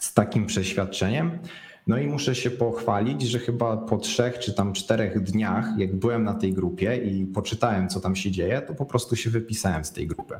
z 0.00 0.14
takim 0.14 0.46
przeświadczeniem. 0.46 1.38
No 1.86 1.98
i 1.98 2.06
muszę 2.06 2.34
się 2.34 2.50
pochwalić, 2.50 3.22
że 3.22 3.38
chyba 3.38 3.76
po 3.76 3.98
trzech 3.98 4.38
czy 4.38 4.54
tam 4.54 4.72
czterech 4.72 5.22
dniach, 5.22 5.78
jak 5.78 5.96
byłem 5.96 6.24
na 6.24 6.34
tej 6.34 6.52
grupie 6.52 6.96
i 6.96 7.26
poczytałem, 7.26 7.88
co 7.88 8.00
tam 8.00 8.16
się 8.16 8.30
dzieje, 8.30 8.60
to 8.60 8.74
po 8.74 8.86
prostu 8.86 9.16
się 9.16 9.30
wypisałem 9.30 9.84
z 9.84 9.92
tej 9.92 10.06
grupy. 10.06 10.34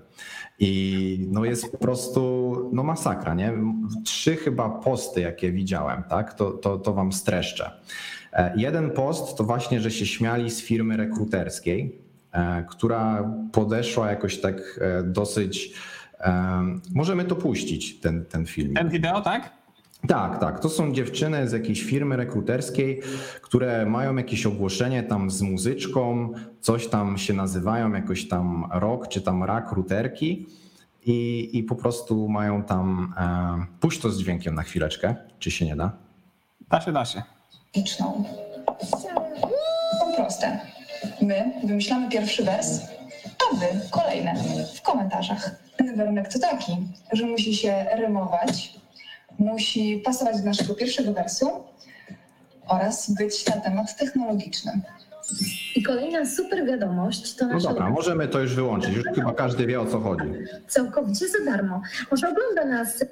I 0.58 1.26
no 1.30 1.44
jest 1.44 1.72
po 1.72 1.78
prostu 1.78 2.54
no 2.72 2.82
masakra, 2.82 3.34
nie? 3.34 3.52
Trzy 4.04 4.36
chyba 4.36 4.68
posty, 4.68 5.20
jakie 5.20 5.52
widziałem, 5.52 6.02
tak? 6.02 6.34
To, 6.34 6.50
to, 6.50 6.78
to 6.78 6.92
wam 6.92 7.12
streszczę. 7.12 7.70
E, 8.32 8.52
Jeden 8.56 8.90
post 8.90 9.36
to 9.36 9.44
właśnie, 9.44 9.80
że 9.80 9.90
się 9.90 10.06
śmiali 10.06 10.50
z 10.50 10.62
firmy 10.62 10.96
rekruterskiej, 10.96 11.98
e, 12.32 12.64
która 12.70 13.30
podeszła 13.52 14.10
jakoś 14.10 14.40
tak 14.40 14.80
e, 14.80 15.02
dosyć. 15.02 15.74
Możemy 16.94 17.24
to 17.24 17.36
puścić, 17.36 18.00
ten, 18.00 18.24
ten 18.24 18.46
film. 18.46 18.74
Ten 18.74 18.88
wideo, 18.88 19.20
tak? 19.20 19.63
Tak, 20.08 20.38
tak. 20.40 20.60
To 20.60 20.68
są 20.68 20.92
dziewczyny 20.92 21.48
z 21.48 21.52
jakiejś 21.52 21.82
firmy 21.82 22.16
rekruterskiej, 22.16 23.00
które 23.42 23.86
mają 23.86 24.16
jakieś 24.16 24.46
ogłoszenie 24.46 25.02
tam 25.02 25.30
z 25.30 25.42
muzyczką, 25.42 26.32
coś 26.60 26.86
tam 26.86 27.18
się 27.18 27.34
nazywają, 27.34 27.92
jakoś 27.92 28.28
tam 28.28 28.68
rock 28.72 29.08
czy 29.08 29.20
tam 29.20 29.44
rak 29.44 29.72
ruterki 29.72 30.46
i, 31.06 31.50
i 31.52 31.62
po 31.62 31.74
prostu 31.74 32.28
mają 32.28 32.62
tam. 32.62 33.14
E, 33.16 33.78
puść 33.80 34.00
to 34.00 34.10
z 34.10 34.18
dźwiękiem 34.18 34.54
na 34.54 34.62
chwileczkę, 34.62 35.14
czy 35.38 35.50
się 35.50 35.66
nie 35.66 35.76
da? 35.76 35.92
Da 36.70 36.80
się, 36.80 36.92
da 36.92 37.04
się. 37.04 37.22
liczną. 37.76 38.24
To 40.00 40.16
proste. 40.16 40.60
My 41.22 41.52
wymyślamy 41.64 42.08
pierwszy 42.10 42.44
wers, 42.44 42.80
a 43.52 43.56
wy 43.56 43.66
kolejne 43.90 44.34
w 44.74 44.82
komentarzach. 44.82 45.50
Ten 45.76 45.96
warunek 45.96 46.32
to 46.32 46.38
taki, 46.38 46.76
że 47.12 47.26
musi 47.26 47.54
się 47.54 47.86
rymować, 47.96 48.74
musi 49.38 50.02
pasować 50.04 50.38
do 50.38 50.44
naszego 50.44 50.74
pierwszego 50.74 51.12
wersu 51.12 51.46
oraz 52.66 53.10
być 53.10 53.46
na 53.46 53.52
temat 53.52 53.96
technologiczny. 53.98 54.80
I 55.76 55.82
kolejna 55.82 56.26
super 56.26 56.66
wiadomość 56.66 57.34
to 57.36 57.46
No 57.46 57.54
nasza 57.54 57.68
dobra, 57.68 57.90
możemy 57.90 58.28
to 58.28 58.40
już 58.40 58.54
wyłączyć. 58.54 58.96
Już 58.96 59.04
chyba 59.14 59.32
każdy 59.32 59.66
wie 59.66 59.80
o 59.80 59.86
co 59.86 60.00
chodzi. 60.00 60.24
całkowicie 60.68 61.28
za 61.28 61.44
darmo. 61.44 61.82
Może 62.10 62.28
ogląda 62.28 62.64
nas 62.64 63.04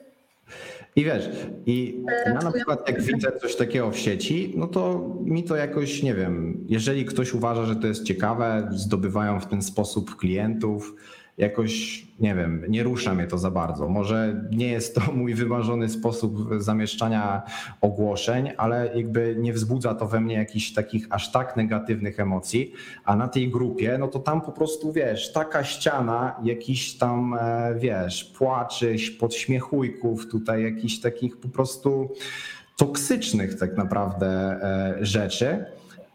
I 0.97 1.05
wiesz, 1.05 1.29
i 1.67 2.05
ja 2.27 2.35
na 2.35 2.53
przykład 2.53 2.89
jak 2.89 3.03
widzę 3.03 3.33
coś 3.41 3.57
takiego 3.57 3.91
w 3.91 3.99
sieci, 3.99 4.53
no 4.57 4.67
to 4.67 5.11
mi 5.25 5.45
to 5.45 5.57
jakoś, 5.57 6.03
nie 6.03 6.15
wiem, 6.15 6.65
jeżeli 6.69 7.05
ktoś 7.05 7.35
uważa, 7.35 7.65
że 7.65 7.77
to 7.77 7.87
jest 7.87 8.03
ciekawe, 8.05 8.69
zdobywają 8.73 9.41
w 9.41 9.47
ten 9.47 9.63
sposób 9.63 10.17
klientów, 10.17 10.95
jakoś, 11.39 12.07
nie 12.21 12.35
wiem, 12.35 12.65
nie 12.69 12.83
rusza 12.83 13.15
mnie 13.15 13.27
to 13.27 13.39
za 13.39 13.51
bardzo. 13.51 13.89
Może 13.89 14.45
nie 14.51 14.69
jest 14.69 14.95
to 14.95 15.01
mój 15.13 15.35
wymarzony 15.35 15.89
sposób 15.89 16.49
zamieszczania 16.59 17.43
ogłoszeń, 17.81 18.51
ale 18.57 18.91
jakby 18.95 19.37
nie 19.39 19.53
wzbudza 19.53 19.95
to 19.95 20.07
we 20.07 20.21
mnie 20.21 20.35
jakichś 20.35 20.73
takich 20.73 21.07
aż 21.11 21.33
tak 21.33 21.57
negatywnych 21.57 22.21
emocji, 22.21 22.73
a 23.05 23.17
na 23.17 23.29
tej 23.29 23.51
grupie, 23.51 23.97
no 23.99 24.09
to 24.09 24.19
tam 24.19 24.41
po 24.41 24.53
prostu, 24.53 24.93
wiesz, 24.93 25.33
taka 25.33 25.65
ściana 25.65 26.37
jakiś 26.45 26.99
tam, 26.99 27.37
e, 27.41 27.75
wiesz, 27.79 28.25
płaczy, 28.25 28.97
podśmiechujków, 29.21 30.29
tutaj 30.29 30.63
jakichś 30.63 31.01
takich 31.01 31.37
po 31.37 31.49
prostu 31.49 32.13
toksycznych 32.77 33.59
tak 33.59 33.77
naprawdę 33.77 34.29
e, 34.29 34.97
rzeczy 35.01 35.65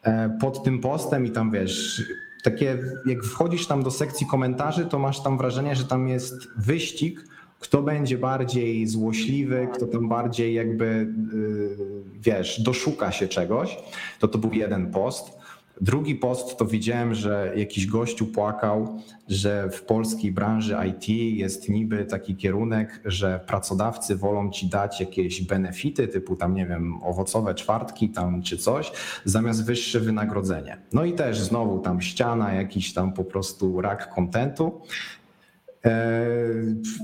e, 0.04 0.38
pod 0.42 0.64
tym 0.64 0.80
postem 0.80 1.26
i 1.26 1.32
tam, 1.32 1.52
wiesz, 1.52 2.04
takie, 2.52 2.78
jak 3.06 3.24
wchodzisz 3.24 3.68
tam 3.68 3.84
do 3.84 3.92
sekcji 3.92 4.28
komentarzy, 4.28 4.86
to 4.86 5.00
masz 5.00 5.24
tam 5.24 5.38
wrażenie, 5.38 5.76
że 5.76 5.84
tam 5.84 6.08
jest 6.08 6.48
wyścig, 6.58 7.24
kto 7.60 7.82
będzie 7.82 8.18
bardziej 8.18 8.88
złośliwy, 8.88 9.68
kto 9.74 9.88
tam 9.88 10.10
bardziej 10.10 10.54
jakby, 10.54 11.14
yy, 11.34 11.78
wiesz, 12.20 12.62
doszuka 12.62 13.12
się 13.12 13.28
czegoś. 13.28 13.78
To 14.20 14.28
to 14.28 14.38
był 14.38 14.54
jeden 14.54 14.92
post. 14.92 15.38
Drugi 15.82 16.16
post 16.16 16.58
to 16.58 16.66
widziałem, 16.66 17.14
że 17.14 17.54
jakiś 17.56 17.88
gościu 17.88 18.26
płakał, 18.26 19.00
że 19.28 19.70
w 19.70 19.82
polskiej 19.82 20.32
branży 20.32 20.78
IT 20.90 21.10
jest 21.38 21.70
niby 21.70 22.06
taki 22.06 22.36
kierunek, 22.36 23.02
że 23.06 23.40
pracodawcy 23.48 24.16
wolą 24.16 24.52
ci 24.52 24.68
dać 24.70 25.00
jakieś 25.00 25.42
benefity, 25.42 26.08
typu 26.08 26.36
tam, 26.36 26.54
nie 26.54 26.66
wiem, 26.66 27.04
owocowe 27.04 27.56
czwartki 27.56 28.10
tam 28.10 28.42
czy 28.42 28.58
coś, 28.58 28.92
zamiast 29.26 29.66
wyższe 29.66 30.00
wynagrodzenie. 30.00 30.78
No 30.94 31.06
i 31.06 31.14
też 31.14 31.40
znowu 31.40 31.80
tam 31.80 32.02
ściana, 32.02 32.54
jakiś 32.54 32.94
tam 32.94 33.14
po 33.14 33.24
prostu 33.24 33.82
rak 33.82 34.16
kontentu, 34.16 34.82
e, 35.86 36.26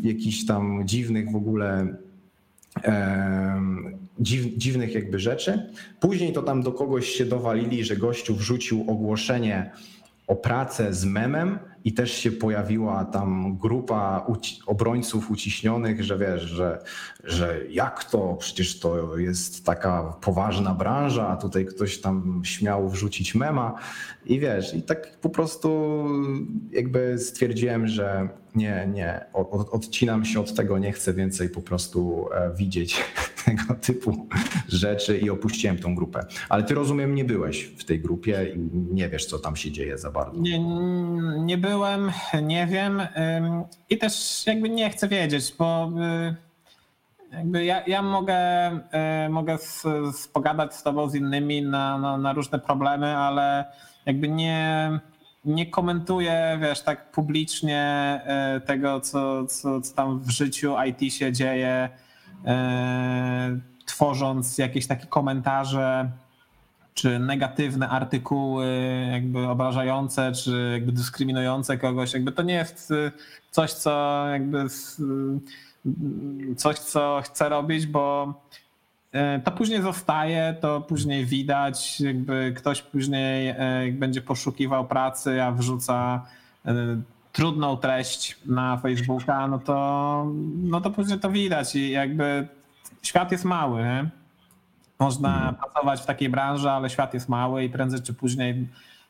jakichś 0.03 0.45
tam 0.45 0.81
dziwnych 0.85 1.31
w 1.31 1.35
ogóle 1.35 1.95
dziw, 4.19 4.57
dziwnych 4.57 4.95
jakby 4.95 5.19
rzeczy. 5.19 5.69
Później 5.99 6.33
to 6.33 6.43
tam 6.43 6.63
do 6.63 6.71
kogoś 6.71 7.07
się 7.09 7.25
dowalili, 7.25 7.83
że 7.83 7.97
gościu 7.97 8.35
wrzucił 8.35 8.85
ogłoszenie 8.87 9.71
o 10.27 10.35
pracę 10.35 10.93
z 10.93 11.05
memem 11.05 11.59
i 11.85 11.93
też 11.93 12.13
się 12.13 12.31
pojawiła 12.31 13.05
tam 13.05 13.57
grupa 13.57 14.25
uci- 14.29 14.59
obrońców 14.65 15.31
uciśnionych, 15.31 16.03
że 16.03 16.17
wiesz, 16.17 16.41
że, 16.41 16.83
że 17.23 17.59
jak 17.69 18.03
to, 18.03 18.35
przecież 18.39 18.79
to 18.79 19.17
jest 19.17 19.65
taka 19.65 20.03
poważna 20.21 20.73
branża, 20.73 21.27
a 21.27 21.37
tutaj 21.37 21.65
ktoś 21.65 21.97
tam 22.01 22.41
śmiał 22.45 22.89
wrzucić 22.89 23.35
mema 23.35 23.79
i 24.25 24.39
wiesz, 24.39 24.73
i 24.73 24.81
tak 24.81 25.17
po 25.17 25.29
prostu 25.29 26.03
jakby 26.71 27.19
stwierdziłem, 27.19 27.87
że 27.87 28.29
nie, 28.55 28.89
nie, 28.93 29.25
od, 29.33 29.69
odcinam 29.69 30.25
się 30.25 30.39
od 30.39 30.53
tego, 30.53 30.77
nie 30.77 30.91
chcę 30.91 31.13
więcej 31.13 31.49
po 31.49 31.61
prostu 31.61 32.25
e, 32.33 32.51
widzieć 32.55 33.03
tego 33.45 33.73
typu 33.81 34.27
rzeczy 34.67 35.17
i 35.17 35.29
opuściłem 35.29 35.77
tą 35.77 35.95
grupę. 35.95 36.25
Ale 36.49 36.63
ty 36.63 36.73
rozumiem, 36.73 37.15
nie 37.15 37.25
byłeś 37.25 37.63
w 37.63 37.83
tej 37.83 37.99
grupie 37.99 38.53
i 38.55 38.77
nie 38.93 39.09
wiesz, 39.09 39.25
co 39.25 39.39
tam 39.39 39.55
się 39.55 39.71
dzieje 39.71 39.97
za 39.97 40.11
bardzo. 40.11 40.41
Nie, 40.41 40.59
nie 41.45 41.57
byłem, 41.57 41.72
nie 42.41 42.67
wiem 42.67 43.01
i 43.89 43.97
też 43.97 44.43
jakby 44.47 44.69
nie 44.69 44.89
chcę 44.89 45.07
wiedzieć, 45.07 45.55
bo 45.59 45.91
y, 47.31 47.35
jakby 47.35 47.65
ja, 47.65 47.83
ja 47.87 48.01
mogę, 48.01 48.71
y, 49.25 49.29
mogę 49.29 49.57
z, 49.57 49.81
z 50.15 50.27
pogadać 50.27 50.75
z 50.75 50.83
tobą 50.83 51.09
z 51.09 51.15
innymi 51.15 51.61
na, 51.61 51.97
na, 51.97 52.17
na 52.17 52.33
różne 52.33 52.59
problemy, 52.59 53.17
ale 53.17 53.65
jakby 54.05 54.29
nie, 54.29 54.91
nie 55.45 55.65
komentuję, 55.65 56.59
wiesz, 56.61 56.81
tak 56.81 57.11
publicznie 57.11 58.21
y, 58.57 58.61
tego, 58.61 59.01
co, 59.01 59.45
co, 59.45 59.81
co 59.81 59.95
tam 59.95 60.19
w 60.19 60.29
życiu 60.29 60.75
IT 60.87 61.13
się 61.13 61.31
dzieje, 61.31 61.89
tworząc 63.85 64.57
jakieś 64.57 64.87
takie 64.87 65.05
komentarze 65.05 66.11
czy 66.93 67.19
negatywne 67.19 67.89
artykuły, 67.89 68.67
jakby 69.11 69.47
obrażające, 69.47 70.31
czy 70.31 70.69
jakby 70.73 70.91
dyskryminujące 70.91 71.77
kogoś, 71.77 72.13
jakby 72.13 72.31
to 72.31 72.43
nie 72.43 72.53
jest 72.53 72.91
y, 72.91 73.11
coś, 73.51 73.71
co 73.71 74.25
jakby 74.31 74.65
y, 76.51 76.55
coś, 76.55 76.79
co 76.79 77.21
chcę 77.23 77.49
robić, 77.49 77.85
bo 77.85 78.33
y, 79.15 79.41
to 79.43 79.51
później 79.51 79.81
zostaje, 79.81 80.55
to 80.61 80.81
później 80.81 81.25
widać, 81.25 82.01
jakby 82.01 82.53
ktoś 82.57 82.81
później 82.81 83.55
będzie 83.91 84.21
poszukiwał 84.21 84.87
pracy, 84.87 85.43
a 85.43 85.51
wrzuca 85.51 86.25
trudną 87.31 87.77
treść 87.77 88.37
na 88.45 88.77
Facebooka, 88.77 89.47
no 89.47 89.59
to, 89.59 90.27
no 90.63 90.81
to 90.81 90.89
później 90.89 91.19
to 91.19 91.29
widać 91.29 91.75
i 91.75 91.89
jakby 91.91 92.47
świat 93.01 93.31
jest 93.31 93.45
mały. 93.45 93.81
Nie? 93.81 94.22
Można 95.03 95.35
mhm. 95.35 95.55
pracować 95.55 96.01
w 96.01 96.05
takiej 96.05 96.29
branży, 96.29 96.69
ale 96.69 96.89
świat 96.89 97.13
jest 97.13 97.29
mały 97.29 97.63
i 97.63 97.69
prędzej 97.69 98.01
czy 98.01 98.13
później 98.13 98.67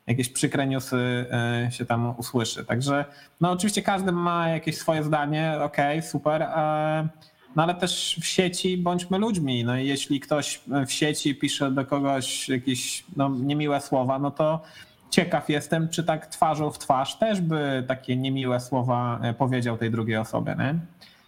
jakieś 0.08 0.30
przykre 0.30 0.68
newsy 0.68 1.26
e, 1.32 1.72
się 1.72 1.86
tam 1.86 2.14
usłyszy. 2.18 2.66
Także 2.66 3.06
no 3.42 3.52
oczywiście 3.52 3.82
każdy 3.82 4.12
ma 4.12 4.50
jakieś 4.50 4.78
swoje 4.78 5.04
zdanie, 5.04 5.54
okej, 5.62 5.98
okay, 6.00 6.10
super, 6.10 6.42
e, 6.42 7.08
no 7.56 7.64
ale 7.64 7.76
też 7.76 8.20
w 8.22 8.26
sieci 8.26 8.78
bądźmy 8.78 9.18
ludźmi. 9.18 9.64
No 9.64 9.78
i 9.78 9.88
jeśli 9.88 10.20
ktoś 10.20 10.62
w 10.88 10.92
sieci 10.92 11.36
pisze 11.36 11.72
do 11.72 11.86
kogoś 11.86 12.50
jakieś 12.50 13.04
no, 13.16 13.30
niemiłe 13.30 13.82
słowa, 13.82 14.20
no 14.20 14.32
to 14.32 14.62
ciekaw 15.10 15.50
jestem, 15.50 15.90
czy 15.90 16.04
tak 16.04 16.28
twarzą 16.28 16.72
w 16.72 16.80
twarz 16.80 17.16
też 17.16 17.42
by 17.42 17.84
takie 17.88 18.18
niemiłe 18.18 18.60
słowa 18.60 19.20
e, 19.24 19.34
powiedział 19.34 19.78
tej 19.78 19.92
drugiej 19.92 20.18
osobie, 20.18 20.56
nie? 20.60 20.76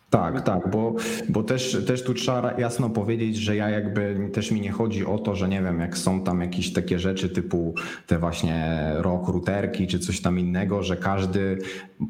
Tak, 0.10 0.42
tak, 0.42 0.70
bo, 0.70 0.96
bo 1.30 1.44
też, 1.44 1.86
też 1.88 2.04
tu 2.04 2.14
trzeba 2.14 2.54
jasno 2.58 2.90
powiedzieć, 2.90 3.38
że 3.38 3.56
ja 3.56 3.70
jakby 3.70 4.30
też 4.34 4.52
mi 4.52 4.62
nie 4.62 4.72
chodzi 4.72 5.06
o 5.06 5.20
to, 5.20 5.36
że 5.36 5.50
nie 5.50 5.62
wiem, 5.62 5.80
jak 5.80 5.98
są 5.98 6.24
tam 6.24 6.42
jakieś 6.42 6.74
takie 6.74 7.00
rzeczy 7.00 7.30
typu 7.30 7.76
te 8.08 8.20
właśnie 8.20 8.92
rock 8.96 9.28
routerki 9.28 9.88
czy 9.88 10.00
coś 10.00 10.22
tam 10.22 10.40
innego, 10.40 10.84
że 10.84 10.98
każdy 10.98 11.58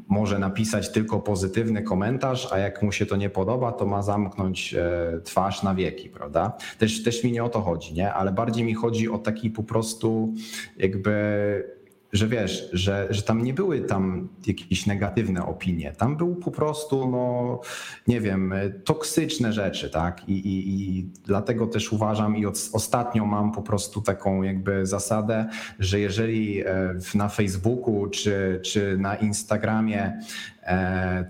może 0.08 0.38
napisać 0.38 0.92
tylko 0.92 1.20
pozytywny 1.20 1.82
komentarz, 1.82 2.52
a 2.52 2.58
jak 2.58 2.82
mu 2.82 2.92
się 2.92 3.06
to 3.06 3.16
nie 3.16 3.30
podoba, 3.30 3.72
to 3.72 3.86
ma 3.86 4.02
zamknąć 4.02 4.74
e, 4.74 5.20
twarz 5.24 5.62
na 5.62 5.74
wieki, 5.74 6.08
prawda? 6.08 6.56
Też, 6.78 7.02
też 7.02 7.24
mi 7.24 7.32
nie 7.32 7.44
o 7.44 7.48
to 7.48 7.60
chodzi, 7.60 7.94
nie? 7.94 8.12
Ale 8.12 8.32
bardziej 8.32 8.64
mi 8.64 8.74
chodzi 8.74 9.08
o 9.08 9.18
taki 9.18 9.50
po 9.50 9.62
prostu 9.62 10.34
jakby 10.76 11.75
że 12.16 12.28
wiesz, 12.28 12.68
że, 12.72 13.06
że 13.10 13.22
tam 13.22 13.42
nie 13.42 13.54
były 13.54 13.80
tam 13.80 14.28
jakieś 14.46 14.86
negatywne 14.86 15.46
opinie. 15.46 15.92
Tam 15.92 16.16
był 16.16 16.36
po 16.36 16.50
prostu, 16.50 17.10
no 17.10 17.60
nie 18.06 18.20
wiem, 18.20 18.54
toksyczne 18.84 19.52
rzeczy, 19.52 19.90
tak? 19.90 20.28
I, 20.28 20.32
i, 20.32 20.98
i 20.98 21.10
dlatego 21.24 21.66
też 21.66 21.92
uważam 21.92 22.36
i 22.36 22.46
od, 22.46 22.70
ostatnio 22.72 23.24
mam 23.24 23.52
po 23.52 23.62
prostu 23.62 24.02
taką 24.02 24.42
jakby 24.42 24.86
zasadę, 24.86 25.48
że 25.78 26.00
jeżeli 26.00 26.60
e, 26.60 26.94
na 27.14 27.28
Facebooku 27.28 28.06
czy, 28.06 28.60
czy 28.64 28.98
na 28.98 29.16
Instagramie 29.16 30.20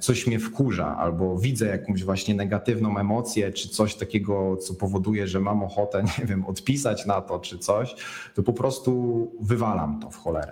coś 0.01 0.27
mnie 0.27 0.39
wkurza, 0.39 0.97
albo 0.97 1.39
widzę 1.39 1.67
jakąś 1.67 2.05
właśnie 2.05 2.35
negatywną 2.35 2.99
emocję, 2.99 3.53
czy 3.53 3.69
coś 3.69 3.95
takiego, 3.95 4.57
co 4.57 4.75
powoduje, 4.75 5.29
że 5.29 5.41
mam 5.41 5.63
ochotę, 5.63 6.03
nie 6.19 6.25
wiem, 6.25 6.45
odpisać 6.45 7.07
na 7.07 7.21
to, 7.21 7.39
czy 7.39 7.59
coś, 7.59 7.95
to 8.35 8.43
po 8.43 8.53
prostu 8.53 9.33
wywalam 9.41 10.01
to 10.01 10.11
w 10.11 10.17
cholerę. 10.17 10.51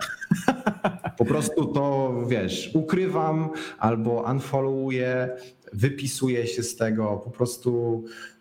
Po 1.17 1.25
prostu 1.25 1.65
to, 1.65 2.13
wiesz, 2.27 2.71
ukrywam 2.73 3.49
albo 3.79 4.25
unfollowuję, 4.31 5.29
wypisuję 5.73 6.47
się 6.47 6.63
z 6.63 6.75
tego, 6.75 7.21
po 7.25 7.29
prostu 7.29 8.03
E, 8.03 8.34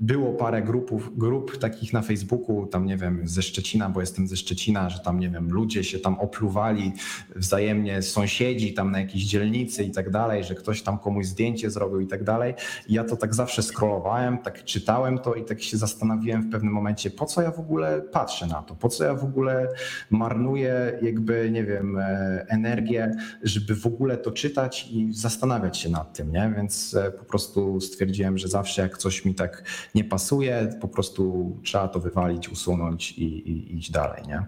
było 0.00 0.32
parę 0.32 0.62
grupów, 0.62 1.18
grup 1.18 1.58
takich 1.58 1.92
na 1.92 2.02
Facebooku, 2.02 2.66
tam 2.66 2.86
nie 2.86 2.96
wiem, 2.96 3.28
ze 3.28 3.42
Szczecina, 3.42 3.88
bo 3.88 4.00
jestem 4.00 4.28
ze 4.28 4.36
Szczecina, 4.36 4.90
że 4.90 4.98
tam 4.98 5.20
nie 5.20 5.30
wiem, 5.30 5.50
ludzie 5.50 5.84
się 5.84 5.98
tam 5.98 6.20
opluwali 6.20 6.92
wzajemnie, 7.36 8.02
sąsiedzi 8.02 8.74
tam 8.74 8.90
na 8.90 9.00
jakiejś 9.00 9.24
dzielnicy 9.24 9.84
i 9.84 9.90
tak 9.90 10.10
dalej, 10.10 10.44
że 10.44 10.54
ktoś 10.54 10.82
tam 10.82 10.98
komuś 10.98 11.26
zdjęcie 11.26 11.70
zrobił 11.70 12.00
i 12.00 12.06
tak 12.06 12.24
dalej. 12.24 12.54
I 12.88 12.94
ja 12.94 13.04
to 13.04 13.16
tak 13.16 13.34
zawsze 13.34 13.62
scrollowałem, 13.62 14.38
tak 14.38 14.64
czytałem 14.64 15.18
to 15.18 15.34
i 15.34 15.44
tak 15.44 15.62
się 15.62 15.76
zastanowiłem 15.76 16.42
w 16.42 16.50
pewnym 16.52 16.72
momencie, 16.72 17.10
po 17.10 17.26
co 17.26 17.42
ja 17.42 17.50
w 17.50 17.60
ogóle 17.60 18.02
patrzę 18.02 18.46
na 18.46 18.62
to, 18.62 18.74
po 18.74 18.88
co 18.88 19.04
ja 19.04 19.14
w 19.14 19.24
ogóle 19.24 19.68
marnuję 20.10 20.98
jakby, 21.02 21.50
nie 21.50 21.64
wiem, 21.64 21.98
e, 21.98 22.46
energię, 22.48 23.16
żeby 23.42 23.74
w 23.74 23.86
ogóle 23.86 24.16
to 24.16 24.30
czytać 24.30 24.88
i 24.90 25.12
zastanawiać 25.12 25.78
się 25.78 25.88
nad 25.88 26.16
tym, 26.16 26.32
nie? 26.32 26.52
Więc 26.56 26.94
e, 26.94 27.10
po 27.10 27.24
prostu 27.24 27.80
stwierdziłem, 27.80 28.38
że 28.38 28.48
zawsze 28.48 28.82
jak 28.82 28.98
coś 28.98 29.05
coś 29.06 29.24
mi 29.24 29.34
tak 29.34 29.64
nie 29.94 30.04
pasuje, 30.04 30.68
po 30.80 30.88
prostu 30.88 31.52
trzeba 31.62 31.88
to 31.88 32.00
wywalić, 32.00 32.48
usunąć 32.48 33.12
i, 33.12 33.50
i 33.50 33.78
iść 33.78 33.90
dalej, 33.90 34.22
nie? 34.28 34.42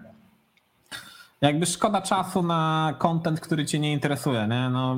Jakby 1.40 1.66
szkoda 1.66 2.02
czasu 2.02 2.42
na 2.42 2.94
content, 2.98 3.40
który 3.40 3.66
cię 3.66 3.78
nie 3.78 3.92
interesuje, 3.92 4.48
nie? 4.50 4.70
No, 4.70 4.96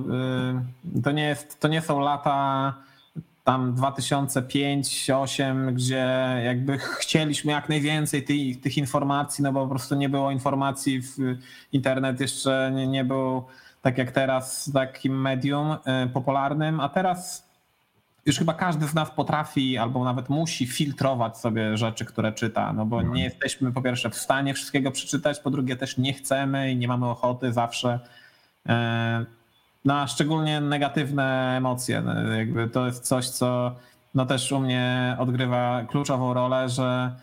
yy, 0.95 1.03
to, 1.03 1.13
nie 1.13 1.23
jest, 1.23 1.61
to 1.61 1.69
nie 1.69 1.83
są 1.83 2.01
lata 2.01 2.75
tam 3.45 3.75
2005-2008, 3.75 5.75
gdzie 5.75 6.07
jakby 6.45 6.79
chcieliśmy 6.79 7.53
jak 7.53 7.69
najwięcej 7.69 8.25
tych, 8.25 8.61
tych, 8.61 8.79
informacji, 8.79 9.45
no 9.45 9.53
bo 9.53 9.63
po 9.63 9.69
prostu 9.69 9.95
nie 9.95 10.09
było 10.09 10.31
informacji, 10.31 11.03
w 11.03 11.17
internet 11.73 12.21
jeszcze 12.21 12.73
nie, 12.75 12.87
nie 12.87 13.05
był 13.05 13.45
tak 13.83 13.99
jak 13.99 14.11
teraz 14.11 14.71
takim 14.73 15.21
medium 15.21 15.73
y, 15.73 15.77
popularnym, 16.13 16.81
a 16.81 16.89
teraz 16.89 17.50
już 18.27 18.39
chyba 18.39 18.55
każdy 18.55 18.87
z 18.87 18.95
nas 18.95 19.11
potrafi 19.11 19.79
albo 19.79 20.05
nawet 20.05 20.29
musi 20.29 20.67
filtrować 20.67 21.39
sobie 21.39 21.77
rzeczy, 21.77 22.05
które 22.05 22.33
czyta, 22.33 22.73
no 22.73 22.87
bo 22.87 22.97
nie 22.97 23.07
mhm. 23.07 23.25
jesteśmy 23.25 23.73
po 23.73 23.83
pierwsze 23.83 24.11
w 24.11 24.17
stanie 24.17 24.55
wszystkiego 24.55 24.91
przeczytać, 24.91 25.41
po 25.41 25.51
drugie 25.51 25.77
też 25.77 25.99
nie 25.99 26.13
chcemy 26.13 26.73
i 26.73 26.77
nie 26.77 26.89
mamy 26.89 27.07
ochoty 27.07 27.53
zawsze. 27.53 28.01
E, 28.69 29.25
no 29.85 30.01
a 30.01 30.07
szczególnie 30.07 30.61
negatywne 30.61 31.57
emocje. 31.57 32.03
No, 32.03 32.33
jakby 32.33 32.69
to 32.69 32.87
jest 32.87 33.05
coś, 33.05 33.29
co 33.29 33.77
no 34.15 34.27
też 34.27 34.53
u 34.53 34.61
mnie 34.61 35.17
odgrywa 35.19 35.85
kluczową 35.89 36.35
rolę, 36.35 36.69
że 36.69 37.17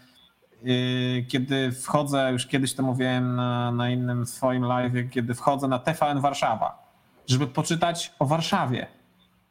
y, 0.67 1.25
kiedy 1.27 1.71
wchodzę, 1.71 2.29
już 2.31 2.47
kiedyś 2.47 2.73
to 2.73 2.83
mówiłem 2.83 3.35
na, 3.35 3.71
na 3.71 3.89
innym 3.89 4.25
swoim 4.25 4.63
live, 4.63 4.93
kiedy 5.11 5.33
wchodzę 5.33 5.67
na 5.67 5.79
TVN 5.79 6.19
Warszawa, 6.19 6.93
żeby 7.27 7.47
poczytać 7.47 8.13
o 8.19 8.25
Warszawie, 8.25 8.87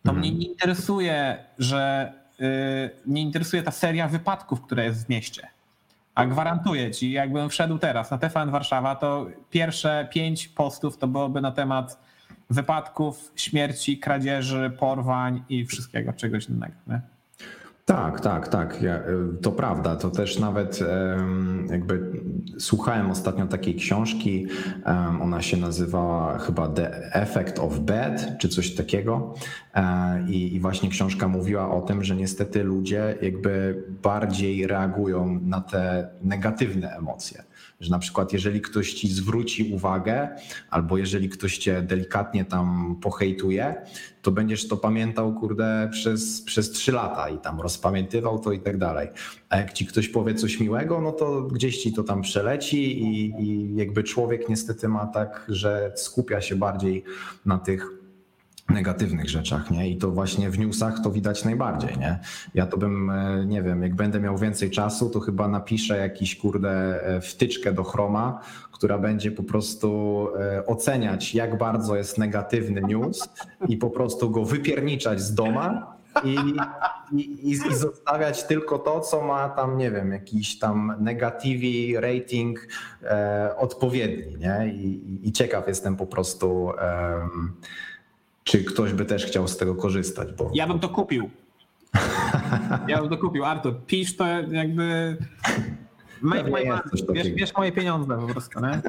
to 0.06 0.10
mhm. 0.10 0.18
mnie 0.18 0.38
nie 0.38 0.46
interesuje, 0.46 1.44
że 1.58 2.12
yy, 2.38 2.46
nie 3.06 3.22
interesuje 3.22 3.62
ta 3.62 3.70
seria 3.70 4.08
wypadków, 4.08 4.62
która 4.62 4.84
jest 4.84 5.06
w 5.06 5.08
mieście. 5.08 5.48
A 6.14 6.26
gwarantuję 6.26 6.90
ci, 6.90 7.12
jakbym 7.12 7.48
wszedł 7.48 7.78
teraz 7.78 8.10
na 8.10 8.18
TVN 8.18 8.50
Warszawa, 8.50 8.94
to 8.94 9.26
pierwsze 9.50 10.08
pięć 10.12 10.48
postów 10.48 10.98
to 10.98 11.08
byłoby 11.08 11.40
na 11.40 11.52
temat 11.52 11.98
wypadków, 12.50 13.32
śmierci, 13.36 13.98
kradzieży, 13.98 14.72
porwań 14.78 15.44
i 15.48 15.66
wszystkiego 15.66 16.12
czegoś 16.12 16.48
innego. 16.48 16.74
Nie? 16.86 17.00
Tak, 17.86 18.20
tak, 18.20 18.48
tak. 18.48 18.82
Ja, 18.82 18.96
y, 18.96 19.42
to 19.42 19.52
prawda. 19.52 19.96
To 19.96 20.10
też 20.10 20.38
nawet 20.38 20.80
jakby 21.70 22.22
słuchałem 22.58 23.10
ostatnio 23.10 23.46
takiej 23.46 23.74
książki. 23.74 24.46
Ona 25.20 25.42
się 25.42 25.56
nazywała 25.56 26.38
chyba 26.38 26.68
The 26.68 27.14
Effect 27.14 27.58
of 27.58 27.78
Bad, 27.78 28.38
czy 28.38 28.48
coś 28.48 28.74
takiego. 28.74 29.34
E, 29.74 30.24
I, 30.28 30.54
I 30.54 30.60
właśnie 30.60 30.88
książka 30.88 31.28
mówiła 31.28 31.70
o 31.70 31.80
tym, 31.80 32.04
że 32.04 32.16
niestety 32.16 32.64
ludzie 32.64 33.14
jakby 33.22 33.84
bardziej 34.02 34.66
reagują 34.66 35.40
na 35.42 35.60
te 35.60 36.08
negatywne 36.22 36.96
emocje 36.96 37.45
że 37.80 37.90
na 37.90 37.98
przykład 37.98 38.32
jeżeli 38.32 38.60
ktoś 38.60 38.94
ci 38.94 39.08
zwróci 39.08 39.74
uwagę, 39.74 40.28
albo 40.70 40.98
jeżeli 40.98 41.28
ktoś 41.28 41.58
cię 41.58 41.82
delikatnie 41.82 42.44
tam 42.44 42.96
pohejtuje, 43.02 43.74
to 44.22 44.30
będziesz 44.30 44.68
to 44.68 44.76
pamiętał, 44.76 45.34
kurde, 45.34 45.88
przez, 45.92 46.42
przez 46.42 46.70
trzy 46.70 46.92
lata 46.92 47.28
i 47.28 47.38
tam 47.38 47.60
rozpamiętywał 47.60 48.38
to 48.38 48.52
i 48.52 48.60
tak 48.60 48.78
dalej. 48.78 49.08
A 49.48 49.56
jak 49.56 49.72
ci 49.72 49.86
ktoś 49.86 50.08
powie 50.08 50.34
coś 50.34 50.60
miłego, 50.60 51.00
no 51.00 51.12
to 51.12 51.42
gdzieś 51.42 51.78
ci 51.78 51.92
to 51.92 52.02
tam 52.02 52.22
przeleci 52.22 53.02
i, 53.02 53.34
i 53.40 53.76
jakby 53.76 54.04
człowiek 54.04 54.48
niestety 54.48 54.88
ma 54.88 55.06
tak, 55.06 55.44
że 55.48 55.92
skupia 55.96 56.40
się 56.40 56.56
bardziej 56.56 57.04
na 57.46 57.58
tych 57.58 58.05
negatywnych 58.68 59.28
rzeczach, 59.28 59.70
nie? 59.70 59.90
I 59.90 59.96
to 59.96 60.10
właśnie 60.10 60.50
w 60.50 60.58
newsach 60.58 61.00
to 61.04 61.10
widać 61.10 61.44
najbardziej, 61.44 61.98
nie? 61.98 62.18
Ja 62.54 62.66
to 62.66 62.76
bym, 62.76 63.10
e, 63.10 63.46
nie 63.46 63.62
wiem, 63.62 63.82
jak 63.82 63.94
będę 63.94 64.20
miał 64.20 64.38
więcej 64.38 64.70
czasu, 64.70 65.10
to 65.10 65.20
chyba 65.20 65.48
napiszę 65.48 65.98
jakiś, 65.98 66.36
kurde, 66.36 67.04
e, 67.06 67.20
wtyczkę 67.20 67.72
do 67.72 67.84
Chroma, 67.84 68.40
która 68.72 68.98
będzie 68.98 69.30
po 69.30 69.42
prostu 69.42 70.28
e, 70.40 70.66
oceniać, 70.66 71.34
jak 71.34 71.58
bardzo 71.58 71.96
jest 71.96 72.18
negatywny 72.18 72.80
news 72.80 73.28
i 73.68 73.76
po 73.76 73.90
prostu 73.90 74.30
go 74.30 74.44
wypierniczać 74.44 75.20
z 75.20 75.34
doma 75.34 75.96
i, 76.24 76.36
i, 77.12 77.50
i 77.50 77.56
zostawiać 77.56 78.44
tylko 78.44 78.78
to, 78.78 79.00
co 79.00 79.22
ma 79.22 79.48
tam, 79.48 79.78
nie 79.78 79.90
wiem, 79.90 80.12
jakiś 80.12 80.58
tam 80.58 80.96
negativi 81.00 82.00
rating 82.00 82.68
e, 83.02 83.54
odpowiedni, 83.56 84.36
nie? 84.36 84.74
I, 84.74 85.28
I, 85.28 85.32
ciekaw 85.32 85.68
jestem 85.68 85.96
po 85.96 86.06
prostu... 86.06 86.70
czy 88.46 88.64
ktoś 88.64 88.92
by 88.92 89.04
też 89.04 89.26
chciał 89.26 89.48
z 89.48 89.56
tego 89.56 89.74
korzystać? 89.74 90.32
Bo... 90.32 90.50
Ja 90.54 90.66
bym 90.66 90.78
to 90.78 90.88
kupił. 90.88 91.30
Ja 92.88 93.00
bym 93.00 93.10
to 93.10 93.18
kupił. 93.18 93.44
Artur, 93.44 93.74
pisz 93.86 94.16
to 94.16 94.26
jakby. 94.50 95.16
Make 96.22 96.44
my 96.44 96.50
money. 96.50 96.80
Bierz, 97.12 97.28
bierz 97.30 97.54
moje 97.56 97.72
pieniądze 97.72 98.18
po 98.18 98.26
prostu, 98.26 98.60
nie? 98.60 98.80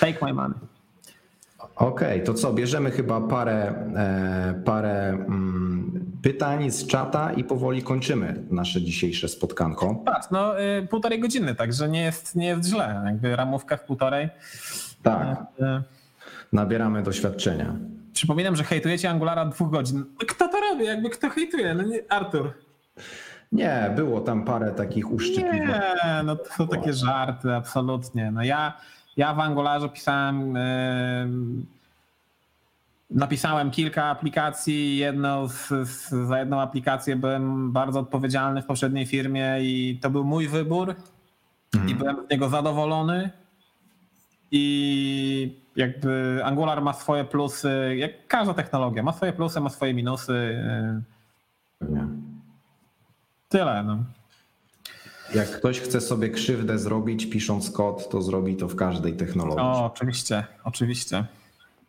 Take 0.00 0.26
my 0.26 0.34
money. 0.34 0.54
Okej, 1.76 2.14
okay, 2.14 2.20
to 2.20 2.34
co? 2.34 2.52
Bierzemy 2.52 2.90
chyba 2.90 3.20
parę, 3.20 3.74
e, 3.96 4.62
parę 4.64 5.08
mm, 5.08 6.12
pytań 6.22 6.70
z 6.70 6.86
czata 6.86 7.32
i 7.32 7.44
powoli 7.44 7.82
kończymy 7.82 8.44
nasze 8.50 8.82
dzisiejsze 8.82 9.28
spotkanko. 9.28 10.02
Tak, 10.06 10.30
no 10.30 10.60
y, 10.62 10.86
półtorej 10.90 11.20
godziny, 11.20 11.54
także 11.54 11.88
nie 11.88 12.02
jest, 12.02 12.36
nie 12.36 12.46
jest 12.46 12.68
źle. 12.68 13.02
Jakby 13.06 13.36
ramówka 13.36 13.76
w 13.76 13.84
półtorej. 13.84 14.28
Tak. 15.02 15.38
Y, 15.60 15.82
Nabieramy 16.52 17.02
doświadczenia. 17.02 17.74
Przypominam, 18.14 18.56
że 18.56 18.64
hejtujecie 18.64 19.10
Angulara 19.10 19.44
dwóch 19.44 19.70
godzin. 19.70 20.04
Kto 20.28 20.48
to 20.48 20.60
robi? 20.60 20.84
Jakby 20.84 21.10
kto 21.10 21.30
hejtuje? 21.30 21.74
No 21.74 21.82
nie, 21.82 22.00
Artur. 22.08 22.52
Nie, 23.52 23.92
było 23.96 24.20
tam 24.20 24.44
parę 24.44 24.72
takich 24.72 25.12
uszczypliwych. 25.12 25.68
Nie, 25.68 26.22
no 26.24 26.36
to 26.36 26.44
są 26.44 26.68
takie 26.68 26.92
żarty, 26.92 27.54
absolutnie. 27.54 28.30
No 28.30 28.42
ja, 28.44 28.72
ja 29.16 29.34
w 29.34 29.40
Angularze 29.40 29.88
pisałem, 29.88 30.54
yy, 30.54 31.64
napisałem 33.10 33.70
kilka 33.70 34.04
aplikacji. 34.04 34.96
Jedną 34.96 35.48
z, 35.48 35.68
z, 35.88 36.08
za 36.08 36.38
jedną 36.38 36.60
aplikację 36.60 37.16
byłem 37.16 37.72
bardzo 37.72 38.00
odpowiedzialny 38.00 38.62
w 38.62 38.66
poprzedniej 38.66 39.06
firmie 39.06 39.56
i 39.60 39.98
to 40.02 40.10
był 40.10 40.24
mój 40.24 40.48
wybór 40.48 40.94
mhm. 41.74 41.90
i 41.90 41.94
byłem 41.94 42.26
z 42.26 42.30
niego 42.30 42.48
zadowolony. 42.48 43.30
I 44.56 45.58
jakby 45.76 46.40
Angular 46.44 46.82
ma 46.82 46.92
swoje 46.92 47.24
plusy, 47.24 47.96
jak 47.96 48.26
każda 48.28 48.54
technologia, 48.54 49.02
ma 49.02 49.12
swoje 49.12 49.32
plusy, 49.32 49.60
ma 49.60 49.70
swoje 49.70 49.94
minusy. 49.94 50.62
Nie. 51.80 52.06
Tyle. 53.48 53.82
No. 53.84 54.04
Jak 55.34 55.50
ktoś 55.50 55.80
chce 55.80 56.00
sobie 56.00 56.28
krzywdę 56.28 56.78
zrobić 56.78 57.26
pisząc 57.26 57.70
kod, 57.70 58.08
to 58.08 58.22
zrobi 58.22 58.56
to 58.56 58.68
w 58.68 58.76
każdej 58.76 59.16
technologii. 59.16 59.60
O, 59.60 59.84
oczywiście, 59.84 60.44
oczywiście. 60.64 61.24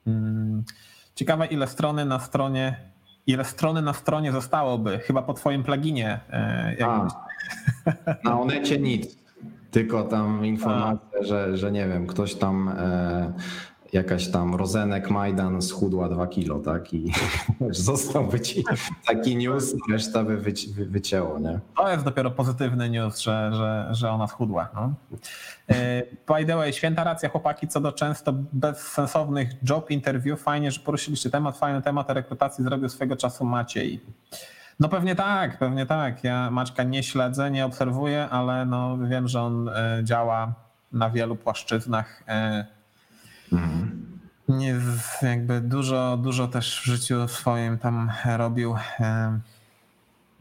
Mm, 0.07 0.63
ciekawe 1.15 1.45
ile 1.45 1.67
strony 1.67 2.05
na 2.05 2.19
stronie, 2.19 2.79
ile 3.27 3.45
strony 3.45 3.81
na 3.81 3.93
stronie 3.93 4.31
zostałoby, 4.31 4.99
chyba 4.99 5.21
po 5.21 5.33
twoim 5.33 5.63
pluginie. 5.63 6.19
E, 6.29 6.75
A, 6.85 7.07
na 8.23 8.39
Onecie 8.39 8.79
nic. 8.79 9.24
Tylko 9.75 10.03
tam 10.03 10.45
informacja, 10.45 11.23
że, 11.23 11.57
że 11.57 11.71
nie 11.71 11.87
wiem, 11.87 12.07
ktoś 12.07 12.35
tam 12.35 12.69
e, 12.69 13.33
jakaś 13.93 14.27
tam 14.27 14.55
Rozenek 14.55 15.09
Majdan 15.09 15.61
schudła 15.61 16.09
2 16.09 16.27
kilo, 16.27 16.59
tak? 16.59 16.93
I 16.93 17.11
został 17.69 18.27
wyci 18.27 18.63
taki 19.07 19.37
news, 19.37 19.75
reszta 19.91 20.23
by 20.23 20.37
wyci 20.37 20.73
wycięło, 20.73 21.39
nie? 21.39 21.59
To 21.77 21.91
jest 21.91 22.05
dopiero 22.05 22.31
pozytywny 22.31 22.89
news, 22.89 23.19
że, 23.19 23.51
że, 23.53 23.87
że 23.91 24.11
ona 24.11 24.27
schudła. 24.27 24.69
No. 24.75 24.93
E, 25.69 26.03
by 26.27 26.45
the 26.45 26.55
way, 26.55 26.73
święta 26.73 27.03
racja 27.03 27.29
chłopaki 27.29 27.67
co 27.67 27.81
do 27.81 27.91
często 27.91 28.33
bezsensownych 28.53 29.49
job 29.69 29.91
interview. 29.91 30.41
Fajnie, 30.41 30.71
że 30.71 30.79
poruszyliście 30.79 31.29
temat, 31.29 31.57
fajny 31.57 31.81
temat 31.81 32.09
rekrutacji 32.09 32.63
zrobił 32.63 32.89
swego 32.89 33.15
czasu 33.15 33.45
Maciej. 33.45 34.01
No 34.79 34.89
pewnie 34.89 35.15
tak, 35.15 35.57
pewnie 35.57 35.85
tak. 35.85 36.23
Ja 36.23 36.51
Maćka 36.51 36.83
nie 36.83 37.03
śledzę, 37.03 37.51
nie 37.51 37.65
obserwuję, 37.65 38.29
ale 38.29 38.65
no 38.65 38.97
wiem, 38.97 39.27
że 39.27 39.41
on 39.41 39.69
e, 39.69 39.99
działa 40.03 40.53
na 40.91 41.09
wielu 41.09 41.35
płaszczyznach. 41.35 42.23
E, 42.27 42.65
mhm. 43.53 44.05
Nie, 44.47 44.75
jakby 45.21 45.61
dużo, 45.61 46.17
dużo 46.17 46.47
też 46.47 46.81
w 46.81 46.85
życiu 46.85 47.27
swoim 47.27 47.77
tam 47.77 48.11
robił. 48.37 48.75
E, 48.99 49.39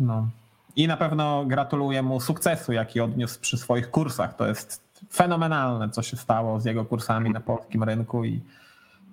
no. 0.01 0.28
I 0.77 0.89
na 0.89 0.97
pewno 0.97 1.44
gratuluję 1.47 2.02
mu 2.02 2.20
sukcesu, 2.20 2.73
jaki 2.73 3.01
odniósł 3.01 3.40
przy 3.40 3.59
swoich 3.59 3.90
kursach. 3.90 4.36
To 4.36 4.47
jest 4.47 4.85
fenomenalne, 5.12 5.90
co 5.90 6.02
się 6.02 6.16
stało 6.16 6.61
z 6.61 6.65
jego 6.65 6.85
kursami 6.85 7.31
na 7.31 7.40
polskim 7.40 7.82
rynku 7.82 8.24
i 8.24 8.40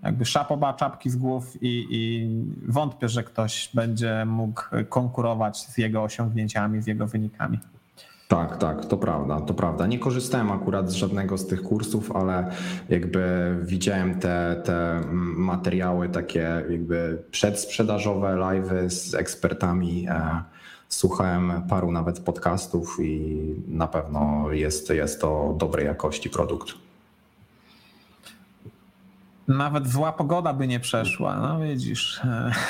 jakby 0.04 0.26
szapoba, 0.26 0.74
czapki 0.74 1.10
z 1.10 1.16
głów 1.16 1.64
i, 1.64 1.88
i, 1.90 2.30
wątpię, 2.72 3.10
że 3.10 3.24
ktoś 3.24 3.70
będzie 3.74 4.26
mógł 4.26 4.62
konkurować 4.90 5.60
z 5.60 5.78
jego 5.78 6.04
osiągnięciami, 6.04 6.82
z 6.82 6.88
jego 6.88 7.08
wynikami. 7.08 7.60
Tak, 8.32 8.58
tak, 8.58 8.86
to 8.86 8.98
prawda, 8.98 9.42
to 9.42 9.54
prawda. 9.54 9.88
Nie 9.88 10.00
korzystałem 10.00 10.52
akurat 10.52 10.90
z 10.90 10.94
żadnego 10.94 11.38
z 11.38 11.48
tych 11.48 11.64
kursów, 11.64 12.16
ale 12.16 12.52
jakby 12.90 13.56
widziałem 13.62 14.20
te, 14.20 14.62
te 14.66 15.02
materiały 15.36 16.10
takie 16.10 16.64
jakby 16.70 17.24
przedsprzedażowe, 17.32 18.28
live'y 18.28 18.90
z 18.90 19.16
ekspertami. 19.16 20.08
E, 20.10 20.44
słuchałem 20.90 21.62
paru 21.70 21.92
nawet 21.92 22.20
podcastów 22.20 22.98
i 23.02 23.36
na 23.68 23.88
pewno 23.88 24.52
jest, 24.52 24.90
jest 24.90 25.22
to 25.22 25.56
dobrej 25.58 25.86
jakości 25.86 26.30
produkt. 26.30 26.68
Nawet 29.48 29.88
zła 29.88 30.12
pogoda 30.12 30.54
by 30.54 30.68
nie 30.68 30.80
przeszła. 30.80 31.38
No 31.38 31.60
widzisz, 31.60 32.22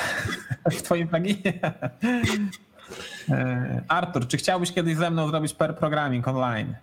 w 0.72 0.82
twoim 0.82 1.08
pluginie. 1.08 1.60
Artur, 3.88 4.26
czy 4.26 4.36
chciałbyś 4.36 4.72
kiedyś 4.72 4.96
ze 4.96 5.10
mną 5.10 5.28
zrobić 5.28 5.54
per 5.54 5.76
programming 5.76 6.28
online? 6.28 6.74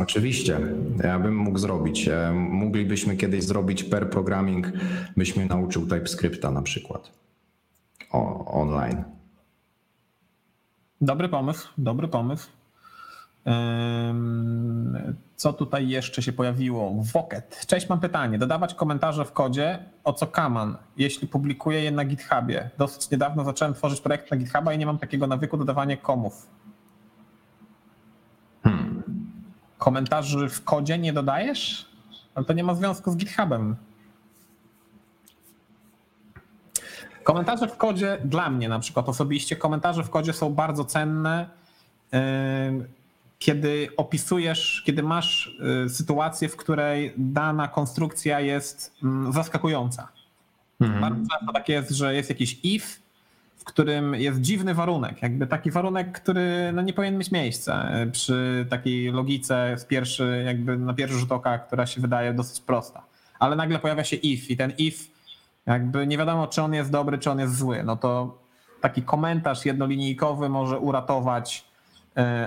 Oczywiście, 0.00 0.60
ja 1.04 1.18
bym 1.18 1.36
mógł 1.36 1.58
zrobić. 1.58 2.08
E, 2.08 2.32
moglibyśmy 2.34 3.16
kiedyś 3.16 3.44
zrobić 3.44 3.84
per 3.84 4.10
programming, 4.10 4.72
byśmy 5.16 5.46
nauczył 5.46 5.86
TypeScripta 5.86 6.50
na 6.50 6.62
przykład 6.62 7.10
o, 8.12 8.44
online. 8.60 9.04
Dobry 11.00 11.28
pomysł, 11.28 11.68
dobry 11.78 12.08
pomysł. 12.08 12.48
Co 15.36 15.52
tutaj 15.52 15.88
jeszcze 15.88 16.22
się 16.22 16.32
pojawiło? 16.32 16.94
Woket. 17.12 17.66
Cześć, 17.66 17.88
mam 17.88 18.00
pytanie. 18.00 18.38
Dodawać 18.38 18.74
komentarze 18.74 19.24
w 19.24 19.32
kodzie, 19.32 19.78
o 20.04 20.12
co 20.12 20.26
Kaman, 20.26 20.76
jeśli 20.96 21.28
publikuję 21.28 21.80
je 21.80 21.90
na 21.90 22.04
GitHubie. 22.04 22.70
Dosyć 22.78 23.10
niedawno 23.10 23.44
zacząłem 23.44 23.74
tworzyć 23.74 24.00
projekt 24.00 24.30
na 24.30 24.36
GitHuba 24.36 24.72
i 24.72 24.78
nie 24.78 24.86
mam 24.86 24.98
takiego 24.98 25.26
nawyku 25.26 25.56
dodawania 25.56 25.96
komów. 25.96 26.46
Hmm. 28.62 29.02
Komentarzy 29.78 30.48
w 30.48 30.64
kodzie 30.64 30.98
nie 30.98 31.12
dodajesz? 31.12 31.88
Ale 32.34 32.44
to 32.44 32.52
nie 32.52 32.64
ma 32.64 32.74
związku 32.74 33.10
z 33.10 33.16
GitHubem. 33.16 33.76
Komentarze 37.24 37.68
w 37.68 37.76
kodzie 37.76 38.18
dla 38.24 38.50
mnie 38.50 38.68
na 38.68 38.78
przykład 38.78 39.08
osobiście, 39.08 39.56
komentarze 39.56 40.04
w 40.04 40.10
kodzie 40.10 40.32
są 40.32 40.54
bardzo 40.54 40.84
cenne 40.84 41.46
kiedy 43.42 43.88
opisujesz, 43.96 44.82
kiedy 44.86 45.02
masz 45.02 45.56
y, 45.86 45.88
sytuację, 45.88 46.48
w 46.48 46.56
której 46.56 47.12
dana 47.16 47.68
konstrukcja 47.68 48.40
jest 48.40 48.92
mm, 49.02 49.32
zaskakująca. 49.32 50.08
Mhm. 50.80 51.00
Bardzo 51.00 51.16
często 51.16 51.52
tak 51.52 51.68
jest, 51.68 51.90
że 51.90 52.14
jest 52.14 52.28
jakiś 52.28 52.58
if, 52.62 52.86
w 53.56 53.64
którym 53.64 54.14
jest 54.14 54.40
dziwny 54.40 54.74
warunek, 54.74 55.22
jakby 55.22 55.46
taki 55.46 55.70
warunek, 55.70 56.12
który 56.12 56.72
no 56.74 56.82
nie 56.82 56.92
powinien 56.92 57.18
mieć 57.18 57.30
miejsca 57.30 58.00
y, 58.02 58.10
przy 58.10 58.66
takiej 58.70 59.12
logice 59.12 59.74
z 59.78 59.84
pierwszy, 59.84 60.42
jakby 60.46 60.76
na 60.76 60.94
pierwszy 60.94 61.18
rzut 61.18 61.32
oka, 61.32 61.58
która 61.58 61.86
się 61.86 62.00
wydaje 62.00 62.34
dosyć 62.34 62.60
prosta. 62.60 63.02
Ale 63.38 63.56
nagle 63.56 63.78
pojawia 63.78 64.04
się 64.04 64.16
if 64.16 64.52
i 64.52 64.56
ten 64.56 64.72
if 64.78 65.04
jakby 65.66 66.06
nie 66.06 66.18
wiadomo, 66.18 66.46
czy 66.46 66.62
on 66.62 66.74
jest 66.74 66.90
dobry, 66.90 67.18
czy 67.18 67.30
on 67.30 67.38
jest 67.38 67.58
zły. 67.58 67.82
No 67.82 67.96
to 67.96 68.38
taki 68.80 69.02
komentarz 69.02 69.64
jednolinijkowy 69.64 70.48
może 70.48 70.78
uratować 70.78 71.71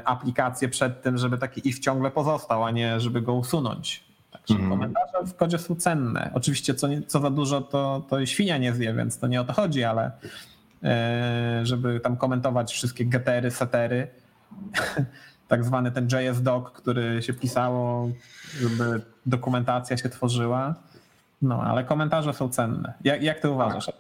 aplikację 0.06 0.70
przed 0.70 1.02
tym, 1.02 1.18
żeby 1.18 1.38
taki 1.38 1.70
if 1.70 1.80
ciągle 1.80 2.12
pozostał, 2.12 2.64
a 2.64 2.72
nie 2.72 3.00
żeby 3.00 3.22
go 3.22 3.34
usunąć. 3.34 4.04
Także 4.32 4.54
Mhm. 4.54 4.70
komentarze 4.72 5.14
w 5.26 5.36
kodzie 5.36 5.58
są 5.58 5.76
cenne. 5.76 6.32
Oczywiście 6.34 6.74
co, 6.76 6.88
nie- 6.88 7.02
co 7.02 7.20
za 7.20 7.30
dużo, 7.30 7.62
to, 7.62 8.04
to 8.10 8.26
świnia 8.26 8.58
nie 8.58 8.74
zje, 8.74 8.94
więc 8.94 9.20
to 9.20 9.28
nie 9.28 9.42
o 9.42 9.44
to 9.44 9.54
chodzi, 9.54 9.84
ale 9.84 10.12
e, 10.84 11.60
żeby 11.64 12.00
tam 12.00 12.18
komentować 12.18 12.74
wszystkie 12.74 13.06
getery, 13.06 13.52
setery, 13.52 14.08
tak 15.48 15.64
zwany 15.66 15.92
ten 15.92 16.08
JS 16.12 16.42
doc, 16.42 16.70
który 16.70 17.22
się 17.22 17.34
pisało, 17.34 18.10
żeby 18.62 19.02
dokumentacja 19.26 19.98
się 19.98 20.10
tworzyła. 20.10 20.76
No, 21.42 21.64
ale 21.64 21.84
komentarze 21.84 22.34
są 22.34 22.50
cenne. 22.50 22.94
Jak, 23.04 23.24
jak 23.24 23.40
ty 23.40 23.50
uważasz? 23.50 23.92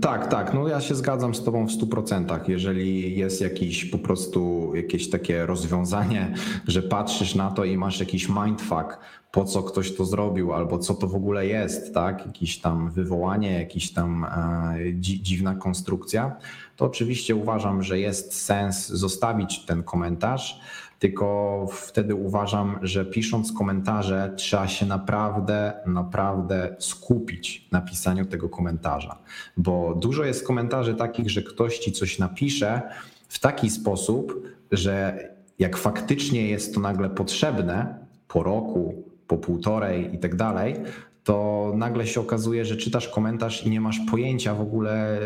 Tak, 0.00 0.26
tak. 0.26 0.54
No 0.54 0.68
ja 0.68 0.80
się 0.80 0.94
zgadzam 0.94 1.34
z 1.34 1.44
Tobą 1.44 1.66
w 1.66 1.70
100%. 1.70 2.48
Jeżeli 2.48 3.18
jest 3.18 3.40
jakiś 3.40 3.84
po 3.84 3.98
prostu 3.98 4.72
jakieś 4.74 5.10
takie 5.10 5.46
rozwiązanie, 5.46 6.34
że 6.68 6.82
patrzysz 6.82 7.34
na 7.34 7.50
to 7.50 7.64
i 7.64 7.76
masz 7.76 8.00
jakiś 8.00 8.28
mindfuck, 8.28 8.98
po 9.32 9.44
co 9.44 9.62
ktoś 9.62 9.94
to 9.96 10.04
zrobił, 10.04 10.52
albo 10.52 10.78
co 10.78 10.94
to 10.94 11.06
w 11.08 11.14
ogóle 11.14 11.46
jest, 11.46 11.94
tak? 11.94 12.26
Jakieś 12.26 12.58
tam 12.60 12.90
wywołanie, 12.90 13.52
jakiś 13.52 13.92
tam 13.92 14.24
e, 14.24 14.28
dzi- 14.92 15.22
dziwna 15.22 15.54
konstrukcja, 15.54 16.36
to 16.76 16.84
oczywiście 16.84 17.36
uważam, 17.36 17.82
że 17.82 17.98
jest 17.98 18.34
sens 18.42 18.88
zostawić 18.88 19.66
ten 19.66 19.82
komentarz. 19.82 20.60
Tylko 21.04 21.66
wtedy 21.72 22.14
uważam, 22.14 22.78
że 22.82 23.04
pisząc 23.04 23.52
komentarze 23.52 24.32
trzeba 24.36 24.68
się 24.68 24.86
naprawdę, 24.86 25.72
naprawdę 25.86 26.76
skupić 26.78 27.68
na 27.72 27.80
pisaniu 27.80 28.26
tego 28.26 28.48
komentarza, 28.48 29.18
bo 29.56 29.94
dużo 29.94 30.24
jest 30.24 30.46
komentarzy 30.46 30.94
takich, 30.94 31.30
że 31.30 31.42
ktoś 31.42 31.78
ci 31.78 31.92
coś 31.92 32.18
napisze 32.18 32.82
w 33.28 33.38
taki 33.38 33.70
sposób, 33.70 34.42
że 34.72 35.18
jak 35.58 35.76
faktycznie 35.76 36.48
jest 36.48 36.74
to 36.74 36.80
nagle 36.80 37.10
potrzebne 37.10 38.06
po 38.28 38.42
roku, 38.42 39.04
po 39.26 39.38
półtorej 39.38 40.14
i 40.14 40.18
tak 40.18 40.36
dalej, 40.36 40.74
to 41.24 41.72
nagle 41.74 42.06
się 42.06 42.20
okazuje, 42.20 42.64
że 42.64 42.76
czytasz 42.76 43.08
komentarz 43.08 43.66
i 43.66 43.70
nie 43.70 43.80
masz 43.80 44.00
pojęcia 44.10 44.54
w 44.54 44.60
ogóle 44.60 45.18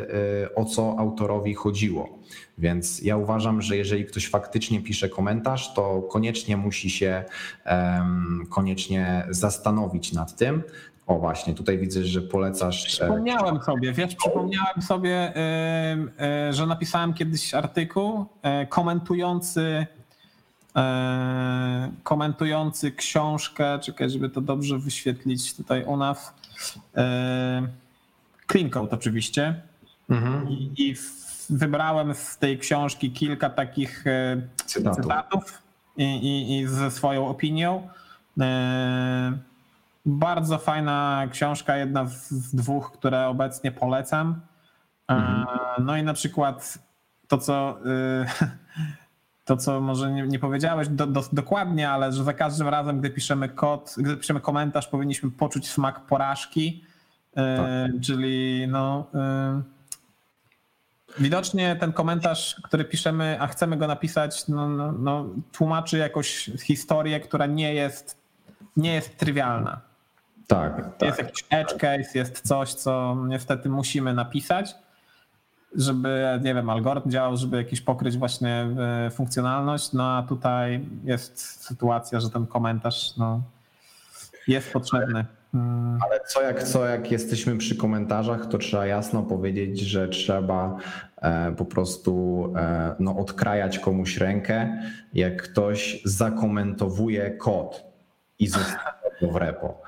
y, 0.45 0.55
o 0.55 0.65
co 0.65 0.97
autorowi 0.99 1.55
chodziło. 1.55 2.19
Więc 2.59 3.03
ja 3.03 3.17
uważam, 3.17 3.63
że 3.63 3.77
jeżeli 3.77 4.05
ktoś 4.05 4.29
faktycznie 4.29 4.81
pisze 4.83 5.09
komentarz, 5.09 5.75
to 5.75 6.03
koniecznie 6.03 6.57
musi 6.57 6.91
się 6.91 7.25
em, 7.65 8.47
koniecznie 8.51 9.27
zastanowić 9.31 10.13
nad 10.13 10.37
tym. 10.37 10.63
O 11.07 11.19
właśnie, 11.19 11.55
tutaj 11.55 11.79
widzę, 11.79 12.05
że 12.05 12.23
polecasz. 12.23 12.85
e, 12.85 12.87
Przypomniałem 12.89 13.61
sobie, 13.63 13.93
wiesz, 13.93 14.15
przypomniałem 14.15 14.83
sobie, 14.83 15.33
y, 16.49 16.53
że 16.53 16.67
napisałem 16.67 17.15
kiedyś 17.15 17.55
artykuł 17.55 18.25
komentujący 18.69 19.87
komentujący 22.03 22.93
książkę, 22.93 23.79
czekaj, 23.79 24.11
żeby 24.11 24.31
to 24.31 24.41
dobrze 24.41 24.79
wyświetlić 24.79 25.55
tutaj 25.57 25.85
u 25.85 25.97
nas. 25.97 26.35
y, 26.77 27.03
Clean 28.53 28.71
Code 28.71 28.91
oczywiście. 28.97 29.63
Mhm, 30.11 30.49
I, 30.49 30.73
i 30.77 30.95
wybrałem 31.51 32.15
z 32.15 32.39
tej 32.39 32.59
książki 32.59 33.11
kilka 33.13 33.51
takich 33.51 34.07
y, 34.07 34.49
cytatów. 34.67 35.03
cytatów 35.03 35.63
i, 35.97 36.05
i, 36.05 36.59
i 36.59 36.67
ze 36.67 36.91
swoją 36.91 37.29
opinią. 37.29 37.89
E, 38.41 39.39
Bardzo 40.07 40.59
fajna 40.59 41.23
książka, 41.33 41.77
jedna 41.77 42.07
z 42.07 42.55
dwóch, 42.55 42.93
które 42.93 43.27
obecnie 43.27 43.73
polecam. 43.73 44.41
E, 45.11 45.15
Mhm. 45.15 45.47
No 45.87 45.97
i 45.97 46.03
na 46.03 46.13
przykład 46.15 46.79
to, 47.29 47.39
co. 47.39 47.79
To, 49.49 49.57
co 49.57 49.81
może 49.81 50.13
nie, 50.13 50.23
nie 50.23 50.39
powiedziałeś 50.39 50.89
do, 50.89 51.07
do, 51.07 51.23
dokładnie, 51.33 51.91
ale 51.91 52.13
że 52.13 52.25
za 52.25 52.33
każdym 52.33 52.69
razem, 52.69 53.01
gdy 53.01 53.11
piszemy 53.11 53.49
kod, 53.49 53.95
gdy 53.99 54.17
piszemy 54.17 54.41
komentarz, 54.41 54.89
powinniśmy 54.89 55.31
poczuć 55.31 55.71
smak 55.71 56.01
porażki. 56.01 56.85
E, 57.37 57.89
Czyli 58.03 58.67
no. 58.69 59.07
y, 59.15 59.79
Widocznie 61.23 61.77
ten 61.77 61.93
komentarz, 61.93 62.61
który 62.65 62.85
piszemy, 62.85 63.37
a 63.41 63.47
chcemy 63.47 63.77
go 63.77 63.87
napisać, 63.87 64.49
no, 64.49 64.69
no, 64.69 64.93
no, 64.93 65.27
tłumaczy 65.53 65.99
jakąś 65.99 66.51
historię, 66.63 67.21
która 67.21 67.47
nie 67.47 67.75
jest, 67.75 68.19
nie 68.77 68.95
jest 68.95 69.17
trywialna. 69.17 69.81
Tak, 70.47 70.97
tak. 70.99 71.09
Jest 71.09 71.19
jakiś 71.19 71.45
edge 71.51 71.73
case, 71.73 72.19
jest 72.19 72.41
coś, 72.41 72.75
co 72.75 73.17
niestety 73.29 73.69
musimy 73.69 74.15
napisać, 74.15 74.75
żeby, 75.75 76.41
nie 76.43 76.55
wiem, 76.55 76.71
algorytm 76.71 77.11
działał, 77.11 77.37
żeby 77.37 77.57
jakiś 77.57 77.81
pokryć 77.81 78.19
właśnie 78.19 78.69
e, 79.07 79.11
funkcjonalność. 79.11 79.93
No 79.93 80.17
a 80.17 80.23
tutaj 80.23 80.87
jest 81.05 81.41
sytuacja, 81.65 82.21
że 82.21 82.31
ten 82.31 82.47
komentarz 82.47 83.17
no, 83.17 83.43
jest 84.47 84.73
potrzebny. 84.73 85.25
Mm, 85.55 85.99
Ale 86.03 86.21
co 86.29 86.43
jak, 86.43 86.63
co 86.63 86.85
jak 86.85 87.13
jesteśmy 87.13 87.59
przy 87.59 87.77
komentarzach, 87.77 88.47
to 88.47 88.59
trzeba 88.59 88.87
jasno 88.87 89.23
powiedzieć, 89.23 89.81
że 89.81 90.09
trzeba 90.09 90.77
e, 91.17 91.53
po 91.53 91.65
prostu 91.65 92.45
e, 92.57 92.95
no, 92.99 93.17
odkrajać 93.17 93.79
komuś 93.79 94.17
rękę, 94.17 94.83
jak 95.15 95.43
ktoś 95.43 96.03
zakomentowuje 96.05 97.31
kod 97.31 97.85
i 98.39 98.47
zostawia 98.47 99.11
go 99.21 99.31
w 99.31 99.37
repo. 99.37 99.83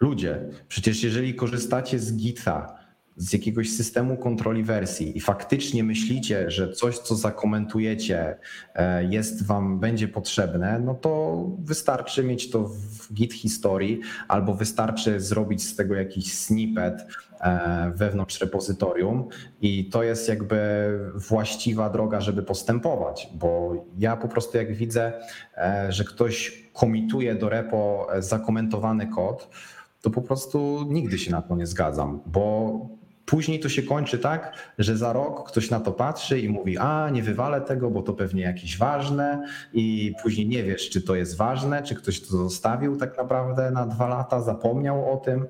Ludzie, 0.00 0.40
przecież 0.68 1.02
jeżeli 1.02 1.34
korzystacie 1.34 1.98
z 1.98 2.16
Gita, 2.16 2.79
z 3.20 3.32
jakiegoś 3.32 3.70
systemu 3.70 4.16
kontroli 4.16 4.62
wersji. 4.62 5.16
I 5.16 5.20
faktycznie 5.20 5.84
myślicie, 5.84 6.50
że 6.50 6.72
coś, 6.72 6.98
co 6.98 7.14
zakomentujecie, 7.14 8.36
e, 8.74 9.04
jest 9.04 9.46
wam, 9.46 9.80
będzie 9.80 10.08
potrzebne, 10.08 10.78
no 10.78 10.94
to 10.94 11.44
wystarczy 11.58 12.24
mieć 12.24 12.50
to 12.50 12.64
w 12.68 13.12
Git 13.14 13.34
historii 13.34 14.00
albo 14.28 14.54
wystarczy 14.54 15.20
zrobić 15.20 15.62
z 15.62 15.76
tego 15.76 15.94
jakiś 15.94 16.32
snippet 16.34 17.06
e, 17.40 17.92
wewnątrz 17.94 18.40
repozytorium. 18.40 19.28
I 19.60 19.90
to 19.90 20.02
jest 20.02 20.28
jakby 20.28 20.58
właściwa 21.14 21.90
droga, 21.90 22.20
żeby 22.20 22.42
postępować, 22.42 23.28
bo 23.34 23.74
ja 23.98 24.16
po 24.16 24.28
prostu 24.28 24.58
jak 24.58 24.74
widzę, 24.74 25.12
e, 25.56 25.92
że 25.92 26.04
ktoś 26.04 26.64
komituje 26.72 27.34
do 27.34 27.48
repo 27.48 28.08
zakomentowany 28.18 29.06
kod, 29.06 29.48
to 30.02 30.10
po 30.10 30.22
prostu 30.22 30.86
nigdy 30.88 31.18
się 31.18 31.30
na 31.30 31.42
to 31.42 31.56
nie 31.56 31.66
zgadzam, 31.66 32.20
bo 32.26 32.99
później 33.26 33.60
to 33.60 33.68
się 33.68 33.82
kończy 33.82 34.18
tak, 34.18 34.52
że 34.78 34.96
za 34.96 35.12
rok 35.12 35.48
ktoś 35.48 35.70
na 35.70 35.80
to 35.80 35.92
patrzy 35.92 36.40
i 36.40 36.48
mówi, 36.48 36.78
a 36.78 37.10
nie 37.10 37.22
wywalę 37.22 37.60
tego, 37.60 37.90
bo 37.90 38.02
to 38.02 38.12
pewnie 38.12 38.42
jakieś 38.42 38.78
ważne. 38.78 39.46
I 39.72 40.14
później 40.22 40.48
nie 40.48 40.64
wiesz, 40.64 40.90
czy 40.90 41.02
to 41.02 41.14
jest 41.14 41.36
ważne, 41.36 41.82
czy 41.82 41.94
ktoś 41.94 42.20
to 42.20 42.26
zostawił 42.26 42.96
tak 42.96 43.18
naprawdę 43.18 43.70
na 43.70 43.86
dwa 43.86 44.08
lata, 44.08 44.40
zapomniał 44.40 45.12
o 45.12 45.16
tym, 45.16 45.46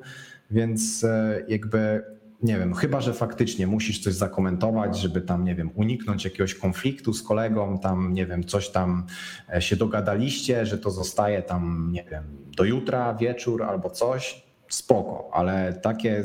więc 0.50 1.04
e, 1.04 1.42
jakby 1.48 2.02
nie 2.42 2.58
wiem, 2.58 2.74
chyba 2.74 3.00
że 3.00 3.14
faktycznie 3.14 3.66
musisz 3.66 4.00
coś 4.00 4.14
zakomentować, 4.14 4.98
żeby 4.98 5.20
tam, 5.20 5.44
nie 5.44 5.54
wiem, 5.54 5.70
uniknąć 5.74 6.24
jakiegoś 6.24 6.54
konfliktu 6.54 7.12
z 7.12 7.22
kolegą, 7.22 7.78
tam, 7.78 8.14
nie 8.14 8.26
wiem, 8.26 8.44
coś 8.44 8.68
tam 8.68 9.06
e, 9.54 9.62
się 9.62 9.76
dogadaliście, 9.76 10.66
że 10.66 10.78
to 10.78 10.90
zostaje 10.90 11.42
tam, 11.42 11.88
nie 11.92 12.04
wiem, 12.10 12.24
do 12.56 12.64
jutra, 12.64 13.14
wieczór 13.14 13.62
albo 13.62 13.90
coś, 13.90 14.49
spoko, 14.70 15.30
ale 15.32 15.72
takie 15.72 16.22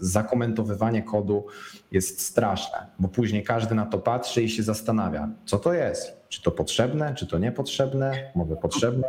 zakomentowywanie 0.00 1.02
kodu 1.02 1.46
jest 1.92 2.20
straszne, 2.20 2.86
bo 2.98 3.08
później 3.08 3.44
każdy 3.44 3.74
na 3.74 3.86
to 3.86 3.98
patrzy 3.98 4.42
i 4.42 4.48
się 4.48 4.62
zastanawia, 4.62 5.28
co 5.44 5.58
to 5.58 5.72
jest, 5.72 6.26
czy 6.28 6.42
to 6.42 6.50
potrzebne, 6.50 7.14
czy 7.14 7.26
to 7.26 7.38
niepotrzebne, 7.38 8.32
może 8.34 8.56
potrzebne. 8.56 9.08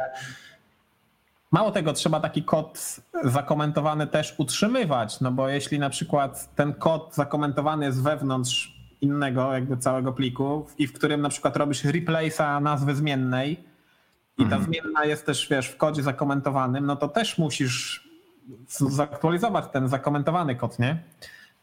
Mało 1.52 1.72
tego, 1.72 1.94
trzeba 1.94 2.20
taki 2.20 2.44
kod 2.44 2.96
zakomentowany 3.24 4.08
też 4.08 4.36
utrzymywać, 4.38 5.22
no 5.22 5.32
bo 5.32 5.50
jeśli 5.50 5.80
na 5.80 5.90
przykład 5.90 6.56
ten 6.56 6.74
kod 6.74 7.16
zakomentowany 7.16 7.86
jest 7.86 8.04
wewnątrz 8.04 8.78
innego 9.02 9.54
jakby 9.54 9.78
całego 9.78 10.14
pliku 10.14 10.66
i 10.78 10.88
w 10.88 10.94
którym 10.94 11.22
na 11.22 11.30
przykład 11.30 11.58
robisz 11.58 11.86
replace'a 11.86 12.62
nazwy 12.62 12.96
zmiennej 12.96 13.52
i 14.38 14.46
ta 14.46 14.56
Mhm. 14.56 14.64
zmienna 14.64 15.06
jest 15.06 15.26
też, 15.26 15.48
wiesz, 15.50 15.68
w 15.68 15.78
kodzie 15.78 16.04
zakomentowanym, 16.04 16.86
no 16.86 16.96
to 16.96 17.08
też 17.08 17.38
musisz 17.38 18.07
zaktualizować 18.68 19.66
ten 19.74 19.88
zakomentowany 19.88 20.56
kod, 20.56 20.80
nie? 20.80 20.98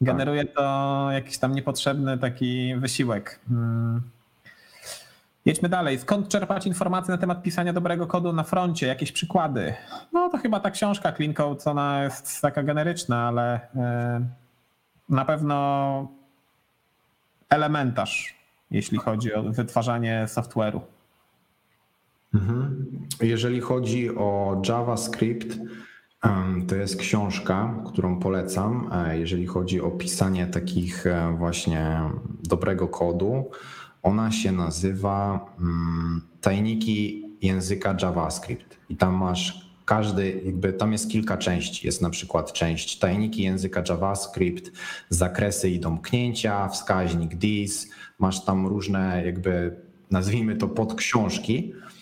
Generuje 0.01 0.44
to 0.44 1.09
jakiś 1.12 1.39
tam 1.39 1.55
niepotrzebny 1.55 2.19
taki 2.19 2.74
wysiłek. 2.77 3.40
Mm. 3.51 4.02
Jedźmy 5.44 5.69
dalej. 5.69 5.98
Skąd 5.98 6.28
czerpać 6.28 6.66
informacje 6.66 7.12
na 7.12 7.19
temat 7.19 7.43
pisania 7.43 7.73
dobrego 7.73 8.06
kodu 8.06 8.32
na 8.32 8.43
froncie? 8.43 8.86
Jakieś 8.86 9.12
przykłady? 9.12 9.74
No 10.12 10.31
to 10.31 10.39
chyba 10.39 10.61
ta 10.61 10.70
książka 10.70 11.12
Clean 11.12 11.35
Code, 11.35 11.65
ona 11.65 12.05
jest 12.05 12.40
taka 12.43 12.62
generyczna, 12.62 13.28
ale 13.28 13.61
e, 13.77 14.27
na 15.09 15.24
pewno 15.24 16.09
elementarz, 17.51 18.35
jeśli 18.70 18.98
chodzi 18.98 19.35
o 19.35 19.43
wytwarzanie 19.43 20.24
software'u. 20.28 20.81
Mhm. 22.35 22.86
Jeżeli 23.20 23.61
chodzi 23.61 24.16
o 24.16 24.62
JavaScript, 24.69 25.59
to 26.69 26.77
jest 26.77 26.97
książka, 26.97 27.75
którą 27.87 28.19
polecam, 28.19 28.91
e, 28.93 29.19
jeżeli 29.19 29.47
chodzi 29.47 29.81
o 29.81 29.91
pisanie 29.91 30.47
takich 30.47 31.07
e, 31.07 31.35
właśnie 31.39 32.01
dobrego 32.43 32.89
kodu. 32.89 33.51
Ona 34.03 34.33
się 34.33 34.53
nazywa 34.53 35.47
mm, 35.61 36.21
Tajniki 36.41 37.25
języka 37.43 37.97
JavaScript. 38.03 38.79
I 38.89 38.97
tam 38.97 39.15
masz 39.15 39.71
każdy, 39.85 40.43
jakby 40.45 40.73
tam 40.73 40.93
jest 40.93 41.11
kilka 41.11 41.37
części. 41.37 41.87
Jest 41.87 42.03
na 42.03 42.11
przykład 42.11 42.53
część 42.53 42.99
tajniki 42.99 43.43
języka 43.43 43.83
JavaScript, 43.89 44.73
zakresy 45.09 45.71
i 45.71 45.81
domknięcia, 45.81 46.69
wskaźnik 46.69 47.39
this. 47.39 47.91
Masz 48.19 48.45
tam 48.45 48.67
różne, 48.67 49.23
jakby 49.27 49.77
nazwijmy 50.11 50.57
to 50.57 50.69
podksiążki. 50.69 51.73
E, 51.73 51.94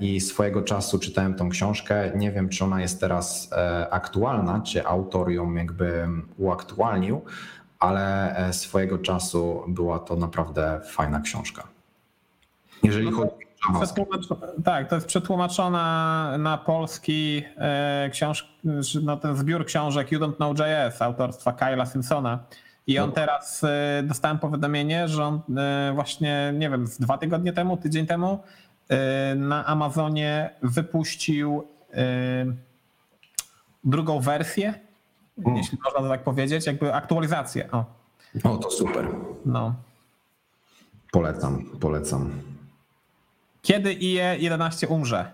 I 0.00 0.20
swojego 0.20 0.62
czasu 0.62 0.98
czytałem 0.98 1.34
tą 1.34 1.48
książkę. 1.48 2.12
Nie 2.16 2.32
wiem, 2.32 2.48
czy 2.48 2.64
ona 2.64 2.80
jest 2.80 3.00
teraz 3.00 3.50
e, 3.52 3.88
aktualna, 3.90 4.60
czy 4.60 4.86
autor 4.86 5.30
ją 5.30 5.54
jakby 5.54 6.08
uaktualnił, 6.38 7.24
ale 7.78 8.36
e, 8.36 8.52
swojego 8.52 8.98
czasu 8.98 9.64
była 9.68 9.98
to 9.98 10.16
naprawdę 10.16 10.80
fajna 10.84 11.20
książka. 11.20 11.68
Jeżeli 12.82 13.10
chodzi 13.12 13.30
o 13.68 13.72
JavaScript. 13.72 14.10
Tak, 14.64 14.88
to 14.88 14.94
jest 14.94 15.06
przetłumaczona 15.06 16.34
na 16.38 16.58
polski 16.58 17.42
e, 17.56 18.10
książ... 18.12 18.58
no, 19.02 19.16
ten 19.16 19.36
zbiór 19.36 19.66
książek 19.66 20.12
You 20.12 20.20
Don't 20.20 20.36
Know 20.36 20.56
JS 20.58 21.02
autorstwa 21.02 21.52
Kyla 21.52 21.86
Simpsona. 21.86 22.38
I 22.86 22.98
on 22.98 23.08
No. 23.08 23.14
teraz 23.14 23.64
e, 23.64 24.02
dostałem 24.04 24.38
powiadomienie, 24.38 25.08
że 25.08 25.24
on 25.24 25.40
e, 25.58 25.92
właśnie, 25.94 26.52
nie 26.58 26.70
wiem, 26.70 26.86
z 26.86 26.98
dwa 26.98 27.18
tygodnie 27.18 27.52
temu, 27.52 27.76
tydzień 27.76 28.06
temu 28.06 28.26
e, 28.32 28.38
na 29.36 29.66
Amazonie 29.66 30.50
wypuścił 30.62 31.64
e, 31.94 32.04
drugą 33.84 34.20
wersję, 34.20 34.74
O. 35.44 35.50
jeśli 35.56 35.78
można 35.84 36.08
tak 36.08 36.24
powiedzieć, 36.24 36.66
jakby 36.66 36.94
aktualizację. 36.94 37.70
O, 37.72 37.84
O, 38.44 38.56
to 38.56 38.70
super. 38.70 39.08
no. 39.46 39.74
Polecam, 41.12 41.64
polecam. 41.80 42.30
Kiedy 43.62 43.92
IE 43.92 44.38
11 44.38 44.88
umrze? 44.88 45.32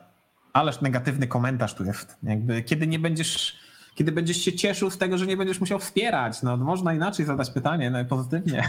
Ależ 0.52 0.80
negatywny 0.80 1.26
komentarz 1.26 1.74
tu 1.74 1.84
jest. 1.84 2.16
Jakby, 2.22 2.62
kiedy 2.62 2.86
nie 2.86 2.98
będziesz, 2.98 3.56
kiedy 3.94 4.12
będziesz 4.12 4.36
się 4.36 4.52
cieszył 4.52 4.90
z 4.90 4.98
tego, 4.98 5.18
że 5.18 5.26
nie 5.26 5.36
będziesz 5.36 5.60
musiał 5.60 5.78
wspierać. 5.78 6.42
No, 6.42 6.56
można 6.56 6.94
inaczej 6.94 7.26
zadać 7.26 7.50
pytanie, 7.50 7.90
no, 7.90 8.04
pozytywnie. 8.04 8.68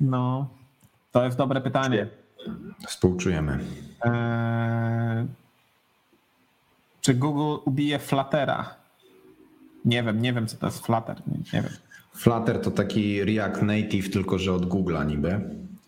No, 0.00 0.48
to 1.14 1.24
jest 1.24 1.38
dobre 1.38 1.60
pytanie. 1.60 2.08
Współczujemy. 2.86 3.58
Eee, 4.04 5.26
czy 7.00 7.14
Google 7.14 7.62
ubije 7.64 7.98
Fluttera? 7.98 8.74
Nie 9.84 10.02
wiem, 10.02 10.22
nie 10.22 10.32
wiem, 10.32 10.46
co 10.46 10.56
to 10.56 10.66
jest 10.66 10.86
Flutter. 10.86 11.22
Nie, 11.26 11.38
nie 11.52 11.62
wiem. 11.62 11.72
Flutter 12.14 12.60
to 12.60 12.70
taki 12.70 13.24
React 13.24 13.62
Native, 13.62 14.10
tylko 14.10 14.38
że 14.38 14.52
od 14.52 14.66
Google'a 14.66 15.06
niby. 15.06 15.40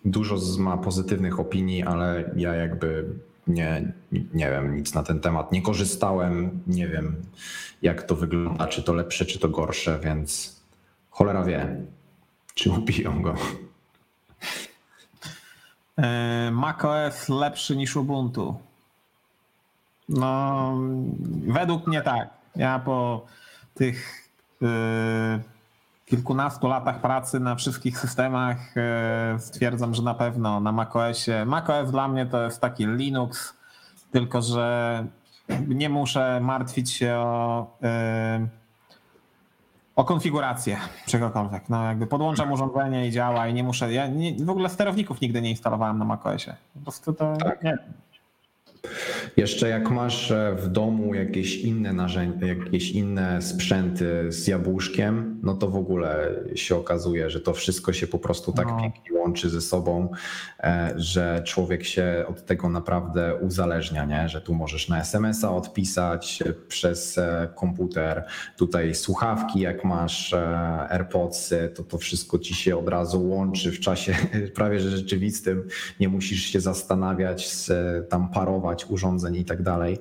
Dużo 0.05 0.37
ma 0.59 0.77
pozytywnych 0.77 1.41
opinii, 1.41 1.83
ale 1.83 2.31
ja 2.37 2.55
jakby 2.55 3.05
nie, 3.47 3.93
nie 4.13 4.51
wiem 4.51 4.77
nic 4.77 4.95
na 4.95 5.03
ten 5.03 5.21
temat. 5.21 5.53
Nie 5.53 5.63
korzystałem, 5.63 6.61
nie 6.67 6.89
wiem 6.89 7.17
jak 7.83 8.03
to 8.03 8.17
wygląda, 8.17 8.67
czy 8.67 8.83
to 8.83 8.95
lepsze, 8.95 9.27
czy 9.27 9.39
to 9.39 9.49
gorsze, 9.49 9.99
więc 10.05 10.57
cholera 11.11 11.45
wie, 11.45 11.77
czy 12.55 12.71
ubiją 12.79 13.23
go. 13.23 13.35
Eee, 15.97 16.51
macOS 16.51 17.29
lepszy 17.29 17.77
niż 17.77 17.97
Ubuntu. 17.97 18.59
No, 20.09 20.73
według 21.47 21.87
mnie 21.87 22.03
tak. 22.03 22.29
Ja 22.57 22.79
po 22.79 23.27
tych 23.75 24.29
yy, 24.61 24.69
kilkunastu 26.07 26.69
latach 26.69 27.01
pracy 27.01 27.41
na 27.41 27.55
wszystkich 27.55 27.99
systemach 27.99 28.77
yy, 28.77 29.41
stwierdzam, 29.41 29.95
że 29.95 30.03
na 30.03 30.15
pewno 30.15 30.61
na 30.61 30.73
macOSie. 30.73 31.45
macOS 31.45 31.91
dla 31.91 32.09
mnie 32.09 32.27
to 32.27 32.43
jest 32.43 32.61
taki 32.61 32.87
Linux, 32.87 33.55
tylko 34.13 34.43
że 34.43 35.05
nie 35.69 35.89
muszę 35.89 36.41
martwić 36.41 36.93
się 36.93 37.15
o, 37.15 37.67
o 39.97 40.05
konfigurację 40.05 40.77
czegokolwiek. 41.07 41.69
No 41.69 41.85
jakby 41.85 42.07
podłączam 42.07 42.53
urządzenie 42.53 43.09
i 43.09 43.11
działa 43.11 43.49
i 43.49 43.55
nie 43.55 43.65
muszę. 43.65 43.93
Ja 43.93 44.07
nie, 44.07 44.45
w 44.45 44.51
ogóle 44.51 44.69
sterowników 44.69 45.21
nigdy 45.21 45.43
nie 45.43 45.51
instalowałem 45.51 45.99
na 45.99 46.05
macOSie. 46.05 46.57
Po 46.75 46.81
prostu 46.81 47.13
to 47.13 47.37
nie. 47.63 47.79
Jeszcze 49.37 49.69
jak 49.69 49.91
masz 49.91 50.31
e, 50.31 50.57
w 50.59 50.69
domu 50.69 51.15
jakieś 51.15 51.57
inne 51.57 51.93
narzędzia, 51.93 52.47
jakieś 52.47 52.91
inne 52.91 53.43
sprzęty 53.43 54.33
z 54.33 54.47
jabłuszkiem, 54.47 55.41
no 55.43 55.55
to 55.55 55.69
w 55.69 55.77
ogóle 55.77 56.35
się 56.55 56.77
okazuje, 56.77 57.31
że 57.31 57.41
to 57.41 57.53
wszystko 57.53 57.93
się 57.93 58.07
po 58.07 58.19
prostu 58.19 58.53
tak 58.53 58.67
No. 58.67 58.81
pięknie 58.81 59.19
łączy 59.19 59.51
ze 59.51 59.61
sobą, 59.61 60.09
e, 60.61 60.95
że 60.97 61.43
człowiek 61.45 61.85
się 61.85 62.25
od 62.29 62.45
tego 62.47 62.69
naprawdę 62.69 63.35
uzależnia, 63.35 64.05
nie? 64.05 64.29
że 64.29 64.41
tu 64.41 64.55
możesz 64.55 64.89
na 64.89 65.01
SMS-a 65.01 65.51
odpisać 65.51 66.43
przez 66.69 67.19
e, 67.19 67.49
komputer, 67.55 68.25
tutaj 68.57 68.95
słuchawki, 68.95 69.61
jak 69.61 69.85
masz 69.85 70.35
AirPodsy, 70.89 71.73
to 71.75 71.83
to 71.83 71.99
wszystko 71.99 72.39
ci 72.39 72.55
się 72.55 72.79
od 72.79 72.89
razu 72.89 73.29
łączy 73.29 73.73
w 73.73 73.81
czasie 73.81 74.15
prawie 74.55 74.81
że 74.81 74.91
rzeczywistym, 74.91 75.69
nie 76.01 76.09
musisz 76.09 76.43
się 76.43 76.61
zastanawiać, 76.61 77.67
tam 78.09 78.31
parować 78.31 78.76
urządzeń 78.85 79.37
i 79.37 79.45
tak 79.45 79.63
dalej. 79.63 79.99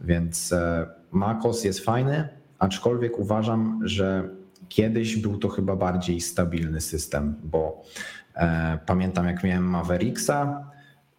Więc 0.00 0.52
e, 0.52 0.86
MacOS 1.12 1.64
jest 1.64 1.80
fajny, 1.80 2.28
aczkolwiek 2.58 3.18
uważam, 3.18 3.80
że 3.84 4.28
kiedyś 4.68 5.16
był 5.16 5.38
to 5.38 5.48
chyba 5.48 5.76
bardziej 5.76 6.20
stabilny 6.20 6.80
system, 6.80 7.34
bo 7.44 7.82
e, 8.34 8.78
pamiętam 8.86 9.26
jak 9.26 9.44
miałem 9.44 9.64
Mavericksa, 9.64 10.70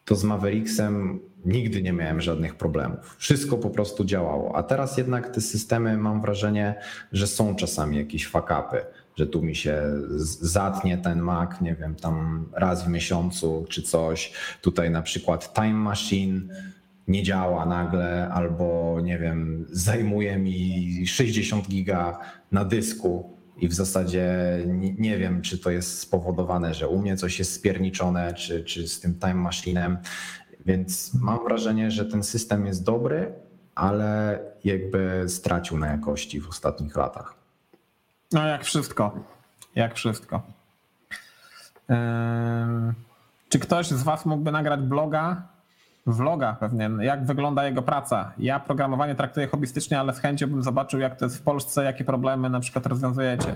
to 0.06 0.16
z 0.16 0.24
Mavericksem 0.24 1.20
nigdy 1.46 1.82
nie 1.82 1.94
miałem 1.94 2.22
żadnych 2.22 2.56
problemów. 2.56 3.16
Wszystko 3.18 3.58
po 3.58 3.70
prostu 3.70 4.06
działało. 4.06 4.56
A 4.56 4.64
teraz 4.64 4.98
jednak 4.98 5.30
te 5.30 5.42
systemy 5.42 5.98
mam 5.98 6.22
wrażenie, 6.22 6.76
że 7.12 7.28
są 7.28 7.56
czasami 7.56 7.98
jakieś 7.98 8.28
fuck-upy, 8.28 8.78
że 9.16 9.28
tu 9.28 9.42
mi 9.42 9.56
się 9.56 9.82
zatnie 10.42 10.98
ten 10.98 11.20
Mac, 11.20 11.62
nie 11.62 11.76
wiem, 11.76 11.96
tam 11.96 12.46
raz 12.54 12.86
w 12.86 12.88
miesiącu 12.88 13.66
czy 13.70 13.82
coś. 13.82 14.34
Tutaj 14.62 14.92
na 14.92 15.02
przykład 15.02 15.54
Time 15.54 15.74
Machine 15.74 16.42
nie 17.10 17.24
działa 17.24 17.66
nagle, 17.66 18.30
albo 18.30 18.98
nie 19.04 19.20
wiem, 19.20 19.66
zajmuje 19.72 20.38
mi 20.38 21.08
60 21.08 21.68
giga 21.68 22.20
na 22.52 22.66
dysku 22.66 23.38
i 23.58 23.68
w 23.68 23.74
zasadzie 23.74 24.28
nie, 24.98 25.18
wiem, 25.18 25.42
czy 25.42 25.60
to 25.60 25.70
jest 25.70 26.00
spowodowane, 26.00 26.74
że 26.74 26.88
u 26.88 27.00
mnie 27.02 27.18
coś 27.18 27.40
jest 27.40 27.54
spierniczone, 27.54 28.34
czy, 28.34 28.64
czy 28.64 28.88
z 28.88 29.00
tym 29.00 29.20
Time 29.20 29.50
Machine'em. 29.50 29.98
Więc 30.66 31.14
mam 31.14 31.44
wrażenie, 31.44 31.92
że 31.92 32.06
ten 32.06 32.24
system 32.24 32.66
jest 32.66 32.84
dobry, 32.84 33.34
ale 33.76 34.40
jakby 34.64 35.24
stracił 35.28 35.78
na 35.78 35.88
jakości 35.88 36.42
w 36.42 36.50
ostatnich 36.50 36.96
latach. 36.96 37.34
No 38.32 38.48
jak 38.48 38.64
wszystko. 38.66 39.20
Jak 39.76 39.96
wszystko. 39.96 40.42
Ym, 41.90 42.94
Czy 43.50 43.60
ktoś 43.60 43.88
z 43.88 44.04
Was 44.04 44.26
mógłby 44.26 44.52
nagrać 44.52 44.80
bloga? 44.80 45.44
Vloga 46.14 46.54
pewnie, 46.60 46.90
jak 47.02 47.26
wygląda 47.26 47.66
jego 47.66 47.82
praca. 47.82 48.32
Ja 48.38 48.60
programowanie 48.60 49.16
traktuję 49.16 49.48
hobbystycznie, 49.48 50.00
ale 50.00 50.14
z 50.14 50.20
chęcią 50.20 50.48
bym 50.48 50.64
zobaczył, 50.64 51.00
jak 51.00 51.16
to 51.16 51.26
jest 51.26 51.38
w 51.38 51.42
Polsce, 51.42 51.84
jakie 51.84 52.04
problemy 52.04 52.50
na 52.50 52.60
przykład 52.60 52.86
rozwiązujecie. 52.86 53.56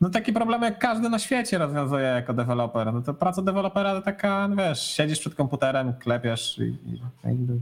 No 0.00 0.10
takie 0.10 0.32
problemy 0.32 0.66
jak 0.66 0.78
każdy 0.78 1.08
na 1.08 1.18
świecie 1.18 1.58
rozwiązuje 1.58 2.06
jako 2.06 2.32
deweloper. 2.32 2.92
No 2.92 3.02
to 3.02 3.14
praca 3.14 3.42
dewelopera 3.42 3.94
to 3.94 4.02
taka, 4.02 4.48
no 4.48 4.56
wiesz, 4.56 4.80
siedzisz 4.82 5.18
przed 5.18 5.34
komputerem, 5.34 5.94
klepiesz 5.94 6.58
i, 6.58 6.78
jakby 7.24 7.58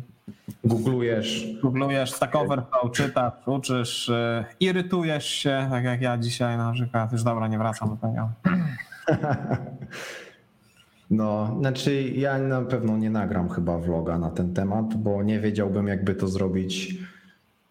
Googlujesz, 0.64 1.46
googlujesz 1.62 2.12
Stack 2.12 2.36
Overflow, 2.36 2.92
czytasz, 2.92 3.32
uczysz, 3.46 4.08
y, 4.08 4.44
irytujesz 4.60 5.26
się, 5.26 5.66
tak 5.70 5.84
jak 5.84 6.00
ja 6.00 6.18
dzisiaj 6.18 6.56
na 6.56 6.72
przykład. 6.72 7.12
Już 7.12 7.22
dobra, 7.22 7.48
nie 7.48 7.58
wracam 7.58 7.88
do 7.88 7.96
tego. 7.96 8.30
No, 11.10 11.56
znaczy 11.60 12.02
ja 12.02 12.38
na 12.38 12.62
pewno 12.62 12.96
nie 12.96 13.10
nagram 13.10 13.48
chyba 13.48 13.78
vloga 13.78 14.18
na 14.18 14.30
ten 14.30 14.54
temat, 14.54 14.94
bo 14.94 15.22
nie 15.22 15.40
wiedziałbym 15.40 15.86
jakby 15.86 16.14
to 16.14 16.28
zrobić 16.28 16.94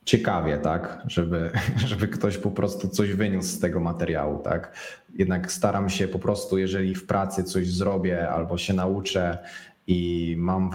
ciekawie, 0.06 0.58
tak, 0.58 1.02
żeby, 1.08 1.52
żeby 1.88 2.08
ktoś 2.08 2.38
po 2.38 2.52
prostu 2.52 2.88
coś 2.88 3.14
wyniósł 3.14 3.50
z 3.50 3.60
tego 3.60 3.80
materiału, 3.80 4.40
tak. 4.40 4.74
Jednak 5.16 5.52
staram 5.52 5.90
się 5.90 6.08
po 6.08 6.20
prostu, 6.20 6.58
jeżeli 6.58 6.96
w 6.96 7.06
pracy 7.06 7.44
coś 7.44 7.72
zrobię 7.72 8.30
albo 8.30 8.58
się 8.58 8.74
nauczę 8.74 9.38
i 9.88 10.36
mam, 10.38 10.72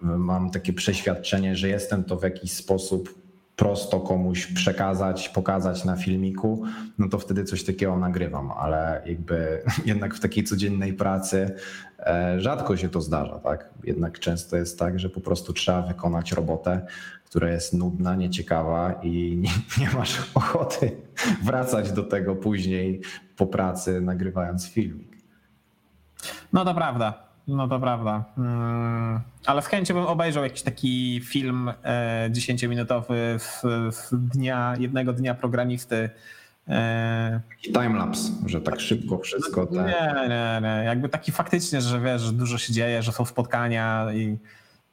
mam 0.00 0.50
takie 0.50 0.72
przeświadczenie, 0.72 1.56
że 1.56 1.68
jestem 1.68 2.04
to 2.04 2.16
w 2.16 2.22
jakiś 2.22 2.52
sposób 2.52 3.23
prosto 3.56 4.00
komuś 4.00 4.46
przekazać, 4.46 5.28
pokazać 5.28 5.84
na 5.84 5.96
filmiku, 5.96 6.62
no 6.98 7.08
to 7.08 7.18
wtedy 7.18 7.44
coś 7.44 7.64
takiego 7.64 7.98
nagrywam, 7.98 8.50
ale 8.50 9.02
jakby 9.06 9.62
jednak 9.86 10.14
w 10.14 10.20
takiej 10.20 10.44
codziennej 10.44 10.92
pracy 10.92 11.54
e, 11.98 12.40
rzadko 12.40 12.76
się 12.76 12.88
to 12.88 13.00
zdarza, 13.00 13.38
tak? 13.38 13.70
Jednak 13.84 14.18
często 14.18 14.56
jest 14.56 14.78
tak, 14.78 15.00
że 15.00 15.10
po 15.10 15.20
prostu 15.20 15.52
trzeba 15.52 15.82
wykonać 15.82 16.32
robotę, 16.32 16.86
która 17.24 17.50
jest 17.50 17.72
nudna, 17.72 18.14
nieciekawa 18.14 18.92
i 19.02 19.36
nie, 19.42 19.84
nie 19.84 19.90
masz 19.90 20.30
ochoty 20.34 20.96
wracać 21.44 21.92
do 21.92 22.02
tego 22.02 22.36
później 22.36 23.00
po 23.36 23.46
pracy, 23.46 24.00
nagrywając 24.00 24.68
filmik. 24.68 25.14
No 26.52 26.64
to 26.64 26.74
prawda. 26.74 27.23
No 27.48 27.68
to 27.68 27.80
prawda. 27.80 28.24
Mm, 28.38 29.20
ale 29.46 29.62
z 29.62 29.66
chęcią 29.66 29.94
bym 29.94 30.06
obejrzał 30.06 30.44
jakiś 30.44 30.62
taki 30.62 31.20
film 31.24 31.72
e, 31.82 32.30
10-minutowy 32.30 33.38
z, 33.38 33.62
z 33.94 34.14
dnia, 34.14 34.74
jednego 34.78 35.12
dnia 35.12 35.34
programisty. 35.34 36.10
E, 36.68 37.40
I 37.64 37.72
timelapse, 37.72 38.32
że 38.46 38.60
tak 38.60 38.80
szybko 38.80 39.18
wszystko. 39.18 39.66
Te... 39.66 39.74
nie, 39.74 40.28
nie, 40.28 40.60
nie. 40.62 40.84
Jakby 40.84 41.08
taki 41.08 41.32
faktycznie, 41.32 41.80
że 41.80 42.00
wiesz, 42.00 42.22
że 42.22 42.32
dużo 42.32 42.58
się 42.58 42.72
dzieje, 42.72 43.02
że 43.02 43.12
są 43.12 43.24
spotkania 43.24 44.06
i. 44.12 44.36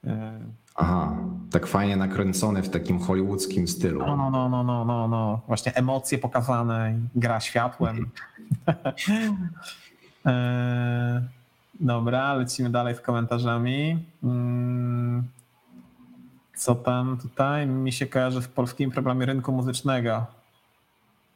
E, 0.07 0.39
Aha, 0.75 1.17
tak 1.51 1.67
fajnie 1.67 1.97
nakręcony 1.97 2.63
w 2.63 2.69
takim 2.69 2.99
hollywoodzkim 2.99 3.67
stylu. 3.67 3.99
no, 3.99 4.17
no, 4.17 4.29
no, 4.29 4.49
no, 4.49 4.63
no, 4.63 4.85
no, 4.85 5.07
no. 5.07 5.41
Właśnie 5.47 5.75
emocje 5.75 6.17
pokazane, 6.17 6.99
gra 7.15 7.39
światłem. 7.39 8.09
e, 10.25 11.21
dobra, 11.81 12.33
lecimy 12.33 12.69
dalej 12.69 12.95
z 12.95 13.01
komentarzami. 13.01 14.05
Mm, 14.23 15.23
co 16.55 16.75
tam 16.75 17.17
tutaj? 17.17 17.67
Mi 17.67 17.91
się 17.91 18.05
kojarzy 18.05 18.41
z 18.41 18.47
polskimi 18.47 18.91
problemami 18.91 19.25
rynku 19.25 19.51
muzycznego. 19.51 20.25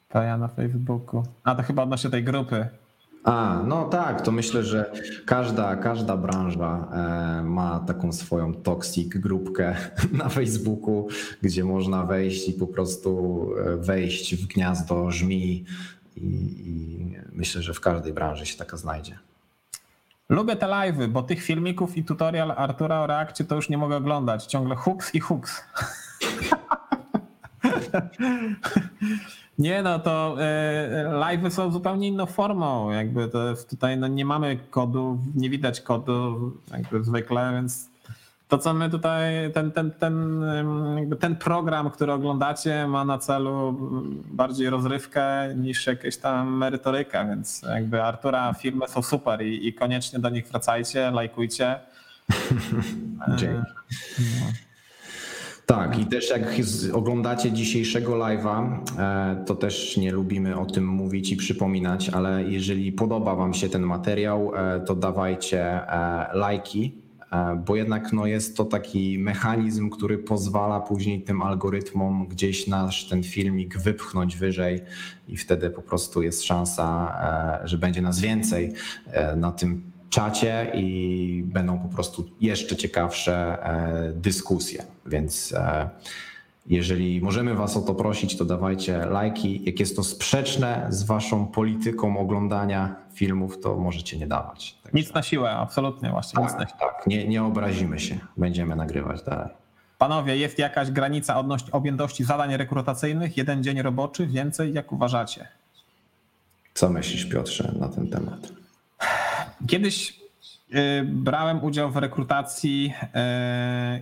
To 0.09 0.21
ja 0.21 0.37
na 0.37 0.47
Facebooku. 0.47 1.23
A 1.43 1.55
to 1.55 1.63
chyba 1.63 1.83
odnośnie 1.83 2.09
tej 2.09 2.23
grupy. 2.23 2.67
A, 3.23 3.63
no 3.67 3.83
tak, 3.83 4.21
to 4.21 4.31
myślę, 4.31 4.63
że 4.63 4.91
każda, 5.25 5.75
każda 5.75 6.17
branża 6.17 6.87
e, 6.91 7.43
ma 7.43 7.79
taką 7.79 8.11
swoją 8.11 8.53
toxic 8.53 9.17
grupkę 9.17 9.75
na 10.23 10.29
Facebooku, 10.29 11.07
gdzie 11.41 11.63
można 11.63 12.03
wejść 12.03 12.49
i 12.49 12.53
po 12.53 12.67
prostu 12.67 13.49
e, 13.57 13.77
wejść 13.77 14.35
w 14.35 14.47
gniazdo 14.47 15.11
żmi 15.11 15.65
i, 16.15 16.25
i 16.65 17.15
myślę, 17.31 17.61
że 17.61 17.73
w 17.73 17.79
każdej 17.79 18.13
branży 18.13 18.45
się 18.45 18.57
taka 18.57 18.77
znajdzie. 18.77 19.19
Lubię 20.29 20.55
te 20.55 20.65
live'y, 20.65 21.07
bo 21.07 21.23
tych 21.23 21.43
filmików 21.43 21.97
i 21.97 22.03
tutorial 22.03 22.51
Artura 22.51 23.01
o 23.01 23.07
reakcie 23.07 23.43
to 23.43 23.55
już 23.55 23.69
nie 23.69 23.77
mogę 23.77 23.97
oglądać. 23.97 24.45
Ciągle 24.45 24.75
hooks 24.75 25.15
i 25.15 25.19
hooks. 25.19 25.63
Nie 29.59 29.83
no, 29.83 29.99
to 29.99 30.35
e, 30.39 31.09
live'y 31.09 31.49
są 31.49 31.71
zupełnie 31.71 32.07
inną 32.07 32.25
formą. 32.25 32.91
Jakby 32.91 33.29
tutaj 33.69 33.97
no, 33.97 34.07
nie 34.07 34.25
mamy 34.25 34.59
kodu, 34.69 35.19
nie 35.35 35.49
widać 35.49 35.81
kodu 35.81 36.51
jakby 36.71 37.03
zwykle, 37.03 37.51
więc 37.53 37.89
to 38.55 38.59
co 38.59 38.73
my 38.73 38.89
tutaj, 38.89 39.51
ten, 39.53 39.71
ten, 39.71 39.91
ten, 39.91 40.45
ten 41.19 41.35
program, 41.35 41.89
który 41.89 42.11
oglądacie 42.11 42.87
ma 42.87 43.05
na 43.05 43.17
celu 43.17 43.77
bardziej 44.31 44.69
rozrywkę 44.69 45.53
niż 45.55 45.87
jakieś 45.87 46.17
tam 46.17 46.57
merytoryka, 46.57 47.25
więc 47.25 47.61
jakby 47.61 48.03
Artura 48.03 48.53
filmy 48.53 48.87
są 48.87 49.01
super 49.01 49.45
i, 49.45 49.67
i 49.67 49.73
koniecznie 49.73 50.19
do 50.19 50.29
nich 50.29 50.47
wracajcie, 50.47 51.11
lajkujcie. 51.11 51.79
Dzięki. 53.39 53.71
No. 54.19 54.51
Tak, 55.65 55.99
i 55.99 56.05
też 56.05 56.29
jak 56.29 56.41
oglądacie 56.93 57.51
dzisiejszego 57.51 58.13
live'a, 58.13 58.77
e, 58.97 59.45
to 59.45 59.55
też 59.55 59.97
nie 59.97 60.11
lubimy 60.11 60.59
o 60.59 60.65
tym 60.65 60.87
mówić 60.87 61.31
i 61.31 61.35
przypominać, 61.35 62.09
ale 62.09 62.43
jeżeli 62.43 62.91
podoba 62.91 63.35
Wam 63.35 63.53
się 63.53 63.69
ten 63.69 63.81
materiał, 63.81 64.51
e, 64.55 64.79
to 64.79 64.95
dawajcie 64.95 65.61
e, 65.61 66.27
lajki, 66.33 66.95
e, 66.99 67.04
bo 67.65 67.75
jednak 67.75 68.13
no, 68.13 68.25
jest 68.25 68.57
to 68.57 68.65
taki 68.65 69.19
mechanizm, 69.19 69.89
który 69.89 70.17
pozwala 70.17 70.79
później 70.79 71.21
tym 71.21 71.41
algorytmom 71.41 72.27
gdzieś 72.27 72.67
nasz 72.67 73.09
ten 73.09 73.23
filmik 73.23 73.77
wypchnąć 73.77 74.37
wyżej 74.37 74.81
i 75.27 75.37
wtedy 75.37 75.69
po 75.69 75.81
prostu 75.81 76.21
jest 76.21 76.43
szansa, 76.43 77.17
e, 77.63 77.67
że 77.67 77.77
będzie 77.77 78.01
nas 78.01 78.19
więcej 78.19 78.73
e, 79.07 79.35
na 79.35 79.51
tym 79.51 79.91
czacie 80.09 80.71
i 80.75 81.43
będą 81.45 81.79
po 81.79 81.87
prostu 81.87 82.29
jeszcze 82.41 82.75
ciekawsze 82.75 83.63
e, 83.63 84.13
dyskusje. 84.13 84.83
Więc 85.05 85.53
e, 85.53 85.89
jeżeli 86.65 87.21
możemy 87.21 87.55
Was 87.55 87.77
o 87.77 87.81
to 87.81 87.95
prosić, 87.95 88.37
to 88.37 88.45
dawajcie 88.45 89.05
lajki. 89.05 89.61
Jak 89.65 89.79
jest 89.79 89.95
to 89.95 90.03
sprzeczne 90.03 90.85
z 90.89 91.03
Waszą 91.03 91.47
polityką 91.47 92.17
oglądania 92.17 92.95
filmów, 93.13 93.59
to 93.61 93.75
możecie 93.75 94.17
nie 94.17 94.27
dawać. 94.27 94.77
Także- 94.83 94.97
Nic 94.97 95.13
na 95.13 95.23
siłę, 95.23 95.51
absolutnie 95.51 96.09
właśnie, 96.09 96.43
nic 96.43 96.53
na 96.53 96.59
siłę. 96.59 96.77
tak, 96.79 96.95
tak, 96.95 97.07
nie, 97.07 97.27
nie 97.27 97.43
obrazimy 97.43 97.99
się. 97.99 98.17
Będziemy 98.37 98.75
nagrywać 98.75 99.23
dalej. 99.23 99.49
Panowie, 99.97 100.37
jest 100.37 100.59
jakaś 100.59 100.91
granica 100.91 101.39
odnośnie 101.39 101.71
objętości 101.71 102.23
zadań 102.23 102.57
rekrutacyjnych? 102.57 103.37
Jeden 103.37 103.63
dzień 103.63 103.81
roboczy, 103.81 104.27
więcej? 104.27 104.73
Jak 104.73 104.91
uważacie? 104.91 105.47
Co 106.73 106.89
myślisz, 106.89 107.25
Piotrze, 107.25 107.73
na 107.79 107.89
ten 107.89 108.07
temat? 108.09 108.39
Kiedyś 109.67 110.19
brałem 111.05 111.63
udział 111.63 111.91
w 111.91 111.97
rekrutacji, 111.97 112.93
y, 113.03 113.09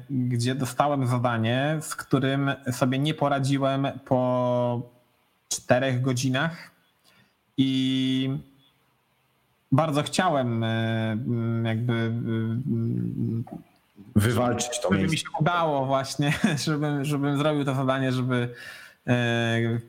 gdzie 0.10 0.56
dostałem 0.56 1.08
zadanie, 1.08 1.78
z 1.82 1.96
którym 1.96 2.52
sobie 2.72 3.00
nie 3.00 3.14
poradziłem 3.14 3.88
po 4.06 4.82
czterech 5.50 6.02
godzinach 6.02 6.72
i 7.58 8.38
bardzo 9.72 10.04
chciałem 10.04 10.64
y, 10.64 11.18
jakby 11.64 12.12
Wywalczyć 14.16 14.80
to 14.80 14.88
żeby 14.90 14.96
mi 14.96 15.00
miejsce. 15.02 15.18
się 15.18 15.38
udało 15.40 15.86
właśnie, 15.86 16.34
żebym, 16.66 17.06
żebym 17.06 17.38
zrobił 17.38 17.66
to 17.66 17.76
zadanie, 17.76 18.12
żeby 18.12 18.36
e, 18.36 18.50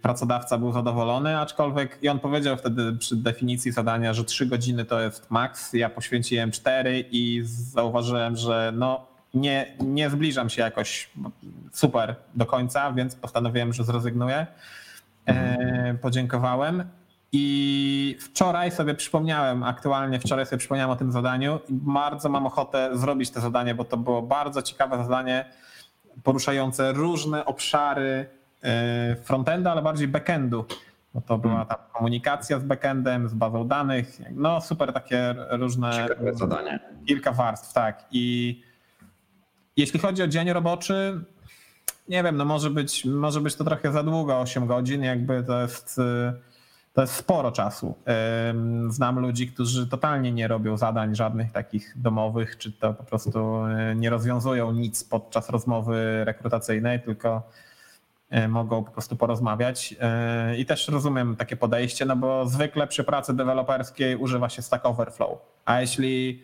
pracodawca 0.03 0.59
był 0.59 0.73
zadowolony, 0.73 1.39
aczkolwiek 1.39 1.99
i 2.03 2.09
on 2.09 2.19
powiedział 2.19 2.57
wtedy 2.57 2.93
przy 2.93 3.17
definicji 3.17 3.73
zadania, 3.73 4.15
że 4.15 4.25
3 4.25 4.47
godziny 4.47 4.85
to 4.85 5.01
jest 5.01 5.31
maks. 5.31 5.73
Ja 5.73 5.91
poświęciłem 5.91 6.51
4 6.51 7.05
i 7.11 7.43
zauważyłem, 7.45 8.37
że 8.37 8.73
no 8.77 9.07
nie, 9.35 9.75
nie 9.81 10.11
zbliżam 10.11 10.51
się 10.51 10.63
jakoś 10.63 11.11
super 11.73 12.17
do 12.35 12.47
końca, 12.47 12.93
więc 12.93 13.15
postanowiłem, 13.15 13.73
że 13.73 13.85
zrezygnuję. 13.85 14.47
E, 15.27 15.97
podziękowałem. 16.03 16.85
I 17.33 18.17
wczoraj 18.21 18.71
sobie 18.71 18.95
przypomniałem, 18.95 19.63
aktualnie 19.63 20.21
wczoraj 20.21 20.47
sobie 20.47 20.59
przypomniałem 20.59 20.91
o 20.91 20.97
tym 20.97 21.13
zadaniu 21.13 21.61
i 21.69 21.73
bardzo 21.73 22.29
mam 22.29 22.47
ochotę 22.47 22.91
zrobić 22.93 23.31
to 23.31 23.41
zadanie, 23.41 23.75
bo 23.75 23.85
to 23.85 23.97
było 23.97 24.23
bardzo 24.23 24.63
ciekawe 24.63 25.05
zadanie 25.05 25.45
poruszające 26.23 26.93
różne 26.93 27.45
obszary 27.45 28.11
e, 28.11 28.44
frontenda, 29.23 29.73
ale 29.73 29.83
bardziej 29.83 30.09
backendu. 30.09 30.65
Bo 31.15 31.21
to 31.21 31.39
była 31.39 31.65
ta 31.65 31.75
komunikacja 31.75 32.59
z 32.59 32.65
backendem, 32.65 33.29
z 33.29 33.35
bazą 33.35 33.69
danych. 33.69 34.19
No 34.31 34.61
super 34.61 34.93
takie 34.93 35.35
różne 35.51 35.93
Ciekawe 35.93 36.35
zadanie. 36.35 36.81
kilka 37.07 37.33
warstw, 37.33 37.73
tak. 37.73 38.05
I 38.11 38.63
jeśli 39.77 40.01
chodzi 40.01 40.23
o 40.23 40.27
dzień 40.29 40.53
roboczy, 40.53 41.25
nie 42.09 42.23
wiem, 42.23 42.37
no 42.37 42.45
może 42.45 42.71
być, 42.71 43.05
może 43.05 43.41
być 43.41 43.55
to 43.55 43.65
trochę 43.65 43.93
za 43.93 44.03
długo, 44.03 44.41
8 44.41 44.67
godzin, 44.67 45.03
jakby 45.03 45.43
to 45.43 45.61
jest, 45.63 46.01
to 46.93 47.01
jest 47.01 47.15
sporo 47.15 47.53
czasu. 47.53 47.95
Znam 48.89 49.19
ludzi, 49.19 49.49
którzy 49.49 49.87
totalnie 49.87 50.33
nie 50.33 50.49
robią 50.49 50.77
zadań 50.77 51.15
żadnych 51.15 51.53
takich 51.53 51.93
domowych, 51.97 52.59
czy 52.59 52.73
to 52.73 52.95
po 52.95 53.05
prostu 53.05 53.67
y, 53.67 53.97
nie 53.97 54.11
rozwiązują 54.11 54.73
nic 54.73 55.05
podczas 55.05 55.51
rozmowy 55.51 56.25
rekrutacyjnej, 56.25 57.01
tylko 57.01 57.43
mogą 58.49 58.85
po 58.85 58.91
prostu 58.91 59.17
porozmawiać. 59.17 59.95
Y, 60.53 60.57
I 60.57 60.67
też 60.67 60.89
rozumiem 60.89 61.37
takie 61.37 61.57
podejście, 61.57 62.05
no 62.05 62.17
bo 62.17 62.47
zwykle 62.47 62.87
przy 62.87 63.05
pracy 63.05 63.35
deweloperskiej 63.35 64.17
używa 64.17 64.49
się 64.49 64.63
Stack 64.63 64.87
Overflow. 64.87 65.39
A 65.65 65.81
jeśli 65.81 66.43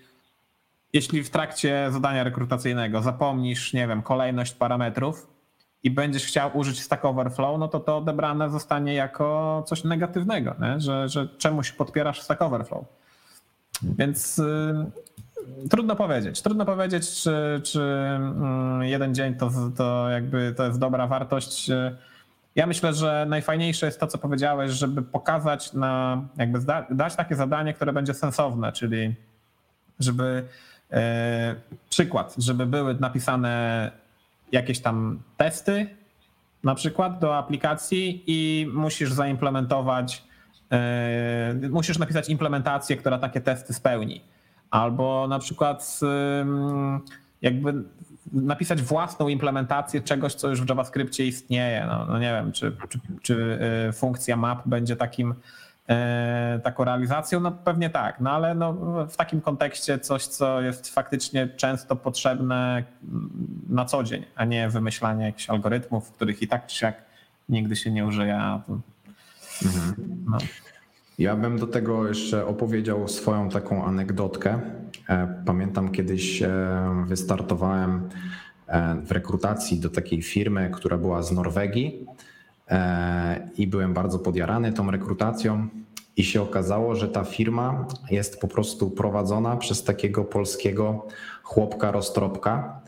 jeśli 0.92 1.22
w 1.22 1.30
trakcie 1.30 1.88
zadania 1.90 2.24
rekrutacyjnego 2.24 3.02
zapomnisz, 3.02 3.72
nie 3.72 3.88
wiem, 3.88 4.02
kolejność 4.02 4.54
parametrów 4.54 5.26
i 5.82 5.90
będziesz 5.90 6.26
chciał 6.26 6.50
użyć 6.54 6.82
Stack 6.82 7.04
Overflow, 7.04 7.58
no 7.58 7.68
to 7.68 7.80
to 7.80 7.96
odebrane 7.96 8.50
zostanie 8.50 8.94
jako 8.94 9.62
coś 9.66 9.84
negatywnego, 9.84 10.54
nie? 10.60 10.80
Że, 10.80 11.08
że 11.08 11.28
czemuś 11.28 11.72
podpierasz 11.72 12.22
Stack 12.22 12.42
Overflow. 12.42 12.84
Więc 13.82 14.38
y, 14.38 14.74
trudno 15.70 15.96
powiedzieć. 15.96 16.42
Trudno 16.42 16.64
powiedzieć, 16.64 17.22
czy, 17.22 17.60
czy 17.64 17.80
mm, 17.80 18.82
jeden 18.82 19.14
dzień 19.14 19.34
to, 19.34 19.50
to 19.76 20.10
jakby 20.10 20.54
to 20.56 20.66
jest 20.66 20.78
dobra 20.78 21.06
wartość. 21.06 21.70
Ja 22.54 22.66
myślę, 22.66 22.94
że 22.94 23.26
najfajniejsze 23.28 23.86
jest 23.86 24.00
to, 24.00 24.06
co 24.06 24.18
powiedziałeś, 24.18 24.70
żeby 24.70 25.02
pokazać 25.02 25.72
na, 25.72 26.22
jakby 26.36 26.58
dać 26.90 27.16
takie 27.16 27.36
zadanie, 27.36 27.74
które 27.74 27.92
będzie 27.92 28.14
sensowne, 28.14 28.72
czyli 28.72 29.14
żeby 30.00 30.44
e, 30.92 31.54
przykład, 31.90 32.34
żeby 32.38 32.66
były 32.66 32.94
napisane 32.94 33.90
jakieś 34.52 34.80
tam 34.80 35.22
testy, 35.36 35.86
na 36.64 36.74
przykład 36.74 37.18
do 37.18 37.36
aplikacji 37.36 38.24
i 38.26 38.66
musisz 38.72 39.12
zaimplementować, 39.12 40.24
e, 40.72 41.54
musisz 41.70 41.98
napisać 41.98 42.28
implementację, 42.28 42.96
która 42.96 43.18
takie 43.18 43.40
testy 43.40 43.74
spełni. 43.74 44.22
Albo 44.70 45.26
na 45.28 45.38
przykład 45.38 46.00
jakby 47.42 47.74
napisać 48.32 48.82
własną 48.82 49.28
implementację 49.28 50.00
czegoś, 50.00 50.34
co 50.34 50.48
już 50.48 50.62
w 50.62 50.68
JavaScriptie 50.68 51.26
istnieje. 51.26 51.86
No, 51.86 52.06
no 52.06 52.18
nie 52.18 52.32
wiem, 52.32 52.52
czy, 52.52 52.76
czy, 52.88 52.98
czy 53.22 53.58
y, 53.88 53.92
funkcja 53.92 54.36
map 54.36 54.62
będzie 54.68 54.96
takim 54.96 55.34
e, 55.88 56.60
taką 56.64 56.84
realizacją? 56.84 57.40
No 57.40 57.52
pewnie 57.52 57.90
tak, 57.90 58.20
no 58.20 58.30
ale 58.30 58.54
no, 58.54 58.72
w 59.06 59.16
takim 59.16 59.40
kontekście 59.40 59.98
coś, 59.98 60.26
co 60.26 60.60
jest 60.60 60.88
faktycznie 60.94 61.48
często 61.48 61.96
potrzebne 61.96 62.84
na 63.68 63.84
co 63.84 64.02
dzień, 64.04 64.24
a 64.36 64.44
nie 64.44 64.68
wymyślanie 64.68 65.24
jakichś 65.24 65.50
algorytmów, 65.50 66.10
których 66.12 66.42
i 66.42 66.48
tak 66.48 66.66
czy 66.66 66.76
siak 66.76 66.94
nigdy 67.48 67.76
się 67.76 67.90
nie 67.90 68.06
użyje. 68.06 68.40
to- 68.66 68.78
No. 70.26 70.38
Ja 71.20 71.36
bym 71.36 71.58
do 71.58 71.66
tego 71.66 72.08
jeszcze 72.08 72.46
opowiedział 72.46 73.08
swoją 73.08 73.48
taką 73.48 73.84
anegdotkę. 73.84 74.60
E, 75.08 75.42
Pamiętam 75.46 75.90
kiedyś 75.90 76.42
e, 76.42 76.50
wystartowałem 77.06 78.08
e, 78.66 78.96
w 79.04 79.12
rekrutacji 79.12 79.80
do 79.80 79.90
takiej 79.90 80.22
firmy, 80.22 80.70
która 80.74 80.98
była 80.98 81.22
z 81.22 81.32
Norwegii 81.32 82.06
i 83.56 83.66
byłem 83.66 83.94
bardzo 83.94 84.18
podjarany 84.18 84.72
tą 84.72 84.90
rekrutacją. 84.90 85.68
I 86.16 86.24
się 86.24 86.42
okazało, 86.42 86.94
że 86.94 87.08
ta 87.08 87.24
firma 87.24 87.86
jest 88.10 88.40
po 88.40 88.48
prostu 88.48 88.90
prowadzona 88.90 89.56
przez 89.56 89.84
takiego 89.84 90.24
polskiego 90.24 91.06
chłopka 91.42 91.90
roztropka, 91.90 92.80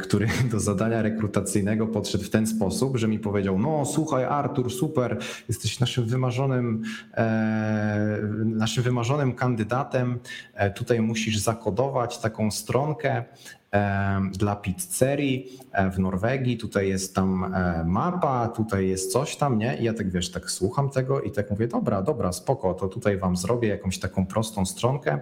który 0.00 0.28
do 0.52 0.60
zadania 0.60 1.02
rekrutacyjnego 1.02 1.86
podszedł 1.86 2.24
w 2.24 2.30
ten 2.30 2.46
sposób, 2.46 2.96
że 2.96 3.08
mi 3.08 3.18
powiedział: 3.18 3.58
No, 3.58 3.86
słuchaj, 3.86 4.24
Artur, 4.24 4.72
super, 4.72 5.18
jesteś 5.48 5.80
naszym 5.80 6.04
wymarzonym, 6.04 6.82
e, 7.14 8.18
naszym 8.44 8.82
wymarzonym 8.82 9.32
kandydatem. 9.32 10.18
E, 10.54 10.70
Tutaj 10.70 11.00
musisz 11.00 11.38
zakodować 11.38 12.18
taką 12.18 12.50
stronkę 12.50 13.24
e, 13.72 14.20
dla 14.32 14.56
pizzerii 14.56 15.58
e, 15.72 15.90
w 15.90 15.98
Norwegii. 15.98 16.58
Tutaj 16.58 16.88
jest 16.88 17.14
tam 17.14 17.54
e, 17.54 17.84
mapa, 17.86 18.48
tutaj 18.48 18.88
jest 18.88 19.12
coś 19.12 19.36
tam, 19.36 19.58
nie? 19.58 19.76
I 19.76 19.84
ja 19.84 19.94
tak 19.94 20.10
wiesz, 20.10 20.30
tak 20.30 20.50
słucham 20.50 20.90
tego 20.90 21.20
i 21.20 21.30
tak 21.30 21.50
mówię: 21.50 21.68
Dobra, 21.68 22.02
dobra, 22.02 22.32
spoko, 22.32 22.74
to 22.74 22.88
tutaj 22.88 23.18
wam 23.18 23.36
zrobię 23.36 23.68
jakąś 23.68 23.98
taką 23.98 24.26
prostą 24.26 24.66
stronkę. 24.66 25.18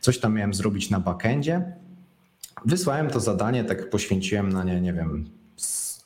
Coś 0.00 0.18
tam 0.18 0.34
miałem 0.34 0.54
zrobić 0.54 0.90
na 0.90 1.00
backendzie. 1.00 1.83
Wysłałem 2.64 3.10
to 3.10 3.20
zadanie, 3.20 3.64
tak 3.64 3.90
poświęciłem 3.90 4.52
na 4.52 4.64
nie, 4.64 4.80
nie 4.80 4.92
wiem, 4.92 5.24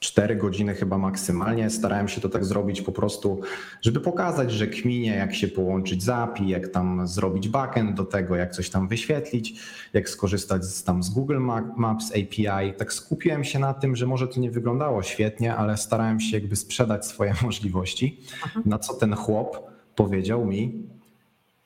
4 0.00 0.36
godziny 0.36 0.74
chyba 0.74 0.98
maksymalnie. 0.98 1.70
Starałem 1.70 2.08
się 2.08 2.20
to 2.20 2.28
tak 2.28 2.44
zrobić 2.44 2.82
po 2.82 2.92
prostu, 2.92 3.40
żeby 3.82 4.00
pokazać, 4.00 4.52
że 4.52 4.66
kminie, 4.66 5.14
jak 5.14 5.34
się 5.34 5.48
połączyć 5.48 6.02
z 6.02 6.08
API, 6.08 6.48
jak 6.48 6.68
tam 6.68 7.06
zrobić 7.06 7.48
backend 7.48 7.96
do 7.96 8.04
tego, 8.04 8.36
jak 8.36 8.52
coś 8.52 8.70
tam 8.70 8.88
wyświetlić, 8.88 9.60
jak 9.92 10.08
skorzystać 10.08 10.64
z, 10.64 10.84
tam 10.84 11.02
z 11.02 11.10
Google 11.10 11.38
Ma- 11.38 11.74
Maps 11.76 12.10
API. 12.10 12.74
Tak 12.76 12.92
skupiłem 12.92 13.44
się 13.44 13.58
na 13.58 13.74
tym, 13.74 13.96
że 13.96 14.06
może 14.06 14.28
to 14.28 14.40
nie 14.40 14.50
wyglądało 14.50 15.02
świetnie, 15.02 15.56
ale 15.56 15.76
starałem 15.76 16.20
się 16.20 16.38
jakby 16.38 16.56
sprzedać 16.56 17.06
swoje 17.06 17.34
możliwości. 17.42 18.20
Na 18.64 18.78
co 18.78 18.94
ten 18.94 19.14
chłop 19.14 19.70
powiedział 19.94 20.46
mi, 20.46 20.82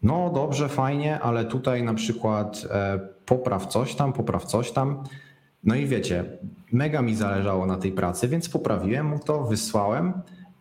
no 0.03 0.31
dobrze, 0.31 0.69
fajnie, 0.69 1.20
ale 1.20 1.45
tutaj 1.45 1.83
na 1.83 1.95
przykład 1.95 2.66
e, 2.70 3.01
popraw 3.27 3.66
coś 3.66 3.95
tam, 3.95 4.12
popraw 4.12 4.45
coś 4.45 4.73
tam. 4.73 5.05
No 5.65 5.74
i 5.74 5.87
wiecie, 5.87 6.24
mega 6.73 7.03
mi 7.03 7.15
zależało 7.15 7.66
na 7.66 7.77
tej 7.77 7.93
pracy, 7.93 8.29
więc 8.29 8.49
poprawiłem 8.49 9.07
mu 9.07 9.19
to, 9.19 9.45
wysłałem 9.45 10.12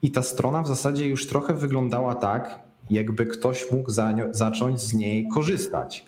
i 0.01 0.11
ta 0.11 0.21
strona 0.21 0.61
w 0.61 0.67
zasadzie 0.67 1.07
już 1.07 1.27
trochę 1.27 1.53
wyglądała 1.53 2.15
tak, 2.15 2.59
jakby 2.89 3.25
ktoś 3.25 3.71
mógł 3.71 3.91
za, 3.91 4.13
zacząć 4.31 4.81
z 4.81 4.93
niej 4.93 5.27
korzystać. 5.27 6.05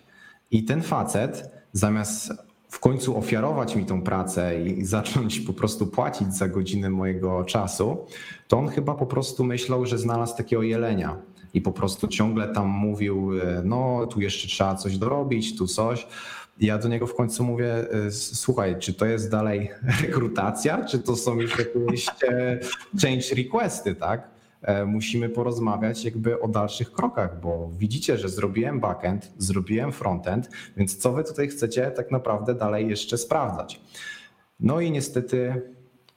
I 0.51 0.63
ten 0.63 0.81
facet, 0.81 1.51
zamiast 1.71 2.33
w 2.69 2.79
końcu 2.79 3.17
ofiarować 3.17 3.75
mi 3.75 3.85
tą 3.85 4.01
pracę 4.01 4.63
i 4.63 4.85
zacząć 4.95 5.39
po 5.39 5.53
prostu 5.53 5.87
płacić 5.87 6.35
za 6.35 6.47
godziny 6.47 6.89
mojego 6.89 7.43
czasu, 7.43 7.97
to 8.47 8.57
on 8.57 8.67
chyba 8.67 8.93
po 8.95 9.05
prostu 9.05 9.43
myślał, 9.43 9.85
że 9.85 9.97
znalazł 9.97 10.37
takiego 10.37 10.63
jelenia 10.63 11.17
i 11.53 11.61
po 11.61 11.71
prostu 11.71 12.07
ciągle 12.07 12.47
tam 12.47 12.67
mówił, 12.67 13.31
e, 13.39 13.61
no 13.65 14.07
tu 14.07 14.21
jeszcze 14.21 14.47
trzeba 14.47 14.75
coś 14.75 14.97
dorobić, 14.97 15.57
tu 15.57 15.67
coś. 15.67 16.07
Ja 16.59 16.77
do 16.77 16.87
niego 16.87 17.07
w 17.07 17.15
końcu 17.15 17.43
mówię, 17.43 17.91
e, 17.91 18.11
słuchaj, 18.11 18.79
czy 18.79 18.93
to 18.93 19.05
jest 19.05 19.31
dalej 19.31 19.69
rekrutacja, 20.01 20.85
czy 20.85 20.99
to 20.99 21.15
są 21.15 21.39
już 21.39 21.57
jakieś 21.59 22.07
e, 22.09 22.59
change 23.01 23.35
requesty, 23.37 23.95
tak? 23.95 24.33
Musimy 24.85 25.29
porozmawiać 25.29 26.05
jakby 26.05 26.41
o 26.41 26.47
dalszych 26.47 26.91
krokach, 26.91 27.41
bo 27.41 27.69
widzicie, 27.77 28.17
że 28.17 28.29
zrobiłem 28.29 28.79
backend, 28.79 29.31
zrobiłem 29.37 29.91
frontend, 29.91 30.49
więc 30.77 30.97
co 30.97 31.13
wy 31.13 31.23
tutaj 31.23 31.47
chcecie 31.47 31.91
tak 31.91 32.11
naprawdę 32.11 32.55
dalej 32.55 32.89
jeszcze 32.89 33.17
sprawdzać? 33.17 33.81
No 34.59 34.81
i 34.81 34.91
niestety 34.91 35.61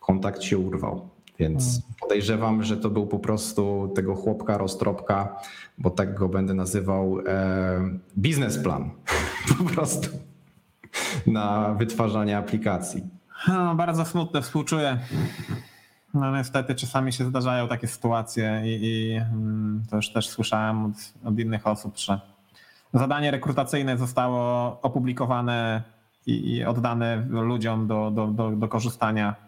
kontakt 0.01 0.43
się 0.43 0.59
urwał. 0.59 1.16
Więc 1.39 1.83
podejrzewam, 2.01 2.63
że 2.63 2.77
to 2.77 2.91
był 2.91 3.07
po 3.07 3.19
prostu 3.19 3.93
tego 3.95 4.15
chłopka, 4.15 4.59
roztropka, 4.59 5.37
bo 5.79 5.91
tak 5.91 6.15
go 6.15 6.29
będę 6.29 6.55
nazywał, 6.55 7.19
e, 7.27 7.99
biznesplan 8.19 8.91
po 9.59 9.65
prostu 9.65 10.09
na 11.27 11.75
wytwarzanie 11.75 12.39
aplikacji. 12.39 13.05
No, 13.49 13.75
bardzo 13.75 14.05
smutne, 14.05 14.43
współczuję. 14.43 14.99
No 16.15 16.37
niestety 16.37 16.75
czasami 16.75 17.13
się 17.13 17.25
zdarzają 17.25 17.69
takie 17.69 17.87
sytuacje 17.87 18.63
i, 18.65 18.85
i 18.85 19.13
mm, 19.17 19.83
to 19.91 19.97
już 19.97 20.13
też 20.13 20.29
słyszałem 20.29 20.85
od, 20.85 20.93
od 21.25 21.39
innych 21.39 21.67
osób, 21.67 21.99
że 21.99 22.21
zadanie 22.95 23.31
rekrutacyjne 23.31 23.99
zostało 23.99 24.79
opublikowane 24.83 25.83
i, 26.27 26.55
i 26.55 26.65
oddane 26.65 27.27
ludziom 27.31 27.87
do, 27.87 28.11
do, 28.11 28.27
do, 28.27 28.51
do 28.51 28.69
korzystania 28.69 29.46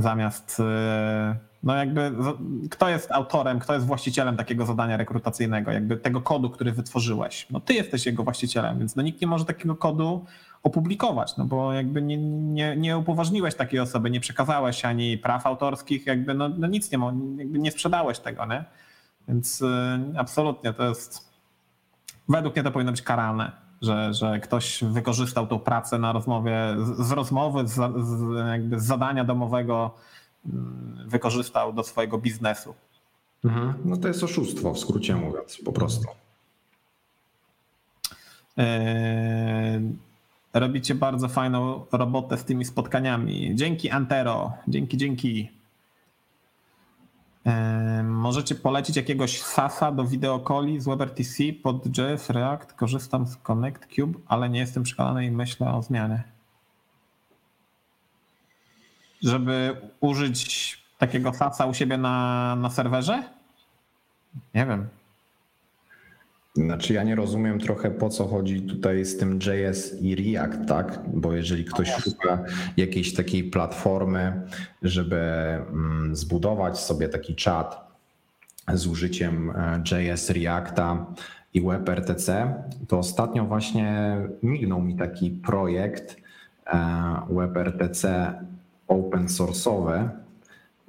zamiast 0.00 0.60
e, 0.60 1.36
no 1.62 1.74
jakby 1.74 2.12
kto 2.70 2.88
jest 2.88 3.12
autorem, 3.12 3.58
kto 3.58 3.74
jest 3.74 3.86
właścicielem 3.86 4.36
takiego 4.36 4.66
zadania 4.66 4.96
rekrutacyjnego, 4.96 5.70
jakby 5.70 5.96
tego 5.96 6.20
kodu, 6.20 6.50
który 6.50 6.72
wytworzyłeś. 6.72 7.46
No 7.50 7.60
ty 7.60 7.74
jesteś 7.74 8.06
jego 8.06 8.24
właścicielem, 8.24 8.78
więc 8.78 8.96
no 8.96 9.02
nikt 9.02 9.20
nie 9.20 9.26
może 9.26 9.44
takiego 9.44 9.76
kodu 9.76 10.24
opublikować, 10.62 11.36
no 11.36 11.44
bo 11.44 11.72
jakby 11.72 12.02
nie, 12.02 12.16
nie, 12.16 12.76
nie 12.76 12.98
upoważniłeś 12.98 13.54
takiej 13.54 13.80
osoby, 13.80 14.10
nie 14.10 14.20
przekazałeś 14.20 14.84
ani 14.84 15.18
praw 15.18 15.46
autorskich, 15.46 16.06
jakby 16.06 16.34
no, 16.34 16.48
no 16.48 16.66
nic 16.66 16.92
nie, 16.92 16.98
jakby 17.38 17.58
nie 17.58 17.70
sprzedałeś 17.70 18.18
tego, 18.18 18.46
nie? 18.46 18.64
Więc 19.28 19.62
y, 19.62 19.66
absolutnie 20.16 20.72
to 20.72 20.88
jest, 20.88 21.30
według 22.28 22.56
mnie 22.56 22.62
to 22.62 22.70
powinno 22.70 22.92
być 22.92 23.02
karalne, 23.02 23.52
że, 23.82 24.14
że 24.14 24.40
ktoś 24.40 24.84
wykorzystał 24.84 25.46
tą 25.46 25.58
pracę 25.58 25.98
na 25.98 26.12
rozmowie, 26.12 26.76
z, 26.78 27.06
z 27.06 27.10
rozmowy, 27.10 27.68
z, 27.68 27.74
z, 27.74 28.36
jakby 28.48 28.80
z 28.80 28.84
zadania 28.84 29.24
domowego 29.24 29.90
mm, 30.46 31.04
wykorzystał 31.06 31.72
do 31.72 31.82
swojego 31.82 32.18
biznesu. 32.18 32.74
No 33.84 33.96
to 33.96 34.08
jest 34.08 34.24
oszustwo, 34.24 34.74
w 34.74 34.78
skrócie 34.78 35.16
mówiąc, 35.16 35.58
po 35.64 35.72
prostu. 35.72 36.06
Eee, 38.56 39.80
Robicie 40.54 40.94
bardzo 40.94 41.28
fajną 41.28 41.86
robotę 41.92 42.38
z 42.38 42.44
tymi 42.44 42.64
spotkaniami. 42.64 43.50
Dzięki 43.54 43.90
Antero, 43.90 44.52
dzięki, 44.68 44.96
dzięki. 44.96 45.59
Możecie 48.04 48.54
polecić 48.54 48.96
jakiegoś 48.96 49.42
SASa 49.42 49.92
do 49.92 50.04
wideokoli 50.04 50.80
z 50.80 50.84
WebRTC 50.84 51.52
pod 51.62 51.98
JS 51.98 52.30
React. 52.30 52.72
Korzystam 52.72 53.26
z 53.26 53.36
Connect 53.36 53.86
Cube, 53.96 54.18
ale 54.26 54.50
nie 54.50 54.60
jestem 54.60 54.82
przekonany 54.82 55.26
i 55.26 55.30
myślę 55.30 55.72
o 55.72 55.82
zmianie. 55.82 56.22
Żeby 59.22 59.80
użyć 60.00 60.78
takiego 60.98 61.32
SASa 61.32 61.66
u 61.66 61.74
siebie 61.74 61.98
na, 61.98 62.56
na 62.56 62.70
serwerze? 62.70 63.22
Nie 64.54 64.66
wiem. 64.66 64.88
Znaczy 66.54 66.94
ja 66.94 67.02
nie 67.02 67.14
rozumiem 67.14 67.60
trochę 67.60 67.90
po 67.90 68.08
co 68.08 68.26
chodzi 68.26 68.62
tutaj 68.62 69.04
z 69.04 69.16
tym 69.16 69.38
JS 69.38 70.02
i 70.02 70.14
React, 70.14 70.68
tak? 70.68 71.00
Bo 71.14 71.32
jeżeli 71.32 71.64
ktoś 71.64 71.94
szuka 71.94 72.44
jakiejś 72.76 73.14
takiej 73.14 73.44
platformy, 73.44 74.42
żeby 74.82 75.16
mm, 75.16 76.16
zbudować 76.16 76.78
sobie 76.78 77.08
taki 77.08 77.34
czat 77.34 77.90
z 78.74 78.86
użyciem 78.86 79.50
e, 79.50 79.82
JS 79.90 80.30
Reacta 80.30 81.06
i 81.54 81.60
WebRTC, 81.60 82.54
to 82.88 82.98
ostatnio 82.98 83.44
właśnie 83.44 84.16
mignął 84.42 84.82
mi 84.82 84.96
taki 84.96 85.30
projekt 85.30 86.16
e, 86.66 86.76
WebRTC 87.30 88.34
open 88.88 89.26
source'owy. 89.26 90.08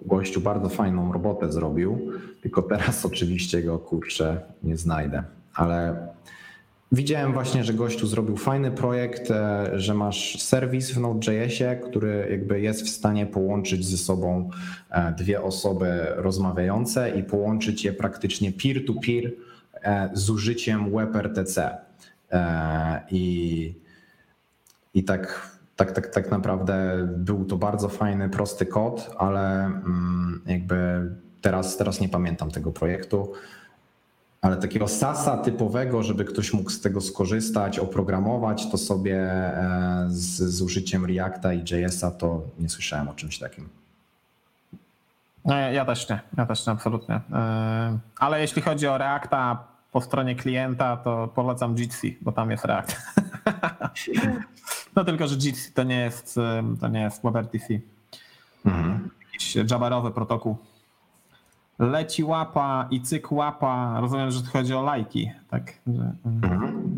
Gościu 0.05 0.41
bardzo 0.41 0.69
fajną 0.69 1.13
robotę 1.13 1.51
zrobił, 1.51 2.11
tylko 2.41 2.61
teraz 2.61 3.05
oczywiście 3.05 3.63
go 3.63 3.79
kurczę 3.79 4.41
nie 4.63 4.77
znajdę 4.77 5.23
ale 5.55 6.07
widziałem 6.91 7.33
właśnie, 7.33 7.63
że 7.63 7.73
gościu 7.73 8.07
zrobił 8.07 8.37
fajny 8.37 8.71
projekt, 8.71 9.31
e, 9.31 9.69
że 9.79 9.93
masz 9.93 10.41
serwis 10.41 10.91
w 10.91 10.99
Node.jsie, 10.99 11.79
który 11.83 12.27
jakby 12.31 12.61
jest 12.61 12.85
w 12.85 12.89
stanie 12.89 13.25
połączyć 13.25 13.85
ze 13.85 13.97
sobą 13.97 14.49
e, 14.89 15.11
dwie 15.11 15.41
osoby 15.41 16.05
rozmawiające 16.15 17.09
i 17.09 17.23
połączyć 17.23 17.85
je 17.85 17.93
praktycznie 17.93 18.51
peer-to-peer 18.51 19.31
e, 19.83 20.09
z 20.13 20.29
użyciem 20.29 20.91
WebRTC. 20.91 21.77
I, 23.11 23.75
i 24.93 25.03
tak, 25.03 25.51
tak, 25.75 25.91
tak, 25.91 26.07
tak 26.07 26.31
naprawdę 26.31 27.07
był 27.17 27.45
to 27.45 27.57
bardzo 27.57 27.89
fajny, 27.89 28.29
prosty 28.29 28.65
kod, 28.65 29.11
ale 29.17 29.65
mm, 29.65 30.41
jakby 30.45 31.09
teraz, 31.41 31.77
teraz 31.77 31.99
nie 31.99 32.09
pamiętam 32.09 32.51
tego 32.51 32.71
projektu. 32.71 33.33
Ale 34.41 34.57
takiego 34.57 34.87
sasa 34.87 35.37
typowego, 35.37 36.03
żeby 36.03 36.25
ktoś 36.25 36.53
mógł 36.53 36.69
z 36.69 36.81
tego 36.81 37.01
skorzystać, 37.01 37.79
oprogramować 37.79 38.71
to 38.71 38.77
sobie 38.77 39.17
e, 39.17 40.05
z, 40.09 40.37
z 40.37 40.61
użyciem 40.61 41.05
Reacta 41.05 41.53
i 41.53 41.59
JS-a, 41.59 42.11
to 42.11 42.41
nie 42.59 42.69
słyszałem 42.69 43.09
o 43.09 43.13
czymś 43.13 43.39
takim. 43.39 43.69
No, 45.45 45.55
ja, 45.55 45.71
ja 45.71 45.85
też 45.85 46.09
nie, 46.09 46.19
ja 46.37 46.45
też 46.45 46.67
nie, 46.67 46.73
absolutnie. 46.73 47.15
Yy, 47.29 47.99
Ale 48.19 48.41
jeśli 48.41 48.61
chodzi 48.61 48.87
o 48.87 48.97
Reacta 48.97 49.63
po 49.91 50.01
stronie 50.01 50.35
klienta, 50.35 50.97
to 50.97 51.27
polecam 51.35 51.75
Jitsi, 51.75 52.17
bo 52.21 52.31
tam 52.31 52.51
jest 52.51 52.65
React. 52.65 52.95
No 54.95 55.05
tylko, 55.05 55.27
że 55.27 55.35
Jitsi 55.35 55.71
to 55.71 55.83
nie 55.83 55.99
jest, 55.99 56.37
yy, 56.37 56.77
to 56.79 56.87
nie 56.87 57.01
jest 57.01 57.23
WebRTC. 57.23 57.65
Mhm. 58.65 59.09
Jakiś 59.33 59.55
jabarowy 59.71 60.11
protokół. 60.11 60.57
Leci 61.81 62.23
łapa 62.23 62.87
i 62.91 63.01
cyk 63.01 63.31
łapa. 63.31 63.99
Rozumiem, 64.01 64.31
że 64.31 64.41
chodzi 64.43 64.73
o 64.73 64.81
lajki, 64.81 65.31
tak? 65.49 65.73
Że, 65.87 66.13
yy. 66.25 66.31
Mhm. 66.43 66.91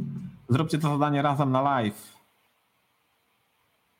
Zróbcie 0.49 0.79
to 0.79 0.89
zadanie 0.89 1.21
razem 1.21 1.51
na 1.51 1.61
live. 1.61 2.13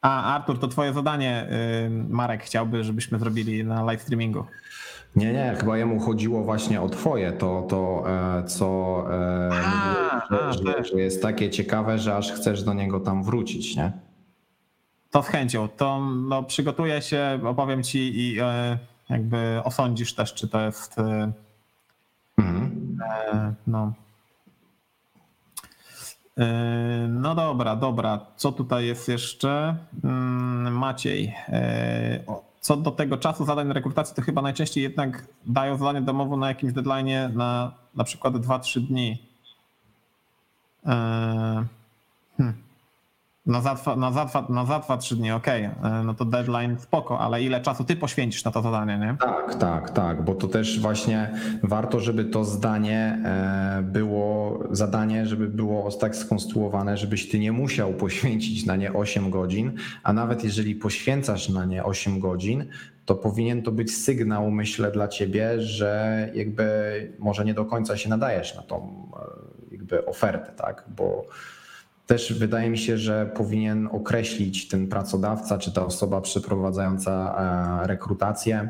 A, 0.01 0.35
Artur, 0.35 0.59
to 0.59 0.67
twoje 0.67 0.93
zadanie, 0.93 1.47
yy, 1.83 1.89
Marek 2.09 2.43
chciałby, 2.43 2.83
żebyśmy 2.83 3.19
zrobili 3.19 3.63
na 3.63 3.83
live 3.83 4.01
streamingu. 4.01 4.45
Nie, 5.15 5.33
nie, 5.33 5.55
chyba 5.59 5.77
jemu 5.77 5.99
chodziło 5.99 6.43
właśnie 6.43 6.81
o 6.81 6.89
twoje, 6.89 7.31
to, 7.31 7.65
to 7.69 8.03
e, 8.07 8.43
co 8.43 8.65
e, 9.11 9.49
A, 9.51 10.21
mówiłeś, 10.27 10.27
a, 10.29 10.53
że, 10.53 10.63
że, 10.63 10.83
że 10.83 11.01
jest 11.01 11.21
takie 11.21 11.49
ciekawe, 11.49 11.99
że 11.99 12.15
aż 12.15 12.31
chcesz 12.31 12.63
do 12.63 12.73
niego 12.73 12.99
tam 12.99 13.23
wrócić, 13.23 13.75
nie? 13.75 13.91
To 15.11 15.23
z 15.23 15.27
chęcią. 15.27 15.67
To 15.77 15.99
no, 15.99 16.43
przygotuję 16.43 17.01
się, 17.01 17.39
opowiem 17.43 17.83
ci 17.83 18.19
i 18.19 18.39
e, 18.39 18.77
jakby 19.09 19.61
osądzisz 19.63 20.13
też, 20.15 20.33
czy 20.33 20.47
to 20.47 20.61
jest 20.61 20.99
e, 20.99 21.31
Mhm. 22.37 22.97
e, 23.05 23.53
no. 23.67 23.93
E, 26.37 27.07
No 27.09 27.35
dobra, 27.35 27.75
dobra. 27.75 28.19
Co 28.35 28.51
tutaj 28.51 28.85
jest 28.85 29.07
jeszcze? 29.07 29.75
Mm, 30.03 30.77
Maciej. 30.77 31.35
Co 32.61 32.77
do 32.77 32.91
tego 32.91 33.17
czasu 33.17 33.45
zadań 33.45 33.73
rekrutacji, 33.73 34.15
to 34.15 34.21
chyba 34.21 34.41
najczęściej 34.41 34.83
jednak 34.83 35.27
dają 35.45 35.77
zadanie 35.77 36.01
domowe 36.01 36.37
na 36.37 36.47
jakimś 36.47 36.73
deadline 36.73 37.33
na 37.37 37.71
na 37.95 38.03
przykład 38.03 38.33
2-3 38.33 38.79
dni. 38.87 39.17
Hmm. 40.85 41.67
Na 43.45 43.61
za, 43.61 43.75
dwa- 43.75 43.95
na, 43.97 44.11
za, 44.11 44.25
dwa- 44.25 44.49
na 44.49 44.65
za 44.65 44.79
2-3 44.79 45.15
dni, 45.15 45.31
okej. 45.31 45.63
E, 45.63 45.73
No 46.05 46.13
to 46.13 46.25
deadline 46.25 46.79
spoko, 46.79 47.19
ale 47.19 47.43
ile 47.43 47.61
czasu 47.61 47.83
ty 47.83 47.95
poświęcisz 47.95 48.43
na 48.43 48.51
to 48.51 48.61
zadanie, 48.61 48.97
nie? 48.97 49.15
Tak, 49.19 49.55
tak, 49.55 49.89
tak, 49.89 50.25
bo 50.25 50.35
to 50.35 50.47
też 50.47 50.79
właśnie 50.79 51.31
warto, 51.63 51.99
żeby 51.99 52.25
to 52.25 52.45
zdanie 52.45 53.19
e, 53.25 53.81
było, 53.83 54.59
zadanie, 54.71 55.25
żeby 55.25 55.47
było 55.47 55.91
tak 55.91 56.15
skonstruowane, 56.15 56.97
żebyś 56.97 57.29
ty 57.29 57.39
nie 57.39 57.51
musiał 57.51 57.93
poświęcić 57.93 58.65
na 58.65 58.75
nie 58.75 58.93
8 58.93 59.29
godzin, 59.29 59.71
a 60.03 60.13
nawet 60.13 60.43
jeżeli 60.43 60.75
poświęcasz 60.75 61.49
na 61.49 61.65
nie 61.65 61.83
8 61.83 62.19
godzin, 62.19 62.65
to 63.05 63.15
powinien 63.15 63.61
to 63.63 63.71
być 63.71 63.97
sygnał, 63.97 64.51
myślę, 64.51 64.91
dla 64.91 65.07
ciebie, 65.07 65.61
że 65.61 66.29
jakby 66.33 66.63
może 67.19 67.45
nie 67.45 67.53
do 67.53 67.65
końca 67.65 67.97
się 67.97 68.09
nadajesz 68.09 68.55
na 68.55 68.61
tą 68.61 69.07
e, 69.69 69.71
jakby 69.71 70.05
ofertę, 70.05 70.51
tak, 70.51 70.83
bo 70.95 71.25
też 72.07 72.33
wydaje 72.33 72.69
mi 72.69 72.77
się, 72.77 72.97
że 72.97 73.31
powinien 73.35 73.89
określić 73.91 74.67
ten 74.67 74.87
pracodawca 74.87 75.57
czy 75.57 75.73
ta 75.73 75.85
osoba 75.85 76.21
przeprowadzająca 76.21 77.35
e, 77.83 77.87
rekrutację, 77.87 78.69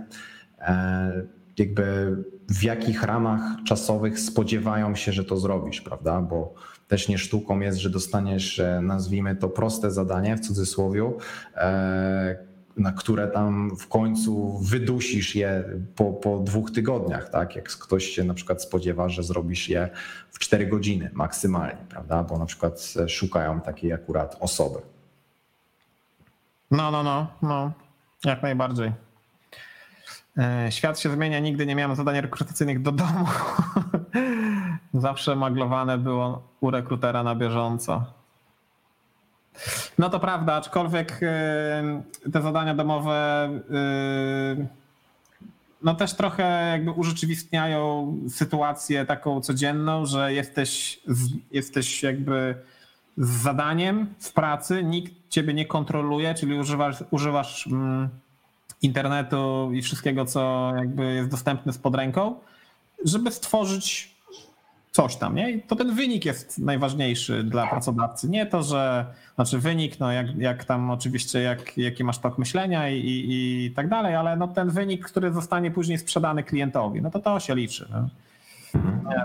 e, 0.60 1.24
jakby 1.58 2.18
w 2.50 2.64
jakich 2.64 3.04
ramach 3.04 3.42
czasowych 3.66 4.20
spodziewają 4.20 4.96
się, 4.96 5.12
że 5.12 5.24
to 5.24 5.38
zrobisz, 5.38 5.82
prawda? 5.82 6.22
Bo 6.22 6.54
też 6.88 7.08
nie 7.08 7.18
sztuką 7.18 7.60
jest, 7.60 7.78
że 7.78 7.90
dostaniesz, 7.90 8.60
e, 8.60 8.82
nazwijmy 8.82 9.36
to 9.36 9.50
proste 9.50 9.92
zadanie 9.92 10.38
w 10.38 10.40
cudzysłowie, 10.40 11.12
na 12.78 12.92
które 12.92 13.28
tam 13.28 13.78
w 13.78 13.88
końcu 13.88 14.58
wydusisz 14.58 15.36
je 15.36 15.64
po, 15.96 16.14
po 16.14 16.40
dwóch 16.40 16.72
tygodniach, 16.72 17.30
tak? 17.30 17.56
Jak 17.56 17.70
ktoś 17.70 18.06
się 18.06 18.24
na 18.24 18.34
przykład 18.34 18.62
spodziewa, 18.64 19.10
że 19.10 19.24
zrobisz 19.24 19.70
je 19.70 19.90
w 20.32 20.40
4 20.40 20.68
godziny 20.68 21.10
maksymalnie, 21.14 21.86
prawda? 21.90 22.24
Bo 22.24 22.38
na 22.38 22.46
przykład 22.46 22.94
e, 23.04 23.10
szukają 23.10 23.62
takiej 23.62 23.94
akurat 23.94 24.38
osoby. 24.40 24.80
No, 26.72 26.92
no, 26.92 27.04
no, 27.04 27.28
no. 27.42 27.72
Jak 28.26 28.44
najbardziej. 28.44 28.92
E, 30.38 30.72
Świat 30.72 31.00
się 31.00 31.10
zmienia, 31.10 31.40
nigdy 31.40 31.66
nie 31.66 31.76
miałem 31.76 31.96
zadań 31.96 32.22
rekrutacyjnych 32.22 32.82
do 32.82 32.92
domu. 32.92 33.26
Zawsze 34.94 35.36
maglowane 35.36 35.98
było 35.98 36.48
u 36.62 36.72
rekrutera 36.72 37.24
na 37.24 37.36
bieżąco. 37.36 38.23
No 39.98 40.10
to 40.10 40.20
prawda, 40.20 40.54
aczkolwiek 40.54 41.20
e, 41.22 42.04
te 42.34 42.42
zadania 42.42 42.76
domowe 42.76 43.50
e, 43.72 44.84
no 45.84 45.96
też 45.96 46.14
trochę 46.14 46.70
jakby 46.72 46.92
urzeczywistniają 46.92 48.14
sytuację 48.30 49.06
taką 49.06 49.42
codzienną, 49.42 50.06
że 50.06 50.34
jesteś, 50.34 51.00
z, 51.08 51.30
jesteś 51.52 52.04
jakby 52.04 52.56
z 53.18 53.30
zadaniem 53.30 54.14
w 54.20 54.34
pracy, 54.34 54.84
nikt 54.84 55.14
ciebie 55.30 55.54
nie 55.54 55.66
kontroluje, 55.66 56.34
czyli 56.34 56.60
używasz, 56.60 57.04
używasz 57.12 57.68
mm, 57.68 58.10
internetu 58.82 59.70
i 59.74 59.82
wszystkiego, 59.82 60.26
co 60.26 60.72
jakby 60.76 61.14
jest 61.14 61.30
dostępne 61.30 61.74
spod 61.74 61.96
ręką, 61.96 62.36
żeby 63.06 63.32
stworzyć 63.32 64.13
coś 64.94 65.16
tam, 65.16 65.36
nie? 65.36 65.52
I 65.52 65.62
to 65.62 65.76
ten 65.76 65.96
wynik 65.96 66.26
jest 66.26 66.60
najważniejszy 66.60 67.44
dla 67.44 67.68
pracodawcy. 67.68 68.30
Nie 68.30 68.46
to, 68.46 68.64
że, 68.64 69.06
znaczy 69.36 69.60
wynik, 69.60 70.00
no 70.00 70.12
jak, 70.12 70.38
jak 70.38 70.66
tam 70.66 70.92
oczywiście, 70.92 71.42
jak, 71.42 71.78
jaki 71.78 72.04
masz 72.04 72.20
tok 72.20 72.38
myślenia 72.38 72.90
i, 72.90 73.00
i, 73.00 73.66
i 73.66 73.72
tak 73.72 73.90
dalej, 73.90 74.16
ale 74.16 74.38
no 74.38 74.48
ten 74.48 74.70
wynik, 74.70 75.06
który 75.06 75.34
zostanie 75.34 75.72
później 75.72 75.98
sprzedany 75.98 76.44
klientowi, 76.44 77.02
no 77.02 77.12
to 77.12 77.20
to 77.20 77.40
się 77.40 77.56
liczy. 77.56 77.88
No. 77.92 78.10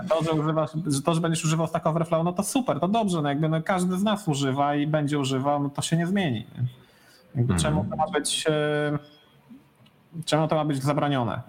To, 0.09 0.23
że 0.23 0.31
używasz, 0.31 0.69
że 0.87 1.01
to, 1.01 1.13
że 1.13 1.21
będziesz 1.21 1.45
używał 1.45 1.67
Stack 1.67 1.87
Overflow, 1.87 2.23
no 2.25 2.33
to 2.33 2.43
super, 2.43 2.79
to 2.79 2.87
dobrze, 2.87 3.21
no 3.21 3.29
jakby 3.29 3.49
no 3.49 3.61
każdy 3.61 3.97
z 3.97 4.03
nas 4.03 4.27
używa 4.27 4.75
i 4.75 4.87
będzie 4.87 5.19
używał, 5.19 5.63
no 5.63 5.69
to 5.69 5.81
się 5.81 5.97
nie 5.97 6.07
zmieni. 6.07 6.45
Jakby 7.35 7.53
Mhm. 7.53 7.59
Czemu 7.59 7.85
to 7.89 7.95
ma 7.95 8.07
być, 8.07 8.45
e, 8.49 8.99
czemu 10.25 10.47
to 10.47 10.55
ma 10.55 10.65
być 10.65 10.83
zabronione? 10.83 11.41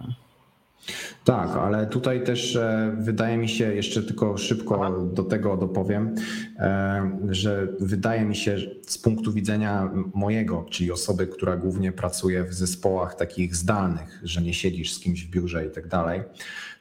Tak, 1.24 1.50
ale 1.50 1.86
tutaj 1.86 2.24
też 2.24 2.56
e, 2.56 2.96
wydaje 2.98 3.36
mi 3.36 3.48
się, 3.48 3.74
jeszcze 3.74 4.02
tylko 4.02 4.36
szybko 4.36 5.00
do 5.00 5.22
tego 5.22 5.56
dopowiem, 5.56 6.14
e, 6.58 7.18
że 7.28 7.68
wydaje 7.80 8.24
mi 8.24 8.36
się 8.36 8.56
z 8.86 8.98
punktu 8.98 9.32
widzenia 9.32 9.90
mojego, 10.14 10.66
czyli 10.70 10.92
osoby, 10.92 11.26
która 11.26 11.56
głównie 11.56 11.92
pracuje 11.92 12.44
w 12.44 12.54
zespołach 12.54 13.14
takich 13.14 13.56
zdalnych, 13.56 14.20
że 14.22 14.42
nie 14.42 14.54
siedzisz 14.54 14.92
z 14.92 15.00
kimś 15.00 15.24
w 15.24 15.30
biurze 15.30 15.66
i 15.66 15.70
tak 15.70 15.88
dalej, 15.88 16.22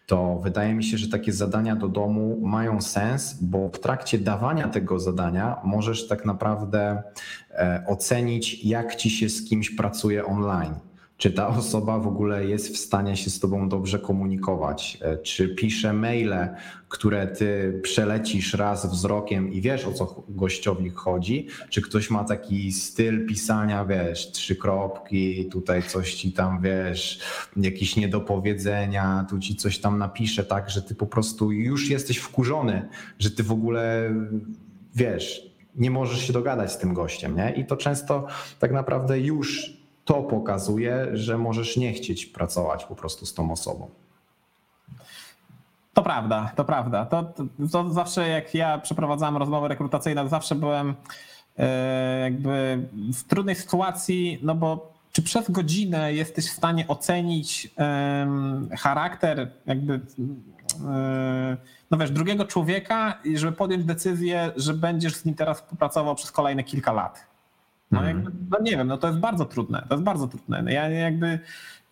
to 0.09 0.39
wydaje 0.43 0.73
mi 0.73 0.83
się, 0.83 0.97
że 0.97 1.09
takie 1.09 1.33
zadania 1.33 1.75
do 1.75 1.87
domu 1.87 2.39
mają 2.41 2.81
sens, 2.81 3.37
bo 3.41 3.69
w 3.69 3.79
trakcie 3.79 4.17
dawania 4.19 4.67
tego 4.67 4.99
zadania 4.99 5.61
możesz 5.63 6.07
tak 6.07 6.25
naprawdę 6.25 7.03
e, 7.51 7.83
ocenić, 7.87 8.65
jak 8.65 8.95
ci 8.95 9.09
się 9.09 9.29
z 9.29 9.49
kimś 9.49 9.69
pracuje 9.69 10.25
online. 10.25 10.88
Czy 11.19 11.31
ta 11.31 11.47
osoba 11.47 11.99
w 11.99 12.07
ogóle 12.07 12.45
jest 12.45 12.73
w 12.73 12.77
stanie 12.77 13.17
się 13.17 13.29
z 13.29 13.39
tobą 13.39 13.69
dobrze 13.69 13.99
komunikować? 13.99 14.97
E, 15.01 15.17
Czy 15.17 15.49
pisze 15.55 15.93
maile, 15.93 16.49
które 16.89 17.27
ty 17.27 17.79
przelecisz 17.83 18.53
raz 18.53 18.91
wzrokiem 18.91 19.53
i 19.53 19.61
wiesz 19.61 19.85
o 19.85 19.93
co 19.93 20.23
gościowi 20.29 20.89
chodzi? 20.89 21.47
Czy 21.69 21.81
ktoś 21.81 22.09
ma 22.09 22.23
taki 22.23 22.71
styl 22.71 23.25
pisania, 23.25 23.85
wiesz, 23.85 24.31
trzy 24.31 24.55
kropki, 24.55 25.45
tutaj 25.45 25.83
coś 25.83 26.13
ci 26.13 26.31
tam, 26.31 26.61
wiesz, 26.61 27.19
jakieś 27.57 27.95
niedopowiedzenia, 27.95 29.25
tu 29.29 29.39
ci 29.39 29.55
coś 29.55 29.79
tam 29.79 29.97
napisze, 29.97 30.43
tak, 30.43 30.69
że 30.69 30.81
ty 30.81 30.95
po 30.95 31.05
prostu 31.05 31.51
już 31.51 31.89
jesteś 31.89 32.17
wkurzony, 32.17 32.89
że 33.19 33.31
ty 33.31 33.43
w 33.43 33.51
ogóle 33.51 34.13
wiesz, 34.95 35.49
nie 35.75 35.91
możesz 35.91 36.27
się 36.27 36.33
dogadać 36.33 36.71
z 36.71 36.77
tym 36.77 36.93
gościem, 36.93 37.35
nie? 37.35 37.53
I 37.57 37.65
to 37.65 37.77
często 37.77 38.27
tak 38.59 38.71
naprawdę 38.71 39.19
już 39.19 39.78
to 40.09 40.23
pokazuje, 40.23 41.07
że 41.13 41.37
możesz 41.37 41.77
nie 41.77 41.93
chcieć 41.93 42.25
pracować 42.25 42.85
po 42.85 42.95
prostu 42.95 43.25
z 43.25 43.33
tą 43.33 43.51
osobą. 43.51 43.89
To 45.93 46.03
prawda, 46.03 46.51
to 46.55 46.65
prawda. 46.65 47.05
To, 47.05 47.23
to, 47.23 47.43
to 47.71 47.89
zawsze 47.89 48.27
jak 48.27 48.53
ja 48.53 48.77
przeprowadzałem 48.77 49.37
rozmowy 49.37 49.67
rekrutacyjne, 49.67 50.29
zawsze 50.29 50.55
byłem 50.55 50.95
e, 51.57 52.19
jakby 52.19 52.87
w 53.13 53.23
trudnej 53.23 53.55
sytuacji, 53.55 54.39
no 54.41 54.55
bo 54.55 54.93
czy 55.11 55.21
przez 55.21 55.51
godzinę 55.51 56.13
jesteś 56.13 56.49
w 56.49 56.53
stanie 56.53 56.87
ocenić 56.87 57.69
charakter 58.77 59.51
jakby 59.65 59.93
e, 59.93 61.57
no 61.91 61.97
wiesz, 61.97 62.11
drugiego 62.11 62.45
człowieka 62.45 63.19
żeby 63.35 63.51
podjąć 63.51 63.85
decyzję, 63.85 64.51
że 64.55 64.73
będziesz 64.73 65.15
z 65.15 65.25
nim 65.25 65.35
teraz 65.35 65.61
współpracował 65.61 66.15
przez 66.15 66.31
kolejne 66.31 66.63
kilka 66.63 66.93
lat. 66.93 67.28
No, 67.91 67.99
Mhm. 67.99 68.17
jakby, 68.17 68.31
no 68.51 68.57
nie 68.61 68.71
wiem, 68.77 68.87
no 68.87 68.97
to 68.97 69.07
jest 69.07 69.19
bardzo 69.19 69.45
trudne. 69.45 69.85
To 69.89 69.95
jest 69.95 70.03
bardzo 70.03 70.27
trudne. 70.27 70.61
No 70.61 70.71
Ja 70.71 70.89
jakby 70.89 71.39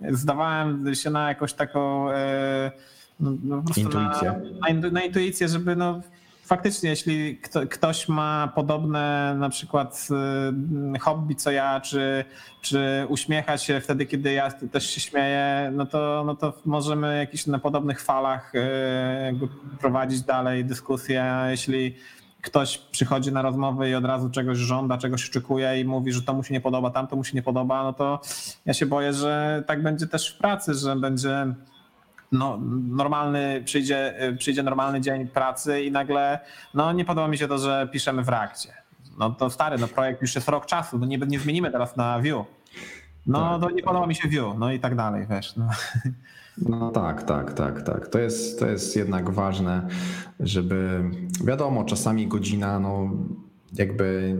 zdawałem 0.10 0.96
się 0.96 1.10
na 1.10 1.28
jakąś 1.30 1.54
taką 1.54 2.12
e, 2.12 2.72
No, 3.20 3.32
no 3.44 3.58
po 3.58 3.64
prostu 3.64 3.82
Intuicję. 3.82 4.42
Na, 4.62 4.74
na, 4.74 4.90
na 4.90 5.02
intuicję, 5.02 5.48
żeby 5.48 5.76
no 5.76 6.02
faktycznie, 6.46 6.90
jeśli 6.90 7.38
kto, 7.38 7.68
ktoś 7.68 8.10
ma 8.10 8.52
podobne 8.56 9.36
na 9.40 9.50
przykład 9.50 10.08
y, 10.96 11.00
hobby 11.00 11.36
co 11.36 11.52
ja, 11.52 11.80
czy, 11.82 12.26
czy 12.62 13.06
uśmiecha 13.10 13.58
się 13.58 13.80
wtedy, 13.82 14.06
kiedy 14.06 14.32
ja 14.34 14.52
też 14.52 14.90
się 14.90 15.02
śmieję, 15.02 15.72
no 15.76 15.86
to, 15.86 16.24
no 16.26 16.36
to 16.36 16.54
możemy 16.66 17.18
jakiś 17.18 17.48
na 17.48 17.60
podobnych 17.60 18.02
falach 18.02 18.52
jakby 19.26 19.48
prowadzić 19.80 20.22
dalej 20.22 20.66
dyskusję. 20.66 21.24
A 21.24 21.52
jeśli 21.52 21.96
ktoś 22.42 22.78
przychodzi 22.78 23.32
na 23.32 23.42
rozmowę 23.42 23.90
i 23.90 23.96
od 23.96 24.06
razu 24.06 24.30
czegoś 24.30 24.58
żąda, 24.58 24.98
czegoś 24.98 25.30
oczekuje 25.30 25.82
i 25.82 25.86
mówi, 25.86 26.12
że 26.12 26.22
to 26.22 26.34
mu 26.34 26.44
się 26.44 26.54
nie 26.54 26.62
podoba, 26.62 26.90
tamto 26.90 27.16
mu 27.16 27.24
się 27.24 27.36
nie 27.36 27.44
podoba, 27.44 27.84
no 27.84 27.94
to 27.94 28.22
ja 28.66 28.74
się 28.74 28.86
boję, 28.86 29.14
że 29.14 29.64
tak 29.68 29.84
będzie 29.84 30.08
też 30.08 30.36
w 30.36 30.38
pracy, 30.38 30.74
że 30.74 30.96
będzie 30.96 31.54
no, 32.32 32.60
normalny, 32.90 33.62
przyjdzie, 33.66 34.14
przyjdzie 34.38 34.64
normalny 34.64 35.02
dzień 35.02 35.28
pracy 35.28 35.82
i 35.84 35.92
nagle, 35.92 36.40
no 36.74 36.94
nie 36.94 37.06
podoba 37.06 37.28
mi 37.28 37.38
się 37.38 37.48
to, 37.48 37.58
że 37.58 37.90
piszemy 37.92 38.24
w 38.24 38.30
reakcie. 38.30 38.74
No 39.18 39.30
to 39.30 39.50
stary, 39.50 39.78
no 39.78 39.88
projekt 39.88 40.22
już 40.22 40.36
jest 40.36 40.50
rok 40.50 40.66
czasu, 40.66 41.00
no 41.00 41.06
nie, 41.06 41.18
nie 41.18 41.40
zmienimy 41.40 41.72
teraz 41.72 41.98
na 41.98 42.20
Vue. 42.20 42.46
No 43.26 43.60
Tak, 43.60 43.70
to 43.70 43.76
nie 43.76 43.84
podoba 43.84 44.08
mi 44.08 44.16
się 44.16 44.30
Vue, 44.30 44.56
no 44.58 44.72
i 44.72 44.80
tak 44.80 44.96
dalej, 44.96 45.28
wiesz. 45.30 45.56
No. 45.56 45.70
No 46.58 46.92
tak, 46.92 47.24
tak, 47.24 47.54
tak, 47.54 47.82
tak. 47.82 48.08
To 48.08 48.20
jest, 48.20 48.60
to 48.60 48.68
jest 48.68 48.96
jednak 48.96 49.30
ważne, 49.30 49.88
żeby 50.40 51.04
wiadomo, 51.46 51.84
czasami 51.84 52.28
godzina, 52.28 52.80
no 52.80 53.10
jakby 53.74 54.38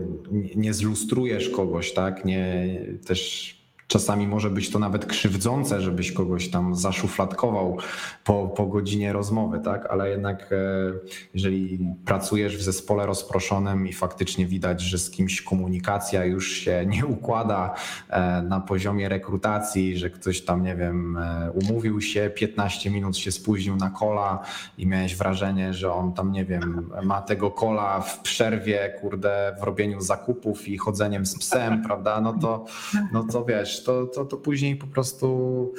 nie- 0.56 0.74
zlustrujesz 0.74 1.48
kogoś, 1.50 1.92
tak? 1.94 2.24
Nie 2.24 2.66
też 3.06 3.54
czasami 3.88 4.26
może 4.26 4.50
być 4.50 4.70
to 4.70 4.78
nawet 4.78 5.06
krzywdzące, 5.06 5.80
żebyś 5.80 6.12
kogoś 6.12 6.50
tam 6.50 6.74
zaszufladkował 6.74 7.78
po, 8.24 8.48
po 8.48 8.66
godzinie 8.66 9.12
rozmowy, 9.12 9.60
tak? 9.60 9.86
Ale 9.90 10.10
jednak 10.10 10.52
e, 10.52 10.56
jeżeli 11.34 11.78
pracujesz 12.04 12.56
w 12.56 12.62
zespole 12.62 13.06
rozproszonym 13.06 13.88
i 13.88 13.92
faktycznie 13.92 14.46
widać, 14.46 14.80
że 14.80 14.98
z 14.98 15.10
kimś 15.10 15.42
komunikacja 15.42 16.24
już 16.24 16.52
się 16.52 16.86
nie 16.94 17.06
układa 17.06 17.74
e, 18.08 18.42
na 18.42 18.60
poziomie 18.60 19.08
rekrutacji, 19.08 19.98
że 19.98 20.10
ktoś 20.10 20.40
tam, 20.40 20.62
nie 20.62 20.76
wiem, 20.76 21.16
e, 21.16 21.50
umówił 21.50 22.00
się, 22.00 22.30
15 22.34 22.90
minut 22.90 23.16
się 23.16 23.32
spóźnił 23.32 23.76
na 23.76 23.90
kola 23.90 24.42
i 24.78 24.86
miałeś 24.86 25.16
wrażenie, 25.16 25.74
że 25.74 25.92
on 25.92 26.12
tam, 26.12 26.32
nie 26.32 26.44
wiem, 26.44 26.90
ma 27.02 27.22
tego 27.22 27.50
kola 27.50 28.00
w 28.00 28.20
przerwie, 28.20 28.94
kurde, 29.00 29.56
w 29.60 29.62
robieniu 29.62 30.00
zakupów 30.00 30.68
i 30.68 30.78
chodzeniem 30.78 31.26
z 31.26 31.38
psem, 31.38 31.82
prawda? 31.82 32.20
No 32.20 32.32
to, 32.32 32.64
no 33.12 33.24
to 33.24 33.44
wiesz, 33.44 33.77
to, 33.84 34.06
to, 34.06 34.24
to 34.24 34.36
później 34.36 34.76
po 34.76 34.86
prostu 34.86 35.72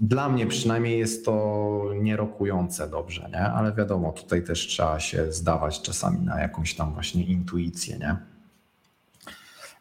dla 0.00 0.28
mnie 0.28 0.46
przynajmniej 0.46 0.98
jest 0.98 1.24
to 1.24 1.90
nierokujące 2.00 2.88
dobrze, 2.88 3.28
nie? 3.32 3.40
Ale 3.40 3.72
wiadomo, 3.72 4.12
tutaj 4.12 4.44
też 4.44 4.66
trzeba 4.66 5.00
się 5.00 5.32
zdawać 5.32 5.82
czasami 5.82 6.18
na 6.20 6.40
jakąś 6.40 6.74
tam 6.74 6.92
właśnie 6.94 7.24
intuicję, 7.24 7.98
nie? 7.98 8.16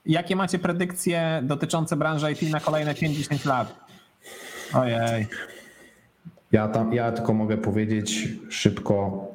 Jakie 0.06 0.36
macie 0.36 0.60
predykcje 0.60 1.42
dotyczące 1.44 1.96
branży 1.96 2.32
IT 2.32 2.42
na 2.52 2.60
kolejne 2.60 2.94
5-10 2.94 3.46
lat? 3.48 3.76
Ojej. 4.74 5.28
Ja, 6.52 6.68
tam, 6.68 6.94
ja 6.94 7.12
tylko 7.12 7.34
mogę 7.34 7.58
powiedzieć 7.58 8.28
szybko, 8.50 9.28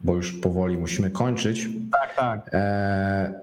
bo 0.00 0.14
już 0.14 0.32
powoli 0.32 0.78
musimy 0.78 1.10
kończyć. 1.10 1.68
Tak, 1.92 2.16
tak. 2.16 2.50
E, 2.52 3.40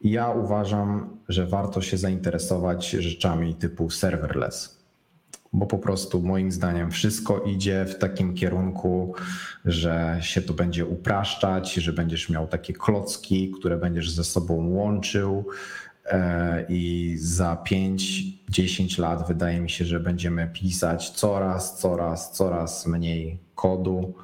Ja 0.00 0.30
uważam, 0.30 1.15
że 1.28 1.46
warto 1.46 1.82
się 1.82 1.96
zainteresować 1.98 2.90
rzeczami 2.90 3.54
typu 3.54 3.90
serverless, 3.90 4.76
bo 5.52 5.66
po 5.66 5.78
prostu 5.78 6.22
moim 6.22 6.52
zdaniem 6.52 6.90
wszystko 6.90 7.40
idzie 7.40 7.84
w 7.84 7.98
takim 7.98 8.34
kierunku, 8.34 9.14
że 9.64 10.18
się 10.20 10.42
to 10.42 10.54
będzie 10.54 10.86
upraszczać, 10.86 11.74
że 11.74 11.92
będziesz 11.92 12.28
miał 12.28 12.46
takie 12.46 12.72
klocki, 12.72 13.50
które 13.50 13.76
będziesz 13.76 14.10
ze 14.10 14.24
sobą 14.24 14.68
łączył. 14.68 15.44
e, 16.04 16.66
I 16.68 17.14
za 17.18 17.64
5-10 18.50 19.00
lat 19.00 19.28
wydaje 19.28 19.60
mi 19.60 19.70
się, 19.70 19.84
że 19.84 20.00
będziemy 20.00 20.50
pisać 20.52 21.10
coraz, 21.10 21.78
coraz, 21.78 22.32
coraz 22.32 22.86
mniej 22.86 23.38
kodu 23.54 24.14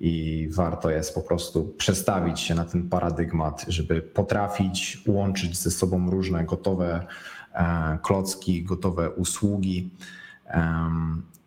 i 0.00 0.48
warto 0.52 0.90
jest 0.90 1.14
po 1.14 1.22
prostu 1.22 1.64
przestawić 1.64 2.40
się 2.40 2.54
na 2.54 2.64
ten 2.64 2.88
paradygmat, 2.88 3.64
żeby 3.68 4.02
potrafić 4.02 5.02
łączyć 5.06 5.56
ze 5.56 5.70
sobą 5.70 6.10
różne 6.10 6.44
gotowe 6.44 7.06
e, 7.54 7.98
klocki, 8.02 8.62
gotowe 8.62 9.10
usługi. 9.10 9.90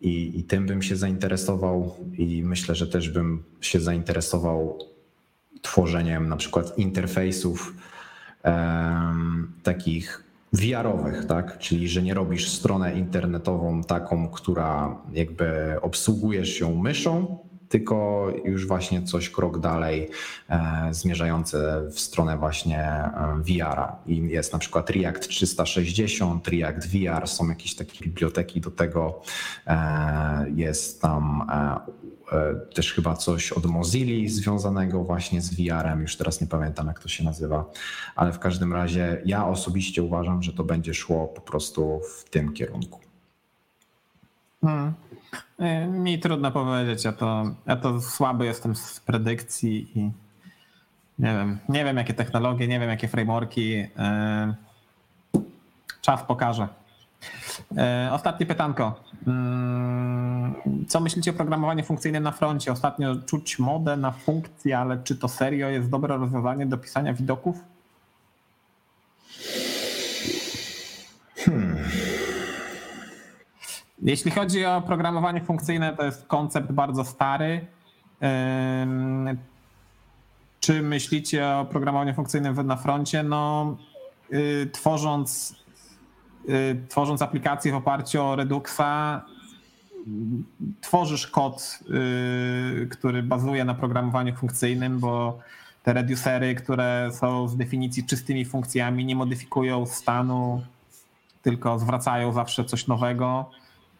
I, 0.00 0.38
I 0.38 0.44
tym 0.44 0.66
bym 0.66 0.82
się 0.82 0.96
zainteresował, 0.96 1.94
i 2.12 2.42
myślę, 2.44 2.74
że 2.74 2.86
też 2.86 3.10
bym 3.10 3.44
się 3.60 3.80
zainteresował 3.80 4.78
tworzeniem 5.62 6.28
na 6.28 6.36
przykład 6.36 6.78
interfejsów 6.78 7.74
takich 9.62 10.24
VR-owych, 10.52 11.26
tak? 11.26 11.58
Czyli 11.58 11.88
że 11.88 12.02
nie 12.02 12.14
robisz 12.14 12.48
stronę 12.48 12.98
internetową 12.98 13.84
taką, 13.84 14.28
która 14.28 14.96
jakby 15.12 15.76
obsługujesz 15.82 16.60
ją 16.60 16.74
myszą, 16.74 17.38
tylko 17.68 18.26
już 18.44 18.66
właśnie 18.66 19.02
coś 19.02 19.30
krok 19.30 19.58
dalej 19.58 20.10
e, 20.48 20.88
zmierzające 20.90 21.82
w 21.90 22.00
stronę 22.00 22.38
właśnie 22.38 22.80
e, 22.80 23.42
VR-a. 23.42 23.96
I 24.06 24.28
jest 24.28 24.52
na 24.52 24.58
przykład 24.58 24.90
React 24.90 25.28
360, 25.28 26.48
React 26.48 26.88
VR, 26.88 27.28
są 27.28 27.48
jakieś 27.48 27.74
takie 27.74 28.04
biblioteki 28.04 28.60
do 28.60 28.70
tego. 28.70 29.22
E, 29.66 30.46
jest 30.54 31.02
tam 31.02 31.46
e, 31.50 31.80
e, 32.32 32.54
też 32.74 32.92
chyba 32.92 33.16
coś 33.16 33.52
od 33.52 33.66
Mozilla 33.66 34.28
związanego 34.28 35.04
właśnie 35.04 35.42
z 35.42 35.54
VR-em, 35.54 36.00
już 36.00 36.16
teraz 36.16 36.40
nie 36.40 36.46
pamiętam 36.46 36.86
jak 36.86 37.00
to 37.00 37.08
się 37.08 37.24
nazywa, 37.24 37.70
ale 38.16 38.32
w 38.32 38.38
każdym 38.38 38.72
razie 38.72 39.22
ja 39.24 39.46
osobiście 39.46 40.02
uważam, 40.02 40.42
że 40.42 40.52
to 40.52 40.64
będzie 40.64 40.94
szło 40.94 41.28
po 41.28 41.40
prostu 41.40 42.00
w 42.16 42.30
tym 42.30 42.52
kierunku. 42.52 43.00
Hmm. 44.60 44.94
Y, 45.60 45.86
Mi 45.86 46.18
trudno 46.18 46.50
powiedzieć, 46.50 47.04
ja 47.04 47.12
to, 47.12 47.44
ja 47.66 47.76
to 47.76 48.00
słaby 48.00 48.46
jestem 48.46 48.76
z 48.76 49.00
predykcji 49.00 49.98
i 49.98 50.02
nie 51.18 51.32
wiem, 51.32 51.58
nie 51.68 51.84
wiem 51.84 51.96
jakie 51.96 52.14
technologie, 52.14 52.68
nie 52.68 52.80
wiem 52.80 52.90
jakie 52.90 53.08
frameworki. 53.08 53.74
y, 53.78 53.88
Czas 56.02 56.22
pokaże. 56.22 56.68
Y, 58.08 58.12
Ostatnie 58.12 58.46
pytanko. 58.46 59.00
Mm, 59.26 60.54
Co 60.88 61.00
myślicie 61.00 61.30
o 61.30 61.34
programowaniu 61.34 61.84
funkcyjnym 61.84 62.22
na 62.22 62.32
froncie? 62.32 62.72
Ostatnio 62.72 63.16
czuć 63.16 63.58
modę 63.58 63.96
na 63.96 64.10
funkcje, 64.10 64.78
ale 64.78 64.98
czy 65.04 65.16
to 65.16 65.28
serio 65.28 65.68
jest 65.68 65.90
dobre 65.90 66.16
rozwiązanie 66.16 66.66
do 66.66 66.78
pisania 66.78 67.14
widoków? 67.14 67.56
Jeśli 74.02 74.30
chodzi 74.30 74.64
o 74.64 74.80
programowanie 74.80 75.40
funkcyjne, 75.40 75.96
to 75.96 76.04
jest 76.04 76.26
koncept 76.26 76.72
bardzo 76.72 77.04
stary. 77.04 77.66
Czy 80.60 80.82
myślicie 80.82 81.48
o 81.48 81.64
programowaniu 81.64 82.14
funkcyjnym 82.14 82.66
na 82.66 82.76
froncie? 82.76 83.22
No, 83.22 83.76
y, 84.32 84.70
tworząc, 84.72 85.56
y, 86.48 86.80
tworząc 86.88 87.22
aplikacje 87.22 87.72
w 87.72 87.74
oparciu 87.74 88.22
o 88.22 88.36
Reduxa, 88.36 89.22
tworzysz 90.80 91.26
kod, 91.26 91.78
y, 92.82 92.88
który 92.90 93.22
bazuje 93.22 93.64
na 93.64 93.74
programowaniu 93.74 94.36
funkcyjnym, 94.36 94.98
bo 94.98 95.38
te 95.82 95.92
reducery, 95.92 96.54
które 96.54 97.10
są 97.12 97.48
z 97.48 97.56
definicji 97.56 98.06
czystymi 98.06 98.44
funkcjami, 98.44 99.04
nie 99.04 99.16
modyfikują 99.16 99.86
stanu, 99.86 100.62
tylko 101.42 101.78
zwracają 101.78 102.32
zawsze 102.32 102.64
coś 102.64 102.86
nowego 102.86 103.50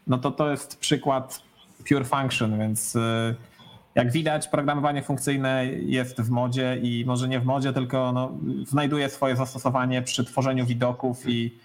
no 0.08 0.18
to 0.18 0.30
to 0.30 0.50
jest 0.50 0.78
przykład 0.78 1.42
pure 1.88 2.04
function, 2.04 2.58
więc 2.58 2.96
y, 2.96 3.34
jak 3.94 4.12
widać, 4.12 4.48
programowanie 4.48 5.02
funkcyjne 5.02 5.66
jest 5.66 6.20
w 6.20 6.30
modzie 6.30 6.78
i 6.82 7.04
może 7.06 7.28
nie 7.28 7.40
w 7.40 7.44
modzie, 7.44 7.72
tylko 7.72 8.12
no, 8.12 8.32
znajduje 8.66 9.08
swoje 9.08 9.36
zastosowanie 9.36 10.02
przy 10.02 10.24
tworzeniu 10.24 10.66
widoków 10.66 11.28
i 11.28 11.58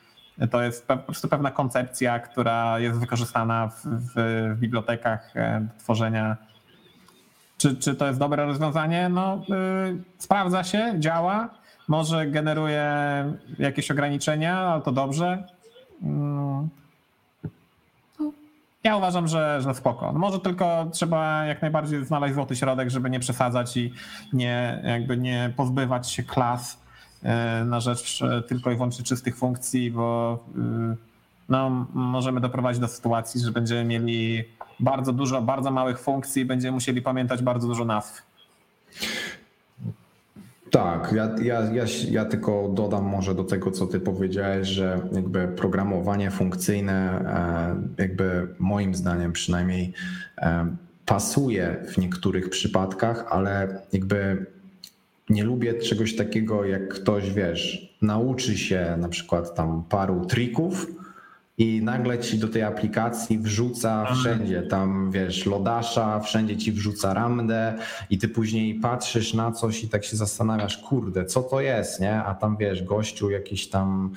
to 0.51 0.61
jest 0.61 0.87
po 0.87 0.97
prostu 0.97 1.27
pewna 1.27 1.51
koncepcja, 1.51 2.19
która 2.19 2.79
jest 2.79 2.99
wykorzystana 2.99 3.67
w, 3.67 3.85
w, 3.85 4.13
w 4.55 4.59
bibliotekach 4.59 5.37
e, 5.37 5.67
do 5.73 5.79
tworzenia. 5.79 6.37
Czy, 7.57 7.75
czy 7.75 7.95
to 7.95 8.07
jest 8.07 8.19
dobre 8.19 8.45
rozwiązanie? 8.45 9.09
No, 9.09 9.35
y, 9.35 10.03
sprawdza 10.17 10.63
się, 10.63 10.95
działa, 10.99 11.49
może 11.87 12.27
generuje 12.27 12.85
jakieś 13.59 13.91
ograniczenia, 13.91 14.57
ale 14.59 14.81
to 14.81 14.91
dobrze. 14.91 15.47
Mm. 16.01 16.69
Ja 18.83 18.97
uważam, 18.97 19.27
że, 19.27 19.61
że 19.61 19.73
spoko. 19.73 20.11
No 20.13 20.19
może 20.19 20.39
tylko 20.39 20.87
trzeba 20.91 21.45
jak 21.45 21.61
najbardziej 21.61 22.05
znaleźć 22.05 22.35
złoty 22.35 22.55
środek, 22.55 22.89
żeby 22.89 23.09
nie 23.09 23.19
przesadzać 23.19 23.77
i 23.77 23.93
nie, 24.33 24.81
jakby 24.83 25.17
nie 25.17 25.53
pozbywać 25.55 26.11
się 26.11 26.23
klas 26.23 26.79
e, 27.23 27.65
na 27.65 27.79
rzecz 27.79 28.21
e, 28.21 28.41
tylko 28.41 28.71
i 28.71 28.75
wyłącznie 28.75 29.05
czystych 29.05 29.37
funkcji, 29.37 29.91
bo 29.91 30.39
y, 30.57 30.97
no, 31.49 31.87
możemy 31.93 32.41
doprowadzić 32.41 32.81
do 32.81 32.87
sytuacji, 32.87 33.41
że 33.41 33.51
będziemy 33.51 33.85
mieli 33.85 34.43
bardzo 34.79 35.13
dużo, 35.13 35.41
bardzo 35.41 35.71
małych 35.71 35.99
funkcji, 35.99 36.45
będziemy 36.45 36.71
musieli 36.71 37.01
pamiętać 37.01 37.41
bardzo 37.41 37.67
dużo 37.67 37.85
nazw. 37.85 38.21
Tak, 40.73 41.13
ja, 41.15 41.35
ja, 41.41 41.61
ja, 41.71 41.85
ja 42.09 42.25
tylko 42.25 42.69
dodam 42.73 43.03
może 43.03 43.35
do 43.35 43.43
tego, 43.43 43.71
co 43.71 43.87
ty 43.87 43.99
powiedziałeś, 43.99 44.67
że 44.67 44.99
jakby 45.11 45.47
programowanie 45.47 46.31
funkcyjne, 46.31 46.93
e, 47.97 48.01
jakby 48.01 48.47
moim 48.59 48.95
zdaniem 48.95 49.31
przynajmniej 49.31 49.93
e, 50.37 50.75
pasuje 51.05 51.75
w 51.87 51.97
niektórych 51.97 52.49
przypadkach, 52.49 53.25
ale 53.29 53.81
jakby 53.91 54.45
nie 55.29 55.43
lubię 55.43 55.73
czegoś 55.73 56.15
takiego, 56.15 56.65
jak 56.65 56.93
ktoś, 56.93 57.33
wiesz, 57.33 57.95
nauczy 58.01 58.57
się 58.57 58.97
na 58.97 59.09
przykład 59.09 59.55
tam 59.55 59.83
paru 59.89 60.25
trików, 60.25 60.87
i 61.57 61.81
nagle 61.83 62.19
ci 62.19 62.39
do 62.39 62.47
tej 62.47 62.63
aplikacji 62.63 63.39
wrzuca 63.39 64.13
wszędzie, 64.13 64.61
tam 64.61 65.11
wiesz, 65.11 65.45
lodasza, 65.45 66.19
wszędzie 66.19 66.57
ci 66.57 66.71
wrzuca 66.71 67.13
ramdę 67.13 67.73
i 68.09 68.17
ty 68.17 68.27
później 68.27 68.75
patrzysz 68.75 69.33
na 69.33 69.51
coś 69.51 69.83
i 69.83 69.89
tak 69.89 70.03
się 70.03 70.15
zastanawiasz, 70.17 70.77
kurde, 70.77 71.25
co 71.25 71.43
to 71.43 71.61
jest, 71.61 71.99
nie? 71.99 72.23
A 72.23 72.35
tam 72.35 72.57
wiesz, 72.57 72.83
gościu 72.83 73.29
jakieś 73.29 73.69
tam 73.69 74.11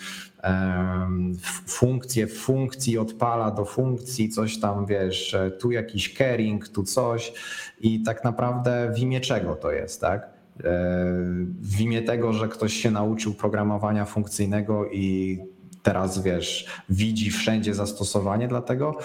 um, 0.44 1.36
funkcje 1.66 2.26
w 2.26 2.38
funkcji 2.38 2.98
odpala 2.98 3.50
do 3.50 3.64
funkcji, 3.64 4.28
coś 4.28 4.60
tam 4.60 4.86
wiesz, 4.86 5.36
tu 5.60 5.70
jakiś 5.70 6.14
caring, 6.14 6.68
tu 6.68 6.82
coś 6.82 7.32
i 7.80 8.02
tak 8.02 8.24
naprawdę 8.24 8.92
w 8.94 8.98
imię 8.98 9.20
czego 9.20 9.54
to 9.54 9.72
jest, 9.72 10.00
tak? 10.00 10.22
E, 10.22 10.28
w 11.60 11.80
imię 11.80 12.02
tego, 12.02 12.32
że 12.32 12.48
ktoś 12.48 12.72
się 12.72 12.90
nauczył 12.90 13.34
programowania 13.34 14.04
funkcyjnego 14.04 14.90
i 14.90 15.38
teraz 15.86 16.22
wiesz, 16.22 16.66
widzi 16.88 17.30
wszędzie 17.30 17.74
zastosowanie, 17.74 18.48
dlatego 18.48 18.98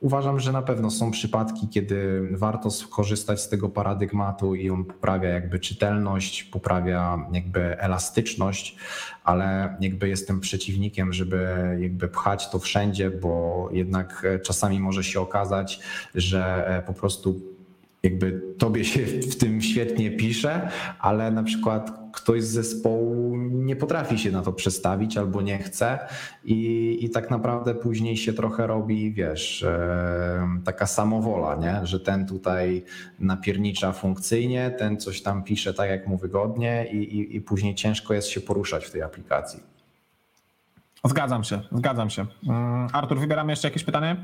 uważam, 0.00 0.40
że 0.40 0.52
na 0.52 0.62
pewno 0.62 0.90
są 0.90 1.10
przypadki, 1.10 1.68
kiedy 1.68 2.28
warto 2.30 2.70
skorzystać 2.70 3.40
z 3.40 3.48
tego 3.48 3.68
paradygmatu 3.68 4.54
i 4.54 4.70
on 4.70 4.84
poprawia 4.84 5.28
jakby 5.28 5.60
czytelność, 5.60 6.44
poprawia 6.44 7.26
jakby 7.32 7.78
elastyczność, 7.78 8.76
ale 9.24 9.76
jakby 9.80 10.08
jestem 10.08 10.40
przeciwnikiem, 10.40 11.12
żeby 11.12 11.48
jakby 11.80 12.08
pchać 12.08 12.50
to 12.50 12.58
wszędzie, 12.58 13.10
bo 13.10 13.68
jednak 13.72 14.26
czasami 14.42 14.80
może 14.80 15.04
się 15.04 15.20
okazać, 15.20 15.80
że 16.14 16.82
po 16.86 16.92
prostu 16.92 17.40
jakby 18.02 18.42
tobie 18.58 18.84
się 18.84 19.06
w 19.06 19.36
tym 19.36 19.62
świetnie 19.62 20.10
pisze, 20.10 20.68
ale 20.98 21.30
na 21.30 21.42
przykład 21.42 22.01
ktoś 22.12 22.42
z 22.42 22.50
zespołu 22.50 23.36
nie 23.36 23.76
potrafi 23.76 24.18
się 24.18 24.30
na 24.30 24.42
to 24.42 24.52
przestawić 24.52 25.16
albo 25.16 25.42
nie 25.42 25.58
chce 25.58 25.98
i, 26.44 26.98
i 27.00 27.10
tak 27.10 27.30
naprawdę 27.30 27.74
później 27.74 28.16
się 28.16 28.32
trochę 28.32 28.66
robi, 28.66 29.12
wiesz, 29.12 29.62
e, 29.62 30.48
taka 30.64 30.86
samowola, 30.86 31.54
nie? 31.54 31.86
że 31.86 32.00
ten 32.00 32.26
tutaj 32.26 32.84
napiernicza 33.18 33.92
funkcyjnie, 33.92 34.70
ten 34.78 34.96
coś 34.96 35.22
tam 35.22 35.42
pisze 35.42 35.74
tak 35.74 35.90
jak 35.90 36.06
mu 36.06 36.16
wygodnie 36.16 36.86
i, 36.92 36.96
i, 36.96 37.36
i 37.36 37.40
później 37.40 37.74
ciężko 37.74 38.14
jest 38.14 38.28
się 38.28 38.40
poruszać 38.40 38.84
w 38.84 38.90
tej 38.90 39.02
aplikacji. 39.02 39.60
Zgadzam 41.04 41.44
się, 41.44 41.60
zgadzam 41.72 42.10
się. 42.10 42.26
Mm, 42.48 42.88
Artur, 42.92 43.20
wybieramy 43.20 43.52
jeszcze 43.52 43.68
jakieś 43.68 43.84
pytanie? 43.84 44.16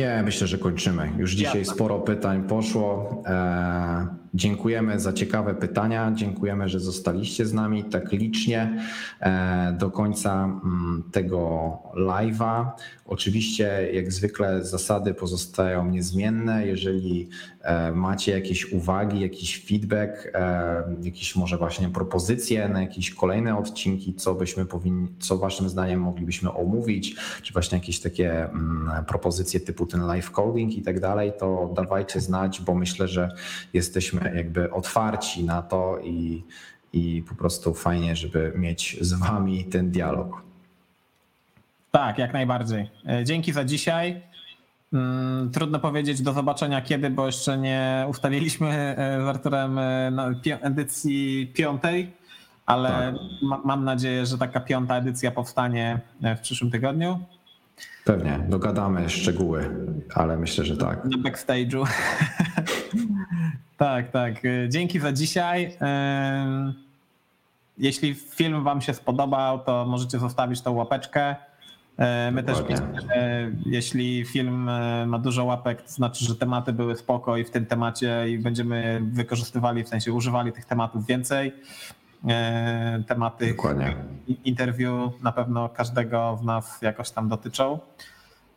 Nie, 0.00 0.22
myślę, 0.24 0.46
że 0.46 0.58
kończymy. 0.58 1.10
Już 1.18 1.32
dzisiaj 1.32 1.64
sporo 1.64 1.98
pytań 1.98 2.42
poszło. 2.42 3.22
E, 3.26 4.06
dziękujemy 4.34 5.00
za 5.00 5.12
ciekawe 5.12 5.54
pytania. 5.54 6.12
Dziękujemy, 6.14 6.68
że 6.68 6.80
zostaliście 6.80 7.46
z 7.46 7.52
nami 7.52 7.84
tak 7.84 8.12
licznie 8.12 8.84
e, 9.20 9.76
do 9.78 9.90
końca 9.90 10.44
mm, 10.44 11.02
tego 11.12 11.78
live'a. 11.94 12.66
Oczywiście, 13.06 13.88
jak 13.92 14.12
zwykle, 14.12 14.64
zasady 14.64 15.14
pozostają 15.14 15.90
niezmienne. 15.90 16.66
Jeżeli 16.66 17.28
e, 17.62 17.92
macie 17.92 18.32
jakieś 18.32 18.72
uwagi, 18.72 19.20
jakiś 19.20 19.64
feedback, 19.64 20.30
e, 20.34 20.82
jakieś 21.02 21.36
może 21.36 21.56
właśnie 21.56 21.88
propozycje 21.88 22.68
na 22.68 22.80
jakieś 22.80 23.14
kolejne 23.14 23.58
odcinki, 23.58 24.14
co 24.14 24.34
byśmy 24.34 24.66
powinni, 24.66 25.08
co 25.18 25.38
Waszym 25.38 25.68
zdaniem 25.68 26.00
moglibyśmy 26.00 26.52
omówić, 26.52 27.16
czy 27.42 27.52
właśnie 27.52 27.78
jakieś 27.78 28.00
takie 28.00 28.44
mm, 28.44 29.04
propozycje 29.04 29.60
typu 29.60 29.86
ten 29.86 30.06
live 30.06 30.30
coding 30.30 30.72
i 30.74 30.82
tak 30.82 31.00
dalej, 31.00 31.32
to 31.38 31.72
dawajcie 31.76 32.20
znać, 32.20 32.60
bo 32.60 32.74
myślę, 32.74 33.08
że 33.08 33.28
jesteśmy 33.72 34.19
jakby 34.34 34.70
otwarci 34.70 35.44
na 35.44 35.62
to 35.62 35.98
i, 36.04 36.44
i 36.92 37.24
po 37.28 37.34
prostu 37.34 37.74
fajnie, 37.74 38.16
żeby 38.16 38.52
mieć 38.56 38.96
z 39.00 39.12
Wami 39.12 39.64
ten 39.64 39.90
dialog. 39.90 40.42
Tak, 41.90 42.18
jak 42.18 42.32
najbardziej. 42.32 42.90
E, 43.08 43.24
dzięki 43.24 43.52
za 43.52 43.64
dzisiaj. 43.64 44.20
Mm, 44.92 45.50
trudno 45.50 45.78
powiedzieć 45.78 46.22
do 46.22 46.32
zobaczenia 46.32 46.82
kiedy, 46.82 47.10
bo 47.10 47.26
jeszcze 47.26 47.58
nie 47.58 48.06
ustaliliśmy 48.08 48.68
e, 48.68 49.24
z 49.24 49.28
Arturem 49.28 49.78
e, 49.78 50.10
edycji 50.60 51.52
piątej, 51.54 52.12
ale 52.66 52.88
tak. 52.88 53.14
ma, 53.42 53.60
mam 53.64 53.84
nadzieję, 53.84 54.26
że 54.26 54.38
taka 54.38 54.60
piąta 54.60 54.96
edycja 54.96 55.30
powstanie 55.30 56.00
w 56.36 56.40
przyszłym 56.40 56.70
tygodniu. 56.70 57.20
Pewnie, 58.04 58.40
dogadamy 58.48 59.08
szczegóły, 59.08 59.70
ale 60.14 60.36
myślę, 60.36 60.64
że 60.64 60.76
tak. 60.76 61.04
Na 61.04 61.30
backstage'u. 61.30 61.86
tak, 63.80 64.10
tak. 64.10 64.34
Dzięki 64.68 65.00
za 65.00 65.12
dzisiaj. 65.12 65.76
Jeśli 67.78 68.14
film 68.14 68.64
Wam 68.64 68.80
się 68.80 68.94
spodobał, 68.94 69.58
to 69.58 69.86
możecie 69.88 70.18
zostawić 70.18 70.60
tą 70.60 70.72
łapeczkę. 70.72 71.36
E, 71.98 72.30
my 72.30 72.42
Dokładnie. 72.42 72.76
też 72.76 72.84
piszemy, 72.94 73.56
jeśli 73.66 74.24
film 74.24 74.68
e, 74.68 75.06
ma 75.06 75.18
dużo 75.18 75.44
łapek, 75.44 75.82
to 75.82 75.90
znaczy, 75.90 76.24
że 76.24 76.36
tematy 76.36 76.72
były 76.72 76.96
spoko 76.96 77.36
i 77.36 77.44
w 77.44 77.50
tym 77.50 77.66
temacie 77.66 78.30
i 78.30 78.38
będziemy 78.38 79.00
wykorzystywali, 79.12 79.84
w 79.84 79.88
sensie 79.88 80.12
używali 80.12 80.52
tych 80.52 80.64
tematów 80.64 81.06
więcej. 81.06 81.52
E, 82.28 83.02
tematy 83.06 83.48
Dokładnie. 83.48 83.96
interwiu 84.44 85.12
na 85.22 85.32
pewno 85.32 85.68
każdego 85.68 86.38
z 86.42 86.44
nas 86.44 86.82
jakoś 86.82 87.10
tam 87.10 87.28
dotyczą. 87.28 87.78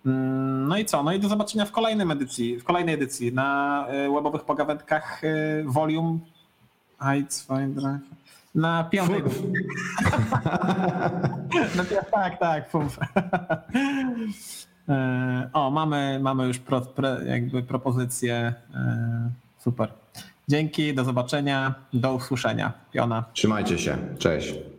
Mm, 0.05 0.67
no 0.67 0.77
i 0.77 0.85
co? 0.85 1.03
No 1.03 1.13
i 1.13 1.19
do 1.19 1.29
zobaczenia 1.29 1.65
w 1.65 1.71
kolejnej 1.71 2.11
edycji, 2.11 2.59
w 2.59 2.63
kolejnej 2.63 2.95
edycji 2.95 3.33
na 3.33 3.87
webowych 4.13 4.43
pogawędkach 4.43 5.21
Volume 5.65 6.19
Heights 6.99 7.47
na 8.55 8.83
piątej. 8.83 9.23
no, 11.77 11.83
tak, 12.11 12.39
tak, 12.39 12.69
fuf. 12.69 12.99
E, 14.89 15.49
o, 15.53 15.71
mamy, 15.71 16.19
mamy 16.21 16.47
już 16.47 16.59
pro, 16.59 16.81
jakby 17.25 17.63
propozycję. 17.63 18.53
E, 18.75 19.29
super. 19.59 19.93
Dzięki, 20.47 20.93
do 20.93 21.03
zobaczenia, 21.03 21.75
do 21.93 22.13
usłyszenia. 22.13 22.73
Piona. 22.91 23.23
Trzymajcie 23.33 23.79
się. 23.79 23.97
Cześć. 24.19 24.72